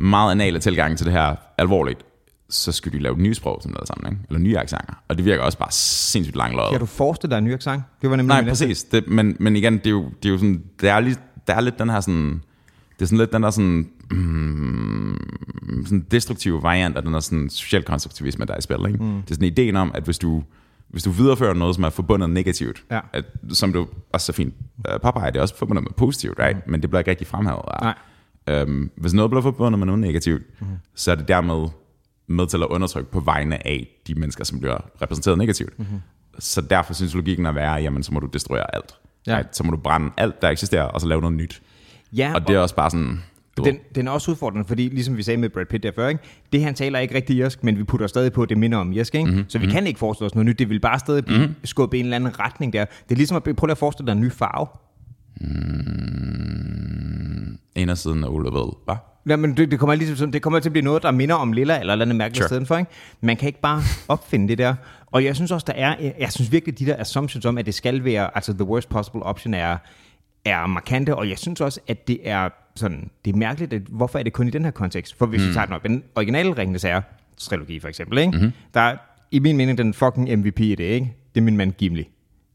Meget 0.00 0.30
anale 0.30 0.58
tilgang 0.58 0.96
til 0.98 1.06
det 1.06 1.12
her 1.14 1.36
alvorligt, 1.58 2.04
så 2.50 2.72
skulle 2.72 2.98
de 2.98 3.02
lave 3.02 3.18
nye 3.18 3.34
sprog 3.34 3.60
som 3.62 3.72
noget 3.72 3.88
sammen, 3.88 4.12
ikke? 4.12 4.24
eller 4.28 4.40
nye 4.40 4.58
accenter. 4.58 4.94
Og 5.08 5.16
det 5.16 5.24
virker 5.24 5.42
også 5.42 5.58
bare 5.58 5.70
sindssygt 5.72 6.36
langløjet. 6.36 6.70
Kan 6.70 6.80
du 6.80 6.86
forestille 6.86 7.30
dig 7.30 7.38
en 7.38 7.44
ny 7.44 7.54
accent? 7.54 7.82
Det 8.02 8.10
var 8.10 8.16
nemlig 8.16 8.36
Nej, 8.36 8.48
præcis. 8.48 8.84
Det, 8.84 9.08
men, 9.08 9.36
men 9.40 9.56
igen, 9.56 9.78
det 9.78 9.86
er 9.86 9.90
jo, 9.90 10.04
det 10.22 10.28
er 10.28 10.32
jo 10.32 10.38
sådan, 10.38 10.62
der 10.80 10.92
er, 10.94 11.00
lidt, 11.00 11.20
der 11.46 11.54
er 11.54 11.60
lidt 11.60 11.78
den 11.78 11.90
her 11.90 12.00
sådan, 12.00 12.42
det 12.98 13.02
er 13.02 13.06
sådan 13.06 13.18
lidt 13.18 13.32
den 13.32 13.42
der 13.42 13.50
sådan, 13.50 13.88
mm, 14.10 15.84
sådan 15.84 16.06
destruktive 16.10 16.62
variant 16.62 16.96
af 16.96 17.02
den 17.02 17.12
der 17.14 17.20
sådan 17.20 17.50
social 17.50 17.82
konstruktivisme, 17.82 18.44
der 18.44 18.52
er 18.54 18.58
i 18.58 18.62
spil. 18.62 18.76
Ikke? 18.86 19.04
Mm. 19.04 19.22
Det 19.22 19.30
er 19.30 19.34
sådan 19.34 19.46
ideen 19.48 19.76
om, 19.76 19.90
at 19.94 20.02
hvis 20.04 20.18
du, 20.18 20.42
hvis 20.88 21.02
du 21.02 21.10
viderefører 21.10 21.54
noget, 21.54 21.74
som 21.74 21.84
er 21.84 21.90
forbundet 21.90 22.30
negativt, 22.30 22.82
Ja. 22.90 23.00
at, 23.12 23.24
som 23.52 23.72
du 23.72 23.86
også 24.12 24.26
så 24.26 24.32
fint 24.32 24.54
uh, 24.94 25.00
påpeger, 25.02 25.30
det 25.30 25.38
er 25.38 25.42
også 25.42 25.56
forbundet 25.56 25.84
med 25.84 25.90
positivt, 25.96 26.38
right? 26.38 26.66
men 26.66 26.82
det 26.82 26.90
bliver 26.90 26.98
ikke 27.00 27.10
rigtig 27.10 27.26
fremhævet. 27.26 27.62
Nej. 27.82 27.94
Øhm, 28.48 28.90
hvis 28.96 29.14
noget 29.14 29.30
bliver 29.30 29.42
forbundet 29.42 29.78
med 29.78 29.86
noget 29.86 30.00
negativt, 30.00 30.42
mm. 30.60 30.66
så 30.94 31.10
er 31.10 31.14
det 31.14 31.28
dermed 31.28 31.68
med 32.26 32.46
til 32.46 32.56
at 32.56 32.66
undertrykke 32.66 33.10
på 33.10 33.20
vegne 33.20 33.66
af 33.66 33.88
de 34.06 34.14
mennesker, 34.14 34.44
som 34.44 34.60
bliver 34.60 34.78
repræsenteret 35.02 35.38
negativt. 35.38 35.78
Mm-hmm. 35.78 35.98
Så 36.38 36.60
derfor 36.60 36.94
synes 36.94 37.14
logikken 37.14 37.46
at 37.46 37.54
være, 37.54 37.72
jamen 37.74 38.02
så 38.02 38.14
må 38.14 38.20
du 38.20 38.26
destruere 38.26 38.74
alt. 38.74 38.94
Ja. 39.26 39.36
Right? 39.36 39.56
Så 39.56 39.64
må 39.64 39.70
du 39.70 39.76
brænde 39.76 40.10
alt, 40.16 40.42
der 40.42 40.48
eksisterer, 40.48 40.82
og 40.82 41.00
så 41.00 41.06
lave 41.06 41.20
noget 41.20 41.36
nyt. 41.36 41.62
Ja, 42.12 42.34
Og 42.34 42.48
det 42.48 42.56
er 42.56 42.60
også 42.60 42.74
bare 42.74 42.90
sådan... 42.90 43.22
Du 43.56 43.64
den, 43.64 43.78
den 43.94 44.06
er 44.06 44.10
også 44.10 44.30
udfordrende, 44.30 44.64
fordi 44.64 44.88
ligesom 44.88 45.16
vi 45.16 45.22
sagde 45.22 45.36
med 45.36 45.48
Brad 45.48 45.66
Pitt 45.66 45.82
der 45.82 45.92
før, 45.94 46.08
ikke? 46.08 46.20
det 46.52 46.62
han 46.62 46.74
taler 46.74 46.98
ikke 46.98 47.14
rigtig 47.14 47.36
irsk, 47.36 47.64
men 47.64 47.78
vi 47.78 47.84
putter 47.84 48.06
stadig 48.06 48.32
på, 48.32 48.42
at 48.42 48.48
det 48.48 48.58
minder 48.58 48.78
om 48.78 48.92
irsk, 48.92 49.14
ikke? 49.14 49.30
Mm-hmm. 49.30 49.44
så 49.48 49.58
vi 49.58 49.66
kan 49.66 49.86
ikke 49.86 49.98
forestille 49.98 50.26
os 50.26 50.34
noget 50.34 50.46
nyt, 50.46 50.58
det 50.58 50.68
vil 50.68 50.80
bare 50.80 50.98
stadig 50.98 51.24
blive 51.24 51.38
mm-hmm. 51.38 51.54
skubbet 51.64 51.98
i 51.98 52.00
en 52.00 52.06
eller 52.06 52.16
anden 52.16 52.40
retning 52.40 52.72
der. 52.72 52.84
Det 52.84 53.14
er 53.14 53.16
ligesom 53.16 53.36
at 53.36 53.56
prøve 53.56 53.70
at 53.70 53.78
forestille 53.78 54.06
dig 54.06 54.12
en 54.12 54.20
ny 54.20 54.32
farve. 54.32 54.66
En 57.74 57.88
af 57.88 57.98
siden 57.98 58.24
af 58.24 58.28
Ole 58.28 58.52
ved, 58.52 58.72
hvad? 58.84 58.96
Ja, 59.28 59.36
men 59.36 59.56
det, 59.56 59.70
det, 59.70 59.78
kommer 59.78 59.94
ligesom, 59.94 60.32
det 60.32 60.42
kommer 60.42 60.60
til 60.60 60.68
at 60.68 60.72
blive 60.72 60.84
noget, 60.84 61.02
der 61.02 61.10
minder 61.10 61.34
om 61.34 61.52
lilla 61.52 61.80
eller 61.80 61.92
et 61.92 61.94
eller 61.94 62.04
andet 62.04 62.16
mærkeligt 62.16 62.48
Sure. 62.48 62.48
sted 62.48 62.66
for, 62.66 62.76
ikke? 62.76 62.90
Man 63.20 63.36
kan 63.36 63.46
ikke 63.46 63.60
bare 63.60 63.82
opfinde 64.08 64.48
det 64.48 64.58
der. 64.58 64.74
Og 65.06 65.24
jeg 65.24 65.36
synes 65.36 65.50
også, 65.50 65.64
der 65.66 65.72
er, 65.72 66.12
jeg 66.18 66.32
synes 66.32 66.52
virkelig, 66.52 66.78
de 66.78 66.86
der 66.86 66.96
assumptions 66.98 67.46
om, 67.46 67.58
at 67.58 67.66
det 67.66 67.74
skal 67.74 68.04
være, 68.04 68.30
altså 68.34 68.52
the 68.52 68.64
worst 68.64 68.88
possible 68.88 69.22
option 69.22 69.54
er, 69.54 69.76
er 70.44 70.66
markante, 70.66 71.16
og 71.16 71.28
jeg 71.28 71.38
synes 71.38 71.60
også, 71.60 71.80
at 71.88 72.08
det 72.08 72.18
er 72.24 72.48
sådan, 72.76 73.10
det 73.24 73.32
er 73.32 73.36
mærkeligt, 73.36 73.72
at, 73.72 73.82
hvorfor 73.82 74.18
er 74.18 74.22
det 74.22 74.32
kun 74.32 74.48
i 74.48 74.50
den 74.50 74.64
her 74.64 74.70
kontekst? 74.70 75.18
For 75.18 75.26
hvis 75.26 75.42
mm. 75.42 75.48
vi 75.48 75.52
tager 75.54 75.66
den 75.66 75.74
op, 75.74 75.82
den 75.82 76.02
originale 76.16 76.58
Ringenes 76.58 76.82
Herre 76.82 77.02
trilogi 77.36 77.80
for 77.80 77.88
eksempel, 77.88 78.18
ikke? 78.18 78.32
Mm-hmm. 78.32 78.52
der 78.74 78.80
er 78.80 78.96
i 79.30 79.38
min 79.38 79.56
mening 79.56 79.78
den 79.78 79.94
fucking 79.94 80.38
MVP 80.38 80.60
i 80.60 80.74
det, 80.74 80.84
ikke? 80.84 81.16
Det 81.34 81.40
er 81.40 81.44
min 81.44 81.56
mand 81.56 81.72
Gimli, 81.72 82.08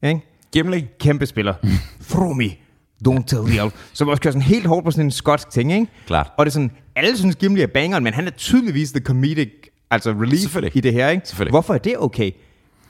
ikke? 0.04 0.22
Gimli? 0.54 0.88
Kæmpe 1.00 1.26
spiller. 1.26 1.54
Fromi. 2.12 2.63
Don't 3.08 3.24
tell 3.28 3.46
the 3.46 3.64
elf. 3.64 3.74
Som 3.94 4.08
også 4.08 4.22
kører 4.22 4.32
sådan 4.32 4.42
helt 4.42 4.66
hårdt 4.66 4.86
på 4.86 4.92
sådan 4.92 5.06
en 5.06 5.12
skotsk 5.12 5.50
ting, 5.50 5.74
ikke? 5.74 5.88
Klart. 6.08 6.32
Og 6.38 6.46
det 6.46 6.50
er 6.50 6.54
sådan, 6.54 6.72
alle 6.96 7.18
synes 7.18 7.36
Gimli 7.36 7.62
er 7.62 7.68
bangeren, 7.68 8.04
men 8.04 8.14
han 8.14 8.28
er 8.28 8.32
tydeligvis 8.32 8.92
the 8.92 9.02
comedic, 9.02 9.50
altså 9.92 10.12
relief 10.12 10.76
i 10.76 10.80
det 10.80 10.94
her, 10.94 11.10
ikke? 11.10 11.28
Selvfølgelig. 11.28 11.52
Hvorfor 11.52 11.74
er 11.74 11.78
det 11.78 11.96
okay? 12.00 12.32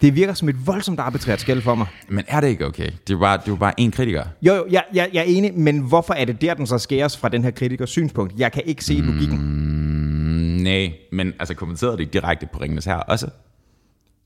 Det 0.02 0.16
virker 0.16 0.34
som 0.34 0.50
et 0.50 0.68
voldsomt 0.68 1.00
arbitrært 1.00 1.42
skæld 1.42 1.62
for 1.62 1.76
mig. 1.76 1.88
Men 2.10 2.24
er 2.28 2.42
det 2.42 2.48
ikke 2.48 2.66
okay? 2.66 2.90
Det 3.08 3.14
er 3.14 3.20
bare, 3.20 3.40
det 3.46 3.52
er 3.52 3.56
bare 3.56 3.74
én 3.82 3.90
kritiker. 3.90 4.24
Jo, 4.42 4.54
jo, 4.54 4.66
jeg, 4.72 4.84
jeg, 4.94 5.10
jeg 5.14 5.20
er 5.20 5.24
enig, 5.24 5.54
men 5.54 5.80
hvorfor 5.80 6.14
er 6.14 6.26
det 6.26 6.42
der, 6.42 6.54
den 6.54 6.68
så 6.68 6.78
skæres 6.78 7.18
fra 7.18 7.30
den 7.30 7.44
her 7.44 7.52
kritikers 7.52 7.90
synspunkt? 7.90 8.34
Jeg 8.38 8.52
kan 8.52 8.62
ikke 8.66 8.86
se 8.86 8.94
logikken. 8.94 9.38
Mm, 9.38 10.64
nej, 10.64 10.94
men 11.12 11.34
altså 11.40 11.54
kommenterede 11.54 11.98
det 11.98 12.14
direkte 12.14 12.48
på 12.54 12.60
Ringenes 12.62 12.86
her 12.86 12.96
også? 12.96 13.28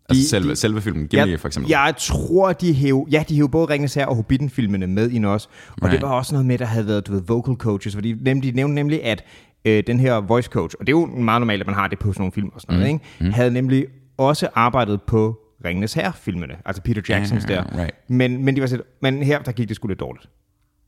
Altså 0.09 0.23
De- 0.23 0.29
selve, 0.29 0.49
de- 0.51 0.55
selve 0.55 0.81
filmen, 0.81 1.07
Gimli 1.07 1.37
for 1.37 1.47
eksempel. 1.47 1.69
Jeg 1.69 1.93
tror, 1.97 2.53
de 2.53 2.73
hæv, 2.73 3.07
ja, 3.11 3.23
de 3.29 3.35
hæv 3.35 3.49
både 3.49 3.65
Ringens 3.73 3.93
Herre 3.93 4.07
og 4.07 4.15
Hobbiten-filmene 4.15 4.87
med 4.87 5.09
ind 5.11 5.25
også. 5.25 5.47
Og 5.71 5.75
Right. 5.83 5.91
det 5.91 6.01
var 6.01 6.13
også 6.15 6.33
noget 6.35 6.45
med, 6.45 6.57
der 6.57 6.65
havde 6.65 6.87
været, 6.87 7.07
du 7.07 7.11
ved, 7.11 7.21
vocal 7.27 7.55
coaches, 7.55 7.95
fordi 7.95 8.13
nem- 8.13 8.41
de 8.41 8.51
nævnte 8.51 8.75
nemlig, 8.75 9.03
at 9.03 9.23
øh, 9.65 9.83
den 9.87 9.99
her 9.99 10.15
voice 10.15 10.49
coach, 10.49 10.75
og 10.79 10.87
det 10.87 10.93
er 10.93 10.99
jo 10.99 11.05
meget 11.05 11.41
normalt, 11.41 11.61
at 11.61 11.67
man 11.67 11.75
har 11.75 11.87
det 11.87 11.99
på 11.99 12.13
sådan 12.13 12.21
nogle 12.21 12.31
film 12.31 12.49
og 12.55 12.61
sådan 12.61 12.75
noget, 12.75 12.87
ikke? 12.93 13.05
Mm. 13.19 13.31
havde 13.31 13.51
nemlig 13.51 13.85
også 14.17 14.47
arbejdet 14.55 15.01
på 15.01 15.37
Ringenes 15.65 15.93
Herre-filmene, 15.93 16.53
altså 16.65 16.81
Peter 16.81 17.01
Jacksons 17.09 17.45
Ja, 17.49 17.55
der. 17.55 17.63
right. 17.79 18.09
Men, 18.09 18.45
men, 18.45 18.55
de 18.55 18.61
var 18.61 18.67
sådan, 18.67 18.85
men 19.01 19.23
her, 19.23 19.39
der 19.41 19.51
gik 19.51 19.67
det 19.67 19.75
sgu 19.75 19.87
lidt 19.87 19.99
dårligt. 19.99 20.29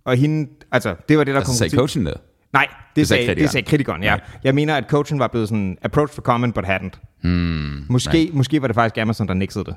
Og 0.06 0.16
hende, 0.16 0.50
altså, 0.72 0.96
det 1.10 1.18
var 1.18 1.24
det, 1.24 1.34
der 1.34 1.40
altså 1.40 1.52
kom 1.52 1.56
sagde 1.58 1.76
coachen 1.78 2.06
det? 2.06 2.14
Nej, 2.54 2.66
det, 2.70 2.76
Det 2.90 2.96
det, 2.96 3.08
sagde 3.08 3.22
sagde, 3.22 3.28
kritikeren. 3.28 3.44
det 3.44 3.52
sagde 3.52 3.66
kritikeren, 3.66 4.04
ja. 4.04 4.14
Right. 4.14 4.24
Jeg 4.44 4.56
mener, 4.56 4.76
at 4.76 4.84
coachen 4.90 5.20
var 5.20 5.28
blevet 5.28 5.50
sådan 5.50 5.78
approached 5.82 6.16
for 6.16 6.22
comment, 6.22 6.56
but 6.56 6.64
hadn't. 6.66 7.09
Hmm, 7.22 7.86
Måske, 7.90 8.18
right. 8.18 8.34
måske 8.34 8.62
var 8.62 8.68
det 8.68 8.76
faktisk 8.76 8.98
Amazon, 8.98 9.28
der 9.28 9.34
nixede 9.34 9.66
det. 9.66 9.76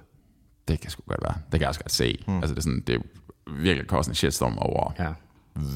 Det 0.69 0.81
kan 0.81 0.91
sgu 0.91 1.03
godt 1.09 1.21
være. 1.23 1.35
Det 1.35 1.51
kan 1.53 1.61
jeg 1.61 1.69
også 1.69 1.81
godt 1.81 1.93
se. 1.93 2.19
Mm. 2.29 2.37
Altså 2.37 2.55
det 2.55 2.59
er, 2.59 2.63
sådan, 2.63 2.83
det 2.87 2.95
er 2.95 3.01
virkelig 3.63 3.89
kostende 3.89 4.17
shitstorm 4.19 4.59
over, 4.59 4.93
Ja. 4.99 5.09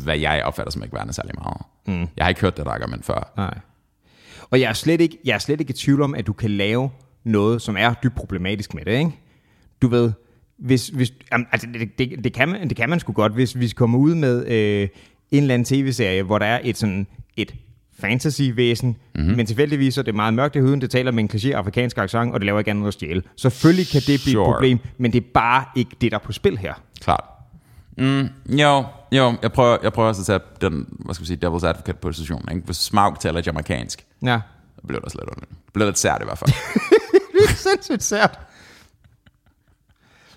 hvad 0.04 0.18
jeg 0.18 0.42
opfatter 0.44 0.70
som 0.72 0.82
ikke 0.82 0.94
værende 0.94 1.12
særlig 1.12 1.32
meget. 1.38 1.56
Mm. 1.86 2.08
Jeg 2.16 2.24
har 2.24 2.28
ikke 2.28 2.40
hørt 2.40 2.56
det 2.56 2.64
der 2.66 2.70
argument 2.72 3.04
før. 3.04 3.32
Nej. 3.36 3.58
Og 4.50 4.60
jeg 4.60 4.68
er, 4.68 4.72
slet 4.72 5.00
ikke, 5.00 5.18
jeg 5.24 5.34
er 5.34 5.38
slet 5.38 5.60
ikke 5.60 5.70
i 5.70 5.74
tvivl 5.74 6.02
om, 6.02 6.14
at 6.14 6.26
du 6.26 6.32
kan 6.32 6.50
lave 6.50 6.90
noget, 7.24 7.62
som 7.62 7.76
er 7.76 7.94
dybt 7.94 8.14
problematisk 8.14 8.74
med 8.74 8.84
det, 8.84 8.98
ikke? 8.98 9.10
Du 9.82 9.88
ved, 9.88 10.12
hvis, 10.58 10.88
hvis, 10.88 11.12
jamen, 11.32 11.46
altså 11.52 11.68
det, 11.72 11.98
det, 11.98 12.24
det, 12.24 12.32
kan 12.32 12.48
man, 12.48 12.68
det 12.68 12.76
kan 12.76 12.90
man 12.90 13.00
sgu 13.00 13.12
godt, 13.12 13.32
hvis 13.32 13.58
vi 13.58 13.68
kommer 13.68 13.98
ud 13.98 14.14
med 14.14 14.46
øh, 14.46 14.88
en 15.30 15.42
eller 15.42 15.54
anden 15.54 15.64
tv-serie, 15.64 16.22
hvor 16.22 16.38
der 16.38 16.46
er 16.46 16.60
et 16.64 16.76
sådan 16.76 17.06
et 17.36 17.54
fantasy-væsen, 18.00 18.96
mm-hmm. 19.14 19.36
men 19.36 19.46
tilfældigvis 19.46 19.94
så 19.94 20.00
er 20.00 20.02
det 20.04 20.14
meget 20.14 20.34
mørkt 20.34 20.56
i 20.56 20.58
huden, 20.58 20.80
det 20.80 20.90
taler 20.90 21.10
med 21.10 21.22
en 21.24 21.30
kliché 21.34 21.50
afrikansk 21.52 21.98
accent, 21.98 22.34
og 22.34 22.40
det 22.40 22.46
laver 22.46 22.58
ikke 22.58 22.70
andet 22.70 22.86
at 22.86 22.92
stjæle. 22.92 23.22
Selvfølgelig 23.36 23.86
kan 23.88 24.00
det 24.00 24.20
blive 24.24 24.32
Sure. 24.32 24.48
et 24.48 24.52
problem, 24.54 24.78
men 24.98 25.12
det 25.12 25.18
er 25.22 25.26
bare 25.34 25.64
ikke 25.76 25.96
det, 26.00 26.12
der 26.12 26.18
er 26.18 26.22
på 26.24 26.32
spil 26.32 26.58
her. 26.58 26.74
Klart. 27.00 27.24
Mm, 27.98 28.28
jo, 28.48 28.84
jo, 29.12 29.34
jeg 29.42 29.52
prøver, 29.52 29.76
jeg 29.82 29.92
prøver 29.92 30.08
også 30.08 30.20
at 30.22 30.26
tage 30.60 30.70
den, 30.70 30.86
hvad 30.88 31.14
skal 31.14 31.22
vi 31.22 31.26
sige, 31.26 31.46
devil's 31.46 31.66
advocate 31.66 31.98
position. 32.02 32.48
Ikke? 32.50 32.62
Hvis 32.66 32.76
Smaug 32.76 33.20
taler 33.20 33.42
jamaikansk, 33.46 34.04
Ja. 34.24 34.40
så 34.76 34.82
bliver 34.86 35.00
det 35.00 35.04
også 35.04 35.18
lidt 35.18 35.28
underligt. 35.30 35.50
Det 35.64 35.72
bliver 35.72 35.86
lidt 35.86 35.98
sært 35.98 36.18
i 36.22 36.24
hvert 36.24 36.38
fald. 36.38 36.50
det 37.32 37.50
er 37.50 37.54
sindssygt 37.54 38.02
sært. 38.02 38.38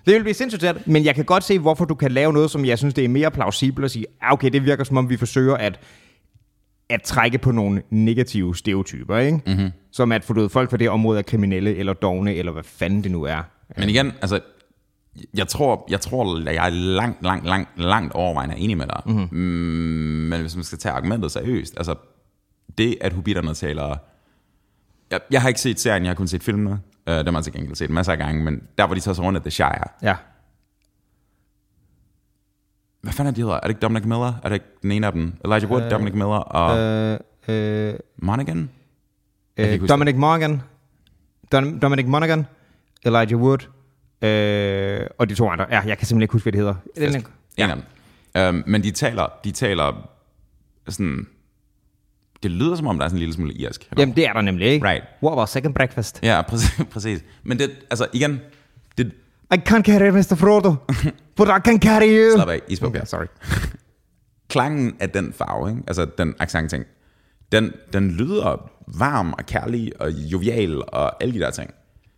Det 0.06 0.14
vil 0.14 0.20
blive 0.22 0.34
sindssygt 0.34 0.60
sært, 0.62 0.86
men 0.86 1.04
jeg 1.04 1.14
kan 1.14 1.24
godt 1.24 1.44
se, 1.44 1.58
hvorfor 1.58 1.84
du 1.84 1.94
kan 1.94 2.12
lave 2.12 2.32
noget, 2.32 2.50
som 2.50 2.64
jeg 2.64 2.78
synes, 2.78 2.94
det 2.94 3.04
er 3.04 3.08
mere 3.08 3.30
plausibelt 3.30 3.84
at 3.84 3.90
sige, 3.90 4.06
ah, 4.22 4.32
okay, 4.32 4.50
det 4.50 4.64
virker 4.64 4.84
som 4.84 4.96
om, 4.96 5.08
vi 5.10 5.16
forsøger 5.16 5.56
at, 5.56 5.80
at 6.90 7.02
trække 7.02 7.38
på 7.38 7.52
nogle 7.52 7.82
negative 7.90 8.56
stereotyper, 8.56 9.16
ikke? 9.16 9.40
Mm-hmm. 9.46 9.70
Som 9.92 10.12
at 10.12 10.24
få 10.24 10.48
folk 10.48 10.70
fra 10.70 10.76
det 10.76 10.90
område 10.90 11.18
er 11.18 11.22
kriminelle, 11.22 11.76
eller 11.76 11.92
dogne, 11.92 12.34
eller 12.34 12.52
hvad 12.52 12.62
fanden 12.62 13.04
det 13.04 13.10
nu 13.10 13.22
er. 13.22 13.42
Men 13.76 13.88
igen, 13.88 14.12
altså, 14.22 14.40
jeg 15.34 15.48
tror, 15.48 15.86
jeg 15.90 16.00
tror, 16.00 16.48
at 16.48 16.54
jeg 16.54 16.66
er 16.66 16.70
langt, 16.70 17.22
langt, 17.22 17.46
langt, 17.46 17.68
langt 17.76 18.14
overvejende 18.14 18.56
enig 18.56 18.76
med 18.76 18.86
dig. 18.86 19.02
Mm-hmm. 19.06 19.38
Mm, 19.38 20.28
men 20.28 20.40
hvis 20.40 20.56
man 20.56 20.64
skal 20.64 20.78
tage 20.78 20.92
argumentet 20.92 21.32
seriøst, 21.32 21.74
altså, 21.76 21.94
det 22.78 22.96
at 23.00 23.12
hobitterne 23.12 23.54
taler... 23.54 23.96
Jeg, 25.10 25.20
jeg 25.30 25.42
har 25.42 25.48
ikke 25.48 25.60
set 25.60 25.80
serien, 25.80 26.02
jeg 26.02 26.10
har 26.10 26.14
kun 26.14 26.28
set 26.28 26.42
filmene. 26.42 26.70
Uh, 26.70 27.14
dem 27.14 27.26
har 27.26 27.32
jeg 27.32 27.44
til 27.44 27.52
gengæld 27.52 27.74
set 27.74 27.90
masser 27.90 28.12
af 28.12 28.18
gange, 28.18 28.44
men 28.44 28.62
der 28.78 28.86
hvor 28.86 28.94
de 28.94 29.00
tager 29.00 29.14
sig 29.14 29.24
rundt 29.24 29.36
af 29.36 29.42
The 29.42 29.50
Shire. 29.50 29.88
Ja. 30.02 30.16
Hvad 33.02 33.12
fanden 33.12 33.32
er 33.32 33.34
de 33.36 33.40
hedder? 33.40 33.54
Er 33.54 33.60
det 33.60 33.68
ikke 33.68 33.80
Dominic 33.80 34.04
Miller? 34.04 34.32
Er 34.42 34.48
det 34.48 34.54
ikke 34.54 34.66
den 34.82 34.92
ene 34.92 35.06
af 35.06 35.12
dem? 35.12 35.32
Elijah 35.44 35.70
Wood, 35.70 35.82
uh, 35.82 35.90
Dominic 35.90 36.14
Miller 36.14 36.36
og 36.36 36.72
uh, 37.12 37.18
Øh, 37.48 37.88
øh, 37.88 37.94
Monaghan? 38.16 38.70
øh, 39.56 39.88
Dominic 39.88 40.16
Morgan, 40.16 40.62
Don, 41.52 41.78
Dominic 41.78 42.06
Monaghan, 42.06 42.46
Elijah 43.04 43.40
Wood, 43.40 43.58
øh, 44.28 45.06
og 45.18 45.28
de 45.28 45.34
to 45.34 45.48
andre. 45.48 45.66
Ja, 45.70 45.80
jeg 45.80 45.98
kan 45.98 46.06
simpelthen 46.06 46.22
ikke 46.22 46.32
huske, 46.32 46.44
hvad 46.44 46.52
de 46.52 46.58
hedder. 46.58 46.74
Den, 46.96 47.26
En 47.56 47.70
af 47.70 47.76
dem. 47.76 47.84
Um, 48.48 48.64
men 48.66 48.82
de 48.82 48.90
taler, 48.90 49.26
de 49.44 49.50
taler 49.50 50.08
sådan... 50.88 51.26
Det 52.42 52.50
lyder 52.50 52.76
som 52.76 52.86
om, 52.86 52.98
der 52.98 53.04
er 53.04 53.08
sådan 53.08 53.16
en 53.16 53.18
lille 53.18 53.34
smule 53.34 53.52
irsk. 53.54 53.88
Jamen, 53.98 54.16
det 54.16 54.26
er 54.26 54.32
der 54.32 54.40
nemlig, 54.40 54.66
ikke? 54.68 54.86
Right. 54.88 55.04
What 55.22 55.32
about 55.32 55.48
second 55.48 55.74
breakfast? 55.74 56.20
Ja, 56.22 56.42
præcis. 56.42 56.80
præcis. 56.92 57.24
Men 57.42 57.58
det, 57.58 57.70
altså 57.90 58.06
igen, 58.12 58.40
det, 58.98 59.12
I 59.54 59.56
can't 59.68 59.82
carry 59.82 60.10
Mr. 60.10 60.34
Frodo, 60.36 60.74
but 61.36 61.48
I 61.48 61.60
can 61.64 61.78
carry 61.80 62.08
you. 62.18 62.34
slap 62.36 62.48
af, 62.48 62.60
isbog, 62.68 62.88
Okay, 62.88 63.00
sorry. 63.04 63.26
Klangen 64.48 64.96
af 65.00 65.10
den 65.10 65.32
farve, 65.32 65.70
ikke? 65.70 65.82
altså 65.86 66.06
den 66.18 66.34
accent 66.38 66.70
ting, 66.70 66.84
den, 67.52 67.72
den 67.92 68.10
lyder 68.10 68.70
varm 68.98 69.32
og 69.38 69.46
kærlig 69.46 69.92
og 70.00 70.10
jovial 70.10 70.82
og 70.88 71.22
alle 71.22 71.34
de 71.34 71.40
der 71.40 71.50
ting. 71.50 71.70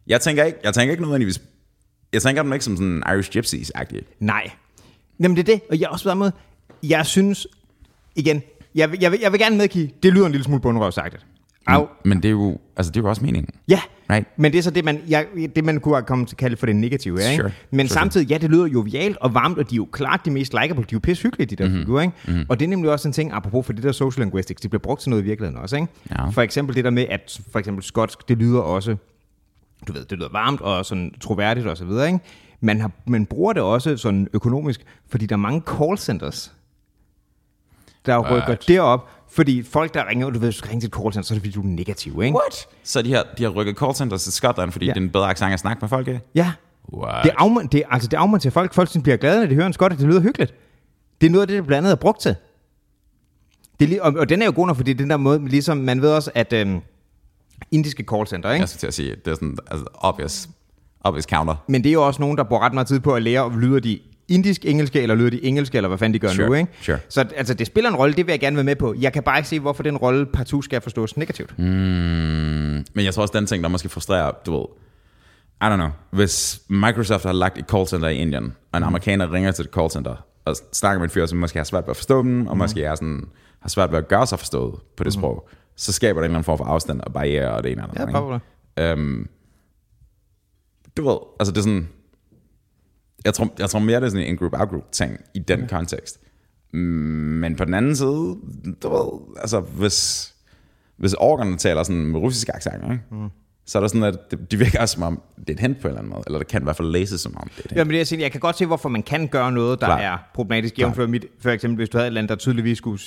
Jeg 0.07 0.20
tænker 0.20 0.45
ikke, 0.45 0.59
jeg 0.64 0.74
tænker 0.74 0.91
ikke 0.93 1.03
nødvendigvis, 1.03 1.41
jeg 2.12 2.22
tænker 2.22 2.43
dem 2.43 2.53
ikke 2.53 2.64
som 2.64 2.76
sådan 2.76 3.03
Irish 3.14 3.30
Gypsies-agtige. 3.39 4.16
Nej. 4.20 4.51
Jamen, 5.20 5.37
det 5.37 5.49
er 5.49 5.53
det. 5.55 5.62
Og 5.70 5.80
jeg 5.80 5.87
er 5.87 5.91
også 5.91 6.11
på 6.11 6.14
måde, 6.14 6.33
jeg 6.83 7.07
synes, 7.07 7.47
igen, 8.16 8.43
jeg, 8.74 8.91
vil- 8.91 8.99
jeg, 9.01 9.12
vil, 9.12 9.20
jeg 9.20 9.33
vil 9.33 9.41
gerne 9.41 9.57
medgive, 9.57 9.91
det 10.03 10.12
lyder 10.12 10.26
en 10.26 10.33
lille 10.33 10.45
smule 10.45 10.61
bundrøvsagtigt. 10.61 11.26
Au. 11.66 11.87
Men 12.05 12.16
det 12.22 12.24
er 12.28 12.30
jo, 12.33 12.59
altså 12.76 12.93
det 12.93 12.97
er 13.01 13.03
jo 13.03 13.09
også 13.09 13.22
meningen. 13.24 13.55
Ja, 13.68 13.80
Right. 14.13 14.29
men 14.37 14.53
det 14.53 14.59
er 14.59 14.63
så 14.63 14.71
det, 14.71 14.85
man, 14.85 15.01
jeg, 15.09 15.27
det, 15.57 15.65
man 15.65 15.81
kunne 15.81 15.95
have 15.95 16.05
kommet 16.05 16.29
til 16.29 16.35
at 16.35 16.39
kalde 16.39 16.57
for 16.57 16.67
det 16.67 16.77
negative. 16.77 17.19
Ikke? 17.23 17.37
Sure. 17.43 17.51
Men 17.71 17.89
Sure, 17.89 17.95
samtidig, 17.95 18.29
ja, 18.31 18.39
det 18.39 18.51
lyder 18.51 18.67
jovialt 18.67 19.17
og 19.17 19.35
varmt, 19.35 19.59
og 19.59 19.71
de 19.71 19.75
er 19.75 19.77
jo 19.77 19.89
klart 19.93 20.21
de 20.25 20.31
mest 20.31 20.53
likeable. 20.53 20.77
De 20.77 20.83
er 20.83 20.87
jo 20.93 20.99
pisse 21.03 21.23
hyggelige, 21.23 21.47
de 21.47 21.57
der 21.57 21.65
Mhm. 21.65 21.73
mm-hmm. 21.73 21.83
figurer. 21.87 22.03
Ikke? 22.03 22.15
Mm-hmm. 22.27 22.47
Og 22.49 22.61
det 22.61 22.65
er 22.67 22.69
nemlig 22.71 22.91
også 22.91 23.09
en 23.09 23.13
ting, 23.13 23.33
apropos 23.33 23.67
for 23.67 23.73
det 23.73 23.83
der 23.83 23.93
social 23.93 24.23
linguistics, 24.25 24.61
det 24.61 24.71
bliver 24.71 24.81
brugt 24.83 25.01
til 25.01 25.11
noget 25.11 25.23
i 25.23 25.27
virkeligheden 25.27 25.63
også. 25.63 25.77
Ikke? 25.77 25.89
Ja. 26.11 26.29
For 26.29 26.43
eksempel 26.43 26.77
det 26.77 26.85
der 26.85 26.91
med, 26.91 27.07
at 27.11 27.41
for 27.53 27.59
eksempel 27.59 27.85
skotsk, 27.85 28.29
det 28.29 28.39
lyder 28.39 28.61
også, 28.61 28.97
du 29.89 29.93
ved, 29.93 30.05
det 30.05 30.19
lyder 30.19 30.29
varmt 30.33 30.61
og 30.61 30.85
sådan 30.87 31.15
troværdigt 31.21 31.67
og 31.67 31.77
så 31.77 31.85
videre. 31.85 32.07
Ikke? 32.07 32.19
Man, 32.61 32.81
har, 32.81 32.91
man 33.07 33.27
bruger 33.27 33.53
det 33.53 33.63
også 33.63 33.97
sådan 33.97 34.29
økonomisk, 34.33 34.81
fordi 35.09 35.27
der 35.27 35.35
er 35.35 35.39
mange 35.39 35.63
call 35.79 35.99
centers, 35.99 36.53
der 38.07 38.19
rykker 38.19 38.49
What? 38.49 38.69
derop, 38.69 39.09
fordi 39.35 39.62
folk, 39.62 39.95
der 39.95 40.09
ringer, 40.09 40.30
du 40.30 40.39
ved, 40.39 40.53
du 40.53 40.57
skal 40.59 40.68
ringe 40.68 40.80
til 40.80 40.89
et 40.89 40.95
call 40.95 41.12
center, 41.12 41.26
så 41.26 41.35
er 41.35 41.37
det 41.37 41.43
fordi, 41.43 41.53
du 41.53 41.61
er 41.62 41.66
negativ, 41.66 42.22
ikke? 42.22 42.37
What? 42.39 42.66
Så 42.83 43.03
de 43.03 43.12
har, 43.14 43.26
de 43.39 43.43
har 43.43 43.51
rykket 43.51 43.76
call 43.78 43.95
centers 43.95 44.22
til 44.22 44.33
Skotland, 44.33 44.72
fordi 44.72 44.87
Ja. 44.87 44.93
det 44.93 44.99
er 45.01 45.05
en 45.05 45.11
bedre 45.11 45.30
accent 45.30 45.53
at 45.53 45.61
snakke 45.61 45.80
med 45.80 45.89
folk 45.89 46.09
af? 46.09 46.20
Ja. 46.35 46.53
What? 46.95 47.24
Det, 47.24 47.33
afmand, 47.39 47.68
det, 47.68 47.83
altså, 47.91 48.09
det 48.09 48.16
afmand 48.16 48.41
til 48.41 48.51
folk. 48.51 48.74
Folk 48.74 48.89
synes, 48.91 49.03
bliver 49.03 49.16
glade, 49.16 49.41
når 49.41 49.47
de 49.47 49.55
hører 49.55 49.66
en 49.66 49.72
skot, 49.72 49.93
og 49.93 49.99
det 49.99 50.07
lyder 50.07 50.20
hyggeligt. 50.20 50.55
Det 51.20 51.26
er 51.26 51.30
noget 51.30 51.43
af 51.43 51.49
det, 51.49 51.57
der 51.57 51.62
blandt 51.62 51.78
andet 51.87 51.93
er 51.97 52.01
brugt 52.01 52.20
til. 52.20 52.35
Det 53.80 53.85
er, 53.85 53.89
lige- 53.89 54.03
og, 54.03 54.12
og, 54.18 54.28
den 54.28 54.43
er 54.43 54.47
jo 54.47 54.53
god 54.57 54.66
nok, 54.66 54.76
fordi 54.76 54.93
det 54.93 54.99
er 54.99 55.03
den 55.05 55.11
der 55.11 55.16
måde, 55.16 55.49
ligesom 55.49 55.76
man 55.76 56.03
ved 56.03 56.11
også, 56.11 56.30
at 56.35 56.53
øhm, 56.53 56.80
indiske 57.70 58.05
callcenter, 58.11 58.51
ikke? 58.53 58.61
Jeg 58.61 58.68
skal 58.68 58.78
til 58.80 58.87
at 58.87 58.95
sige, 58.95 59.11
det 59.24 59.30
er 59.30 59.35
sådan, 59.35 59.57
altså 59.70 59.87
obvious, 59.95 60.49
obvious 61.01 61.24
counter. 61.24 61.55
Men 61.68 61.83
det 61.85 61.89
er 61.89 61.93
jo 61.93 62.07
også 62.07 62.20
nogen, 62.22 62.39
der 62.39 62.45
bruger 62.45 62.62
ret 62.62 62.74
meget 62.74 62.87
tid 62.89 63.01
på 63.01 63.14
at 63.14 63.22
lære, 63.22 63.41
om 63.41 63.59
lyder 63.59 63.80
de 63.80 64.01
indisk 64.33 64.64
engelske, 64.66 65.01
eller 65.01 65.14
lyder 65.14 65.30
de 65.30 65.45
engelske, 65.45 65.76
eller 65.76 65.89
hvad 65.89 65.99
fanden 65.99 66.14
de 66.14 66.18
gør 66.18 66.28
Sure, 66.28 66.47
nu, 66.49 66.55
ikke? 66.55 66.70
sure. 66.83 66.99
Så 67.09 67.24
altså, 67.37 67.55
det 67.55 67.66
spiller 67.66 67.91
en 67.91 67.97
rolle, 67.97 68.14
det 68.14 68.26
vil 68.26 68.33
jeg 68.33 68.41
gerne 68.41 68.57
være 68.57 68.64
med 68.64 68.76
på. 68.76 68.95
Jeg 69.01 69.12
kan 69.12 69.22
bare 69.22 69.39
ikke 69.39 69.49
se, 69.49 69.61
hvorfor 69.61 69.83
den 69.83 69.97
rolle 69.97 70.26
partout 70.26 70.64
skal 70.64 70.80
forstås 70.80 71.16
negativt. 71.16 71.59
Mm. 71.59 71.64
Men 71.64 72.85
jeg 73.05 73.14
tror 73.14 73.22
også, 73.22 73.33
den 73.39 73.47
ting, 73.47 73.62
der 73.62 73.68
måske 73.68 73.89
frustrerer, 73.89 74.30
du 74.47 74.53
ved, 74.57 74.64
I 75.62 75.64
don't 75.64 75.76
know, 75.76 75.89
hvis 76.11 76.61
Microsoft 76.68 77.24
har 77.24 77.33
lagt 77.33 77.59
et 77.59 77.64
call 77.70 77.87
center 77.87 78.09
i 78.09 78.16
Indien, 78.16 78.53
og 78.72 78.76
en 78.78 78.83
amerikaner 78.85 79.33
ringer 79.33 79.53
til 79.53 79.64
et 79.64 79.70
call 79.74 79.91
center, 79.91 80.14
og 80.45 80.57
snakker 80.72 80.99
med 80.99 81.09
en 81.09 81.11
fyr, 81.11 81.26
som 81.26 81.39
måske 81.39 81.59
har 81.59 81.64
svært 81.64 81.85
ved 81.85 81.91
at 81.91 81.97
forstå 81.97 82.22
dem, 82.22 82.47
og 82.47 82.57
måske 82.59 82.85
er 82.85 82.95
sådan, 82.95 83.24
har 83.61 83.68
svært 83.68 83.91
ved 83.93 83.99
at 83.99 84.09
gøre 84.09 84.26
sig 84.26 84.39
forstået 84.39 84.74
på 84.97 85.05
det 85.05 85.12
sprog, 85.12 85.49
så 85.76 85.93
skaber 85.93 86.20
det 86.20 86.24
en 86.24 86.30
eller 86.30 86.35
anden 86.39 86.45
form 86.45 86.59
for 86.59 86.64
afstand 86.64 87.01
og 87.01 87.12
barriere 87.12 87.51
og 87.51 87.64
det 87.64 87.72
ene 87.72 87.83
og 87.83 87.89
det 87.91 87.97
Ja, 87.99 88.03
andet. 88.03 88.41
bare? 88.76 88.91
Øhm, 88.93 89.28
du 90.97 91.09
ved, 91.09 91.16
altså 91.41 91.53
det 91.53 91.59
er 91.59 91.62
sådan, 91.62 91.89
jeg 93.25 93.35
tror, 93.35 93.53
jeg 93.59 93.70
tror 93.70 93.79
mere, 93.79 94.01
det 94.01 94.07
er 94.07 94.11
sådan 94.11 94.27
en 94.27 94.37
group-out-group 94.37 94.93
ting 94.93 95.20
i 95.35 95.39
den 95.39 95.66
kontekst. 95.68 96.20
Mm, 96.73 96.79
Men 96.81 97.57
på 97.57 97.64
den 97.64 97.75
anden 97.75 97.97
side, 97.97 98.37
du 98.83 98.89
ved, 98.89 99.37
altså 99.41 99.61
hvis, 99.61 100.29
hvis 100.97 101.14
orkerne 101.14 101.57
taler 101.57 101.83
sådan 101.83 102.03
med 102.07 102.20
russisk 102.20 102.49
accent, 102.55 102.85
ikke? 102.85 103.01
Mm. 103.11 103.29
så 103.66 103.79
er 103.79 103.81
der 103.81 103.89
sådan, 103.89 104.03
at 104.03 104.18
det, 104.31 104.51
de 104.51 104.57
virker 104.59 104.81
også 104.81 104.93
som 104.95 105.03
om, 105.03 105.23
det 105.39 105.51
er 105.51 105.53
et 105.55 105.61
hint 105.61 105.81
på 105.81 105.89
en 105.89 105.91
eller 105.91 105.99
anden 106.01 106.11
måde, 106.12 106.23
eller 106.27 106.39
det 106.39 106.49
kan 106.49 106.62
i 106.62 106.64
hvert 106.64 106.77
fald 106.77 106.89
læses 106.89 107.20
som 107.20 107.37
om, 107.37 107.49
det 107.57 107.59
er 107.59 107.62
hint. 107.68 107.79
Jamen 107.79 107.95
det 107.95 108.12
er 108.12 108.16
jeg 108.18 108.33
kan 108.33 108.41
godt 108.41 108.57
se, 108.59 108.66
hvorfor 108.66 108.89
man 108.89 109.03
kan 109.03 109.29
gøre 109.29 109.53
noget, 109.53 109.81
der 109.81 109.87
Klar. 109.87 109.99
er 109.99 110.18
problematisk. 110.35 110.79
Jævnfør 110.79 111.07
mit, 111.07 111.27
for 111.41 111.51
eksempel, 111.51 111.77
hvis 111.77 111.89
du 111.89 111.99
havde 111.99 112.07
et 112.07 112.12
land, 112.12 112.29
der 112.29 112.35
tydeligvis 112.35 112.79
skulle 112.79 113.01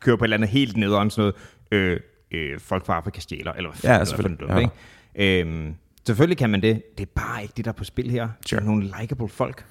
køre 0.00 0.18
på 0.18 0.24
et 0.24 0.26
eller 0.26 0.36
andet 0.36 0.48
helt 0.50 0.76
nederen, 0.76 1.10
sådan 1.10 1.32
noget, 1.72 1.92
øh, 1.92 2.00
øh, 2.52 2.60
folk 2.60 2.86
fra 2.86 2.94
Afrika 2.96 3.20
stjæler, 3.20 3.52
eller 3.52 3.70
hvad 3.70 3.78
fanden 3.78 3.94
Ja, 3.96 4.00
er 4.00 4.04
selvfølgelig. 4.04 4.46
noget, 4.48 4.62
ikke? 5.14 5.40
Øhm, 5.40 5.74
selvfølgelig 6.06 6.36
kan 6.38 6.50
man 6.50 6.62
det. 6.62 6.82
Det 6.98 7.06
er 7.06 7.10
bare 7.14 7.42
ikke 7.42 7.54
det, 7.56 7.64
der 7.64 7.70
er 7.70 7.74
på 7.74 7.84
spil 7.84 8.10
her. 8.10 8.28
Det 8.40 8.48
Sure. 8.48 8.60
er 8.62 8.64
nogle 8.66 8.90
likable 9.00 9.28
folk. 9.28 9.64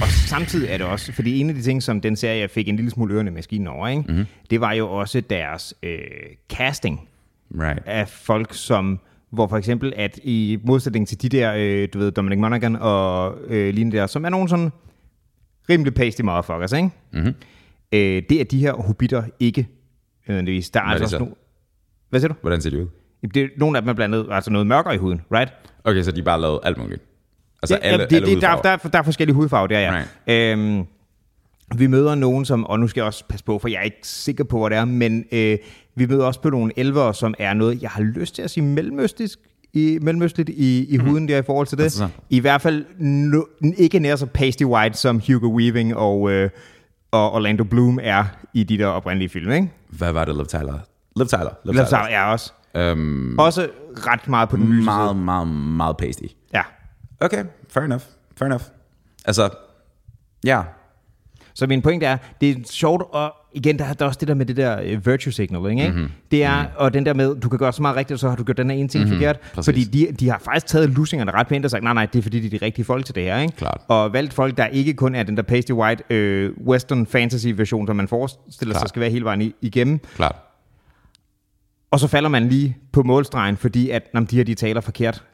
Og 0.00 0.06
samtidig 0.08 0.68
er 0.70 0.76
det 0.78 0.86
også, 0.86 1.12
fordi 1.12 1.40
en 1.40 1.48
af 1.48 1.54
de 1.54 1.62
ting, 1.62 1.82
som 1.82 2.00
den 2.00 2.16
serie, 2.16 2.40
jeg 2.40 2.50
fik 2.50 2.68
en 2.68 2.76
lille 2.76 2.90
smule 2.90 3.14
ørerne 3.14 3.30
maskinen 3.30 3.66
over, 3.66 3.88
ikke? 3.88 4.00
Mhm. 4.02 4.10
Mm-hmm. 4.10 4.26
det 4.50 4.60
var 4.60 4.72
jo 4.72 4.90
også 4.90 5.20
deres 5.20 5.74
øh, 5.82 5.98
casting 6.52 7.08
Right. 7.60 7.82
af 7.86 8.08
folk, 8.08 8.54
som 8.54 9.00
hvor 9.30 9.46
for 9.48 9.56
eksempel, 9.56 9.92
at 9.96 10.18
i 10.22 10.58
modsætning 10.64 11.08
til 11.08 11.22
de 11.22 11.28
der, 11.28 11.54
øh, 11.56 11.88
du 11.92 11.98
ved, 11.98 12.10
Dominic 12.12 12.38
Monaghan 12.38 12.76
og 12.76 13.38
øh, 13.46 13.74
lignende 13.74 13.96
der, 13.96 14.06
som 14.06 14.24
er 14.24 14.28
nogle 14.28 14.48
sådan 14.48 14.70
rimelig 15.70 15.94
pasty 15.94 16.22
motherfuckers, 16.22 16.72
ikke? 16.72 16.90
Mm-hmm. 17.12 17.34
Øh, 17.92 18.22
det 18.28 18.32
er 18.40 18.44
de 18.44 18.58
her 18.58 18.72
hobitter 18.72 19.22
ikke 19.40 19.68
nødvendigvis. 20.28 20.70
Der 20.70 20.80
er 20.80 20.84
er 20.84 20.88
altså 20.88 21.04
det 21.04 21.10
så? 21.10 21.18
nogle... 21.18 21.34
Hvad 22.10 22.20
siger 22.20 22.28
du? 22.28 22.34
Hvordan 22.40 22.60
ser 22.60 22.70
det 22.70 22.78
ud? 22.78 22.88
Det 23.34 23.50
nogle 23.56 23.78
af 23.78 23.82
dem 23.82 23.88
er 23.88 23.92
blandt 23.92 24.14
andet 24.14 24.28
altså 24.32 24.50
noget 24.50 24.66
mørkere 24.66 24.94
i 24.94 24.98
huden, 24.98 25.20
right? 25.34 25.52
Okay, 25.84 26.02
så 26.02 26.12
de 26.12 26.22
bare 26.22 26.40
lavet 26.40 26.60
alt 26.62 26.78
muligt. 26.78 27.02
Altså 27.62 27.74
Ja, 27.74 27.80
alle, 27.88 28.00
ja, 28.02 28.06
det, 28.06 28.16
alle 28.16 28.26
det, 28.34 28.42
der, 28.42 28.48
hudfarver. 28.50 28.62
der, 28.62 28.70
er- 28.70 28.90
der 28.90 28.98
er 28.98 29.02
forskellige 29.02 29.34
hudfarver, 29.34 29.66
der 29.66 29.80
ja. 29.80 30.04
Right. 30.26 30.58
Øhm, 30.58 30.84
vi 31.76 31.86
møder 31.86 32.14
nogen, 32.14 32.44
som, 32.44 32.64
og 32.66 32.80
nu 32.80 32.88
skal 32.88 33.00
jeg 33.00 33.06
også 33.06 33.24
passe 33.28 33.44
på, 33.44 33.58
for 33.58 33.68
jeg 33.68 33.78
er 33.78 33.82
ikke 33.82 33.98
sikker 34.02 34.44
på, 34.44 34.58
hvad 34.60 34.70
det 34.70 34.78
er, 34.78 34.84
men 34.84 35.24
øh, 35.32 35.58
vi 35.94 36.06
møder 36.06 36.24
også 36.24 36.40
på 36.40 36.50
nogle 36.50 36.72
elvere, 36.76 37.14
som 37.14 37.34
er 37.38 37.54
noget, 37.54 37.82
jeg 37.82 37.90
har 37.90 38.02
lyst 38.02 38.34
til 38.34 38.42
at 38.42 38.50
sige 38.50 38.64
mellemøstisk, 38.64 39.38
i, 39.72 39.98
mellemøstligt 40.02 40.48
i, 40.48 40.94
i 40.94 40.96
huden 40.96 41.28
der 41.28 41.38
i 41.38 41.42
forhold 41.42 41.66
til 41.66 41.78
det. 41.78 41.84
Altså 41.84 41.98
så. 41.98 42.08
I 42.30 42.40
hvert 42.40 42.60
fald 42.62 42.84
no, 42.98 43.42
ikke 43.78 43.98
nær 43.98 44.16
så 44.16 44.26
pasty 44.26 44.62
white, 44.64 44.98
som 44.98 45.20
Hugo 45.26 45.56
Weaving 45.56 45.96
og, 45.96 46.30
øh, 46.30 46.50
og 47.10 47.32
Orlando 47.32 47.64
Bloom 47.64 47.98
er 48.02 48.24
i 48.54 48.62
de 48.64 48.78
der 48.78 48.86
oprindelige 48.86 49.28
film, 49.28 49.50
ikke? 49.52 49.70
Hvad 49.88 50.12
var 50.12 50.24
det, 50.24 50.36
Liv 50.36 50.46
Tyler? 50.46 50.78
Liv 51.16 51.26
Tyler. 51.26 51.50
Liv 51.64 51.74
Lad 51.74 51.84
os 51.84 51.92
er 51.92 52.22
også. 52.22 52.52
Øhm, 52.74 53.38
Også 53.38 53.68
ret 54.06 54.28
meget 54.28 54.48
på 54.48 54.56
den 54.56 54.64
lyse 54.72 54.84
meget, 54.84 55.10
side. 55.10 55.24
meget, 55.24 55.48
meget 55.48 55.96
pasty. 55.96 56.22
Ja. 56.54 56.62
Okay, 57.20 57.44
fair 57.68 57.84
enough. 57.84 58.02
Fair 58.36 58.46
enough. 58.46 58.64
Altså, 59.24 59.48
ja. 60.44 60.62
Så 61.54 61.66
min 61.66 61.82
pointe 61.82 62.06
er, 62.06 62.16
det 62.40 62.50
er 62.50 62.54
sjovt, 62.70 63.02
og 63.12 63.34
igen, 63.54 63.78
der 63.78 63.84
er 63.84 63.92
der 63.92 64.04
er 64.04 64.08
også 64.08 64.20
det 64.20 64.28
der 64.28 64.34
med 64.34 64.46
det 64.46 64.56
der 64.56 64.94
uh, 64.96 65.06
virtue 65.06 65.32
signaling, 65.32 65.80
ikke? 65.80 65.92
Mm-hmm. 65.92 66.10
Det 66.30 66.44
er, 66.44 66.56
mm-hmm. 66.62 66.74
og 66.76 66.94
den 66.94 67.06
der 67.06 67.14
med, 67.14 67.36
du 67.40 67.48
kan 67.48 67.58
gøre 67.58 67.72
så 67.72 67.82
meget 67.82 67.96
rigtigt, 67.96 68.14
og 68.14 68.18
så 68.18 68.28
har 68.28 68.36
du 68.36 68.44
gjort 68.44 68.56
den 68.56 68.70
her 68.70 68.76
ene 68.76 68.88
ting 68.88 69.04
mm-hmm. 69.04 69.18
forkert. 69.18 69.40
Præcis. 69.40 69.64
Fordi 69.68 69.84
de, 69.84 70.12
de 70.20 70.30
har 70.30 70.38
faktisk 70.44 70.66
taget 70.66 70.90
lusingerne 70.90 71.30
ret 71.32 71.46
pænt 71.48 71.64
og 71.64 71.70
sagt, 71.70 71.84
nej, 71.84 71.92
nej, 71.94 72.06
det 72.06 72.18
er 72.18 72.22
fordi, 72.22 72.40
de 72.40 72.46
er 72.46 72.58
de 72.58 72.64
rigtige 72.64 72.84
folk 72.84 73.04
til 73.04 73.14
det 73.14 73.22
her, 73.22 73.38
ikke? 73.38 73.56
Klart. 73.56 73.80
Og 73.88 74.12
valgt 74.12 74.32
folk, 74.34 74.56
der 74.56 74.66
ikke 74.66 74.94
kun 74.94 75.14
er 75.14 75.22
den 75.22 75.36
der 75.36 75.42
pasty 75.42 75.72
white 75.72 76.04
øh, 76.10 76.52
western 76.66 77.06
fantasy 77.06 77.46
version, 77.48 77.86
som 77.86 77.96
man 77.96 78.08
forestiller 78.08 78.74
sig 78.74 78.80
Klart. 78.80 78.88
skal 78.88 79.00
være 79.00 79.10
hele 79.10 79.24
vejen 79.24 79.52
igennem. 79.60 80.00
Klart. 80.16 80.36
Og 81.92 82.00
så 82.00 82.08
falder 82.08 82.28
man 82.28 82.48
lige 82.48 82.76
på 82.92 83.02
målstregen, 83.02 83.56
fordi 83.56 83.90
at, 83.90 84.02
jamen, 84.14 84.26
de 84.26 84.36
her, 84.36 84.44
de 84.44 84.54
taler 84.54 84.80
forkert. 84.80 85.24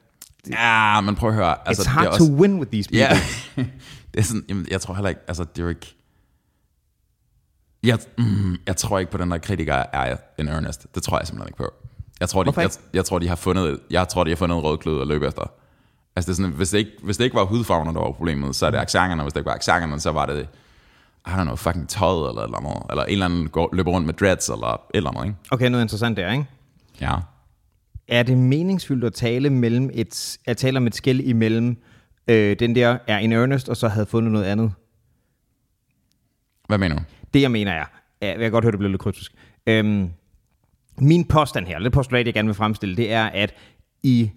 Ja, 0.51 1.01
men 1.01 1.15
prøv 1.15 1.31
at 1.31 1.37
høre. 1.37 1.69
Altså, 1.69 1.83
It's 1.83 1.89
hard 1.89 2.05
det 2.05 2.13
er 2.13 2.19
to 2.19 2.25
også, 2.25 2.33
win 2.33 2.59
with 2.59 2.71
these 2.71 2.89
people. 2.89 2.99
Ja, 2.99 3.21
det 4.15 4.21
er 4.21 4.23
sådan, 4.23 4.45
jamen, 4.49 4.67
jeg 4.71 4.81
tror 4.81 4.95
heller 4.95 5.09
ikke, 5.09 5.21
altså 5.29 5.47
er 5.59 5.69
ikke, 5.69 5.95
jeg, 7.83 7.99
mm, 8.19 8.57
jeg 8.67 8.77
tror 8.77 8.99
ikke 8.99 9.13
på 9.13 9.19
den 9.19 9.31
der 9.31 9.39
kritiker 9.39 9.75
er 9.75 10.17
en 10.39 10.49
earnest. 10.49 10.87
Det 10.95 11.03
tror 11.03 11.19
jeg 11.19 11.27
simpelthen 11.27 11.49
ikke 11.49 11.57
på. 11.57 11.73
Jeg 12.21 12.29
tror, 12.29 12.43
de, 12.43 12.61
jeg, 12.61 12.71
jeg, 12.95 13.05
tror, 13.05 13.19
de 13.19 13.29
har 13.29 13.37
fundet, 13.37 13.81
jeg 13.91 14.09
tror, 14.09 14.25
de 14.25 14.31
har 14.31 14.37
fundet 14.37 14.57
en 14.57 14.63
rød 14.63 14.79
klud 14.79 15.01
at 15.01 15.07
løbe 15.07 15.27
efter. 15.27 15.51
Altså 16.17 16.33
det 16.33 16.39
er 16.39 16.43
sådan, 16.43 16.57
hvis 16.57 16.71
det 16.71 16.79
ikke, 16.79 16.93
hvis 17.03 17.17
det 17.17 17.25
ikke 17.25 17.37
var 17.37 17.45
hudfarverne, 17.45 17.95
der 17.95 18.01
var 18.01 18.13
problemet, 18.13 18.57
så 18.57 18.67
er 18.67 18.71
det 18.71 18.79
accenterne, 18.79 19.23
og 19.23 19.25
hvis 19.25 19.33
det 19.33 19.41
ikke 19.41 19.49
var 19.49 19.55
accenterne, 19.55 20.01
så 20.01 20.13
var 20.13 20.27
det, 20.27 20.49
I 21.29 21.31
don't 21.31 21.43
know, 21.43 21.57
fucking 21.57 21.89
tøjet 21.89 22.29
eller 22.29 22.43
eller 22.43 22.59
andet, 22.59 22.83
eller 22.91 23.05
en 23.05 23.13
eller 23.13 23.25
anden 23.25 23.49
går, 23.49 23.71
løber 23.73 23.91
rundt 23.91 24.07
med 24.07 24.15
dreads, 24.15 24.49
eller 24.49 24.81
eller 24.95 25.11
andet, 25.11 25.25
ikke? 25.25 25.37
Okay, 25.51 25.71
noget 25.71 25.85
interessant 25.85 26.17
der, 26.17 26.33
ikke? 26.33 26.45
Ja. 27.01 27.15
Er 28.09 28.23
det 28.23 28.39
meningsfyldt 28.39 29.05
at 29.05 29.13
tale, 29.13 29.51
mellem 29.51 29.91
et, 29.95 30.39
at 30.47 30.57
tale 30.57 30.77
om 30.77 30.87
et 30.87 30.95
skæld 30.95 31.21
imellem 31.21 31.77
øh, 32.29 32.57
den 32.59 32.75
der 32.75 32.99
er 33.07 33.19
in 33.19 33.33
earnest, 33.33 33.69
og 33.69 33.77
så 33.77 33.89
havde 33.89 34.07
fundet 34.07 34.33
noget 34.33 34.45
andet? 34.45 34.73
Hvad 36.69 36.79
mener 36.79 36.97
du? 36.97 37.03
Det 37.35 37.43
jeg 37.43 37.51
mener 37.51 37.73
er, 37.73 37.85
ja, 38.23 38.29
jeg 38.29 38.39
kan 38.39 38.51
godt 38.51 38.65
høre, 38.65 38.73
det 38.73 38.79
blev 38.79 38.91
lidt 38.91 39.01
kryptisk. 39.01 39.33
Øhm, 39.67 40.11
min 40.99 41.25
påstand 41.25 41.67
her, 41.67 41.79
det 41.79 41.93
postulat, 41.93 42.27
jeg 42.27 42.35
gerne 42.35 42.49
vil 42.49 42.55
fremstille, 42.55 42.97
det 42.97 43.13
er, 43.13 43.25
at 43.25 43.55
i, 44.03 44.31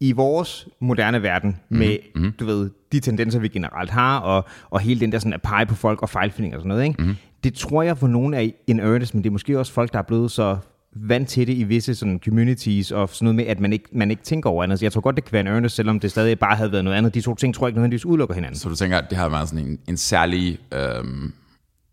i 0.00 0.12
vores 0.12 0.68
moderne 0.80 1.22
verden, 1.22 1.56
med, 1.68 1.98
mm-hmm. 2.14 2.32
du 2.32 2.46
ved, 2.46 2.70
de 2.92 3.00
tendenser, 3.00 3.38
vi 3.38 3.48
generelt 3.48 3.90
har, 3.90 4.18
og, 4.18 4.44
og 4.70 4.80
hele 4.80 5.00
den 5.00 5.12
der 5.12 5.18
sådan 5.18 5.32
at 5.32 5.42
pege 5.42 5.66
på 5.66 5.74
folk 5.74 6.02
og 6.02 6.08
fejlfinding 6.08 6.54
og 6.54 6.60
sådan 6.60 6.68
noget, 6.68 6.84
ikke? 6.84 7.02
Mm-hmm. 7.02 7.16
det 7.44 7.54
tror 7.54 7.82
jeg 7.82 7.98
for 7.98 8.06
nogen 8.06 8.34
er 8.34 8.50
in 8.66 8.80
earnest, 8.80 9.14
men 9.14 9.24
det 9.24 9.30
er 9.30 9.32
måske 9.32 9.58
også 9.58 9.72
folk, 9.72 9.92
der 9.92 9.98
er 9.98 10.02
blevet 10.02 10.30
så 10.30 10.56
vant 10.92 11.28
til 11.28 11.46
det 11.46 11.52
i 11.52 11.64
visse 11.64 11.94
sådan 11.94 12.20
communities 12.24 12.92
og 12.92 13.08
sådan 13.08 13.24
noget 13.24 13.36
med, 13.36 13.44
at 13.44 13.60
man 13.60 13.72
ikke, 13.72 13.84
man 13.92 14.10
ikke 14.10 14.22
tænker 14.22 14.50
over 14.50 14.64
andet. 14.64 14.78
Så 14.78 14.84
jeg 14.84 14.92
tror 14.92 15.00
godt, 15.00 15.16
det 15.16 15.24
kan 15.24 15.32
være 15.32 15.40
en 15.40 15.46
earnest, 15.46 15.76
selvom 15.76 16.00
det 16.00 16.10
stadig 16.10 16.38
bare 16.38 16.56
havde 16.56 16.72
været 16.72 16.84
noget 16.84 16.96
andet. 16.96 17.14
De 17.14 17.20
to 17.20 17.34
ting 17.34 17.54
tror 17.54 17.66
jeg 17.66 17.68
ikke 17.68 17.78
nødvendigvis 17.78 18.06
udelukker 18.06 18.34
hinanden. 18.34 18.58
Så 18.58 18.68
du 18.68 18.74
tænker, 18.74 18.98
at 18.98 19.04
det 19.10 19.18
har 19.18 19.28
været 19.28 19.48
sådan 19.48 19.66
en, 19.66 19.78
en 19.88 19.96
særlig, 19.96 20.58
øhm, 20.74 21.32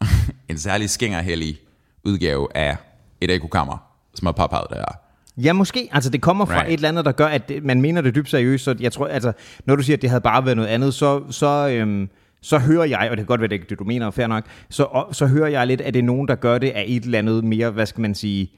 en 0.50 0.58
særlig 0.58 0.90
skængerhellig 0.90 1.58
udgave 2.04 2.48
af 2.56 2.78
et 3.22 3.32
ekokammer, 3.32 3.78
som 4.16 4.26
har 4.26 4.32
påpeget 4.32 4.68
det 4.70 4.78
her. 4.78 5.05
Ja, 5.38 5.54
måske. 5.54 5.90
Altså, 5.92 6.10
det 6.10 6.22
kommer 6.22 6.46
fra 6.46 6.54
Right. 6.60 6.68
et 6.68 6.74
eller 6.74 6.90
andet, 6.90 7.06
der 7.06 7.12
gør, 7.12 7.26
at 7.26 7.50
det, 7.50 7.64
man 7.64 7.82
mener 7.82 8.02
det 8.02 8.16
dybt 8.16 8.30
seriøst. 8.30 8.64
Så 8.64 8.76
jeg 8.80 8.92
tror, 8.92 9.08
altså, 9.08 9.32
når 9.66 9.76
du 9.76 9.84
siger, 9.84 9.98
at 9.98 10.02
det 10.02 10.10
havde 10.10 10.22
bare 10.22 10.46
været 10.46 10.58
noget 10.58 10.70
andet, 10.70 10.94
så, 10.94 11.24
så, 11.32 11.70
øhm, 11.70 12.10
så 12.42 12.58
hører 12.60 12.86
jeg, 12.86 13.00
og 13.00 13.10
det 13.10 13.18
kan 13.18 13.26
godt 13.26 13.42
være, 13.42 13.48
det 13.50 13.62
er 13.62 13.66
det, 13.70 13.80
du 13.80 13.84
mener, 13.84 14.12
fair 14.12 14.28
nok, 14.28 14.44
så, 14.70 15.04
så 15.12 15.26
hører 15.28 15.48
jeg 15.48 15.68
lidt, 15.68 15.82
at 15.82 15.94
det 15.94 16.00
er 16.00 16.04
nogen, 16.04 16.28
der 16.28 16.36
gør 16.36 16.58
det 16.58 16.70
af 16.70 16.84
et 16.88 17.04
eller 17.04 17.20
andet 17.20 17.44
mere, 17.44 17.72
hvad 17.72 17.86
skal 17.86 18.02
man 18.02 18.16
sige, 18.16 18.52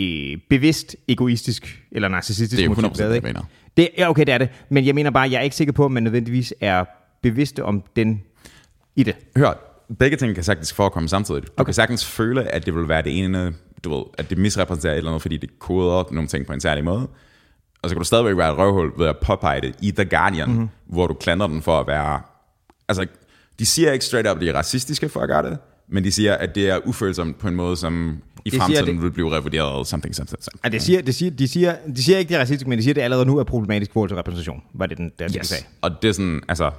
øh, 0.00 0.38
bevidst 0.50 0.96
egoistisk 1.08 1.82
eller 1.92 2.08
narcissistisk 2.08 2.56
Det 2.58 2.64
er 2.64 2.64
jo 2.64 2.74
motiv, 2.74 2.86
100% 2.88 2.90
det, 2.92 2.98
ved 2.98 3.06
jeg 3.06 3.14
ikke? 3.16 3.26
mener. 3.26 3.42
Det, 3.76 3.88
ja, 3.98 4.10
okay, 4.10 4.24
det 4.26 4.34
er 4.34 4.38
det. 4.38 4.48
Men 4.68 4.86
jeg 4.86 4.94
mener 4.94 5.10
bare, 5.10 5.30
jeg 5.30 5.38
er 5.38 5.42
ikke 5.42 5.56
sikker 5.56 5.72
på, 5.72 5.84
at 5.84 5.90
man 5.92 6.02
nødvendigvis 6.02 6.54
er 6.60 6.84
bevidste 7.22 7.64
om 7.64 7.82
den 7.96 8.22
i 8.96 9.02
det. 9.02 9.14
Hør, 9.36 9.73
begge 9.98 10.16
ting 10.16 10.34
kan 10.34 10.44
sagtens 10.44 10.72
forekomme 10.72 11.08
samtidig. 11.08 11.42
Du 11.42 11.48
okay. 11.56 11.64
kan 11.64 11.74
sagtens 11.74 12.04
føle, 12.06 12.44
at 12.44 12.66
det 12.66 12.74
vil 12.74 12.88
være 12.88 13.02
det 13.02 13.18
ene, 13.18 13.54
du 13.84 13.94
ved, 13.96 14.04
at 14.18 14.30
det 14.30 14.38
misrepræsenterer 14.38 14.92
et 14.92 14.98
eller 14.98 15.10
andet, 15.10 15.22
fordi 15.22 15.36
det 15.36 15.58
koder 15.58 16.04
nogle 16.12 16.28
ting 16.28 16.46
på 16.46 16.52
en 16.52 16.60
særlig 16.60 16.84
måde. 16.84 17.08
Og 17.82 17.90
så 17.90 17.94
kan 17.94 18.00
du 18.00 18.04
stadigvæk 18.04 18.36
være 18.36 18.52
et 18.52 18.58
røvhul 18.58 18.92
ved 18.98 19.06
at 19.06 19.16
påpege 19.22 19.60
det 19.60 19.74
i 19.82 19.90
The 19.90 20.04
Guardian, 20.04 20.48
mm-hmm. 20.48 20.68
hvor 20.86 21.06
du 21.06 21.14
klandrer 21.14 21.46
den 21.46 21.62
for 21.62 21.80
at 21.80 21.86
være... 21.86 22.20
Altså, 22.88 23.06
de 23.58 23.66
siger 23.66 23.92
ikke 23.92 24.04
straight 24.04 24.28
up, 24.30 24.36
at 24.36 24.40
de 24.40 24.48
er 24.48 24.54
racistiske 24.54 25.08
for 25.08 25.20
at 25.20 25.28
gøre 25.28 25.42
det, 25.42 25.58
men 25.88 26.04
de 26.04 26.12
siger, 26.12 26.34
at 26.34 26.54
det 26.54 26.70
er 26.70 26.78
ufølsomt 26.84 27.38
på 27.38 27.48
en 27.48 27.54
måde, 27.54 27.76
som 27.76 28.22
i 28.44 28.50
siger, 28.50 28.60
fremtiden 28.60 28.94
det- 28.94 29.02
vil 29.02 29.10
blive 29.10 29.36
revurderet, 29.36 29.86
something, 29.86 30.14
something, 30.14 30.42
something. 30.44 30.64
Ja, 30.64 30.68
det 30.68 30.82
siger, 30.82 31.02
det 31.02 31.14
siger, 31.14 31.30
de, 31.30 31.48
siger, 31.48 31.76
de 31.96 32.04
siger 32.04 32.18
ikke, 32.18 32.28
det 32.28 32.34
er 32.34 32.40
racistisk, 32.40 32.66
men 32.66 32.78
de 32.78 32.82
siger, 32.82 32.92
at 32.92 32.96
det 32.96 33.02
allerede 33.02 33.26
nu 33.26 33.38
er 33.38 33.44
problematisk 33.44 33.90
i 33.90 33.92
forhold 33.92 34.10
til 34.10 34.16
repræsentation. 34.16 34.62
Var 34.74 34.86
det 34.86 34.98
den 34.98 35.12
der. 35.18 35.28
Yes. 35.38 35.46
sagde? 35.46 35.64
Og 35.80 35.90
det 36.02 36.08
er 36.08 36.12
sådan, 36.12 36.42
altså... 36.48 36.70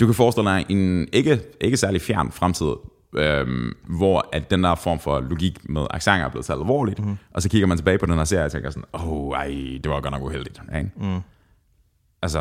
Du 0.00 0.06
kan 0.06 0.14
forestille 0.14 0.50
dig 0.50 0.66
en 0.68 1.08
ikke, 1.12 1.40
ikke 1.60 1.76
særlig 1.76 2.00
fjern 2.00 2.32
fremtid, 2.32 2.72
øhm, 3.16 3.76
hvor 3.88 4.28
at 4.32 4.50
den 4.50 4.64
der 4.64 4.74
form 4.74 4.98
for 4.98 5.20
logik 5.20 5.68
med 5.68 5.86
accenter 5.90 6.26
er 6.26 6.30
blevet 6.30 6.46
taget 6.46 6.60
alvorligt, 6.60 7.06
mm. 7.06 7.16
og 7.30 7.42
så 7.42 7.48
kigger 7.48 7.66
man 7.66 7.78
tilbage 7.78 7.98
på 7.98 8.06
den 8.06 8.14
her 8.14 8.24
serie 8.24 8.44
og 8.44 8.52
tænker 8.52 8.70
sådan, 8.70 8.84
åh, 8.94 9.12
oh, 9.12 9.36
ej, 9.36 9.46
det 9.84 9.90
var 9.90 10.00
godt 10.00 10.12
nok 10.12 10.22
uheldigt. 10.22 10.62
Ikke? 10.76 10.90
Mm. 10.96 11.20
Altså, 12.22 12.38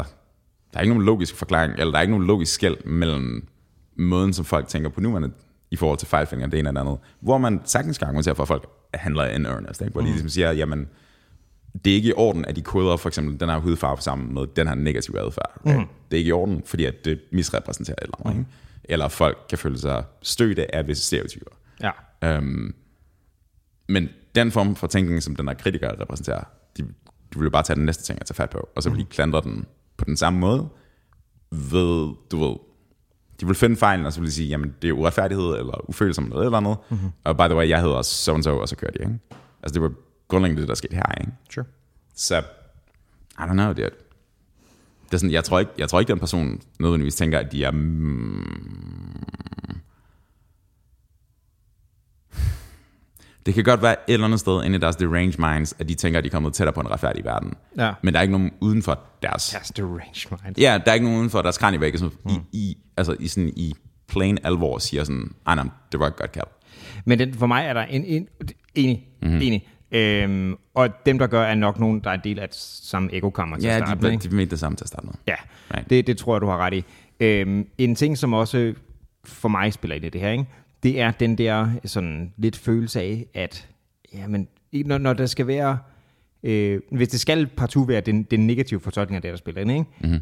der 0.73 0.79
er 0.79 0.81
ikke 0.81 0.93
nogen 0.93 1.05
logisk 1.05 1.35
forklaring, 1.35 1.73
eller 1.73 1.91
der 1.91 1.97
er 1.97 2.01
ikke 2.01 2.11
nogen 2.11 2.27
logisk 2.27 2.53
skæld 2.53 2.85
mellem 2.85 3.47
måden, 3.95 4.33
som 4.33 4.45
folk 4.45 4.67
tænker 4.67 4.89
på 4.89 5.01
nuværende, 5.01 5.31
i 5.71 5.75
forhold 5.75 5.97
til 5.97 6.07
fejlfinger, 6.07 6.47
det 6.47 6.59
ene 6.59 6.69
eller 6.69 6.81
andet, 6.81 6.97
hvor 7.19 7.37
man 7.37 7.61
sagtens 7.65 7.97
kan 7.97 8.07
argumentere 8.07 8.35
for, 8.35 8.43
at 8.43 8.47
folk 8.47 8.69
handler 8.93 9.25
in 9.25 9.45
earnest, 9.45 9.81
ikke? 9.81 9.91
hvor 9.91 10.01
de 10.01 10.07
ligesom 10.07 10.29
siger, 10.29 10.51
jamen, 10.51 10.87
det 11.86 11.91
er 11.91 11.95
ikke 11.95 12.09
i 12.09 12.13
orden, 12.15 12.45
at 12.45 12.55
de 12.55 12.61
koder 12.61 12.97
for 12.97 13.09
eksempel 13.09 13.39
den 13.39 13.49
her 13.49 13.57
hudfarve 13.57 14.01
sammen 14.01 14.34
med 14.34 14.47
den 14.55 14.67
her 14.67 14.76
negative 14.76 15.19
adfærd. 15.19 15.51
Okay? 15.59 15.76
Mm. 15.76 15.86
Det 16.11 16.17
er 16.17 16.19
ikke 16.19 16.30
i 16.30 16.32
orden, 16.32 16.61
fordi 16.65 16.86
at 16.86 17.05
det 17.05 17.22
misrepræsenterer 17.32 17.95
et 17.95 18.03
eller 18.03 18.28
andet. 18.28 18.39
Ikke? 18.39 18.51
Eller 18.84 19.07
folk 19.07 19.38
kan 19.49 19.57
føle 19.57 19.78
sig 19.78 20.03
støtte 20.22 20.76
af 20.76 20.88
visse 20.88 21.03
stereotyper. 21.03 21.51
Ja. 21.84 21.91
Øhm, 22.24 22.76
men 23.89 24.09
den 24.36 24.51
form 24.51 24.76
for 24.76 24.88
tænkning, 24.88 25.24
som 25.24 25.36
den 25.36 25.47
her 25.47 25.55
kritiker 25.55 26.01
repræsenterer, 26.01 26.43
de, 26.78 26.84
de 26.84 27.39
vil 27.39 27.43
jo 27.43 27.49
bare 27.49 27.63
tage 27.63 27.76
den 27.76 27.86
næste 27.86 28.03
ting 28.03 28.19
at 28.22 28.28
tage 28.28 28.36
fat 28.36 28.49
på, 28.49 28.69
og 28.76 28.84
så 28.84 28.89
vil 28.89 28.99
de 28.99 29.05
klandre 29.05 29.41
den 29.41 29.65
på 29.97 30.05
den 30.05 30.17
samme 30.17 30.39
måde, 30.39 30.69
ved, 31.51 32.13
du 32.32 32.39
ved, 32.39 32.55
de 33.41 33.45
vil 33.45 33.55
finde 33.55 33.76
fejlen, 33.76 34.05
og 34.05 34.13
så 34.13 34.19
vil 34.19 34.28
de 34.28 34.34
sige, 34.34 34.47
jamen 34.47 34.76
det 34.82 34.88
er 34.88 34.93
uretfærdighed, 34.93 35.45
eller 35.45 35.89
ufølsom, 35.89 36.26
eller 36.26 36.38
et 36.38 36.45
eller 36.45 36.57
andet, 36.57 36.78
mm-hmm. 36.89 37.09
og 37.24 37.38
by 37.38 37.41
the 37.41 37.55
way, 37.55 37.69
jeg 37.69 37.82
hedder 37.82 37.95
også 37.95 38.15
so 38.15 38.34
and 38.34 38.43
so, 38.43 38.57
og 38.57 38.69
så 38.69 38.76
kører 38.76 38.91
de, 38.91 38.99
ikke? 38.99 39.19
Altså 39.63 39.74
det 39.74 39.82
var 39.82 39.91
grundlæggende 40.32 40.61
det, 40.61 40.69
der 40.69 40.75
skete 40.75 40.95
her, 40.95 41.19
ikke? 41.21 41.32
Sure. 41.49 41.65
Så, 42.15 42.38
I 43.39 43.41
don't 43.41 43.51
know, 43.53 43.73
det 43.73 43.86
er, 43.86 43.89
det 45.05 45.13
er 45.13 45.17
sådan, 45.17 45.32
jeg 45.32 45.43
tror 45.43 45.59
ikke, 45.59 45.71
jeg 45.77 45.89
tror 45.89 45.99
ikke, 45.99 46.11
den 46.11 46.19
person 46.19 46.61
nødvendigvis 46.79 47.15
tænker, 47.15 47.39
at 47.39 47.51
de 47.51 47.63
er... 47.63 47.71
Mm, 47.71 49.21
det 53.45 53.53
kan 53.53 53.63
godt 53.63 53.82
være 53.82 53.95
et 54.09 54.13
eller 54.13 54.25
andet 54.25 54.39
sted 54.39 54.63
inde 54.63 54.75
i 54.77 54.79
deres 54.79 54.95
deranged 54.95 55.39
minds, 55.39 55.75
at 55.79 55.89
de 55.89 55.93
tænker, 55.93 56.17
at 56.17 56.23
de 56.23 56.27
er 56.27 56.32
kommet 56.32 56.53
tættere 56.53 56.73
på 56.73 56.79
en 56.82 56.91
retfærdig 56.91 57.25
verden. 57.25 57.53
Ja. 57.77 57.93
Men 58.03 58.13
der 58.13 58.19
er 58.19 58.21
ikke 58.21 58.32
nogen 58.32 58.51
uden 58.59 58.84
for 58.84 58.99
deres... 59.21 59.53
That's 59.55 59.71
the 59.75 59.84
range, 59.84 60.38
mind. 60.43 60.57
Ja, 60.59 60.79
der 60.86 60.91
er 60.91 60.93
ikke 60.93 61.05
nogen 61.05 61.19
uden 61.19 61.29
for 61.29 61.41
deres 61.41 61.57
kranievægge, 61.57 61.97
som 61.99 62.13
mm. 62.25 62.32
i, 62.32 62.39
i, 62.53 62.77
altså 62.97 63.15
i, 63.19 63.27
sådan, 63.27 63.53
i 63.55 63.73
plain 64.07 64.38
alvor 64.43 64.77
siger 64.77 65.03
sådan, 65.03 65.32
ej, 65.47 65.55
nej, 65.55 65.67
det 65.91 65.99
var 65.99 66.07
et 66.07 66.15
godt 66.15 66.32
kald. 66.32 66.47
Men 67.05 67.19
den, 67.19 67.34
for 67.34 67.45
mig 67.47 67.65
er 67.65 67.73
der 67.73 67.82
en, 67.82 68.05
en 68.05 68.27
enig, 68.75 69.07
Mhm. 69.21 69.29
mm-hmm. 69.29 69.41
enig. 69.41 69.67
Øhm, 69.91 70.55
og 70.73 70.89
dem, 71.05 71.19
der 71.19 71.27
gør, 71.27 71.41
er 71.43 71.55
nok 71.55 71.79
nogen, 71.79 71.99
der 71.99 72.09
er 72.09 72.13
en 72.13 72.21
del 72.23 72.39
af 72.39 72.47
samme 72.51 73.13
ekokammer 73.13 73.57
til 73.57 73.65
Ja, 73.65 73.71
at 73.77 73.87
starte 73.87 74.01
de, 74.07 74.11
med. 74.11 74.19
de, 74.19 74.29
de 74.29 74.35
mente 74.35 74.51
det 74.51 74.59
samme 74.59 74.75
til 74.75 74.83
at 74.83 74.87
starte 74.87 75.05
med. 75.05 75.13
Ja, 75.27 75.35
Right. 75.73 75.89
det, 75.89 76.07
det 76.07 76.17
tror 76.17 76.35
jeg, 76.35 76.41
du 76.41 76.47
har 76.47 76.57
ret 76.57 76.73
i. 76.73 76.83
Øhm, 77.19 77.67
en 77.77 77.95
ting, 77.95 78.17
som 78.17 78.33
også 78.33 78.73
for 79.25 79.49
mig 79.49 79.73
spiller 79.73 79.95
ind 79.95 80.05
i 80.05 80.09
det 80.09 80.21
her, 80.21 80.29
ikke? 80.31 80.45
det 80.83 81.01
er 81.01 81.11
den 81.11 81.37
der 81.37 81.69
sådan 81.85 82.33
lidt 82.37 82.55
følelse 82.57 83.01
af, 83.01 83.25
at 83.33 83.67
jamen, 84.13 84.47
når, 84.73 84.97
når 84.97 85.13
der 85.13 85.25
skal 85.25 85.47
være, 85.47 85.77
øh, 86.43 86.81
hvis 86.91 87.07
det 87.07 87.19
skal 87.19 87.47
partout 87.47 87.87
være 87.87 88.01
den, 88.01 88.23
den 88.23 88.47
negative 88.47 88.79
fortolkning 88.79 89.15
af 89.15 89.21
det, 89.21 89.31
der 89.31 89.37
spiller 89.37 89.61
ind, 89.61 89.71
ikke? 89.71 89.85
Mm-hmm. 90.01 90.19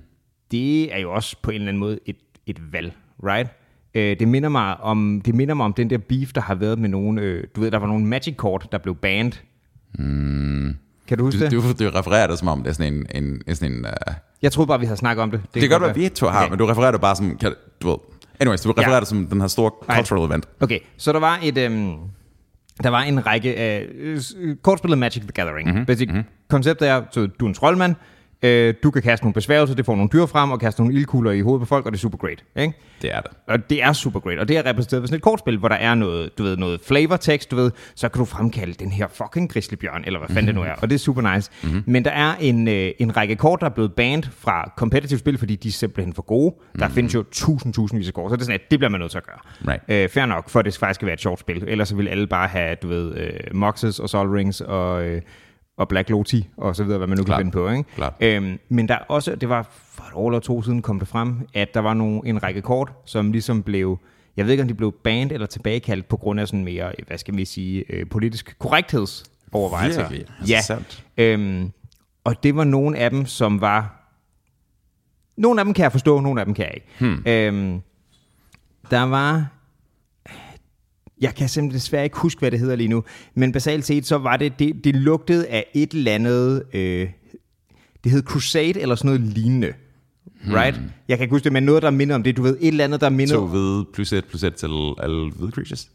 det 0.51 0.93
er 0.93 0.99
jo 0.99 1.13
også 1.13 1.35
på 1.41 1.51
en 1.51 1.55
eller 1.55 1.67
anden 1.67 1.79
måde 1.79 1.99
et, 2.05 2.15
et 2.45 2.73
valg, 2.73 2.93
right? 3.23 3.49
Øh, 3.95 4.19
det, 4.19 4.27
minder 4.27 4.49
mig 4.49 4.77
om, 4.81 5.21
det 5.25 5.35
minder 5.35 5.53
mig 5.53 5.65
om 5.65 5.73
den 5.73 5.89
der 5.89 5.97
beef, 5.97 6.33
der 6.33 6.41
har 6.41 6.55
været 6.55 6.79
med 6.79 6.89
nogle, 6.89 7.21
øh, 7.21 7.43
du 7.55 7.61
ved, 7.61 7.71
der 7.71 7.77
var 7.77 7.87
nogle 7.87 8.05
magic 8.05 8.35
kort, 8.35 8.67
der 8.71 8.77
blev 8.77 8.95
banned 8.95 9.31
Mm. 9.99 10.75
Kan 11.07 11.17
du 11.17 11.23
huske 11.23 11.39
Du, 11.39 11.43
det? 11.45 11.79
du, 11.79 11.85
du 11.85 11.89
refererer 11.89 12.27
det 12.27 12.39
som 12.39 12.47
om, 12.47 12.63
det 12.63 12.69
er 12.69 12.73
sådan 12.73 12.93
en... 12.93 13.23
en, 13.23 13.41
en, 13.47 13.55
sådan 13.55 13.73
en 13.73 13.85
uh, 13.85 14.13
Jeg 14.41 14.51
troede 14.51 14.67
bare, 14.67 14.79
vi 14.79 14.85
havde 14.85 14.97
snakket 14.97 15.23
om 15.23 15.31
det. 15.31 15.41
det 15.53 15.61
kan 15.61 15.69
godt 15.69 15.81
være, 15.83 15.95
vi 15.95 16.09
to 16.09 16.27
har, 16.27 16.39
okay. 16.39 16.49
men 16.49 16.59
du 16.59 16.65
refererer 16.65 16.91
det 16.91 17.01
bare 17.01 17.15
som... 17.15 17.37
Kan, 17.37 17.53
du 17.81 17.89
ved, 17.89 17.97
anyways, 18.39 18.61
du 18.61 18.71
refererer 18.71 18.93
Ja. 18.93 18.99
det 18.99 19.07
som 19.07 19.27
den 19.27 19.41
her 19.41 19.47
store 19.47 19.71
cultural 19.95 20.25
event. 20.29 20.45
Okay, 20.59 20.79
så 20.97 21.11
der 21.13 21.19
var 21.19 21.39
et... 21.43 21.57
Øhm, 21.57 21.93
der 22.83 22.89
var 22.89 23.01
en 23.01 23.25
række 23.25 23.77
øh, 23.77 24.19
kortspillet 24.63 24.97
Magic 24.97 25.21
the 25.23 25.31
Gathering. 25.31 25.67
Mhm, 25.67 25.73
Mm-hmm. 25.75 25.85
Basic 25.85 26.07
mm-hmm. 26.09 26.23
konceptet 26.49 26.87
er, 26.89 27.01
så 27.11 27.27
du 27.39 27.45
er 27.45 27.49
en 27.49 27.53
troldmand, 27.53 27.95
øh, 28.43 28.73
du 28.83 28.91
kan 28.91 29.01
kaste 29.01 29.25
nogle 29.25 29.33
besværgelser, 29.33 29.75
det 29.75 29.85
får 29.85 29.95
nogle 29.95 30.09
dyr 30.13 30.25
frem, 30.25 30.51
og 30.51 30.59
kaste 30.59 30.81
nogle 30.81 30.95
ildkugler 30.95 31.31
i 31.31 31.41
hovedet 31.41 31.59
på 31.59 31.65
folk, 31.65 31.85
og 31.85 31.91
det 31.91 31.97
er 31.97 32.01
super 32.01 32.17
great. 32.17 32.43
Ikke? 32.55 32.73
Det 33.01 33.15
er 33.15 33.21
det. 33.21 33.31
Og 33.47 33.69
det 33.69 33.83
er 33.83 33.93
super 33.93 34.19
great, 34.19 34.39
og 34.39 34.47
det 34.47 34.57
er 34.57 34.65
repræsenteret 34.65 35.01
ved 35.01 35.07
sådan 35.07 35.17
et 35.17 35.23
kortspil, 35.23 35.57
hvor 35.57 35.67
der 35.67 35.75
er 35.75 35.95
noget, 35.95 36.37
du 36.37 36.43
ved, 36.43 36.57
noget 36.57 36.81
flavor 36.87 37.17
text, 37.17 37.51
du 37.51 37.55
ved, 37.55 37.71
så 37.95 38.09
kan 38.09 38.19
du 38.19 38.25
fremkalde 38.25 38.73
den 38.73 38.91
her 38.91 39.07
fucking 39.07 39.51
grizzlybjørn, 39.51 40.03
eller 40.05 40.19
hvad 40.19 40.27
fanden 40.27 40.47
det 40.47 40.55
nu 40.55 40.61
er, 40.61 40.73
og 40.73 40.89
det 40.89 40.95
er 40.95 40.99
super 40.99 41.35
nice. 41.35 41.51
Mm-hmm. 41.63 41.83
Men 41.85 42.05
der 42.05 42.11
er 42.11 42.35
en, 42.39 42.67
øh, 42.67 42.91
en 42.99 43.17
række 43.17 43.35
kort, 43.35 43.59
der 43.59 43.65
er 43.65 43.73
blevet 43.73 43.93
banned 43.93 44.23
fra 44.37 44.71
competitive 44.77 45.19
spil, 45.19 45.37
fordi 45.37 45.55
de 45.55 45.67
er 45.67 45.71
simpelthen 45.71 46.13
for 46.13 46.21
gode. 46.21 46.55
Der 46.55 46.85
mm-hmm. 46.85 46.95
findes 46.95 47.15
jo 47.15 47.23
tusind, 47.31 47.73
tusindvis 47.73 48.07
af 48.07 48.13
kort, 48.13 48.31
så 48.31 48.35
det 48.35 48.41
er 48.41 48.45
sådan, 48.45 48.59
at 48.65 48.71
det 48.71 48.79
bliver 48.79 48.89
man 48.89 48.99
nødt 48.99 49.11
til 49.11 49.17
at 49.17 49.25
gøre. 49.25 49.39
Right. 49.67 50.03
Øh, 50.03 50.09
fair 50.09 50.25
nok, 50.25 50.49
for 50.49 50.61
det 50.61 50.77
faktisk 50.77 50.97
skal 50.97 51.05
være 51.05 51.13
et 51.13 51.21
sjovt 51.21 51.39
spil. 51.39 51.63
Ellers 51.67 51.89
så 51.89 51.95
vil 51.95 52.07
alle 52.07 52.27
bare 52.27 52.47
have, 52.47 52.75
du 52.75 52.87
ved, 52.87 53.17
øh, 53.17 53.31
Moxes 53.53 53.99
og 53.99 54.09
Sol 54.09 54.29
Rings 54.29 54.61
og, 54.61 55.03
øh, 55.03 55.21
og 55.79 55.87
Black 55.87 56.09
Loti 56.09 56.49
og 56.57 56.75
så 56.75 56.83
videre, 56.83 56.97
hvad 56.97 57.07
man 57.07 57.17
nu 57.17 57.23
Klart. 57.23 57.37
kan 57.37 57.45
finde 57.45 57.51
på. 57.51 57.69
Ikke? 57.69 57.83
Klart. 57.95 58.13
Øhm, 58.19 58.59
men 58.69 58.87
der 58.87 58.93
er 58.93 58.99
også, 59.07 59.35
det 59.35 59.49
var 59.49 59.67
for 59.71 60.03
et 60.03 60.13
år 60.13 60.29
eller 60.29 60.39
to 60.39 60.61
siden 60.61 60.81
kom 60.81 60.99
det 60.99 61.07
frem, 61.07 61.47
at 61.53 61.73
der 61.73 61.79
var 61.79 61.93
nogle, 61.93 62.21
en 62.25 62.43
række 62.43 62.61
kort, 62.61 62.91
som 63.05 63.31
ligesom 63.31 63.63
blev, 63.63 63.97
jeg 64.37 64.45
ved 64.45 64.51
ikke 64.51 64.61
om 64.61 64.67
de 64.67 64.73
blev 64.73 64.91
banned 65.03 65.31
eller 65.31 65.47
tilbagekaldt 65.47 66.07
på 66.07 66.17
grund 66.17 66.39
af 66.39 66.47
sådan 66.47 66.63
mere, 66.63 66.91
hvad 67.07 67.17
skal 67.17 67.37
vi 67.37 67.45
sige, 67.45 67.85
øh, 67.89 68.05
politisk 68.09 68.55
korrekthedsovervejelser. 68.59 70.09
Virkelig? 70.09 70.25
Ja. 70.47 70.77
Øhm, 71.17 71.71
og 72.23 72.43
det 72.43 72.55
var 72.55 72.63
nogle 72.63 72.97
af 72.97 73.09
dem, 73.09 73.25
som 73.25 73.61
var, 73.61 74.09
nogle 75.37 75.61
af 75.61 75.65
dem 75.65 75.73
kan 75.73 75.83
jeg 75.83 75.91
forstå, 75.91 76.19
nogle 76.19 76.41
af 76.41 76.45
dem 76.45 76.55
kan 76.55 76.65
jeg 76.65 76.73
ikke. 76.73 76.87
Hmm. 76.99 77.23
Øhm, 77.25 77.81
der 78.91 79.03
var 79.03 79.47
jeg 81.21 81.35
kan 81.35 81.49
simpelthen 81.49 81.79
desværre 81.79 82.03
ikke 82.03 82.17
huske, 82.17 82.39
hvad 82.39 82.51
det 82.51 82.59
hedder 82.59 82.75
lige 82.75 82.87
nu. 82.87 83.03
Men 83.35 83.51
basalt 83.51 83.85
set, 83.85 84.05
så 84.05 84.17
var 84.17 84.37
det, 84.37 84.59
det, 84.59 84.83
det 84.83 84.95
lugtede 84.95 85.47
af 85.47 85.65
et 85.73 85.91
eller 85.91 86.11
andet, 86.11 86.63
øh, 86.73 87.09
det 88.03 88.11
hed 88.11 88.23
Crusade 88.23 88.81
eller 88.81 88.95
sådan 88.95 89.07
noget 89.09 89.21
lignende. 89.21 89.73
Right? 90.47 90.81
Jeg 91.07 91.17
kan 91.17 91.23
ikke 91.23 91.33
huske 91.33 91.43
det, 91.43 91.53
men 91.53 91.63
noget, 91.63 91.81
der 91.83 91.89
minder 91.89 92.15
om 92.15 92.23
det. 92.23 92.37
Du 92.37 92.41
ved, 92.41 92.57
et 92.61 92.67
eller 92.67 92.83
andet, 92.83 93.01
der 93.01 93.09
minder 93.09 93.35
To 93.35 93.47
hvide 93.47 93.85
plus 93.93 94.13
et 94.13 94.25
plus 94.25 94.43
et 94.43 94.55
til 94.55 94.69
alle 94.97 95.31
hvide 95.31 95.51
creatures. 95.51 95.89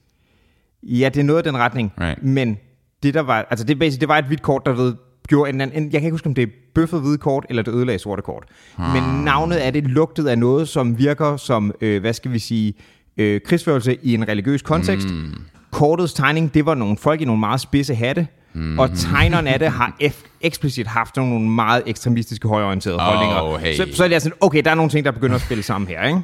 Ja, 0.82 1.08
det 1.14 1.20
er 1.20 1.24
noget 1.24 1.38
af 1.38 1.44
den 1.44 1.56
retning. 1.56 1.92
Right. 2.00 2.22
Men 2.22 2.56
det 3.02 3.14
der 3.14 3.20
var, 3.20 3.46
altså 3.50 3.64
det, 3.66 3.78
basic, 3.78 4.00
det 4.00 4.08
var 4.08 4.18
et 4.18 4.24
hvidt 4.24 4.42
kort, 4.42 4.62
der 4.66 4.72
ved, 4.72 4.94
gjorde 5.28 5.50
en, 5.52 5.60
anden- 5.60 5.82
en, 5.82 5.92
jeg 5.92 6.00
kan 6.00 6.06
ikke 6.06 6.14
huske, 6.14 6.26
om 6.26 6.34
det 6.34 6.42
er 6.42 6.46
bøffet 6.74 7.00
hvide 7.00 7.18
kort, 7.18 7.46
eller 7.48 7.62
det 7.62 7.74
ødelagde 7.74 7.98
sorte 7.98 8.22
kort. 8.22 8.44
Hmm. 8.76 8.86
Men 8.86 9.24
navnet 9.24 9.56
af 9.56 9.72
det 9.72 9.84
lugtede 9.84 10.30
af 10.30 10.38
noget, 10.38 10.68
som 10.68 10.98
virker 10.98 11.36
som, 11.36 11.72
øh, 11.80 12.00
hvad 12.00 12.12
skal 12.12 12.32
vi 12.32 12.38
sige, 12.38 12.74
øh, 13.16 13.40
krigsførelse 13.40 13.96
i 14.02 14.14
en 14.14 14.28
religiøs 14.28 14.62
kontekst. 14.62 15.08
Mm. 15.08 15.34
Kortets 15.70 16.14
tegning, 16.14 16.54
det 16.54 16.66
var 16.66 16.74
nogle 16.74 16.96
folk 16.96 17.20
i 17.20 17.24
nogle 17.24 17.40
meget 17.40 17.60
spidse 17.60 17.94
hatte, 17.94 18.26
mm. 18.52 18.78
og 18.78 18.90
tegneren 18.96 19.46
af 19.46 19.58
det 19.58 19.68
har 19.70 19.96
f- 20.02 20.26
eksplicit 20.40 20.86
haft 20.86 21.16
nogle, 21.16 21.32
nogle 21.32 21.50
meget 21.50 21.82
ekstremistiske 21.86 22.48
højorienterede 22.48 22.98
Oh, 22.98 23.04
holdninger. 23.04 23.58
hey. 23.58 23.74
Så, 23.76 23.88
så 23.96 24.04
er 24.04 24.08
det 24.08 24.22
sådan, 24.22 24.38
okay, 24.40 24.62
der 24.64 24.70
er 24.70 24.74
nogle 24.74 24.90
ting, 24.90 25.04
der 25.04 25.10
begynder 25.10 25.34
at 25.34 25.40
spille 25.42 25.62
sammen 25.62 25.88
her, 25.88 26.02
ikke? 26.06 26.22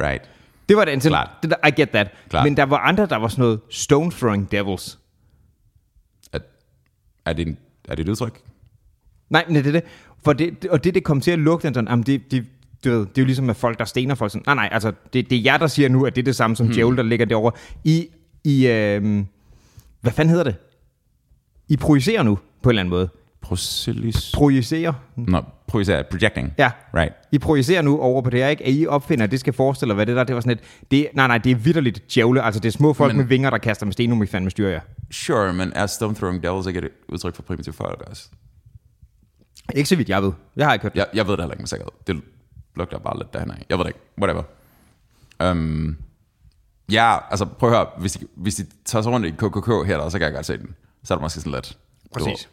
Right. 0.00 0.22
Det 0.68 0.76
var 0.76 0.84
den 0.84 1.00
til, 1.00 1.08
Klart. 1.10 1.30
det 1.42 1.54
I 1.68 1.70
get 1.80 1.90
that. 1.90 2.08
Klart. 2.30 2.44
Men 2.44 2.56
der 2.56 2.62
var 2.62 2.76
andre, 2.78 3.06
der 3.06 3.16
var 3.16 3.28
sådan 3.28 3.42
noget 3.42 3.60
stone 3.70 4.10
throwing 4.10 4.52
devils. 4.52 4.98
Er, 6.32 6.38
er, 7.26 7.32
det, 7.32 7.48
en, 7.48 7.56
er 7.88 7.94
det 7.94 8.02
et 8.02 8.08
udtryk? 8.08 8.40
Nej, 9.30 9.44
men 9.46 9.56
det 9.56 9.66
er 9.66 9.72
det. 9.72 9.82
For 10.24 10.32
det, 10.32 10.66
og 10.70 10.84
det, 10.84 10.94
det 10.94 11.04
kom 11.04 11.20
til 11.20 11.30
at 11.30 11.38
lugte 11.38 11.68
sådan, 11.68 11.88
jamen 11.88 12.02
det, 12.02 12.30
det, 12.30 12.44
du 12.84 12.90
ved, 12.90 12.98
det 12.98 13.18
er 13.18 13.22
jo 13.22 13.24
ligesom 13.24 13.44
med 13.44 13.54
folk, 13.54 13.78
der 13.78 13.84
stener 13.84 14.14
folk 14.14 14.32
sådan, 14.32 14.42
nej, 14.46 14.54
nej, 14.54 14.68
altså, 14.72 14.92
det, 15.12 15.30
det 15.30 15.38
er 15.38 15.42
jer, 15.42 15.56
der 15.56 15.66
siger 15.66 15.88
nu, 15.88 16.06
at 16.06 16.16
det 16.16 16.22
er 16.22 16.24
det 16.24 16.36
samme 16.36 16.56
som 16.56 16.66
hmm. 16.66 16.74
djævel, 16.74 16.96
der 16.96 17.02
ligger 17.02 17.26
derovre. 17.26 17.52
I, 17.84 18.06
I 18.44 18.66
øh, 18.66 19.24
hvad 20.00 20.12
fanden 20.12 20.30
hedder 20.30 20.44
det? 20.44 20.56
I 21.68 21.76
projicerer 21.76 22.22
nu, 22.22 22.38
på 22.62 22.70
en 22.70 22.72
eller 22.72 22.80
anden 22.80 22.90
måde. 22.90 23.08
Procelis? 23.42 24.32
Projicerer. 24.34 24.92
Nå, 25.16 25.42
projicer, 25.66 26.02
projecting. 26.10 26.54
Ja. 26.58 26.70
Right. 26.94 27.12
I 27.32 27.38
projicerer 27.38 27.82
nu 27.82 27.98
over 27.98 28.22
på 28.22 28.30
det 28.30 28.40
her, 28.40 28.48
ikke? 28.48 28.66
At 28.66 28.74
I 28.74 28.86
opfinder, 28.86 29.24
at 29.24 29.30
det 29.30 29.40
skal 29.40 29.52
forestille, 29.52 29.94
hvad 29.94 30.06
det 30.06 30.16
der, 30.16 30.24
det 30.24 30.34
var 30.34 30.40
sådan 30.40 30.52
et, 30.52 30.64
det, 30.90 31.08
nej, 31.14 31.26
nej, 31.26 31.38
det 31.38 31.52
er 31.52 31.56
vidderligt 31.56 32.14
djævle, 32.14 32.42
altså 32.42 32.60
det 32.60 32.68
er 32.68 32.72
små 32.72 32.92
folk 32.92 33.12
men, 33.12 33.16
med 33.16 33.24
vinger, 33.24 33.50
der 33.50 33.58
kaster 33.58 33.86
med 33.86 33.92
sten, 33.92 34.10
nu 34.10 34.14
må 34.14 34.22
I 34.22 34.26
fandme 34.26 34.50
styre 34.50 34.70
jer. 34.70 34.80
Sure, 35.10 35.52
men 35.52 35.72
er 35.74 35.86
Stone 35.86 36.14
Throwing 36.14 36.42
Devils 36.42 36.66
ikke 36.66 36.80
et 36.80 36.88
udtryk 37.08 37.34
for 37.34 37.42
primitive 37.42 37.72
folk 37.72 38.02
også? 38.10 38.28
Ikke 39.74 39.88
så 39.88 39.96
vidt 39.96 40.08
jeg 40.08 40.22
ved. 40.22 40.32
Jeg 40.56 40.66
har 40.66 40.72
ikke 40.72 40.82
hørt 40.82 40.92
det. 40.92 40.98
Jeg, 40.98 41.06
jeg 41.14 41.26
ved 41.26 41.32
det 41.32 41.40
heller 41.40 41.54
ikke 41.54 41.62
med 41.62 41.68
sikkerhed. 41.68 41.92
Det 42.06 42.22
lugter 42.76 42.98
bare 42.98 43.18
lidt 43.18 43.32
derhen 43.32 43.50
af. 43.50 43.66
Jeg 43.68 43.78
ved 43.78 43.84
det 43.84 43.90
ikke. 43.90 44.00
Whatever. 44.18 44.42
Um, 45.50 45.96
ja, 46.92 47.16
altså 47.30 47.44
prøv 47.44 47.70
at 47.70 47.76
høre. 47.76 47.86
Hvis 47.98 48.12
de, 48.12 48.26
hvis 48.34 48.54
de 48.54 48.66
tager 48.84 49.02
sig 49.02 49.12
rundt 49.12 49.26
i 49.26 49.30
KKK 49.30 49.86
her, 49.86 50.08
så 50.08 50.18
kan 50.18 50.24
jeg 50.24 50.34
godt 50.34 50.46
se 50.46 50.58
den. 50.58 50.74
Så 51.04 51.14
er 51.14 51.18
det 51.18 51.22
måske 51.22 51.40
sådan 51.40 51.52
lidt... 51.52 51.78
du. 52.04 52.08
Præcis. 52.14 52.48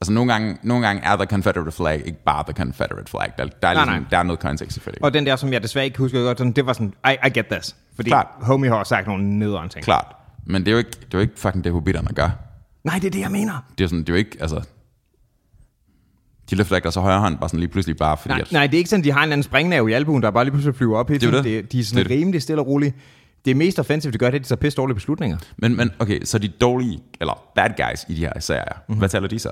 Altså 0.00 0.12
nogle 0.12 0.32
gange, 0.32 0.58
nogle 0.62 0.86
gange 0.86 1.02
er 1.02 1.16
the 1.16 1.26
Confederate 1.26 1.72
flag 1.72 2.02
ikke 2.06 2.24
bare 2.24 2.44
the 2.44 2.52
Confederate 2.52 3.10
flag. 3.10 3.32
Der, 3.38 3.44
der, 3.44 3.68
er, 3.68 3.74
Nej, 3.74 3.84
ligesom, 3.84 4.02
nej. 4.02 4.10
der 4.10 4.18
er 4.18 4.22
noget 4.22 4.38
kontekst 4.40 4.74
selvfølgelig. 4.74 5.04
Og 5.04 5.14
den 5.14 5.26
der, 5.26 5.36
som 5.36 5.52
jeg 5.52 5.62
desværre 5.62 5.84
ikke 5.84 5.98
husker 5.98 6.22
godt, 6.22 6.38
sådan, 6.38 6.52
det 6.52 6.66
var 6.66 6.72
sådan, 6.72 6.94
I, 7.06 7.16
I 7.26 7.30
get 7.30 7.46
this. 7.46 7.76
Fordi 7.96 8.10
Klart. 8.10 8.26
homie 8.40 8.70
har 8.70 8.84
sagt 8.84 9.06
nogle 9.06 9.38
nederen 9.38 9.68
ting. 9.68 9.84
Klart. 9.84 10.16
Men 10.44 10.62
det 10.62 10.68
er 10.68 10.72
jo 10.72 10.78
ikke, 10.78 10.90
det 10.90 11.02
er 11.02 11.08
jo 11.14 11.18
ikke 11.18 11.32
fucking 11.36 11.64
det, 11.64 11.72
hobitterne 11.72 12.08
gør. 12.14 12.30
Nej, 12.84 12.94
det 12.94 13.04
er 13.06 13.10
det, 13.10 13.20
jeg 13.20 13.30
mener. 13.30 13.64
Det 13.78 13.84
er 13.84 13.88
sådan, 13.88 14.00
det 14.00 14.08
er 14.08 14.12
jo 14.12 14.18
ikke, 14.18 14.36
altså... 14.40 14.62
De 16.50 16.56
løfter 16.56 16.76
ikke 16.76 16.84
deres 16.84 16.94
højre 16.94 17.20
hånd 17.20 17.38
bare 17.38 17.48
sådan 17.48 17.60
lige 17.60 17.70
pludselig 17.70 17.96
bare 17.96 18.16
fordi, 18.16 18.32
Nej, 18.32 18.40
at... 18.40 18.52
nej, 18.52 18.66
det 18.66 18.74
er 18.74 18.78
ikke 18.78 18.90
sådan, 18.90 19.04
de 19.04 19.12
har 19.12 19.18
en 19.18 19.22
eller 19.22 19.32
anden 19.32 19.42
springnave 19.42 19.90
i 19.90 19.92
albuen, 19.92 20.22
der 20.22 20.30
bare 20.30 20.44
lige 20.44 20.52
pludselig 20.52 20.74
flyver 20.76 20.98
op 20.98 21.08
hele 21.08 21.20
Det 21.20 21.26
er 21.26 21.30
tiden. 21.30 21.44
det. 21.44 21.64
Det, 21.64 21.72
de 21.72 21.80
er 21.80 21.84
sådan 21.84 22.04
Det 22.04 22.10
er 22.12 22.14
det. 22.14 22.20
rimelig 22.20 22.42
stille 22.42 22.62
og 22.62 22.66
roligt. 22.66 22.94
Det 23.44 23.56
mest 23.56 23.78
offensivt, 23.78 24.12
de 24.14 24.18
gør, 24.18 24.26
det 24.26 24.34
er, 24.34 24.38
at 24.38 24.44
de 24.44 24.48
tager 24.48 24.56
pisse 24.60 24.76
dårlige 24.76 24.94
beslutninger. 24.94 25.38
Men, 25.56 25.76
men 25.76 25.90
okay, 25.98 26.20
så 26.24 26.38
de 26.38 26.48
dårlige, 26.48 26.98
eller 27.20 27.42
bad 27.54 27.68
guys 27.76 28.04
i 28.08 28.14
de 28.14 28.20
her 28.20 28.40
serier, 28.40 28.62
Mhm. 28.64 28.74
mm-hmm. 28.88 28.98
hvad 28.98 29.08
taler 29.08 29.28
de 29.28 29.38
så? 29.38 29.50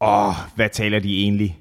Åh, 0.00 0.28
oh, 0.28 0.34
hvad 0.54 0.68
taler 0.72 0.98
de 1.00 1.22
egentlig? 1.22 1.58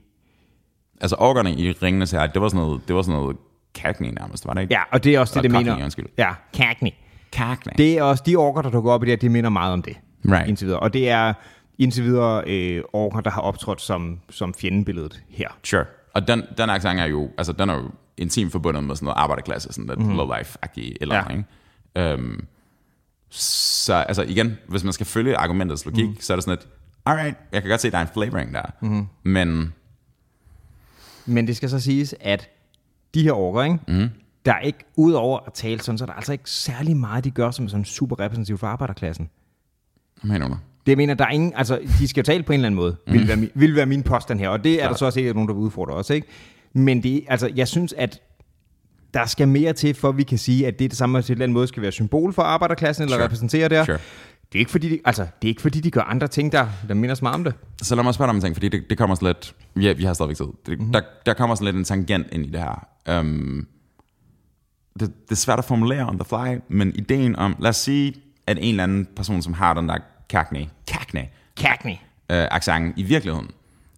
Altså 1.01 1.15
orkerne 1.19 1.53
i 1.53 1.71
Ringenes 1.71 2.11
Herre, 2.11 2.27
det 2.33 2.41
var 2.41 2.47
sådan 2.49 2.65
noget, 2.65 2.81
det 2.87 2.95
var 2.95 3.01
sådan 3.01 3.19
noget 3.19 3.37
Cagney 3.77 4.09
nærmest, 4.09 4.45
var 4.47 4.53
det 4.53 4.61
ikke? 4.61 4.73
Ja, 4.73 4.81
og 4.91 5.03
det 5.03 5.15
er 5.15 5.19
også 5.19 5.33
det, 5.41 5.43
det 5.51 5.57
Eller 5.57 5.73
mener. 5.73 5.83
Undskyld. 5.83 6.05
Ja, 6.17 6.29
Cagney. 6.55 6.91
Cagney. 7.31 7.73
Det 7.77 7.97
er 7.97 8.03
også 8.03 8.23
de 8.25 8.35
orker, 8.35 8.61
der 8.61 8.69
dukker 8.69 8.91
op 8.91 9.03
i 9.03 9.05
det 9.05 9.11
her, 9.11 9.17
det 9.17 9.31
minder 9.31 9.49
meget 9.49 9.73
om 9.73 9.81
det. 9.81 9.97
Right. 10.25 10.47
Indtil 10.47 10.67
videre. 10.67 10.79
Og 10.79 10.93
det 10.93 11.09
er 11.09 11.33
indtil 11.77 12.03
videre 12.03 12.43
øh, 12.47 12.83
orker, 12.93 13.21
der 13.21 13.29
har 13.29 13.41
optrådt 13.41 13.81
som, 13.81 14.19
som 14.29 14.53
fjendebilledet 14.53 15.23
her. 15.29 15.49
Sure. 15.63 15.85
Og 16.13 16.27
den, 16.27 16.43
den 16.57 16.69
accent 16.69 16.99
er 16.99 17.05
jo, 17.05 17.29
altså 17.37 17.53
den 17.53 17.69
er 17.69 17.75
jo 17.75 17.91
intimt 18.17 18.51
forbundet 18.51 18.83
med 18.83 18.95
sådan 18.95 19.05
noget 19.05 19.17
arbejderklasse, 19.17 19.73
sådan 19.73 19.87
lidt 19.87 19.99
mm-hmm. 19.99 20.15
low 20.15 20.33
life-agtigt 20.33 20.93
eller. 21.01 21.15
Ja. 21.15 21.23
ja. 21.29 21.37
ikke? 21.37 22.13
Um, 22.13 22.47
så 23.29 23.93
altså 23.93 24.23
igen, 24.23 24.57
hvis 24.67 24.83
man 24.83 24.93
skal 24.93 25.05
følge 25.05 25.37
argumentets 25.37 25.85
logik, 25.85 26.09
mm. 26.09 26.17
så 26.19 26.33
er 26.33 26.37
det 26.37 26.43
sådan 26.43 26.57
lidt, 26.57 26.67
alright, 27.05 27.37
jeg 27.51 27.61
kan 27.61 27.69
godt 27.69 27.81
se, 27.81 27.87
at 27.87 27.91
der 27.91 27.97
er 27.97 28.01
en 28.01 28.07
flavoring 28.13 28.53
der, 28.53 28.63
mm-hmm. 28.81 29.07
men 29.23 29.73
Men 31.25 31.47
det 31.47 31.57
skal 31.57 31.69
så 31.69 31.79
siges, 31.79 32.15
at 32.19 32.49
de 33.13 33.23
her 33.23 33.31
orker, 33.31 33.63
ikke? 33.63 33.79
Mm. 33.87 34.09
der 34.45 34.53
er 34.53 34.59
ikke, 34.59 34.79
udover 34.95 35.39
at 35.47 35.53
tale 35.53 35.81
sådan, 35.81 35.97
så 35.97 36.03
er 36.03 36.05
der 36.05 36.13
altså 36.13 36.31
ikke 36.31 36.49
særlig 36.49 36.97
meget, 36.97 37.23
de 37.23 37.31
gør, 37.31 37.51
som 37.51 37.65
er 37.65 37.69
sådan 37.69 37.85
super 37.85 38.19
repræsentativt 38.19 38.59
for 38.59 38.67
arbejderklassen. 38.67 39.29
hvad 40.21 40.31
mener 40.31 40.47
du? 40.47 40.57
Det 40.87 40.91
jeg 40.91 40.97
mener, 40.97 41.13
der 41.13 41.25
er 41.25 41.29
ingen, 41.29 41.53
altså 41.55 41.79
de 41.99 42.07
skal 42.07 42.21
jo 42.21 42.25
tale 42.25 42.43
på 42.43 42.53
en 42.53 42.59
eller 42.59 42.67
anden 42.67 42.75
måde, 42.75 42.95
mm. 43.07 43.13
vil, 43.13 43.27
være, 43.27 43.37
min- 43.37 43.51
vil 43.55 43.75
være 43.75 43.85
min 43.85 44.03
påstand 44.03 44.39
her, 44.39 44.49
og 44.49 44.63
det 44.63 44.83
er 44.83 44.87
der 44.87 44.95
så 44.95 45.05
også 45.05 45.19
ikke 45.19 45.33
nogen, 45.33 45.47
der 45.47 45.53
vil 45.53 45.61
udfordre 45.63 45.93
os, 45.93 46.09
ikke? 46.09 46.27
Men 46.73 47.03
det, 47.03 47.23
altså, 47.27 47.49
jeg 47.55 47.67
synes, 47.67 47.93
at 47.93 48.19
der 49.13 49.25
skal 49.25 49.47
mere 49.47 49.73
til, 49.73 49.93
for 49.95 50.09
at 50.09 50.17
vi 50.17 50.23
kan 50.23 50.37
sige, 50.37 50.67
at 50.67 50.79
det 50.79 50.89
det 50.91 50.97
samme, 50.97 51.21
til 51.21 51.31
en 51.31 51.35
eller 51.35 51.43
anden 51.43 51.53
måde 51.53 51.67
skal 51.67 51.81
være 51.83 51.91
symbol 51.91 52.33
for 52.33 52.41
arbejderklassen, 52.41 53.03
eller 53.03 53.15
Sure. 53.17 53.25
repræsentere 53.25 53.69
det. 53.69 53.85
Sure. 53.85 53.97
Det 54.53 54.55
er 54.55 54.59
ikke 54.59 54.71
fordi, 54.71 54.89
de, 54.89 54.99
altså, 55.05 55.21
det 55.21 55.47
er 55.47 55.49
ikke 55.49 55.61
fordi, 55.61 55.79
de 55.79 55.91
gør 55.91 56.01
andre 56.01 56.27
ting, 56.27 56.51
der, 56.51 56.67
der 56.87 56.93
minder 56.93 57.15
meget 57.21 57.35
om 57.35 57.43
det. 57.43 57.53
Så 57.81 57.95
lad 57.95 58.03
mig 58.03 58.13
spørge 58.13 58.27
dig 58.27 58.29
om 58.29 58.35
en 58.35 58.41
ting, 58.41 58.55
fordi 58.55 58.69
det, 58.69 58.83
det 58.89 58.97
kommer 58.97 59.15
sådan 59.15 59.27
lidt... 59.27 59.55
Ja, 59.85 59.93
vi 59.93 60.03
har 60.03 60.13
stadigvæk 60.13 60.37
tid. 60.37 60.45
Det, 60.45 60.53
Mhm. 60.67 60.77
mm-hmm. 60.79 60.93
der, 60.93 61.01
der 61.25 61.33
kommer 61.33 61.55
sådan 61.55 61.65
lidt 61.65 61.75
en 61.75 61.83
tangent 61.83 62.27
ind 62.31 62.45
i 62.45 62.49
det 62.49 62.59
her. 62.59 62.87
Um, 63.19 63.67
det, 64.99 65.11
det 65.25 65.31
er 65.31 65.35
svært 65.35 65.59
at 65.59 65.65
formulere 65.65 66.09
on 66.09 66.19
the 66.19 66.25
fly, 66.25 66.59
men 66.69 66.95
ideen 66.95 67.35
om... 67.35 67.55
Lad 67.59 67.69
os 67.69 67.75
sige, 67.75 68.13
at 68.47 68.57
en 68.61 68.69
eller 68.69 68.83
anden 68.83 69.07
person, 69.15 69.41
som 69.41 69.53
har 69.53 69.73
den 69.73 69.89
der 69.89 69.97
Cagney, 70.29 70.65
Cagney 70.87 71.25
Cagney. 71.59 71.95
øh, 72.31 72.47
accent 72.51 72.93
i 72.97 73.03
virkeligheden, 73.03 73.51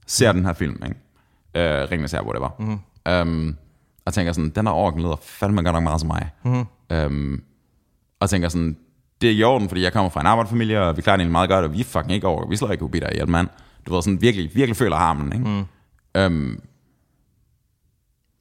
ser 0.08 0.32
den 0.32 0.46
her 0.46 0.54
film, 0.54 0.84
ikke? 0.84 0.96
Øh, 1.56 1.92
Ringenes 1.92 2.12
Herre, 2.12 2.26
whatever. 2.26 2.50
Mm-hmm. 2.60 2.80
Um, 3.22 3.58
og 4.06 4.14
tænker 4.14 4.34
sådan, 4.34 4.50
den 4.50 4.66
der 4.66 4.72
orken 4.72 5.02
lyder 5.02 5.16
fandme 5.22 5.64
godt 5.64 5.74
nok 5.74 5.84
meget 5.84 6.00
som 6.00 6.08
mig. 6.08 6.30
Mm-hmm. 6.44 7.06
Um, 7.06 7.44
og 8.20 8.30
tænker 8.30 8.50
sådan, 8.50 8.78
det 9.22 9.30
er 9.30 9.34
i 9.34 9.44
orden, 9.44 9.70
fordi 9.70 9.82
jeg 9.82 9.94
kommer 9.94 10.10
fra 10.10 10.22
en 10.22 10.28
arbejderfamilie, 10.28 10.82
og 10.82 10.98
vi 10.98 11.02
klarer 11.02 11.18
det 11.18 11.22
egentlig 11.22 11.32
meget 11.32 11.50
godt, 11.50 11.66
og 11.66 11.74
vi 11.74 11.80
er 11.80 11.84
fucking 11.84 12.12
ikke 12.12 12.28
over, 12.28 12.48
vi 12.50 12.56
slår 12.56 12.72
ikke 12.72 12.84
hobitter 12.84 13.10
ihjel, 13.10 13.30
mand. 13.30 13.48
Du 13.86 13.94
ved, 13.94 14.02
sådan 14.02 14.22
virkelig, 14.22 14.56
virkelig 14.56 14.78
føler 14.78 14.96
harmen, 14.96 15.34
ikke? 15.34 15.66
Mm. 16.16 16.26
Um, 16.26 16.60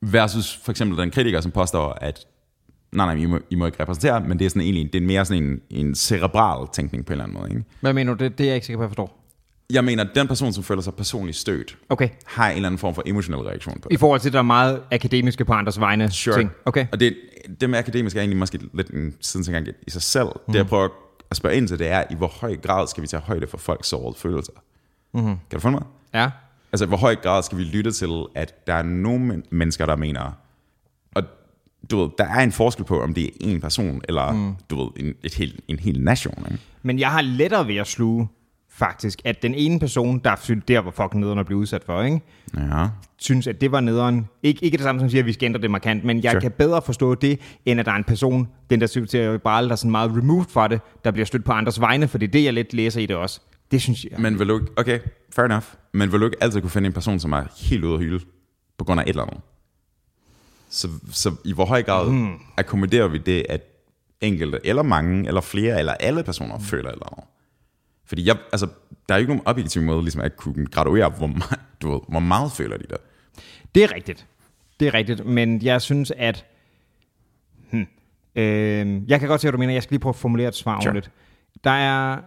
versus 0.03 0.61
for 0.65 0.71
eksempel 0.71 0.99
den 0.99 1.11
kritiker, 1.11 1.41
som 1.41 1.53
påstår, 1.53 1.93
at 1.93 2.27
nej, 2.93 3.15
nej, 3.15 3.23
I 3.23 3.27
må, 3.27 3.39
I 3.51 3.55
må 3.55 3.67
ikke 3.67 3.83
repræsentere, 3.83 4.21
men 4.21 4.39
det 4.39 4.45
er 4.45 4.49
sådan 4.49 4.63
egentlig, 4.63 4.93
det 4.93 5.03
er 5.03 5.07
mere 5.07 5.25
sådan 5.25 5.43
en, 5.43 5.61
en 5.71 5.95
cerebral 5.95 6.67
tænkning 6.73 7.07
på 7.07 7.13
en 7.13 7.13
eller 7.13 7.25
anden 7.25 7.39
måde. 7.41 7.51
Ikke? 7.51 7.65
Hvad 7.81 7.93
mener 7.93 8.15
du? 8.15 8.25
Det, 8.25 8.39
det 8.39 8.45
er 8.45 8.49
jeg 8.49 8.55
ikke 8.55 8.67
sikker 8.67 8.79
på, 8.79 8.83
at 8.83 8.87
jeg 8.87 8.91
forstår. 8.91 9.15
Jeg 9.73 9.85
mener, 9.85 10.05
at 10.05 10.11
den 10.15 10.29
person, 10.29 10.53
som 10.53 10.65
føler 10.65 10.83
sig 10.83 10.95
personligt 10.95 11.37
stødt, 11.39 11.77
Okay. 11.89 12.09
har 12.27 12.49
en 12.51 12.57
eller 12.57 12.69
anden 12.69 12.79
form 12.79 12.95
for 12.95 13.03
emotionel 13.07 13.41
reaktion 13.41 13.81
på 13.81 13.89
det. 13.89 13.95
I 13.95 13.99
forhold 13.99 14.21
til, 14.21 14.29
at 14.29 14.33
der 14.33 14.39
er 14.39 14.43
meget 14.43 14.81
akademiske 14.93 15.45
på 15.45 15.53
andres 15.53 15.81
vegne 15.81 16.11
Sure. 16.11 16.37
ting. 16.37 16.51
Okay. 16.65 16.87
Og 16.93 17.01
det, 17.01 17.17
det 17.61 17.71
med 17.71 17.79
akademisk 17.79 18.17
er 18.17 18.21
egentlig 18.21 18.37
måske 18.39 18.59
lidt 18.75 18.91
en 18.91 19.15
sidengang 19.21 19.67
i 19.87 19.91
sig 19.91 20.03
selv. 20.03 20.27
Mm. 20.27 20.53
Det 20.53 20.59
jeg 20.59 20.67
prøver 20.67 20.89
at 21.31 21.37
spørge 21.37 21.57
ind 21.57 21.69
til, 21.69 21.79
det 21.79 21.89
er, 21.89 22.05
i 22.11 22.15
hvor 22.15 22.27
høj 22.41 22.57
grad 22.57 22.87
skal 22.87 23.03
vi 23.03 23.07
tage 23.07 23.21
højde 23.21 23.47
for 23.47 23.59
folks 23.59 23.89
sårede 23.89 24.19
følelser? 24.19 24.53
Mm. 25.15 25.23
Kan 25.25 25.37
du 25.53 25.59
følge 25.61 25.73
mig? 25.77 25.83
Ja. 26.15 26.31
Altså, 26.73 26.85
i 26.85 26.89
hvor 26.89 26.97
høj 26.97 27.15
grad 27.17 27.43
skal 27.43 27.59
vi 27.59 27.63
lytte 27.63 27.93
til, 27.93 28.25
at 28.35 28.67
der 28.67 28.75
er 28.75 28.83
nogle 28.83 29.21
men- 29.25 29.45
mennesker, 29.51 29.87
der 29.87 29.97
mener, 29.97 30.33
du 31.91 32.01
ved, 32.03 32.11
der 32.19 32.25
er 32.25 32.41
en 32.41 32.53
forskel 32.53 32.85
på, 32.85 33.03
om 33.03 33.15
det 33.15 33.25
er 33.25 33.29
en 33.41 33.61
person, 33.61 34.01
eller 34.09 34.33
mm. 34.33 34.55
du 34.71 34.77
ved, 34.83 34.89
en, 34.97 35.15
et 35.25 35.35
helt, 35.35 35.61
en 35.69 35.79
hel 35.79 36.01
nation. 36.01 36.47
Ikke? 36.51 36.63
Men 36.83 36.99
jeg 36.99 37.11
har 37.11 37.21
lettere 37.21 37.69
ved 37.69 37.77
at 37.77 37.87
sluge, 37.87 38.29
faktisk, 38.71 39.23
at 39.25 39.43
den 39.43 39.55
ene 39.55 39.81
person, 39.81 40.19
der 40.19 40.37
synes, 40.43 40.65
der 40.69 40.79
var 40.79 40.91
fucking 40.91 41.21
nederen 41.21 41.39
at 41.39 41.47
blive 41.47 41.59
udsat 41.59 41.83
for, 41.87 42.03
ikke? 42.03 42.21
Ja. 42.57 42.87
synes, 43.19 43.47
at 43.47 43.61
det 43.61 43.73
var 43.73 43.81
nederen. 43.81 44.29
Ikke, 44.43 44.65
ikke 44.65 44.77
det 44.77 44.85
samme, 44.85 45.01
som 45.01 45.11
siger, 45.11 45.23
at 45.23 45.27
vi 45.27 45.33
skal 45.33 45.47
ændre 45.47 45.61
det 45.61 45.71
markant, 45.71 46.05
men 46.05 46.23
jeg 46.23 46.31
Sure. 46.31 46.41
kan 46.41 46.51
bedre 46.51 46.83
forstå 46.83 47.15
det, 47.15 47.41
end 47.67 47.81
at 47.81 47.87
der 47.87 47.93
er 47.93 47.97
en 47.97 48.05
person, 48.05 48.49
den 48.71 48.81
der 48.81 48.87
cerebral, 48.87 49.65
der 49.65 49.73
er 49.73 49.77
sådan 49.77 49.91
meget 49.91 50.11
removed 50.11 50.47
fra 50.49 50.69
det, 50.69 50.81
der 51.05 51.11
bliver 51.11 51.27
stødt 51.27 51.45
på 51.45 51.53
andres 51.53 51.81
vegne, 51.81 52.09
for 52.09 52.19
det 52.19 52.27
er 52.27 52.31
det, 52.31 52.45
jeg 52.45 52.53
lidt 52.53 52.75
læser 52.75 53.01
i 53.01 53.07
det 53.07 53.17
også. 53.17 53.41
Det 53.71 53.83
synes 53.83 54.05
jeg. 54.05 54.21
Men 54.21 54.39
vil 54.39 54.49
du 54.49 54.55
ikke, 54.55 54.73
okay, 54.77 54.99
fair 55.35 55.45
enough, 55.45 55.65
men 55.93 56.13
vil 56.13 56.21
du 56.21 56.25
ikke 56.25 56.37
altid 56.41 56.61
kunne 56.61 56.71
finde 56.71 56.87
en 56.87 56.93
person, 56.93 57.19
som 57.21 57.33
er 57.33 57.43
helt 57.57 57.85
ude 57.85 57.95
af 57.95 57.99
hylde, 58.01 58.25
på 58.79 58.85
grund 58.85 59.01
af 59.01 59.05
et 59.05 59.09
eller 59.09 59.23
andet? 59.23 59.41
Så, 60.69 60.89
så 61.13 61.37
i 61.45 61.53
hvor 61.53 61.65
høj 61.65 61.83
grad 61.83 62.11
mm. 62.11 62.39
akkommoderer 62.57 63.09
vi 63.09 63.19
det, 63.19 63.47
at 63.49 63.63
enkelte, 64.21 64.61
eller 64.65 64.83
mange, 64.83 65.27
eller 65.27 65.41
flere, 65.41 65.79
eller 65.79 65.93
alle 65.93 66.23
personer 66.23 66.57
mm. 66.57 66.63
føler 66.63 66.91
eller 66.91 67.13
andet? 67.13 67.25
Fordi 68.05 68.27
jeg, 68.27 68.37
altså, 68.53 68.67
der 69.09 69.15
er 69.15 69.19
jo 69.19 69.21
ikke 69.21 69.33
nogen 69.33 69.47
objektiv 69.47 69.83
måde 69.83 70.03
ligesom 70.03 70.21
at 70.21 70.37
kunne 70.37 70.67
graduere, 70.67 71.09
hvor 71.09 71.27
meget, 71.27 71.61
du 71.83 71.91
ved, 71.91 72.01
hvor 72.09 72.21
meget 72.21 72.53
føler 72.53 72.77
de 72.77 72.85
der. 72.91 72.97
Det 73.75 73.83
er 73.83 73.95
rigtigt. 73.95 74.27
Det 74.81 74.89
er 74.89 74.95
rigtigt, 74.95 75.27
men 75.27 75.63
jeg 75.63 75.83
synes, 75.83 76.13
at... 76.17 76.45
Hmm, 77.71 77.87
øh, 78.35 79.11
jeg 79.11 79.21
kan 79.21 79.29
godt 79.29 79.41
se, 79.41 79.45
hvad 79.45 79.53
du 79.53 79.59
mener. 79.59 79.73
Jeg 79.73 79.83
skal 79.83 79.95
lige 79.95 80.01
prøve 80.01 80.11
at 80.11 80.17
formulere 80.17 80.49
et 80.49 80.55
svar 80.55 80.81
sure. 80.81 80.95
lidt. 80.95 81.11
Der 81.65 81.71
er 81.71 82.19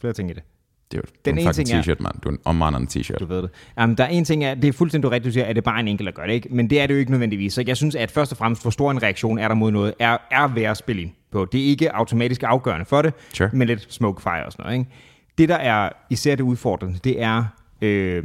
flere 0.00 0.12
ting 0.12 0.30
i 0.30 0.32
det. 0.32 0.42
Det 0.90 0.98
er 0.98 1.02
jo 1.04 1.12
Den 1.24 1.38
ene 1.38 1.52
ting 1.52 1.70
er- 1.70 1.82
t-shirt, 1.82 2.02
mand. 2.02 2.14
Du 2.20 2.28
er 2.28 2.32
en 2.32 2.38
omvandrende 2.44 3.00
t-shirt. 3.00 3.18
Du 3.18 3.24
ved 3.26 3.42
det. 3.42 3.50
Um, 3.82 3.96
der 3.96 4.04
er 4.04 4.08
en 4.08 4.24
ting, 4.24 4.44
er, 4.44 4.54
det 4.54 4.68
er 4.68 4.72
fuldstændig 4.72 5.10
rigtigt, 5.10 5.24
du 5.24 5.32
siger, 5.32 5.44
at 5.44 5.56
det 5.56 5.62
er 5.62 5.64
bare 5.70 5.80
en 5.80 5.88
enkelt, 5.88 6.06
der 6.06 6.12
gør 6.12 6.26
det, 6.26 6.32
ikke? 6.32 6.48
Men 6.50 6.70
det 6.70 6.80
er 6.80 6.86
det 6.86 6.94
jo 6.94 6.98
ikke 6.98 7.10
nødvendigvis. 7.10 7.54
Så 7.54 7.64
jeg 7.66 7.76
synes, 7.76 7.94
at 7.94 8.10
først 8.10 8.32
og 8.32 8.38
fremmest, 8.38 8.62
hvor 8.62 8.70
stor 8.70 8.90
en 8.90 9.02
reaktion 9.02 9.38
er 9.38 9.48
der 9.48 9.54
mod 9.54 9.70
noget, 9.70 9.94
er, 9.98 10.18
er 10.30 10.48
værd 10.48 10.70
at 10.70 10.76
spille 10.76 11.02
ind 11.02 11.10
på. 11.30 11.44
Det 11.52 11.60
er 11.60 11.64
ikke 11.64 11.94
automatisk 11.96 12.42
afgørende 12.42 12.84
for 12.86 13.02
det, 13.02 13.14
Sure. 13.32 13.50
men 13.52 13.68
lidt 13.68 13.92
smoke 13.92 14.22
fire 14.22 14.46
og 14.46 14.52
sådan 14.52 14.62
noget, 14.64 14.78
ikke? 14.78 14.90
Det, 15.38 15.48
der 15.48 15.56
er 15.56 15.90
især 16.10 16.34
det 16.34 16.44
udfordrende, 16.44 16.98
det 17.04 17.22
er, 17.22 17.44
øh, 17.82 18.24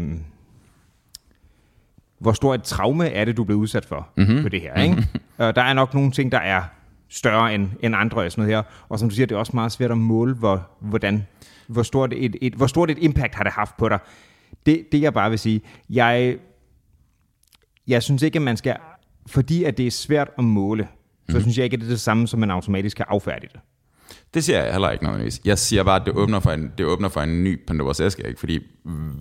hvor 2.19 2.33
stor 2.33 2.53
et 2.55 2.63
traume 2.63 3.07
er 3.09 3.25
det, 3.25 3.37
du 3.37 3.43
blevet 3.43 3.59
udsat 3.59 3.85
for 3.85 4.09
mm-hmm. 4.17 4.41
på 4.43 4.49
det 4.49 4.61
her, 4.61 4.81
ikke? 4.81 5.07
Og 5.37 5.55
der 5.55 5.61
er 5.61 5.73
nok 5.73 5.93
nogle 5.93 6.11
ting, 6.11 6.31
der 6.31 6.37
er 6.37 6.61
større 7.11 7.55
end, 7.55 7.69
end 7.79 7.95
andre 7.95 8.21
og 8.21 8.31
sådan 8.31 8.41
noget 8.47 8.55
her. 8.57 8.63
Og 8.89 8.99
som 8.99 9.09
du 9.09 9.15
siger, 9.15 9.25
det 9.27 9.35
er 9.35 9.39
også 9.39 9.51
meget 9.55 9.71
svært 9.71 9.91
at 9.91 9.97
måle, 9.97 10.33
hvor, 10.35 10.67
hvordan, 10.79 11.27
hvor, 11.67 11.83
stort 11.83 12.13
et, 12.13 12.35
et, 12.41 12.53
hvor 12.53 12.67
stort 12.67 12.91
et 12.91 12.97
impact 13.01 13.35
har 13.35 13.43
det 13.43 13.53
haft 13.53 13.77
på 13.77 13.89
dig. 13.89 13.99
Det, 14.65 14.85
det 14.91 15.01
jeg 15.01 15.13
bare 15.13 15.29
vil 15.29 15.39
sige, 15.39 15.61
jeg, 15.89 16.37
jeg 17.87 18.03
synes 18.03 18.21
ikke, 18.21 18.35
at 18.35 18.41
man 18.41 18.57
skal, 18.57 18.75
fordi 19.27 19.63
at 19.63 19.77
det 19.77 19.87
er 19.87 19.91
svært 19.91 20.29
at 20.37 20.43
måle, 20.43 20.87
så 21.29 21.35
Mhm. 21.37 21.41
synes 21.41 21.57
jeg 21.57 21.63
ikke, 21.63 21.73
at 21.73 21.79
det 21.81 21.85
er 21.87 21.91
det 21.91 21.99
samme, 21.99 22.27
som 22.27 22.39
man 22.39 22.51
automatisk 22.51 22.97
kan 22.97 23.05
affærdige 23.09 23.49
det. 23.53 23.61
Det 24.33 24.43
siger 24.43 24.63
jeg 24.63 24.71
heller 24.71 24.89
ikke 24.89 25.03
nødvendigvis. 25.03 25.41
Jeg 25.45 25.57
siger 25.57 25.83
bare, 25.83 25.99
at 25.99 26.05
det 26.05 26.13
åbner 26.13 26.39
for 26.39 26.51
en, 26.51 26.71
det 26.77 26.85
åbner 26.85 27.09
for 27.09 27.21
en 27.21 27.43
ny 27.43 27.59
Pandoras 27.67 27.99
æske, 27.99 28.27
ikke? 28.27 28.39
Fordi 28.39 28.59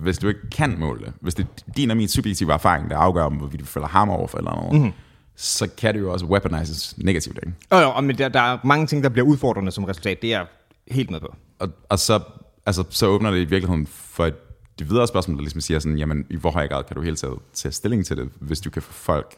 hvis 0.01 0.17
du 0.17 0.27
ikke 0.27 0.49
kan 0.51 0.79
måle 0.79 0.99
det, 1.05 1.13
hvis 1.21 1.35
det 1.35 1.43
er 1.67 1.71
din 1.77 1.91
og 1.91 1.97
min 1.97 2.07
subjektive 2.07 2.53
erfaring, 2.53 2.89
der 2.89 2.97
afgør, 2.97 3.23
om 3.23 3.33
hvorvidt 3.33 3.59
du 3.61 3.65
føler 3.65 3.87
ham 3.87 4.09
over 4.09 4.27
for 4.27 4.37
eller 4.37 4.55
noget, 4.55 4.73
mm-hmm. 4.73 4.91
Så 5.35 5.69
kan 5.77 5.93
det 5.93 5.99
jo 6.01 6.13
også 6.13 6.25
weaponizes 6.25 6.97
negativt, 6.97 7.39
ikke? 7.45 7.57
Og, 7.69 7.93
og 7.93 8.03
men 8.03 8.17
der, 8.17 8.29
der 8.29 8.39
er 8.39 8.57
mange 8.63 8.87
ting, 8.87 9.03
der 9.03 9.09
bliver 9.09 9.27
udfordrende 9.27 9.71
som 9.71 9.83
resultat. 9.83 10.21
Det 10.21 10.33
er 10.33 10.37
jeg 10.37 10.47
helt 10.87 11.11
med 11.11 11.19
på. 11.19 11.35
Og, 11.59 11.69
og 11.89 11.99
så, 11.99 12.19
altså, 12.65 12.83
så 12.89 13.07
åbner 13.07 13.31
det 13.31 13.37
i 13.37 13.45
virkeligheden 13.45 13.87
for 13.87 14.25
et, 14.25 14.35
det 14.79 14.89
videre 14.89 15.07
spørgsmål, 15.07 15.37
der 15.37 15.41
ligesom 15.41 15.61
siger 15.61 15.79
sådan, 15.79 15.97
jamen, 15.97 16.25
i 16.29 16.35
hvor 16.35 16.51
høj 16.51 16.67
grad 16.67 16.83
kan 16.83 16.95
du 16.95 17.01
hele 17.01 17.15
taget 17.15 17.39
tage 17.53 17.71
stilling 17.71 18.05
til 18.05 18.17
det, 18.17 18.29
hvis 18.39 18.61
du 18.61 18.69
kan 18.69 18.81
få 18.81 18.93
folk, 18.93 19.35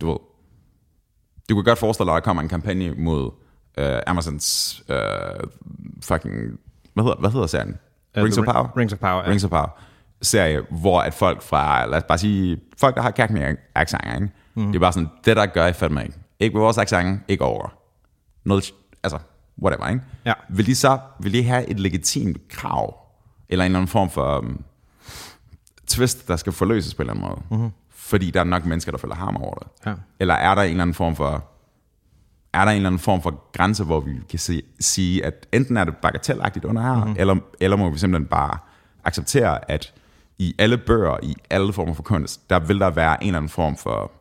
du 0.00 0.10
ved, 0.10 0.18
du 1.48 1.54
kan 1.54 1.64
godt 1.64 1.78
forestille 1.78 2.08
dig, 2.08 2.16
at 2.16 2.22
der 2.22 2.24
kommer 2.24 2.42
en 2.42 2.48
kampagne 2.48 2.94
mod 2.94 3.24
uh, 3.78 3.84
Amazons 4.06 4.82
uh, 4.88 4.96
fucking, 6.02 6.34
hvad 6.94 7.04
hedder, 7.04 7.16
hvad 7.20 7.30
hedder 7.30 7.46
serien? 7.46 7.76
Uh, 8.16 8.22
Rings 8.22 8.38
of 8.38 8.44
The 8.44 8.50
Ri- 8.50 8.54
Power? 8.54 8.76
Rings 8.76 8.92
of 8.92 8.98
Power, 8.98 9.22
ja. 9.22 9.30
Rings 9.30 9.44
of 9.44 9.50
Power 9.50 9.78
serie, 10.22 10.62
hvor 10.70 11.00
at 11.00 11.14
folk 11.14 11.42
fra, 11.42 11.86
lad 11.86 11.98
os 11.98 12.04
bare 12.08 12.18
sige, 12.18 12.60
folk, 12.78 12.94
der 12.94 13.02
har 13.02 13.12
accenter, 13.74 14.14
ikke? 14.14 14.32
Mm. 14.58 14.66
Det 14.66 14.74
er 14.74 14.80
bare 14.80 14.92
sådan, 14.92 15.08
det 15.24 15.36
der 15.36 15.46
gør 15.46 15.66
I 15.66 15.72
fandme 15.72 16.02
ikke. 16.02 16.18
Ikke 16.40 16.54
med 16.54 16.62
vores 16.62 16.78
accent, 16.78 17.20
ikke 17.28 17.44
over. 17.44 17.68
Noget, 18.44 18.74
altså, 19.02 19.18
whatever, 19.62 19.88
ikke? 19.88 20.00
Ja. 20.24 20.32
Vil 20.48 20.66
de 20.66 20.74
så, 20.74 20.98
vil 21.20 21.32
de 21.32 21.44
have 21.44 21.66
et 21.66 21.80
legitimt 21.80 22.48
krav, 22.48 22.96
eller 23.48 23.64
en 23.64 23.70
eller 23.70 23.78
anden 23.78 23.88
form 23.88 24.10
for 24.10 24.38
um, 24.38 24.64
twist, 25.86 26.28
der 26.28 26.36
skal 26.36 26.52
forløses 26.52 26.94
på 26.94 27.02
en 27.02 27.10
eller 27.10 27.22
anden 27.22 27.38
måde? 27.50 27.60
Mm-hmm. 27.60 27.72
Fordi 27.90 28.30
der 28.30 28.40
er 28.40 28.44
nok 28.44 28.64
mennesker, 28.64 28.92
der 28.92 28.98
føler 28.98 29.14
ham 29.14 29.36
over 29.36 29.54
det. 29.54 29.68
Ja. 29.86 29.94
Eller 30.20 30.34
er 30.34 30.54
der 30.54 30.62
en 30.62 30.70
eller 30.70 30.82
anden 30.82 30.94
form 30.94 31.16
for 31.16 31.44
er 32.52 32.64
der 32.64 32.72
en 32.72 32.76
eller 32.76 32.88
anden 32.88 32.98
form 32.98 33.22
for 33.22 33.50
grænse, 33.52 33.84
hvor 33.84 34.00
vi 34.00 34.12
kan 34.30 34.38
se, 34.38 34.62
sige, 34.80 35.24
at 35.24 35.46
enten 35.52 35.76
er 35.76 35.84
det 35.84 35.96
bagatelagtigt 35.96 36.64
under 36.64 36.82
her, 36.82 36.94
mm-hmm. 36.94 37.16
eller, 37.18 37.36
eller 37.60 37.76
må 37.76 37.90
vi 37.90 37.98
simpelthen 37.98 38.28
bare 38.28 38.58
acceptere, 39.04 39.70
at 39.70 39.94
i 40.38 40.54
alle 40.58 40.78
bøger, 40.78 41.16
i 41.22 41.36
alle 41.50 41.72
former 41.72 41.94
for 41.94 42.02
kunst, 42.02 42.50
der 42.50 42.58
vil 42.58 42.80
der 42.80 42.90
være 42.90 43.22
en 43.22 43.26
eller 43.26 43.38
anden 43.38 43.48
form 43.48 43.76
for, 43.76 44.12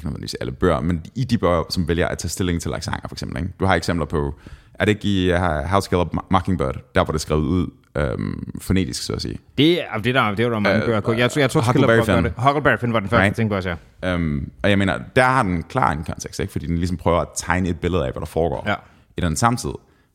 ikke 0.00 0.06
nødvendigvis 0.06 0.34
alle 0.34 0.52
bøger, 0.52 0.80
men 0.80 1.04
i 1.14 1.24
de 1.24 1.38
bøger, 1.38 1.62
som 1.70 1.88
vælger 1.88 2.08
at 2.08 2.18
tage 2.18 2.28
stilling 2.28 2.62
til 2.62 2.72
accenter, 2.74 3.08
for 3.08 3.14
eksempel. 3.14 3.42
Ikke? 3.42 3.52
Du 3.60 3.64
har 3.66 3.74
eksempler 3.74 4.06
på, 4.06 4.34
er 4.74 4.84
det 4.84 4.92
ikke 4.92 5.08
i 5.08 5.32
uh, 5.32 5.38
House 5.70 5.88
Kill 5.90 6.00
of 6.00 6.06
Mockingbird, 6.30 6.76
der 6.94 7.04
hvor 7.04 7.12
det 7.12 7.18
er 7.18 7.18
skrevet 7.18 7.42
ud 7.42 7.66
øhm, 7.96 8.52
fonetisk, 8.60 9.02
så 9.02 9.12
at 9.12 9.22
sige. 9.22 9.38
Det 9.58 9.82
er 9.82 9.98
det, 10.04 10.14
der, 10.14 10.30
det 10.34 10.44
er 10.44 10.48
der 10.48 10.58
mange 10.58 10.78
Øh, 10.80 10.86
bøger. 10.86 11.00
på. 11.00 11.12
Jeg, 11.12 11.30
tror- 11.30 11.40
jeg 11.40 11.50
tror, 11.50 11.60
Huckleberry 11.60 12.04
Finn. 12.04 12.24
det. 12.24 12.32
Huckleberry 12.36 12.76
Finn 12.78 12.92
var 12.92 13.00
den 13.00 13.08
første 13.08 13.22
Right. 13.24 13.36
ting 13.36 13.50
på 13.50 13.56
os, 13.56 13.66
ja. 13.66 13.74
Øhm, 14.04 14.50
og 14.62 14.70
jeg 14.70 14.78
mener, 14.78 14.98
der 15.16 15.24
har 15.24 15.42
den 15.42 15.62
klar 15.62 15.92
en 15.92 16.04
kontekst, 16.04 16.40
ikke? 16.40 16.52
fordi 16.52 16.66
den 16.66 16.76
ligesom 16.78 16.96
prøver 16.96 17.20
at 17.20 17.28
tegne 17.36 17.68
et 17.68 17.80
billede 17.80 18.06
af, 18.06 18.12
hvad 18.12 18.20
der 18.20 18.26
foregår 18.26 18.64
Ja. 18.66 18.74
i 19.16 19.20
den 19.20 19.36
samtid. 19.36 19.70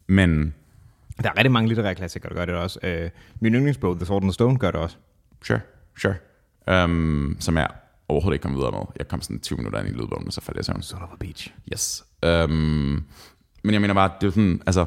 Men 0.07 0.53
Der 1.23 1.29
er 1.29 1.37
rigtig 1.37 1.51
mange 1.51 1.67
litterære 1.67 1.95
klassikere, 1.95 2.29
der 2.29 2.35
gør 2.35 2.45
det 2.45 2.55
også. 2.55 2.79
Øh, 2.83 3.09
min 3.39 3.53
yndlingsbog, 3.55 3.95
The 3.95 4.05
Sword 4.05 4.21
and 4.23 4.29
the 4.29 4.33
Stone, 4.33 4.57
gør 4.57 4.71
det 4.71 4.79
også. 4.79 4.97
Sure, 5.43 5.59
sure. 6.01 6.15
Um, 6.83 7.37
som 7.39 7.57
jeg 7.57 7.67
overhovedet 8.07 8.35
ikke 8.35 8.43
kom 8.43 8.55
videre 8.55 8.71
med. 8.71 8.81
Jeg 8.99 9.07
kom 9.07 9.21
sådan 9.21 9.39
20 9.39 9.57
minutter 9.57 9.79
ind 9.79 9.87
i 9.87 9.91
lydbogen, 9.91 10.23
men 10.23 10.31
så 10.31 10.41
faldt 10.41 10.57
jeg 10.57 10.61
i 10.61 10.65
søvn. 10.65 10.81
Son 10.81 11.01
of 11.01 11.09
a 11.13 11.15
bitch. 11.19 11.51
Yes. 11.73 12.05
Um, 12.25 13.05
men 13.63 13.73
jeg 13.73 13.81
mener 13.81 13.93
bare, 13.93 14.11
det 14.21 14.27
er 14.27 14.31
sådan, 14.31 14.61
altså, 14.65 14.85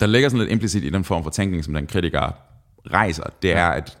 der 0.00 0.06
ligger 0.06 0.28
sådan 0.28 0.40
lidt 0.40 0.52
implicit 0.52 0.84
i 0.84 0.90
den 0.90 1.04
form 1.04 1.22
for 1.22 1.30
tænkning, 1.30 1.64
som 1.64 1.74
den 1.74 1.86
kritiker 1.86 2.30
rejser, 2.92 3.24
det 3.42 3.52
er, 3.52 3.66
at, 3.66 3.98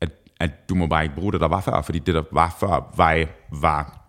at, 0.00 0.10
at 0.40 0.68
du 0.68 0.74
må 0.74 0.86
bare 0.86 1.02
ikke 1.02 1.14
bruge 1.14 1.32
det, 1.32 1.40
der 1.40 1.48
var 1.48 1.60
før, 1.60 1.82
fordi 1.82 1.98
det, 1.98 2.14
der 2.14 2.22
var 2.32 2.56
før, 2.60 2.92
var, 2.96 3.26
var 3.60 4.00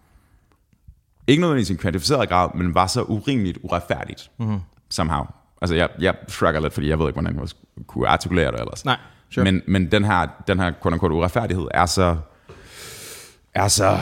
ikke 1.28 1.42
nødvendigvis 1.42 1.70
i 1.70 1.74
en 1.74 1.80
kvantificeret 1.80 2.30
grad, 2.30 2.50
men 2.56 2.76
var 2.76 2.88
så 2.88 3.02
urimeligt 3.04 3.58
uretfærdigt, 3.64 4.32
mm-hmm. 4.40 4.60
somehow. 4.90 5.26
Altså, 5.62 5.76
jeg, 5.76 5.90
jeg 6.00 6.16
shrugger 6.28 6.62
lidt, 6.62 6.74
fordi 6.74 6.90
jeg 6.90 7.00
ved 7.00 7.08
ikke, 7.08 7.22
hvordan 7.22 7.40
jeg 7.40 7.48
kunne 7.88 8.08
artikulere 8.08 8.52
det 8.52 8.60
ellers. 8.60 8.86
Nej, 8.86 8.98
sure. 9.30 9.44
Men, 9.44 9.62
men 9.68 9.92
den 9.92 10.04
her, 10.04 10.28
den 10.48 10.60
her 10.60 10.72
quote 10.82 10.94
unquote, 10.94 11.16
uretfærdighed 11.16 11.68
er 11.72 11.86
så, 11.86 12.18
er 13.54 13.68
så, 13.68 14.00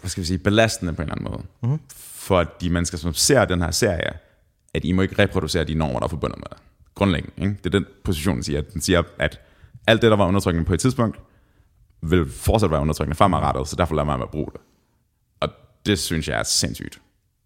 hvad 0.00 0.10
skal 0.10 0.20
vi 0.20 0.26
sige, 0.26 0.38
belastende 0.38 0.92
på 0.92 1.02
en 1.02 1.08
eller 1.08 1.14
anden 1.14 1.30
måde. 1.30 1.44
Mm-hmm. 1.62 1.80
For 1.96 2.42
de 2.42 2.70
mennesker, 2.70 2.98
som 2.98 3.14
ser 3.14 3.44
den 3.44 3.62
her 3.62 3.70
serie, 3.70 4.12
at 4.74 4.84
I 4.84 4.92
må 4.92 5.02
ikke 5.02 5.22
reproducere 5.22 5.64
de 5.64 5.74
normer, 5.74 5.98
der 5.98 6.04
er 6.04 6.08
forbundet 6.08 6.38
med 6.38 6.46
det. 6.50 6.58
Grundlæggende. 6.94 7.42
Ikke? 7.42 7.58
Det 7.64 7.74
er 7.74 7.78
den 7.78 7.86
position, 8.04 8.34
den 8.34 8.42
siger. 8.42 8.60
Den 8.60 8.80
siger, 8.80 9.02
at 9.18 9.40
alt 9.86 10.02
det, 10.02 10.10
der 10.10 10.16
var 10.16 10.26
undertrykkende 10.26 10.66
på 10.66 10.74
et 10.74 10.80
tidspunkt, 10.80 11.20
vil 12.02 12.30
fortsat 12.30 12.70
være 12.70 12.80
undertrykkende 12.80 13.16
fremadrettet, 13.16 13.68
så 13.68 13.76
derfor 13.76 13.94
lader 13.94 14.06
man 14.06 14.18
være 14.18 14.26
at 14.26 14.30
bruge 14.30 14.50
det. 14.52 14.60
Og 15.40 15.48
det 15.86 15.98
synes 15.98 16.28
jeg 16.28 16.38
er 16.38 16.42
sindssygt. 16.42 17.00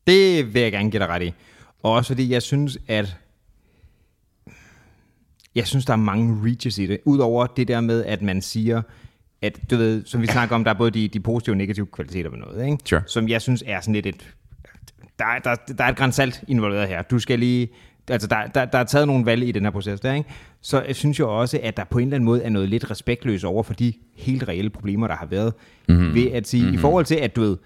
Det 0.07 0.55
vil 0.55 0.63
jeg 0.63 0.73
gerne 0.73 0.91
give 0.91 1.01
dig 1.01 1.09
ret 1.09 1.23
i. 1.23 1.35
Og 1.83 1.93
også 1.93 2.09
fordi 2.09 2.33
jeg 2.33 2.43
synes, 2.43 2.79
at 2.89 3.17
jeg 5.55 5.67
synes, 5.67 5.85
der 5.85 5.93
er 5.93 5.97
mange 5.97 6.45
reaches 6.45 6.79
i 6.79 6.87
det. 6.87 7.01
Udover 7.05 7.47
det 7.47 7.69
der 7.69 7.81
med, 7.81 8.05
at 8.05 8.23
man 8.23 8.43
siger, 8.43 8.83
at 9.43 9.59
du 9.71 9.77
ved, 9.77 10.05
som 10.05 10.23
vi 10.23 10.27
snakker 10.27 10.55
om, 10.55 10.65
der 10.65 10.71
er 10.71 10.79
både 10.79 10.91
de, 10.91 11.09
de 11.09 11.21
positive 11.21 11.53
og 11.53 11.57
negative 11.57 11.87
kvaliteter 11.87 12.31
ved 12.31 12.39
noget, 12.39 12.65
ikke? 12.67 12.79
Sure. 12.85 13.03
som 13.07 13.29
jeg 13.29 13.43
synes 13.43 13.65
er 13.67 13.81
sådan 13.81 13.95
lidt 13.95 14.07
et... 14.07 14.29
Der, 15.19 15.25
er- 15.25 15.39
der, 15.39 15.55
der 15.79 15.85
er 15.85 15.89
et 15.89 15.97
grænsalt 15.97 16.45
involveret 16.49 16.89
her. 16.89 17.03
Du 17.03 17.19
skal 17.19 17.39
lige... 17.39 17.69
Altså, 18.11 18.29
der, 18.29 18.47
der, 18.47 18.65
der 18.65 18.79
er 18.79 18.85
taget 18.85 19.07
nogle 19.07 19.27
valg 19.27 19.43
i 19.49 19.53
den 19.53 19.63
her 19.63 19.71
proces 19.71 20.01
der, 20.01 20.15
ikke? 20.15 20.31
Så 20.61 20.83
jeg 20.83 20.97
synes 20.97 21.19
jo 21.19 21.41
også, 21.41 21.61
at 21.63 21.77
der 21.77 21.85
på 21.85 21.99
en 21.99 22.05
eller 22.09 22.15
anden 22.17 22.25
måde 22.25 22.43
er 22.43 22.49
noget 22.51 22.69
lidt 22.69 22.91
respektløst 22.91 23.45
over 23.45 23.63
for 23.63 23.75
de 23.75 23.93
helt 24.17 24.49
reelle 24.49 24.71
problemer, 24.71 25.07
der 25.07 25.17
har 25.17 25.27
været. 25.27 25.55
Mm-hmm. 25.89 26.15
Ved 26.15 26.31
at 26.31 26.49
sige, 26.49 26.63
mm-hmm. 26.63 26.75
i 26.75 26.79
forhold 26.79 27.05
til, 27.05 27.15
at 27.15 27.37
du 27.37 27.41
ved, 27.41 27.57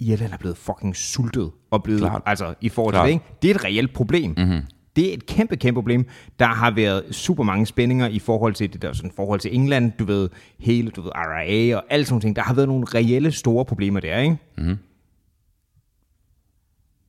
Irland 0.00 0.32
er 0.32 0.36
blevet 0.36 0.56
fucking 0.56 0.96
sultet, 0.96 1.50
og 1.70 1.82
blevet, 1.82 2.00
Klart. 2.00 2.22
altså 2.26 2.54
i 2.60 2.68
forhold 2.68 2.94
Klart. 2.94 3.06
til 3.06 3.12
det, 3.12 3.14
ikke? 3.14 3.24
Det 3.42 3.50
er 3.50 3.54
et 3.54 3.64
reelt 3.64 3.92
problem. 3.92 4.34
Mm-hmm. 4.36 4.60
Det 4.96 5.10
er 5.10 5.14
et 5.14 5.26
kæmpe, 5.26 5.56
kæmpe 5.56 5.76
problem. 5.80 6.06
Der 6.38 6.46
har 6.46 6.70
været 6.70 7.04
super 7.10 7.42
mange 7.44 7.66
spændinger 7.66 8.08
i 8.08 8.18
forhold 8.18 8.54
til 8.54 8.72
det 8.72 8.82
der 8.82 8.92
sådan 8.92 9.10
forhold 9.16 9.40
til 9.40 9.54
England, 9.54 9.92
du 9.98 10.04
ved, 10.04 10.28
hele, 10.58 10.90
du 10.90 11.02
ved, 11.02 11.10
RIA 11.14 11.76
og 11.76 11.84
alle 11.90 12.04
sådan 12.06 12.20
ting. 12.20 12.36
Der 12.36 12.42
har 12.42 12.54
været 12.54 12.68
nogle 12.68 12.86
reelle 12.94 13.32
store 13.32 13.64
problemer 13.64 14.00
der, 14.00 14.18
ikke? 14.18 14.36
Mm-hmm. 14.58 14.78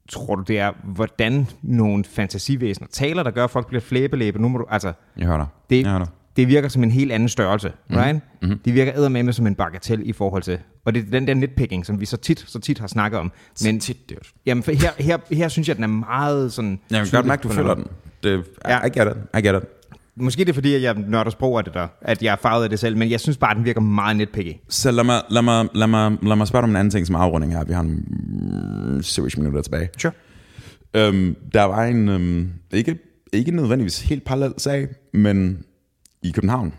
Tror 0.10 0.36
du, 0.36 0.44
det 0.44 0.60
er, 0.60 0.72
hvordan 0.84 1.48
nogle 1.62 2.04
fantasivæsener 2.04 2.88
taler, 2.92 3.24
der 3.24 3.32
gør, 3.32 3.44
at 3.44 3.52
folk 3.52 3.68
bliver 3.68 3.82
flæbelæbe? 3.82 4.42
Nu 4.42 4.48
må 4.48 4.58
du, 4.58 4.66
altså, 4.70 4.94
Jeg 5.18 5.26
hører 5.28 5.38
dig. 5.38 5.48
det, 5.70 5.82
Jeg 5.82 5.90
hører 5.92 6.00
dig. 6.04 6.08
Det 6.36 6.48
virker 6.48 6.70
som 6.70 6.84
en 6.84 6.92
helt 6.92 7.12
anden 7.12 7.30
størrelse, 7.30 7.72
mm. 7.90 7.96
right? 7.96 8.20
Mm-hmm. 8.42 8.60
Det 8.66 8.74
virker 8.74 8.94
eddermame 8.96 9.34
som 9.34 9.48
en 9.48 9.56
bagatel 9.56 10.02
i 10.10 10.14
forhold 10.14 10.44
til, 10.44 10.60
og 10.86 10.94
det 10.94 11.06
er 11.08 11.12
den 11.12 11.28
der 11.28 11.34
nitpicking, 11.34 11.86
som 11.86 12.00
vi 12.00 12.06
så 12.06 12.18
tit, 12.18 12.46
så 12.48 12.60
tit 12.60 12.80
har 12.80 12.88
snakket 12.88 13.20
om. 13.20 13.32
Men 13.64 13.80
tit, 13.80 14.10
dude. 14.10 14.20
jamen, 14.46 14.64
for 14.64 14.72
her, 14.72 14.92
her, 15.00 15.18
her 15.32 15.48
synes 15.48 15.68
jeg, 15.68 15.76
den 15.76 15.84
er 15.84 15.88
meget 15.88 16.54
sådan... 16.54 16.80
Jeg 16.92 17.00
kan 17.00 17.08
godt 17.12 17.26
mærke, 17.26 17.44
du 17.44 17.50
føler 17.50 17.74
den. 17.76 17.88
Det, 18.24 18.44
Ja. 18.68 18.86
I, 18.86 18.90
get 18.90 19.08
it. 19.08 19.40
I 19.40 19.48
get 19.48 19.56
it. 19.56 19.70
Måske 20.16 20.40
det 20.40 20.50
er 20.50 20.54
fordi, 20.54 20.74
at 20.74 20.82
jeg 20.82 20.96
nørder 21.08 21.32
sprog 21.32 21.58
af 21.58 21.64
det 21.64 21.74
der, 21.74 21.88
at 22.02 22.24
jeg 22.24 22.32
er 22.32 22.36
farvet 22.36 22.64
af 22.64 22.70
det 22.70 22.80
selv, 22.80 22.98
men 22.98 23.12
jeg 23.12 23.20
synes 23.20 23.38
bare, 23.38 23.52
at 23.52 23.58
den 23.58 23.66
virker 23.66 23.82
meget 23.82 24.18
nitpicky. 24.18 24.54
Så 24.70 24.92
lad 24.92 25.04
mig, 25.04 25.22
lad, 25.30 25.42
mig, 25.42 25.68
lad, 25.74 25.88
mig, 25.88 26.18
lad 26.24 26.36
mig 26.36 26.48
spørge 26.48 26.64
om 26.64 26.70
en 26.70 26.76
anden 26.76 26.92
ting 26.92 27.08
som 27.08 27.16
afrunding 27.16 27.54
her. 27.54 27.64
Vi 27.64 27.74
har 27.74 27.82
en 27.82 28.06
mm, 28.96 29.04
7 29.04 29.28
minutter 29.38 29.62
tilbage. 29.62 29.90
Sure. 29.98 30.14
Øhm, 30.94 31.36
der 31.54 31.64
var 31.64 31.84
en, 31.84 32.10
øhm, 32.10 32.50
ikke, 32.72 32.98
ikke 33.34 33.52
nødvendigvis 33.52 34.02
helt 34.02 34.26
parallel 34.26 34.54
sag, 34.58 34.88
men 35.14 35.64
i 36.24 36.32
København. 36.32 36.74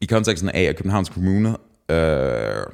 I 0.00 0.06
konteksten 0.06 0.48
af, 0.48 0.62
at 0.62 0.76
Københavns 0.76 1.08
Kommune, 1.08 1.48
øh, 1.88 2.66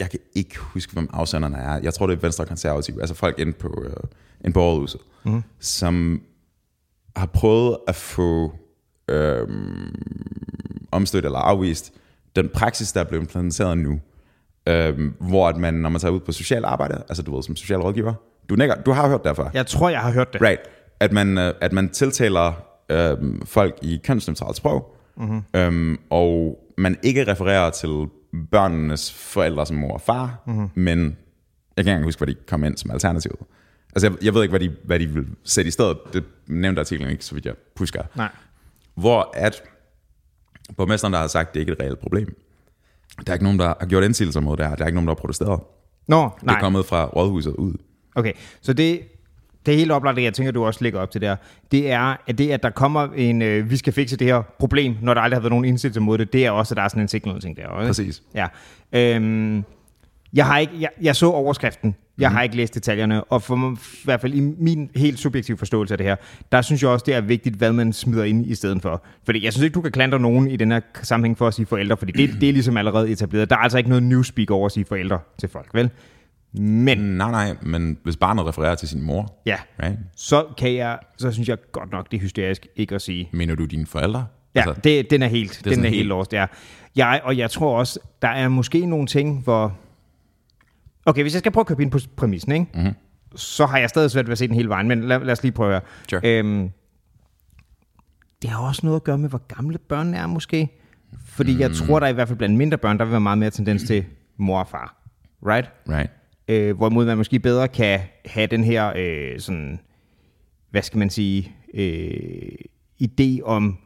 jeg 0.00 0.10
kan 0.10 0.20
ikke 0.34 0.58
huske, 0.58 0.92
hvem 0.92 1.08
afsenderne 1.12 1.56
er. 1.56 1.80
Jeg 1.82 1.94
tror, 1.94 2.06
det 2.06 2.16
er 2.16 2.20
Venstre 2.20 2.46
Konservative, 2.46 3.00
altså 3.00 3.14
folk 3.14 3.38
inde 3.38 3.52
på, 3.52 3.82
øh, 3.84 3.96
inde 4.44 4.54
på 4.54 4.60
Aarhus, 4.60 4.96
mm. 5.24 5.42
som 5.60 6.22
har 7.16 7.26
prøvet 7.26 7.76
at 7.88 7.94
få 7.94 8.52
øh, 9.08 9.48
omstødt 10.92 11.24
eller 11.24 11.38
afvist 11.38 11.92
den 12.36 12.48
praksis, 12.48 12.92
der 12.92 13.00
er 13.00 13.04
blevet 13.04 13.22
implementeret 13.22 13.78
nu, 13.78 14.00
øh, 14.68 15.12
hvor 15.20 15.48
at 15.48 15.56
man, 15.56 15.74
når 15.74 15.88
man 15.88 16.00
tager 16.00 16.12
ud 16.12 16.20
på 16.20 16.32
social 16.32 16.64
arbejde, 16.64 17.02
altså 17.08 17.22
du 17.22 17.34
ved, 17.34 17.42
som 17.42 17.56
social 17.56 17.80
rådgiver, 17.80 18.14
du, 18.48 18.54
nikker, 18.54 18.74
du 18.74 18.92
har 18.92 19.08
hørt 19.08 19.24
derfra. 19.24 19.50
Jeg 19.54 19.66
tror, 19.66 19.88
jeg 19.88 20.00
har 20.00 20.12
hørt 20.12 20.32
det. 20.32 20.42
Right. 20.42 20.60
At 21.00 21.12
man, 21.12 21.38
øh, 21.38 21.54
at 21.60 21.72
man 21.72 21.88
tiltaler 21.88 22.52
øh, 22.88 23.16
folk 23.44 23.78
i 23.82 24.00
kønsneutralt 24.04 24.56
sprog, 24.56 24.96
mm-hmm. 25.16 25.42
øhm, 25.54 25.98
og 26.10 26.58
man 26.78 26.96
ikke 27.02 27.26
refererer 27.32 27.70
til 27.70 28.06
børnenes 28.50 29.12
forældre 29.12 29.66
som 29.66 29.76
mor 29.76 29.92
og 29.92 30.00
far, 30.00 30.42
mm-hmm. 30.46 30.70
men 30.74 31.16
jeg 31.76 31.84
kan 31.84 31.94
ikke 31.96 32.04
huske, 32.04 32.18
hvad 32.18 32.34
de 32.34 32.34
kom 32.48 32.64
ind 32.64 32.76
som 32.76 32.90
alternativ. 32.90 33.46
Altså, 33.94 34.06
jeg, 34.06 34.24
jeg 34.24 34.34
ved 34.34 34.42
ikke, 34.42 34.52
hvad 34.52 34.60
de, 34.60 34.76
hvad 34.84 35.00
de 35.00 35.06
vil 35.06 35.26
sætte 35.44 35.68
i 35.68 35.70
stedet. 35.70 35.98
Det 36.12 36.24
nævnte 36.46 36.80
artiklen 36.80 37.10
ikke, 37.10 37.24
så 37.24 37.34
vidt 37.34 37.46
jeg 37.46 37.54
husker. 37.76 38.02
Nej. 38.14 38.28
Hvor 38.94 39.30
at 39.34 39.62
borgmesteren, 40.76 41.12
der 41.12 41.20
har 41.20 41.26
sagt, 41.26 41.48
at 41.48 41.54
det 41.54 41.60
ikke 41.60 41.70
er 41.70 41.74
et 41.76 41.80
reelt 41.80 41.98
problem. 41.98 42.36
Der 43.26 43.32
er 43.32 43.34
ikke 43.34 43.44
nogen, 43.44 43.58
der 43.58 43.74
har 43.80 43.86
gjort 43.86 44.04
indsigelser 44.04 44.40
mod 44.40 44.56
det 44.56 44.68
her. 44.68 44.74
Der 44.74 44.82
er 44.82 44.86
ikke 44.88 44.96
nogen, 44.96 45.08
der 45.08 45.14
har 45.14 45.20
protesteret. 45.20 45.60
Nå, 46.08 46.30
Det 46.34 46.42
nej. 46.42 46.56
er 46.56 46.60
kommet 46.60 46.86
fra 46.86 47.04
rådhuset 47.06 47.54
ud. 47.54 47.74
Okay, 48.14 48.32
så 48.60 48.72
det, 48.72 49.00
det 49.66 49.74
er 49.74 49.78
helt 49.78 49.92
oplagt, 49.92 50.16
det 50.16 50.22
jeg 50.22 50.34
tænker, 50.34 50.52
du 50.52 50.64
også 50.64 50.84
lægger 50.84 51.00
op 51.00 51.10
til 51.10 51.20
der, 51.20 51.36
det 51.72 51.90
er, 51.90 52.16
at 52.26 52.38
det, 52.38 52.50
at 52.50 52.62
der 52.62 52.70
kommer 52.70 53.08
en, 53.16 53.42
øh, 53.42 53.70
vi 53.70 53.76
skal 53.76 53.92
fikse 53.92 54.16
det 54.16 54.26
her 54.26 54.42
problem, 54.58 54.96
når 55.02 55.14
der 55.14 55.20
aldrig 55.20 55.36
har 55.36 55.40
været 55.40 55.50
nogen 55.50 55.64
indsigelse 55.64 56.00
mod 56.00 56.18
det, 56.18 56.32
det 56.32 56.46
er 56.46 56.50
også, 56.50 56.74
at 56.74 56.76
der 56.76 56.82
er 56.82 56.88
sådan 56.88 57.02
en 57.02 57.08
signal 57.08 57.40
ting 57.40 57.56
der. 57.56 57.80
Ikke? 57.80 57.86
Præcis. 57.86 58.22
Ja. 58.34 58.46
Øhm, 58.92 59.64
jeg, 60.34 60.46
har 60.46 60.58
ikke, 60.58 60.72
jeg, 60.80 60.88
jeg 61.02 61.16
så 61.16 61.30
overskriften, 61.30 61.94
jeg 62.18 62.30
har 62.30 62.42
ikke 62.42 62.56
læst 62.56 62.74
detaljerne, 62.74 63.24
og 63.24 63.42
for 63.42 63.56
mig, 63.56 63.72
i 63.72 64.04
hvert 64.04 64.20
fald 64.20 64.34
i 64.34 64.40
min 64.40 64.90
helt 64.96 65.18
subjektive 65.18 65.56
forståelse 65.56 65.94
af 65.94 65.98
det 65.98 66.06
her, 66.06 66.16
der 66.52 66.62
synes 66.62 66.82
jeg 66.82 66.90
også, 66.90 67.04
det 67.06 67.14
er 67.14 67.20
vigtigt, 67.20 67.54
hvad 67.54 67.72
man 67.72 67.92
smider 67.92 68.24
ind 68.24 68.46
i 68.46 68.54
stedet 68.54 68.82
for. 68.82 69.02
Fordi 69.24 69.44
jeg 69.44 69.52
synes 69.52 69.64
ikke, 69.64 69.74
du 69.74 69.80
kan 69.80 69.92
klandre 69.92 70.20
nogen 70.20 70.50
i 70.50 70.56
den 70.56 70.70
her 70.72 70.80
sammenhæng 71.02 71.38
for 71.38 71.48
at 71.48 71.54
sige 71.54 71.66
forældre, 71.66 71.96
fordi 71.96 72.12
det, 72.12 72.40
det 72.40 72.48
er 72.48 72.52
ligesom 72.52 72.76
allerede 72.76 73.10
etableret. 73.10 73.50
Der 73.50 73.56
er 73.56 73.60
altså 73.60 73.78
ikke 73.78 73.90
noget 73.90 74.02
newspeak 74.02 74.50
over 74.50 74.66
at 74.66 74.72
sige 74.72 74.84
forældre 74.84 75.18
til 75.38 75.48
folk, 75.48 75.74
vel? 75.74 75.90
Men, 76.58 76.98
Nej, 76.98 77.30
nej, 77.30 77.56
men 77.62 77.98
hvis 78.02 78.16
barnet 78.16 78.46
refererer 78.46 78.74
til 78.74 78.88
sin 78.88 79.02
mor, 79.02 79.34
ja, 79.46 79.56
right? 79.82 79.98
så 80.16 80.46
kan 80.58 80.74
jeg, 80.74 80.98
så 81.18 81.32
synes 81.32 81.48
jeg 81.48 81.58
godt 81.72 81.92
nok, 81.92 82.10
det 82.10 82.16
er 82.16 82.20
hysterisk 82.20 82.66
ikke 82.76 82.94
at 82.94 83.02
sige. 83.02 83.28
mener 83.32 83.54
du 83.54 83.64
dine 83.64 83.86
forældre? 83.86 84.26
Ja, 84.54 84.60
altså, 84.60 84.80
det, 84.84 85.10
den 85.10 85.22
er 85.22 85.26
helt, 85.26 85.66
er 85.66 85.70
den 85.70 85.72
er 85.72 85.82
helt 85.82 85.94
helt- 85.94 86.08
lost, 86.08 86.32
ja. 86.32 86.46
Jeg, 86.96 87.20
og 87.24 87.36
jeg 87.36 87.50
tror 87.50 87.78
også, 87.78 88.00
der 88.22 88.28
er 88.28 88.48
måske 88.48 88.86
nogle 88.86 89.06
ting, 89.06 89.42
hvor... 89.42 89.76
Okay, 91.06 91.22
hvis 91.22 91.34
jeg 91.34 91.38
skal 91.38 91.52
prøve 91.52 91.62
at 91.62 91.66
købe 91.66 91.82
ind 91.82 91.90
på 91.90 91.98
præmissen, 92.16 92.52
ikke? 92.52 92.66
Mm-hmm. 92.74 92.94
så 93.36 93.66
har 93.66 93.78
jeg 93.78 93.88
stadig 93.88 94.10
svært 94.10 94.26
ved 94.26 94.32
at 94.32 94.38
se 94.38 94.46
den 94.46 94.54
hele 94.54 94.68
vejen, 94.68 94.88
men 94.88 95.04
lad, 95.04 95.20
lad 95.20 95.32
os 95.32 95.42
lige 95.42 95.52
prøve 95.52 95.72
her. 95.72 95.80
Sure. 96.10 96.20
Øhm, 96.24 96.70
det 98.42 98.50
har 98.50 98.66
også 98.66 98.80
noget 98.84 98.96
at 98.96 99.04
gøre 99.04 99.18
med, 99.18 99.28
hvor 99.28 99.42
gamle 99.56 99.78
børnene 99.78 100.16
er 100.16 100.26
måske. 100.26 100.68
Fordi 101.26 101.54
mm. 101.54 101.60
jeg 101.60 101.70
tror, 101.72 102.00
der 102.00 102.06
i 102.06 102.12
hvert 102.12 102.28
fald 102.28 102.38
blandt 102.38 102.56
mindre 102.56 102.78
børn, 102.78 102.98
der 102.98 103.04
vil 103.04 103.12
være 103.12 103.20
meget 103.20 103.38
mere 103.38 103.50
tendens 103.50 103.82
til 103.82 104.04
mor 104.36 104.60
og 104.60 104.68
far. 104.68 104.96
Right? 105.46 105.70
Right. 105.88 106.10
Øh, 106.48 106.76
hvorimod 106.76 107.04
man 107.04 107.16
måske 107.16 107.38
bedre 107.38 107.68
kan 107.68 108.00
have 108.24 108.46
den 108.46 108.64
her 108.64 108.92
øh, 108.96 109.40
sådan, 109.40 109.80
hvad 110.70 110.82
skal 110.82 110.98
man 110.98 111.10
sige, 111.10 111.52
øh, 111.74 112.52
idé 113.02 113.42
om 113.44 113.78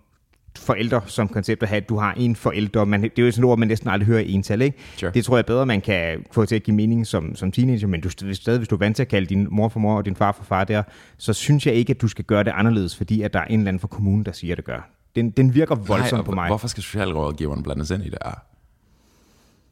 forældre 0.56 1.02
som 1.06 1.28
koncept 1.28 1.62
at 1.62 1.68
have, 1.68 1.76
at 1.76 1.88
du 1.88 1.96
har 1.96 2.14
en 2.16 2.36
forælder. 2.36 2.84
Man, 2.84 3.02
det 3.02 3.18
er 3.18 3.22
jo 3.22 3.30
sådan 3.30 3.44
et 3.44 3.50
ord, 3.50 3.59
man 3.59 3.68
næsten 3.68 3.90
aldrig 3.90 4.06
hører 4.06 4.20
i 4.20 4.32
ental, 4.32 4.62
ikke? 4.62 4.78
Sure. 4.96 5.11
Det 5.14 5.24
tror 5.24 5.36
jeg 5.36 5.46
bedre, 5.46 5.66
man 5.66 5.80
kan 5.80 6.24
få 6.32 6.44
til 6.44 6.56
at 6.56 6.62
give 6.62 6.76
mening 6.76 7.06
som, 7.06 7.34
som 7.34 7.52
teenager, 7.52 7.86
men 7.86 8.00
du, 8.00 8.11
stadig, 8.34 8.59
hvis 8.59 8.68
du 8.68 8.74
er 8.74 8.78
vant 8.78 8.96
til 8.96 9.02
at 9.02 9.09
kalde 9.09 9.26
din 9.26 9.48
mor 9.50 9.68
for 9.68 9.80
mor 9.80 9.96
og 9.96 10.04
din 10.04 10.16
far 10.16 10.32
for 10.32 10.44
far 10.44 10.64
der, 10.64 10.82
så 11.18 11.32
synes 11.32 11.66
jeg 11.66 11.74
ikke, 11.74 11.90
at 11.90 12.00
du 12.00 12.09
skal 12.09 12.24
gøre 12.24 12.44
det 12.44 12.50
anderledes, 12.50 12.96
fordi 12.96 13.22
at 13.22 13.32
der 13.32 13.40
er 13.40 13.44
en 13.44 13.61
eller 13.61 13.68
anden 13.68 13.80
fra 13.80 13.88
kommunen, 13.88 14.24
der 14.24 14.32
siger, 14.32 14.54
at 14.54 14.56
det 14.56 14.64
gør. 14.64 14.90
Den, 15.16 15.30
den 15.30 15.54
virker 15.54 15.74
voldsomt 15.74 16.12
Nej, 16.12 16.24
på 16.24 16.32
mig. 16.32 16.48
Hvorfor 16.48 16.68
skal 16.68 16.82
socialrådgiverne 16.82 17.62
blandes 17.62 17.90
ind 17.90 18.02
i 18.02 18.09
det 18.09 18.18
her? 18.24 18.42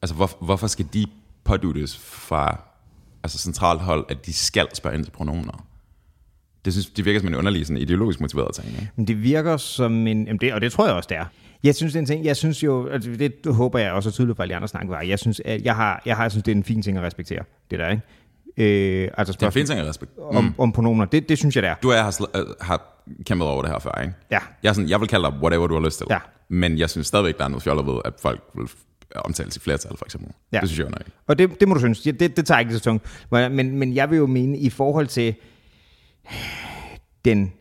Altså, 0.03 0.15
hvor, 0.15 0.31
hvorfor 0.45 0.67
skal 0.67 0.87
de 0.93 1.07
påduttes 1.45 1.99
fra 1.99 2.66
altså 3.27 3.39
centralt 3.39 3.81
hold, 3.81 4.05
at 4.09 4.27
de 4.27 4.33
skal 4.33 4.67
spørge 4.75 4.97
ind 4.97 5.05
til 5.05 5.11
pronomer? 5.11 5.67
Det, 6.65 6.73
synes, 6.73 6.87
det 6.87 7.05
virker 7.05 7.21
som 7.21 7.29
en 7.29 7.35
underlig 7.35 7.67
sådan 7.67 7.83
ideologisk 7.83 8.21
motiveret 8.21 8.55
ting. 8.55 8.69
Ikke? 8.69 8.91
Men 8.97 9.07
det 9.07 9.23
virker 9.23 9.57
som 9.57 10.07
en... 10.07 10.27
Jamen 10.27 10.39
det, 10.41 10.53
og 10.55 10.61
det 10.61 10.73
tror 10.73 10.87
jeg 10.87 10.95
også, 10.95 11.07
det 11.09 11.17
er. 11.17 11.25
Jeg 11.65 11.75
synes, 11.75 11.93
det 11.93 11.99
er 11.99 12.03
en 12.03 12.07
ting, 12.07 12.25
jeg 12.25 12.37
synes 12.37 12.63
jo, 12.63 12.89
altså 12.89 13.11
det 13.11 13.33
håber 13.47 13.79
jeg 13.79 13.93
også 13.93 14.09
er 14.09 14.13
tydeligt 14.13 14.37
for 14.37 14.43
alle 14.43 14.57
andre 14.57 14.69
snakke 14.69 14.91
var. 14.91 15.01
Jeg 15.01 15.19
synes, 15.19 15.41
at 15.45 15.63
jeg 15.63 15.77
har, 15.77 16.03
jeg 16.07 16.17
har, 16.17 16.25
jeg 16.25 16.31
synes, 16.31 16.45
det 16.45 16.53
er 16.53 16.57
en 16.57 16.65
fin 16.65 16.83
ting 16.83 16.97
at 16.99 17.03
respektere, 17.03 17.43
det 17.71 17.79
der, 17.79 17.89
ikke? 17.91 18.03
Øh, 19.05 19.11
altså 19.17 19.33
Det 19.33 19.43
er 19.43 19.47
en 19.47 19.53
fin 19.53 19.67
ting 19.67 19.81
at 19.81 19.87
respekt. 19.87 20.11
om, 20.19 20.55
om 20.59 20.73
pronomer, 20.73 21.05
det, 21.05 21.29
det 21.29 21.39
synes 21.39 21.55
jeg, 21.55 21.63
det 21.63 21.71
er. 21.71 21.75
Du 21.83 21.89
og 21.91 21.95
jeg 21.95 22.05
har, 22.05 22.29
øh, 22.37 22.47
har 22.61 23.03
kæmpet 23.27 23.49
over 23.49 23.63
det 23.63 23.71
her 23.71 23.79
før, 23.79 24.01
ikke? 24.03 24.15
Ja. 24.31 24.39
Jeg, 24.63 24.69
er 24.69 24.73
sådan, 24.73 24.91
jeg 24.91 25.01
vil 25.01 25.09
kalde 25.09 25.25
dig 25.25 25.35
whatever, 25.43 25.67
du 25.67 25.75
har 25.75 25.85
lyst 25.87 25.99
til. 25.99 26.07
Ja. 26.11 26.19
Men 26.49 26.79
jeg 26.79 26.91
synes 26.91 27.07
stadigvæk, 27.07 27.39
der 27.39 27.45
er 27.45 27.49
noget 27.49 27.63
fjollet 27.63 27.87
ved, 27.87 28.01
at 28.05 28.13
folk 28.23 28.41
vil 28.55 28.69
omtales 29.15 29.57
i 29.57 29.61
flertal, 29.61 29.97
for 29.97 30.05
eksempel. 30.05 30.33
Ja. 30.53 30.61
Det 30.61 30.69
synes 30.69 30.79
jeg 30.79 30.87
er 30.87 30.91
noget. 30.91 31.07
Og 31.27 31.39
det, 31.39 31.61
det 31.61 31.69
må 31.69 31.75
du 31.75 31.81
synes, 31.81 32.01
det, 32.01 32.21
det, 32.21 32.47
tager 32.47 32.59
ikke 32.59 32.75
så 32.75 32.81
tungt. 32.81 33.27
Men, 33.31 33.79
men 33.79 33.95
jeg 33.95 34.11
vil 34.11 34.17
jo 34.17 34.27
mene, 34.27 34.59
i 34.59 34.71
forhold 34.71 35.07
til 35.07 35.35
den, 37.25 37.53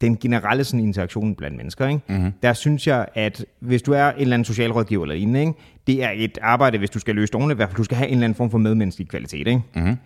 den 0.00 0.16
generelle 0.16 0.64
sådan, 0.64 0.80
interaktion 0.80 1.34
blandt 1.34 1.56
mennesker, 1.56 1.88
ikke? 1.88 2.00
Mm-hmm. 2.08 2.32
der 2.42 2.52
synes 2.52 2.86
jeg, 2.86 3.08
at 3.14 3.44
hvis 3.60 3.82
du 3.82 3.92
er 3.92 4.10
en 4.10 4.20
eller 4.20 4.34
anden 4.34 4.44
socialrådgiver 4.44 5.04
eller 5.04 5.14
lignende, 5.14 5.40
ikke? 5.40 5.52
det 5.86 6.02
er 6.02 6.10
et 6.14 6.38
arbejde, 6.42 6.78
hvis 6.78 6.90
du 6.90 6.98
skal 6.98 7.14
løse 7.14 7.34
ordentligt, 7.34 7.56
i 7.56 7.58
hvert 7.58 7.68
fald 7.68 7.76
du 7.76 7.84
skal 7.84 7.96
have 7.96 8.08
en 8.08 8.14
eller 8.14 8.24
anden 8.24 8.36
form 8.36 8.50
for 8.50 8.58
medmenneskelig 8.58 9.08
kvalitet. 9.08 9.46
Ikke? 9.46 9.62
Mm-hmm. 9.74 9.96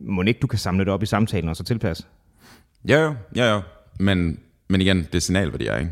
Må 0.00 0.22
ikke 0.22 0.40
du 0.40 0.46
kan 0.46 0.58
samle 0.58 0.84
det 0.84 0.92
op 0.92 1.02
i 1.02 1.06
samtalen 1.06 1.48
og 1.48 1.56
så 1.56 1.64
tilpasse? 1.64 2.04
Ja, 2.88 3.00
jo, 3.00 3.14
ja, 3.36 3.52
jo. 3.52 3.60
Men, 3.98 4.38
men 4.68 4.80
igen, 4.80 4.98
det 4.98 5.14
er 5.14 5.20
signalværdier, 5.20 5.76
ikke? 5.76 5.90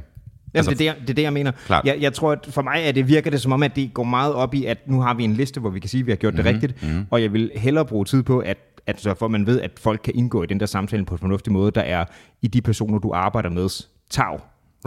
Jamen, 0.55 0.59
altså, 0.69 0.71
det, 0.75 0.89
er 0.89 0.93
det, 0.95 1.03
det 1.03 1.11
er 1.11 1.15
det, 1.15 1.23
jeg 1.23 1.33
mener. 1.33 1.53
Klart. 1.67 1.85
Jeg, 1.85 1.97
jeg 2.01 2.13
tror, 2.13 2.33
at 2.33 2.49
for 2.51 2.63
mig 2.63 2.83
er 2.85 2.93
det, 2.93 3.09
virker 3.09 3.31
det 3.31 3.41
som 3.41 3.53
om, 3.53 3.63
at 3.63 3.77
det 3.77 3.95
går 3.95 4.05
meget 4.05 4.35
op 4.35 4.55
i, 4.55 4.65
at 4.65 4.79
nu 4.89 5.01
har 5.01 5.15
vi 5.15 5.25
en 5.25 5.33
liste, 5.33 5.61
hvor 5.61 5.71
vi 5.71 5.81
kan 5.81 5.89
sige, 5.91 6.01
at 6.01 6.07
vi 6.07 6.13
har 6.13 6.17
gjort 6.17 6.33
det 6.35 6.45
Mhm, 6.45 6.53
rigtigt, 6.55 6.83
mm-hmm. 6.83 7.07
og 7.11 7.23
jeg 7.23 7.33
vil 7.33 7.51
hellere 7.55 7.85
bruge 7.85 8.05
tid 8.05 8.23
på, 8.23 8.39
at, 8.39 8.59
at 8.87 9.01
så 9.01 9.15
for 9.15 9.27
at 9.27 9.33
man 9.33 9.47
ved, 9.47 9.61
at 9.61 9.71
folk 9.81 10.01
kan 10.05 10.15
indgå 10.17 10.43
i 10.43 10.47
den 10.47 10.61
der 10.61 10.67
samtale 10.67 11.05
på 11.05 11.15
en 11.15 11.19
fornuftig 11.19 11.53
måde, 11.53 11.71
der 11.71 11.81
er 11.81 12.05
i 12.43 12.49
de 12.49 12.63
personer, 12.63 12.99
du 12.99 13.13
arbejder 13.15 13.51
med, 13.51 13.69
tag. 14.11 14.25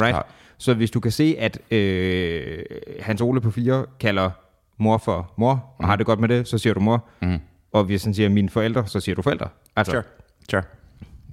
Right? 0.01 0.14
Klart. 0.14 0.26
Så 0.57 0.74
hvis 0.74 0.91
du 0.91 0.99
kan 0.99 1.12
se, 1.12 1.36
at 1.39 1.59
øh, 1.72 2.57
Hans 2.99 3.22
Ole 3.22 3.41
på 3.41 3.51
fire 3.51 3.86
kalder 3.99 4.30
mor 4.78 4.97
for 4.97 5.34
mor, 5.38 5.51
og 5.51 5.59
Mhm. 5.80 5.89
har 5.89 5.95
det 5.95 6.05
godt 6.05 6.20
med 6.20 6.30
det, 6.30 6.47
så 6.47 6.57
siger 6.57 6.74
du 6.74 6.80
mor. 6.80 7.05
Mm. 7.22 7.38
Og 7.74 7.84
hvis 7.84 8.03
han 8.03 8.14
siger 8.14 8.30
mine 8.30 8.49
forældre, 8.49 8.88
så 8.88 8.99
siger 8.99 9.16
du 9.16 9.22
forældre. 9.22 9.47
Altså, 9.76 9.91
Sure. 9.91 10.03
Sure. 10.51 10.64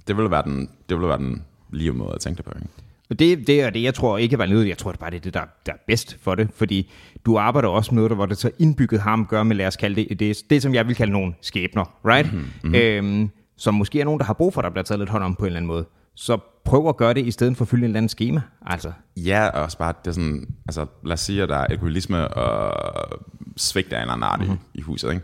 Det 0.07 0.17
ville 0.17 0.31
være 0.31 0.43
den, 0.43 0.69
det 0.89 0.97
ville 0.97 1.07
være 1.09 1.17
den 1.17 1.43
lige 1.71 1.91
måde 1.91 2.11
at 2.13 2.19
tænke 2.21 2.37
det 2.37 2.45
på, 2.45 2.51
ikke? 2.55 2.67
Det, 3.09 3.47
det 3.47 3.61
er 3.61 3.69
det, 3.69 3.83
jeg 3.83 3.93
tror 3.93 4.17
ikke 4.17 4.37
var 4.37 4.45
nødvendigt. 4.45 4.69
Jeg 4.69 4.77
tror 4.77 4.91
det 4.91 4.99
bare, 4.99 5.09
det 5.09 5.17
er 5.17 5.21
det, 5.21 5.33
der, 5.33 5.43
der 5.65 5.71
er 5.71 5.77
bedst 5.87 6.17
for 6.21 6.35
det. 6.35 6.49
Fordi 6.55 6.91
du 7.25 7.37
arbejder 7.37 7.69
også 7.69 7.91
med 7.91 7.95
noget, 7.95 8.09
der, 8.09 8.15
hvor 8.15 8.25
det 8.25 8.37
så 8.37 8.51
indbygget 8.59 9.01
at 9.07 9.27
gøre 9.29 9.45
med, 9.45 9.55
lad 9.55 9.67
os 9.67 9.77
kalde 9.77 9.95
det, 9.95 10.19
det, 10.19 10.37
det 10.49 10.61
som 10.61 10.73
jeg 10.73 10.87
vil 10.87 10.95
kalde 10.95 11.13
nogle 11.13 11.33
skæbner, 11.41 11.85
right? 12.05 12.33
Mm-hmm. 12.33 12.75
Øhm, 12.75 13.29
som 13.57 13.73
måske 13.73 13.99
er 13.99 14.05
nogen, 14.05 14.19
der 14.19 14.25
har 14.25 14.33
brug 14.33 14.53
for, 14.53 14.61
der 14.61 14.69
bliver 14.69 14.83
taget 14.83 14.99
lidt 14.99 15.09
hånd 15.09 15.23
om 15.23 15.35
på 15.35 15.41
en 15.41 15.45
eller 15.45 15.57
anden 15.57 15.67
måde. 15.67 15.85
Så 16.15 16.37
prøv 16.65 16.89
at 16.89 16.97
gøre 16.97 17.13
det, 17.13 17.25
i 17.25 17.31
stedet 17.31 17.57
for 17.57 17.65
at 17.65 17.69
fylde 17.69 17.81
en 17.81 17.83
eller 17.83 17.97
anden 17.97 18.09
schema. 18.09 18.41
Altså, 18.65 18.91
Ja, 19.17 19.47
og 19.47 19.63
også 19.63 19.77
bare, 19.77 19.93
det 20.03 20.07
er 20.07 20.11
sådan, 20.11 20.47
altså 20.67 20.85
lad 21.05 21.13
os 21.13 21.19
sige, 21.19 21.43
at 21.43 21.49
der 21.49 21.57
er 21.57 21.65
alkoholisme 21.65 22.27
og 22.27 23.19
svigt 23.57 23.93
af 23.93 23.97
en 23.97 24.01
eller 24.01 24.13
anden 24.13 24.23
art 24.23 24.39
mm-hmm. 24.39 24.57
i, 24.73 24.79
i 24.79 24.81
huset, 24.81 25.09
ikke? 25.09 25.23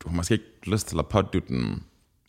du 0.00 0.08
har 0.08 0.16
måske 0.16 0.32
ikke 0.34 0.44
lyst 0.66 0.88
til 0.88 0.98
at 0.98 1.06
pådytte 1.06 1.48
den, 1.48 1.82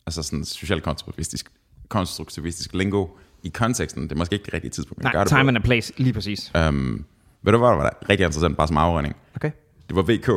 altså 0.06 0.22
sådan 0.22 0.44
social 0.44 0.80
konstruktivistisk, 0.80 1.50
konstruktivistisk 1.88 2.74
lingo 2.74 3.06
i 3.42 3.48
konteksten. 3.48 4.02
Det 4.02 4.12
er 4.12 4.16
måske 4.16 4.32
ikke 4.32 4.44
det 4.44 4.54
rigtige 4.54 4.70
tidspunkt 4.70 5.02
Nej, 5.02 5.12
det 5.12 5.28
time 5.28 5.42
på. 5.42 5.48
and 5.48 5.56
a 5.56 5.60
place, 5.60 5.92
lige 5.96 6.12
præcis. 6.12 6.52
Um, 6.68 7.04
ved 7.42 7.52
du 7.52 7.58
hvad, 7.58 7.68
der 7.68 7.76
var 7.76 7.98
rigtig 8.08 8.24
interessant, 8.24 8.56
bare 8.56 8.68
som 8.68 8.76
afrunding? 8.76 9.16
Okay. 9.36 9.50
Det 9.88 9.96
var 9.96 10.02
VK, 10.02 10.28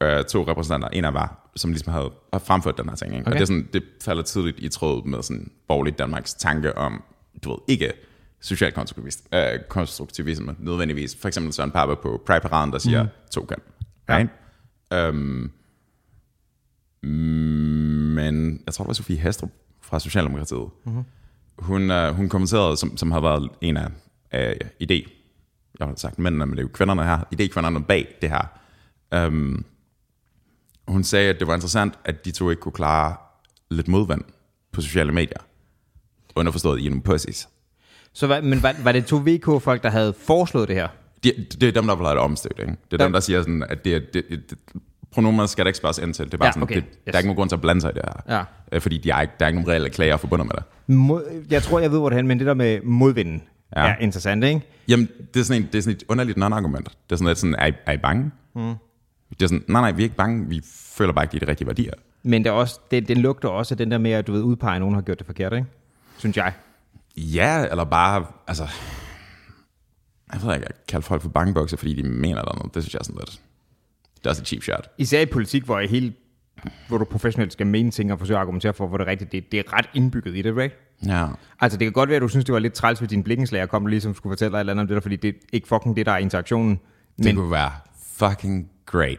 øh, 0.00 0.24
to 0.24 0.42
repræsentanter, 0.50 0.88
en 0.88 1.04
af 1.04 1.14
var, 1.14 1.50
som 1.56 1.70
ligesom 1.70 1.92
havde 1.92 2.10
fremført 2.38 2.78
den 2.78 2.88
her 2.88 2.96
ting. 2.96 3.14
Ikke? 3.14 3.22
Okay. 3.22 3.30
Og 3.30 3.34
det, 3.34 3.42
er 3.42 3.46
sådan, 3.46 3.68
det 3.72 3.82
falder 4.04 4.22
tidligt 4.22 4.56
i 4.60 4.68
tråd 4.68 5.06
med 5.06 5.22
sådan 5.22 5.50
borgerligt 5.68 5.98
Danmarks 5.98 6.34
tanke 6.34 6.78
om, 6.78 7.02
du 7.44 7.50
ved, 7.50 7.58
ikke 7.68 7.92
social 8.40 8.72
øh, 9.34 9.42
konstruktivisme 9.68 10.56
nødvendigvis. 10.58 11.16
For 11.20 11.28
eksempel 11.28 11.52
Søren 11.52 11.70
Pape 11.70 11.96
på 11.96 12.22
Pride-paraden, 12.26 12.72
der 12.72 12.78
siger 12.78 13.02
mm. 13.02 13.08
to 13.30 13.44
kan. 13.44 13.58
Right? 14.08 14.30
Ja. 14.92 15.08
Um, 15.08 15.52
men 18.14 18.62
jeg 18.66 18.74
tror, 18.74 18.84
det 18.84 18.88
var 18.88 18.94
Sofie 18.94 19.18
Hastrup 19.18 19.50
fra 19.80 20.00
Socialdemokratiet. 20.00 20.68
Mm-hmm. 20.84 21.04
Hun, 21.58 21.90
øh, 21.90 22.14
hun 22.14 22.28
kommenterede, 22.28 22.76
som, 22.76 22.96
som 22.96 23.10
har 23.12 23.20
været 23.20 23.48
en 23.60 23.76
af 23.76 23.88
øh, 24.34 24.56
idé, 24.82 25.10
jeg 25.80 25.86
har 25.88 25.94
sagt 25.96 26.18
mændene, 26.18 26.46
men 26.46 26.52
det 26.52 26.58
er 26.58 26.62
jo 26.62 26.70
kvinderne 26.72 27.04
her, 27.04 27.18
idékvinderne 27.34 27.84
bag 27.84 28.14
det 28.22 28.30
her. 28.30 28.46
Um, 29.26 29.64
hun 30.88 31.04
sagde, 31.04 31.30
at 31.30 31.38
det 31.38 31.46
var 31.46 31.54
interessant, 31.54 31.94
at 32.04 32.24
de 32.24 32.30
to 32.30 32.50
ikke 32.50 32.60
kunne 32.60 32.72
klare 32.72 33.16
lidt 33.70 33.88
modvand 33.88 34.22
på 34.72 34.80
sociale 34.80 35.12
medier. 35.12 35.38
Underforstået 36.36 36.80
i 36.80 36.88
nogle 36.88 37.02
pussies. 37.02 37.48
Så 38.12 38.26
hvad, 38.26 38.42
men 38.42 38.62
var, 38.62 38.74
var 38.82 38.92
det 38.92 39.06
to 39.06 39.16
VK-folk, 39.26 39.82
der 39.82 39.90
havde 39.90 40.12
foreslået 40.12 40.68
det 40.68 40.76
her? 40.76 40.88
De, 41.24 41.32
det 41.60 41.62
er 41.62 41.72
dem, 41.72 41.86
der 41.86 41.96
vil 41.96 42.04
have 42.06 42.14
det 42.14 42.22
omstødt. 42.24 42.58
Ikke? 42.58 42.76
Det 42.90 43.00
er 43.00 43.04
dem, 43.04 43.12
der 43.12 43.20
siger, 43.20 43.40
sådan, 43.42 43.62
at 43.62 43.84
det, 43.84 43.94
er- 43.96 44.00
det, 44.12 44.24
det, 44.50 44.58
pronomer 45.12 45.46
skal 45.46 45.64
der 45.64 45.68
ikke 45.68 45.78
spørges 45.78 45.98
ind 45.98 46.14
til. 46.14 46.24
Det 46.24 46.34
er 46.34 46.38
bare 46.38 46.46
Ja, 46.46 46.52
sådan, 46.52 46.62
okay. 46.62 46.74
det, 46.74 46.84
Yes. 46.86 46.98
der 47.06 47.12
er 47.12 47.18
ikke 47.18 47.28
nogen 47.28 47.36
grund 47.36 47.48
til 47.50 47.56
at 47.56 47.60
blande 47.60 47.80
sig 47.80 47.90
i 47.90 47.94
det 47.94 48.02
her. 48.04 48.36
Ja. 48.36 48.44
Øh, 48.72 48.80
Fordi 48.80 48.98
de 48.98 49.10
er 49.10 49.20
ikke, 49.20 49.34
der 49.40 49.44
er 49.46 49.48
ikke 49.48 49.60
nogen 49.60 49.70
reelle 49.72 49.90
klager 49.90 50.16
forbundet 50.16 50.46
med 50.46 50.54
det. 50.54 50.94
Mod, 50.96 51.44
jeg 51.50 51.62
tror, 51.62 51.78
jeg 51.80 51.90
ved, 51.90 51.98
hvor 51.98 52.08
det 52.10 52.18
er 52.18 52.22
men 52.22 52.38
det 52.38 52.46
der 52.46 52.54
med 52.54 52.80
modvinden 52.82 53.42
Ja. 53.76 53.86
er 53.86 53.96
interessant, 54.00 54.44
ikke? 54.44 54.60
Jamen, 54.88 55.08
det 55.34 55.40
er 55.40 55.44
sådan, 55.44 55.62
en, 55.62 55.68
det 55.72 55.78
er 55.78 55.82
sådan 55.82 55.96
et 55.96 56.02
underligt 56.08 56.38
non-argument. 56.38 56.84
Det 56.84 57.12
er 57.12 57.16
sådan 57.16 57.26
lidt 57.26 57.38
sådan, 57.38 57.54
er 57.58 57.66
I, 57.66 57.72
er 57.86 57.92
I 57.92 57.96
bange? 57.96 58.30
Mm. 58.54 58.74
Det 59.30 59.42
er 59.42 59.46
sådan, 59.46 59.64
nej, 59.68 59.80
nej, 59.80 59.92
vi 59.92 60.02
er 60.02 60.04
ikke 60.04 60.16
bange. 60.16 60.48
Vi 60.48 60.62
føler 60.74 61.12
bare 61.12 61.24
ikke, 61.24 61.32
de 61.32 61.36
er 61.36 61.40
de 61.44 61.50
rigtige 61.50 61.66
værdier. 61.68 61.92
Men 62.22 62.44
det, 62.44 62.50
er 62.50 62.54
også, 62.54 62.80
det, 62.90 63.08
det 63.08 63.18
lugter 63.18 63.48
også 63.48 63.74
af 63.74 63.78
den 63.78 63.90
der 63.90 63.98
med, 63.98 64.10
at 64.10 64.26
du 64.26 64.32
ved, 64.32 64.42
udpege, 64.42 64.74
at 64.74 64.80
nogen 64.80 64.94
har 64.94 65.02
gjort 65.02 65.18
det 65.18 65.26
forkert, 65.26 65.52
ikke? 65.52 65.66
Synes 66.18 66.36
jeg. 66.36 66.52
Ja, 67.16 67.66
eller 67.70 67.84
bare, 67.84 68.24
altså... 68.46 68.68
Jeg 70.32 70.42
ved 70.42 70.54
ikke, 70.54 70.68
at 70.68 70.86
kalde 70.88 71.02
folk 71.02 71.22
for 71.22 71.28
bangebokser, 71.28 71.76
fordi 71.76 72.02
de 72.02 72.08
mener 72.08 72.42
der 72.42 72.54
noget. 72.54 72.74
Det 72.74 72.82
synes 72.82 72.94
jeg 72.94 72.98
er 73.00 73.04
sådan 73.04 73.18
lidt... 73.18 73.40
Det 74.26 74.28
er 74.28 74.30
også 74.30 74.42
et 74.42 74.48
cheap 74.48 74.62
shot. 74.62 74.90
Især 74.98 75.20
i 75.20 75.26
politik, 75.26 75.64
hvor, 75.64 75.78
jeg 75.78 75.88
helt, 75.90 76.16
hvor 76.88 76.98
du 76.98 77.04
professionelt 77.04 77.52
skal 77.52 77.66
mene 77.66 77.90
ting 77.90 78.12
og 78.12 78.18
forsøge 78.18 78.36
at 78.36 78.40
argumentere 78.40 78.72
for, 78.74 78.86
hvor 78.86 78.96
det 78.98 79.06
er 79.06 79.10
rigtigt. 79.10 79.32
Det, 79.32 79.52
det 79.52 79.60
er 79.60 79.72
ret 79.72 79.86
indbygget 79.94 80.36
i 80.36 80.42
det, 80.42 80.56
right? 80.56 80.74
Ja. 81.06 81.26
Altså, 81.60 81.78
det 81.78 81.84
kan 81.84 81.92
godt 81.92 82.08
være, 82.08 82.16
at 82.16 82.22
du 82.22 82.28
synes, 82.28 82.44
det 82.44 82.52
var 82.52 82.58
lidt 82.58 82.72
træls, 82.74 82.98
hvis 82.98 83.08
din 83.08 83.22
blikkenslager 83.22 83.66
kom 83.66 83.86
ligesom 83.86 84.14
skulle 84.14 84.30
fortælle 84.32 84.52
dig 84.52 84.56
et 84.56 84.60
eller 84.60 84.72
andet 84.72 84.82
om 84.82 84.86
det 84.88 84.94
der, 84.94 85.00
fordi 85.00 85.16
det 85.16 85.28
er 85.28 85.32
ikke 85.52 85.68
fucking 85.68 85.96
det, 85.96 86.06
der 86.06 86.12
er 86.12 86.18
interaktionen. 86.18 86.80
Det 87.16 87.24
Men 87.24 87.36
kunne 87.36 87.50
være 87.50 87.72
fucking 88.18 88.70
great. 88.86 89.18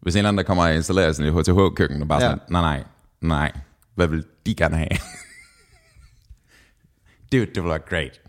Hvis 0.00 0.14
en 0.14 0.18
eller 0.18 0.28
anden, 0.28 0.38
der 0.38 0.44
kommer 0.44 0.64
og 0.64 0.74
installerer 0.74 1.12
sådan 1.12 1.34
et 1.36 1.48
HTH-køkken, 1.48 2.02
og 2.02 2.08
bare 2.08 2.22
Ja. 2.22 2.26
sådan, 2.28 2.38
nej, 2.50 2.60
nej, 2.62 2.84
nej, 3.20 3.52
hvad 3.94 4.06
vil 4.08 4.24
de 4.46 4.54
gerne 4.54 4.76
have? 4.76 4.88
det, 7.32 7.48
det 7.48 7.56
ville 7.56 7.68
være 7.68 7.78
great. 7.78 8.20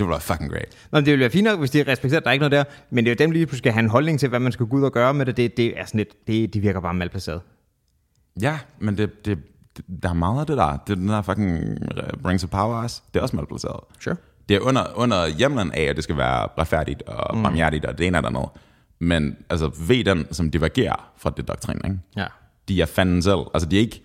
Det 0.00 0.06
ville 0.06 0.12
være 0.12 0.20
fucking 0.20 0.50
great. 0.50 0.76
Nå, 0.92 0.98
men 0.98 1.04
det 1.04 1.10
ville 1.10 1.20
være 1.20 1.30
fint 1.30 1.44
nok, 1.44 1.58
hvis 1.58 1.70
de 1.70 1.84
respekterer, 1.86 2.20
at 2.20 2.24
der 2.24 2.30
er 2.30 2.32
ikke 2.32 2.48
noget 2.48 2.52
der. 2.52 2.64
Men 2.90 3.04
det 3.04 3.10
er 3.10 3.14
jo 3.14 3.24
dem 3.24 3.30
lige 3.30 3.46
pludselig 3.46 3.58
skal 3.58 3.72
have 3.72 3.82
en 3.82 3.90
holdning 3.90 4.20
til, 4.20 4.28
hvad 4.28 4.40
man 4.40 4.52
skal 4.52 4.66
gå 4.66 4.76
ud 4.76 4.82
og 4.82 4.92
gøre 4.92 5.14
med 5.14 5.26
det. 5.26 5.36
Det, 5.36 5.56
det 5.56 5.80
er 5.80 5.84
sådan 5.84 5.98
lidt, 5.98 6.26
det, 6.26 6.54
det 6.54 6.62
virker 6.62 6.80
bare 6.80 6.94
malplaceret. 6.94 7.40
Ja, 8.42 8.58
men 8.78 8.98
det, 8.98 9.26
det, 9.26 9.38
det, 9.76 9.84
der 10.02 10.08
er 10.08 10.12
meget 10.12 10.40
af 10.40 10.46
det 10.46 10.56
der. 10.56 10.76
Det 10.86 10.92
er 10.92 10.96
den 10.96 11.08
der 11.08 11.22
fucking 11.22 11.78
brings 12.22 12.44
of 12.44 12.50
power 12.50 12.82
også. 12.82 13.02
Det 13.14 13.18
er 13.18 13.22
også 13.22 13.36
malplaceret. 13.36 13.80
Sure. 14.00 14.16
Det 14.48 14.56
er 14.56 14.60
under, 14.60 14.84
under 14.94 15.28
hjemlen 15.28 15.72
af, 15.72 15.82
at 15.82 15.96
det 15.96 16.04
skal 16.04 16.16
være 16.16 16.48
retfærdigt 16.58 17.02
og 17.02 17.36
mm. 17.36 17.42
barmhjertigt, 17.42 17.84
og 17.84 17.98
det 17.98 18.06
ene 18.06 18.16
eller 18.16 18.28
andet. 18.28 18.48
Men 18.98 19.36
altså, 19.50 19.70
ved 19.88 20.04
den, 20.04 20.26
som 20.30 20.50
divergerer 20.50 21.10
fra 21.16 21.32
det 21.36 21.48
doktrin, 21.48 21.80
ikke? 21.84 21.98
Ja. 22.16 22.26
de 22.68 22.82
er 22.82 22.86
fanden 22.86 23.22
selv. 23.22 23.40
Altså, 23.54 23.68
de 23.68 23.76
er 23.76 23.80
ikke... 23.80 24.02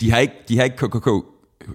De 0.00 0.10
har 0.10 0.18
ikke, 0.18 0.34
de 0.48 0.56
har 0.56 0.64
ikke 0.64 0.76
KKK 0.76 1.06
uh, 1.06 1.22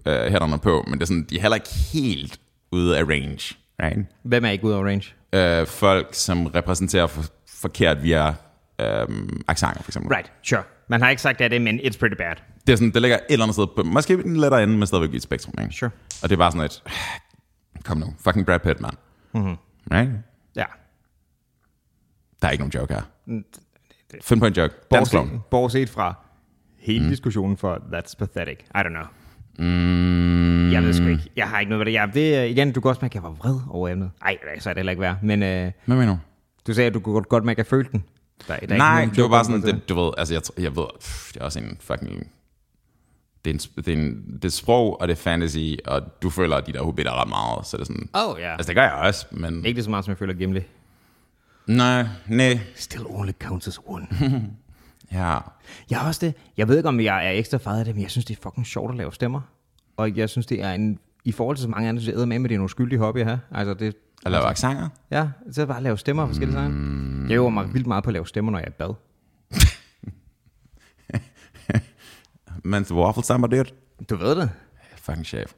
hætterne 0.05 0.59
på, 0.59 0.83
men 0.87 0.93
det 0.93 1.01
er 1.01 1.05
sådan, 1.05 1.27
de 1.29 1.37
er 1.37 1.41
heller 1.41 1.55
ikke 1.55 1.73
helt 1.93 2.39
ude 2.71 2.97
af 2.97 3.03
range. 3.03 3.55
Right? 3.83 4.05
Hvem 4.23 4.45
er 4.45 4.49
ikke 4.49 4.63
ude 4.63 4.75
af 4.75 4.83
range? 4.83 5.13
Uh, 5.61 5.67
folk, 5.67 6.07
som 6.11 6.45
repræsenterer 6.45 7.07
for, 7.07 7.23
forkert 7.47 8.03
via 8.03 8.27
um, 8.27 9.41
accenter, 9.47 9.83
for 9.83 9.89
eksempel. 9.89 10.13
Right, 10.13 10.31
sure. 10.43 10.63
Man 10.87 11.01
har 11.01 11.09
ikke 11.09 11.21
sagt, 11.21 11.39
det 11.39 11.61
men 11.61 11.79
it's 11.79 11.99
pretty 11.99 12.15
bad. 12.15 12.35
Det, 12.67 12.73
er 12.73 12.77
sådan, 12.77 12.91
det 12.91 13.01
ligger 13.01 13.17
et 13.17 13.23
eller 13.29 13.43
andet 13.43 13.55
sted 13.55 13.67
på, 13.75 13.83
måske 13.83 14.13
en 14.13 14.37
lettere 14.37 14.63
ende, 14.63 14.77
men 14.77 14.87
stadigvæk 14.87 15.13
i 15.13 15.15
et 15.15 15.21
spektrum. 15.21 15.53
Ikke? 15.61 15.73
Sure. 15.73 15.91
Og 16.23 16.29
det 16.29 16.35
er 16.35 16.37
bare 16.37 16.51
sådan 16.51 16.65
et, 16.65 16.83
kom 17.85 17.97
nu, 17.97 18.05
fucking 18.19 18.45
Brad 18.45 18.59
Pitt, 18.59 18.81
mand. 18.81 18.93
Mm-hmm. 19.33 19.55
Right? 19.91 20.11
Ja. 20.55 20.65
Der 22.41 22.47
er 22.47 22.51
ikke 22.51 22.61
nogen 22.61 22.71
joke 22.71 22.93
her. 22.93 23.01
Find 24.21 24.39
på 24.39 24.45
en 24.45 24.53
joke. 24.53 24.73
Bortset, 24.89 25.41
bortset 25.51 25.89
fra 25.89 26.13
hele 26.79 27.03
mm. 27.03 27.09
diskussionen 27.09 27.57
for 27.57 27.75
That's 27.75 28.15
Pathetic. 28.19 28.59
I 28.75 28.77
don't 28.77 28.89
know. 28.89 29.05
Mm, 29.59 30.60
Jeg 30.71 30.83
ved 30.83 30.93
sgu 30.93 31.07
ikke. 31.07 31.29
Jeg 31.35 31.49
har 31.49 31.59
ikke 31.59 31.69
noget 31.69 31.79
ved 31.79 31.85
det. 31.85 31.93
Jeg, 31.93 32.09
det 32.13 32.49
igen, 32.49 32.71
du 32.71 32.81
kan 32.81 32.89
også 32.89 32.99
mærke, 33.01 33.11
at 33.11 33.15
jeg 33.15 33.23
var 33.23 33.29
vred 33.29 33.59
over 33.69 33.89
emnet. 33.89 34.11
Nej, 34.23 34.37
så 34.59 34.69
er 34.69 34.73
det 34.73 34.79
heller 34.79 34.91
ikke 34.91 35.01
værd. 35.01 35.15
Men 35.23 35.43
øh, 35.43 35.71
hvad 35.85 35.97
mener 35.97 36.11
du? 36.13 36.19
du 36.67 36.73
sagde, 36.73 36.87
at 36.87 36.93
du 36.93 36.99
kunne 36.99 37.13
godt, 37.13 37.29
godt 37.29 37.43
mærke, 37.45 37.55
at 37.55 37.65
jeg 37.65 37.69
følte 37.69 37.91
den. 37.91 38.03
Der, 38.47 38.55
der 38.57 38.73
er 38.73 38.77
Nej, 38.77 39.09
det 39.15 39.23
var 39.23 39.29
bare 39.29 39.45
sådan, 39.45 39.61
det, 39.61 39.89
du 39.89 39.95
ved, 40.03 40.11
altså 40.17 40.33
jeg, 40.33 40.41
jeg 40.63 40.75
ved, 40.75 40.85
pff, 41.01 41.33
det 41.33 41.39
er 41.41 41.45
også 41.45 41.59
en 41.59 41.77
fucking, 41.79 42.31
det 43.45 43.49
er, 43.51 43.53
en, 43.53 43.59
det, 43.85 43.87
er 43.87 43.93
en, 43.93 44.25
det 44.35 44.45
er 44.45 44.49
sprog, 44.49 45.01
og 45.01 45.07
det 45.07 45.13
er 45.13 45.17
fantasy, 45.21 45.57
og 45.85 46.01
du 46.21 46.29
føler, 46.29 46.55
at 46.55 46.67
de 46.67 46.73
der 46.73 46.83
hobbiter 46.83 47.21
ret 47.21 47.29
meget, 47.29 47.67
så 47.67 47.77
det 47.77 47.81
er 47.81 47.85
sådan, 47.85 48.09
Oh, 48.13 48.39
ja. 48.39 48.51
altså 48.51 48.67
det 48.67 48.75
gør 48.75 48.83
jeg 48.83 48.91
også, 48.93 49.25
men 49.31 49.65
Ikke 49.65 49.77
det 49.77 49.83
så 49.83 49.89
meget, 49.89 50.05
som 50.05 50.09
jeg 50.11 50.17
føler 50.17 50.33
Gimli. 50.33 50.61
nej, 51.67 52.05
nej, 52.27 52.59
Still 52.75 53.03
only 53.09 53.31
counts 53.39 53.67
as 53.67 53.79
one. 53.85 54.07
ja, 55.11 55.37
jeg 55.89 55.99
har 55.99 56.07
også 56.07 56.25
det. 56.25 56.33
Jeg 56.57 56.67
ved 56.67 56.77
ikke, 56.77 56.89
om 56.89 56.99
jeg 56.99 57.27
er 57.27 57.31
ekstra 57.31 57.57
farvet 57.57 57.79
af 57.79 57.85
det, 57.85 57.95
men 57.95 58.01
jeg 58.01 58.11
synes, 58.11 58.25
det 58.25 58.37
er 58.37 58.41
fucking 58.43 58.65
sjovt 58.67 58.91
at 58.91 58.97
lave 58.97 59.13
stemmer. 59.13 59.41
Og 60.01 60.17
jeg 60.17 60.29
synes, 60.29 60.45
det 60.45 60.61
er 60.63 60.71
en... 60.73 60.99
I 61.25 61.31
forhold 61.31 61.57
til 61.57 61.63
så 61.63 61.69
mange 61.69 61.89
andre, 61.89 62.01
så 62.01 62.11
æder 62.11 62.25
med, 62.25 62.39
med 62.39 62.49
det 62.49 62.55
er 62.55 62.59
nogle 62.59 62.69
skyldige 62.69 62.99
hobbyer 62.99 63.25
her. 63.25 63.37
Altså, 63.51 63.73
det, 63.73 63.95
at 64.25 64.31
lave 64.31 64.43
accenter, 64.43 64.89
ja, 65.11 65.27
så 65.51 65.61
er 65.61 65.65
det 65.65 65.67
bare 65.67 65.77
at 65.77 65.83
lave 65.83 65.97
stemmer 65.97 66.23
af 66.23 66.29
forskellige 66.29 66.69
mm. 66.69 67.29
Jeg 67.29 67.35
øver 67.35 67.49
mig 67.49 67.73
vildt 67.73 67.87
meget 67.87 68.03
på 68.03 68.09
at 68.09 68.13
lave 68.13 68.27
stemmer, 68.27 68.51
når 68.51 68.59
jeg 68.59 68.65
er 68.65 68.69
i 68.69 68.73
bad. 68.77 68.93
mens 72.63 72.91
waffle 72.93 73.23
stammer, 73.23 73.47
dude, 73.47 73.65
Du 74.09 74.15
ved 74.15 74.35
det. 74.35 74.49
fucking 74.97 75.25
chef. 75.25 75.53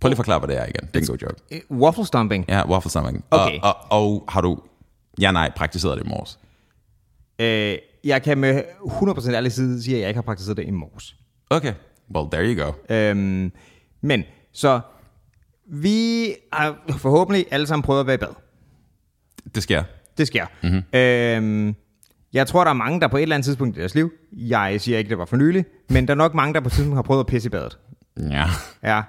Prøv 0.00 0.08
lige 0.08 0.12
at 0.14 0.16
forklare, 0.16 0.38
hvad 0.38 0.48
det 0.48 0.58
er 0.60 0.64
igen, 0.66 0.88
det 0.94 0.96
er 0.96 1.00
en 1.00 1.06
god 1.06 1.16
joke. 1.18 1.34
Eh, 1.50 1.60
Waffle 1.70 2.04
stomping. 2.06 2.44
Ja, 2.48 2.68
waffle 2.70 2.90
stamming. 2.90 3.24
Okay. 3.30 3.58
Og, 3.62 3.76
og, 3.90 4.02
og 4.02 4.24
har 4.28 4.40
du, 4.40 4.58
ja 5.20 5.32
nej, 5.32 5.52
praktiseret 5.56 5.98
det 5.98 6.06
i 6.06 6.08
morges? 6.08 6.38
Øh, 7.38 7.78
jeg 8.04 8.22
kan 8.22 8.38
med 8.38 8.62
100% 8.86 9.30
ærlig 9.34 9.52
side 9.52 9.82
sige, 9.82 9.94
at 9.96 10.00
jeg 10.00 10.08
ikke 10.08 10.18
har 10.18 10.22
praktiseret 10.22 10.56
det 10.56 10.66
i 10.66 10.70
morges. 10.70 11.16
Okay, 11.50 11.74
well, 12.14 12.30
there 12.30 12.54
you 12.54 12.64
go. 12.64 12.72
Øhm, 12.94 13.52
men, 14.04 14.24
så 14.52 14.80
vi 15.66 16.26
har 16.52 16.76
forhåbentlig 16.98 17.46
alle 17.50 17.66
sammen 17.66 17.82
prøvet 17.82 18.00
at 18.00 18.06
være 18.06 18.14
i 18.14 18.18
bad. 18.18 18.34
Det 19.54 19.62
sker. 19.62 19.82
Det 20.18 20.26
sker. 20.26 20.46
Mm-hmm. 20.62 20.82
Øhm, 20.92 21.74
jeg 22.32 22.46
tror, 22.46 22.64
der 22.64 22.70
er 22.70 22.74
mange, 22.74 23.00
der 23.00 23.08
på 23.08 23.16
et 23.16 23.22
eller 23.22 23.34
andet 23.36 23.44
tidspunkt 23.44 23.76
i 23.76 23.80
deres 23.80 23.94
liv, 23.94 24.12
jeg 24.32 24.80
siger 24.80 24.98
ikke, 24.98 25.08
det 25.10 25.18
var 25.18 25.24
for 25.24 25.36
nylig, 25.36 25.64
men 25.88 26.06
der 26.08 26.14
er 26.14 26.18
nok 26.18 26.34
mange, 26.34 26.54
der 26.54 26.60
på 26.60 26.66
et 26.66 26.72
tidspunkt 26.72 26.96
har 26.96 27.02
prøvet 27.02 27.20
at 27.20 27.26
pisse 27.26 27.46
i 27.46 27.50
badet. 27.50 27.78
Ja, 28.30 28.44
Ja. 28.82 29.02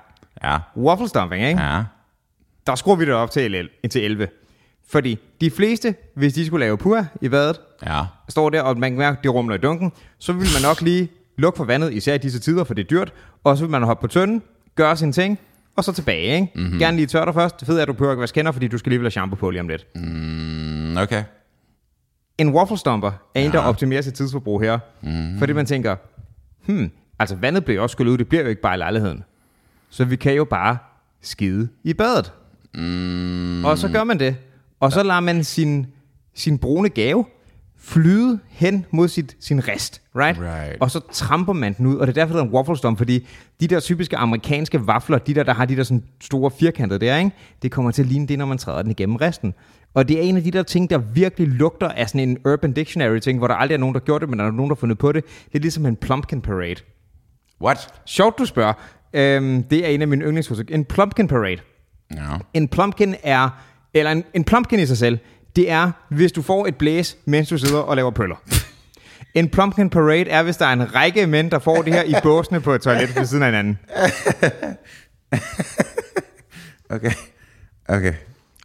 ja, 0.44 0.58
Waffle 0.78 1.08
stomping, 1.08 1.46
ikke? 1.48 1.62
ja. 1.62 1.84
Der 2.68 2.76
skruer 2.76 2.96
vi 2.96 3.06
det 3.06 3.14
op 3.14 3.32
til, 3.32 3.56
11, 3.56 3.70
til 3.92 4.04
11. 4.06 4.28
Fordi 4.90 5.20
de 5.42 5.52
fleste, 5.52 5.96
hvis 6.16 6.34
de 6.34 6.46
skulle 6.46 6.66
lave 6.66 6.78
pur 6.78 7.06
i 7.22 7.30
badet, 7.30 7.62
Ja, 7.86 8.02
står 8.30 8.50
der, 8.50 8.62
og 8.62 8.78
man 8.80 8.92
kan 8.92 8.98
mærke, 8.98 9.18
at 9.18 9.24
det 9.24 9.34
rumler 9.34 9.56
i 9.56 9.58
dunken, 9.60 9.92
så 10.18 10.34
vil 10.34 10.42
man 10.56 10.62
nok 10.70 10.82
lige 10.82 11.12
lukke 11.38 11.58
for 11.58 11.64
vandet, 11.66 11.94
især 11.94 12.14
i 12.14 12.18
disse 12.18 12.40
tider, 12.40 12.64
for 12.64 12.74
det 12.74 12.84
er 12.84 12.88
dyrt, 12.88 13.14
og 13.44 13.58
så 13.58 13.64
vil 13.64 13.72
man 13.72 13.84
hoppe 13.84 14.02
på 14.02 14.08
tønden, 14.08 14.42
gøre 14.76 14.98
sine 14.98 15.12
ting, 15.12 15.40
og 15.76 15.84
så 15.84 15.94
tilbage, 15.94 16.36
ikke? 16.36 16.52
Mm-hmm. 16.56 16.80
Gerne 16.80 16.98
lige 16.98 17.08
tør 17.08 17.26
dig 17.26 17.34
først. 17.34 17.60
Det 17.60 17.66
fede 17.66 17.78
er, 17.78 17.82
at 17.82 17.88
du 17.88 17.94
behøver 17.94 18.14
ikke 18.14 18.22
vaske 18.22 18.38
hænder, 18.38 18.52
fordi 18.52 18.68
du 18.68 18.78
skal 18.78 18.90
lige 18.90 19.00
have 19.02 19.12
shampoo 19.12 19.36
på 19.36 19.50
lige 19.50 19.62
om 19.62 19.68
lidt. 19.68 19.88
mm, 19.96 20.98
okay. 20.98 21.24
En 22.38 22.50
waffle 22.50 22.78
stomper 22.78 23.12
er 23.36 23.40
en, 23.42 23.52
der 23.52 23.60
optimerer 23.60 24.02
sit 24.02 24.14
tidsforbrug 24.14 24.62
her. 24.62 24.80
Mm. 25.02 25.40
Fordi 25.40 25.54
man 25.54 25.66
tænker, 25.66 25.96
hmm, 26.66 26.92
altså 27.20 27.36
vandet 27.36 27.66
bliver 27.66 27.82
også 27.82 27.94
skyllet 27.94 28.12
ud, 28.12 28.18
det 28.18 28.28
bliver 28.28 28.44
jo 28.44 28.50
ikke 28.50 28.62
bare 28.62 28.76
i 28.76 28.78
lejligheden. 28.78 29.24
Så 29.90 30.06
vi 30.06 30.16
kan 30.16 30.34
jo 30.34 30.46
bare 30.46 30.78
skide 31.22 31.70
i 31.84 31.94
badet. 31.94 32.34
Mm. 32.74 33.66
Og 33.66 33.78
så 33.78 33.90
gør 33.90 34.04
man 34.04 34.20
det. 34.20 34.36
Og 34.80 34.92
så 34.92 35.04
lader 35.04 35.20
man 35.20 35.44
sin, 35.44 35.88
sin 36.34 36.58
brune 36.58 36.90
gave 36.90 37.26
flyde 37.86 38.40
hen 38.50 38.86
mod 38.92 39.08
sit, 39.08 39.38
sin 39.40 39.68
rest, 39.68 40.02
right? 40.16 40.40
Right. 40.40 40.78
Og 40.80 40.92
så 40.92 41.00
tramper 41.12 41.54
man 41.54 41.74
den 41.74 41.86
ud, 41.86 41.96
og 41.96 42.08
det 42.08 42.18
er 42.18 42.22
derfor, 42.22 42.34
der 42.34 42.44
er 42.44 42.48
en 42.48 42.54
waffle 42.54 42.78
storm, 42.78 42.98
fordi 42.98 43.28
de 43.60 43.68
der 43.68 43.80
typiske 43.80 44.18
amerikanske 44.18 44.88
vafler, 44.88 45.18
de 45.18 45.34
der, 45.34 45.44
der 45.44 45.54
har 45.54 45.66
de 45.66 45.76
der 45.76 45.84
sådan 45.84 46.04
store 46.22 46.52
firkantede 46.60 47.00
der, 47.00 47.18
ikke? 47.18 47.32
det 47.62 47.72
kommer 47.72 47.92
til 47.92 48.02
at 48.02 48.08
ligne 48.08 48.28
det, 48.28 48.38
når 48.38 48.46
man 48.46 48.58
træder 48.58 48.82
den 48.82 48.92
igennem 48.92 49.16
resten. 49.16 49.54
Og 49.94 50.08
det 50.08 50.18
er 50.18 50.22
en 50.22 50.38
af 50.38 50.44
de 50.44 50.52
der 50.52 50.64
ting, 50.64 50.90
der 50.90 50.98
virkelig 50.98 51.48
lugter 51.48 51.88
af 51.88 52.10
sådan 52.10 52.30
en 52.30 52.38
Urban 52.48 52.74
Dictionary 52.74 53.20
ting, 53.20 53.38
hvor 53.38 53.48
der 53.48 53.56
aldrig 53.56 53.76
er 53.76 53.80
nogen, 53.80 53.94
der 53.96 54.00
gjort 54.00 54.22
det, 54.22 54.30
men 54.30 54.40
der 54.40 54.46
er 54.46 54.52
nogen, 54.52 54.70
der 54.70 54.76
har 54.76 54.80
fundet 54.80 54.98
på 54.98 55.12
det. 55.12 55.26
Det 55.26 55.56
er 55.56 55.60
ligesom 55.60 55.86
en 55.86 55.96
Plumpkin 55.96 56.42
Parade. 56.42 56.76
What? 57.62 57.94
Sjovt, 58.06 58.40
du 58.40 58.46
spørger. 58.46 58.74
Øhm, 59.14 59.64
det 59.64 59.86
er 59.86 59.90
en 59.90 60.02
af 60.02 60.08
mine 60.08 60.26
yndlingsforsøg. 60.26 60.72
En 60.72 60.86
Plumpkin 60.86 61.28
Parade. 61.28 61.58
Ja. 62.16 62.38
En 62.54 62.68
plumpkin 62.68 63.16
er, 63.24 63.50
eller 63.94 64.12
en, 64.12 64.24
en 64.34 64.44
plumpkin 64.44 64.80
i 64.80 64.86
sig 64.86 64.98
selv, 64.98 65.20
det 65.56 65.72
er, 65.72 65.92
hvis 66.10 66.32
du 66.32 66.42
får 66.42 66.68
et 66.68 66.76
blæs, 66.76 67.18
mens 67.26 67.50
du 67.50 67.58
sidder 67.58 67.80
og 67.80 67.96
laver 67.96 68.12
pøller. 68.12 68.36
En 69.34 69.50
plumpkin 69.50 69.90
parade 69.90 70.30
er, 70.30 70.44
hvis 70.44 70.58
der 70.58 70.66
er 70.66 70.74
en 70.74 70.96
række 70.96 71.28
mænd, 71.28 71.52
der 71.52 71.60
får 71.60 71.82
det 71.82 71.94
her 71.94 72.04
i 72.04 72.14
båsene 72.24 72.62
på 72.62 72.74
et 72.74 72.82
toilet 72.82 73.16
ved 73.16 73.26
siden 73.26 73.44
af 73.44 73.50
hinanden. 73.50 73.80
Okay. 76.90 77.12
Okay. 77.90 78.14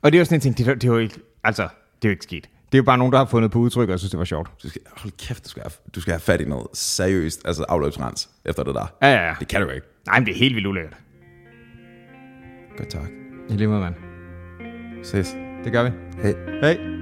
Og 0.03 0.13
det 0.13 0.19
er 0.19 0.21
jo 0.21 0.25
sådan 0.25 0.37
en 0.37 0.41
ting, 0.41 0.59
det, 0.59 0.69
er- 0.69 0.75
det 0.75 0.85
er 0.85 0.89
jo 0.93 0.99
ikke, 0.99 1.15
altså, 1.45 1.63
det 1.63 2.05
er 2.05 2.09
jo 2.09 2.11
ikke 2.11 2.23
sket. 2.25 2.49
Det 2.73 2.75
er 2.75 2.79
jo 2.79 2.83
bare 2.83 2.99
nogen, 2.99 3.13
der 3.13 3.19
har 3.19 3.25
fundet 3.27 3.51
på 3.51 3.59
udtryk, 3.59 3.89
og 3.89 3.99
synes, 3.99 4.11
det 4.11 4.19
var 4.19 4.25
sjovt. 4.25 4.51
Du 4.63 4.69
skal, 4.69 4.81
hold 4.97 5.13
kæft, 5.19 5.45
du 5.45 5.49
skal, 5.49 5.63
have, 5.63 5.71
du 5.95 6.01
skal 6.01 6.13
have 6.13 6.21
fat 6.21 6.41
i 6.41 6.45
noget 6.45 6.67
seriøst, 6.75 7.41
altså 7.45 7.65
afløbsrens 7.69 8.29
efter 8.45 8.63
det 8.63 8.75
der. 8.75 8.87
Ja, 9.03 9.09
ja, 9.15 9.27
ja. 9.27 9.35
Det 9.41 9.49
kan 9.49 9.61
du 9.61 9.69
ikke. 9.69 9.87
Nej, 10.07 10.19
men 10.19 10.27
det 10.27 10.35
er 10.35 10.39
helt 10.39 10.55
vildt 10.55 10.67
ulækkert. 10.67 10.97
Godt 12.77 12.89
tak. 12.89 13.09
I 13.49 13.53
lige 13.53 13.69
måde, 13.69 13.81
mand. 13.81 13.95
Ses. 15.05 15.37
Det 15.65 15.73
gør 15.73 15.83
vi. 15.83 15.91
Hej. 16.23 16.35
Hej. 16.63 17.00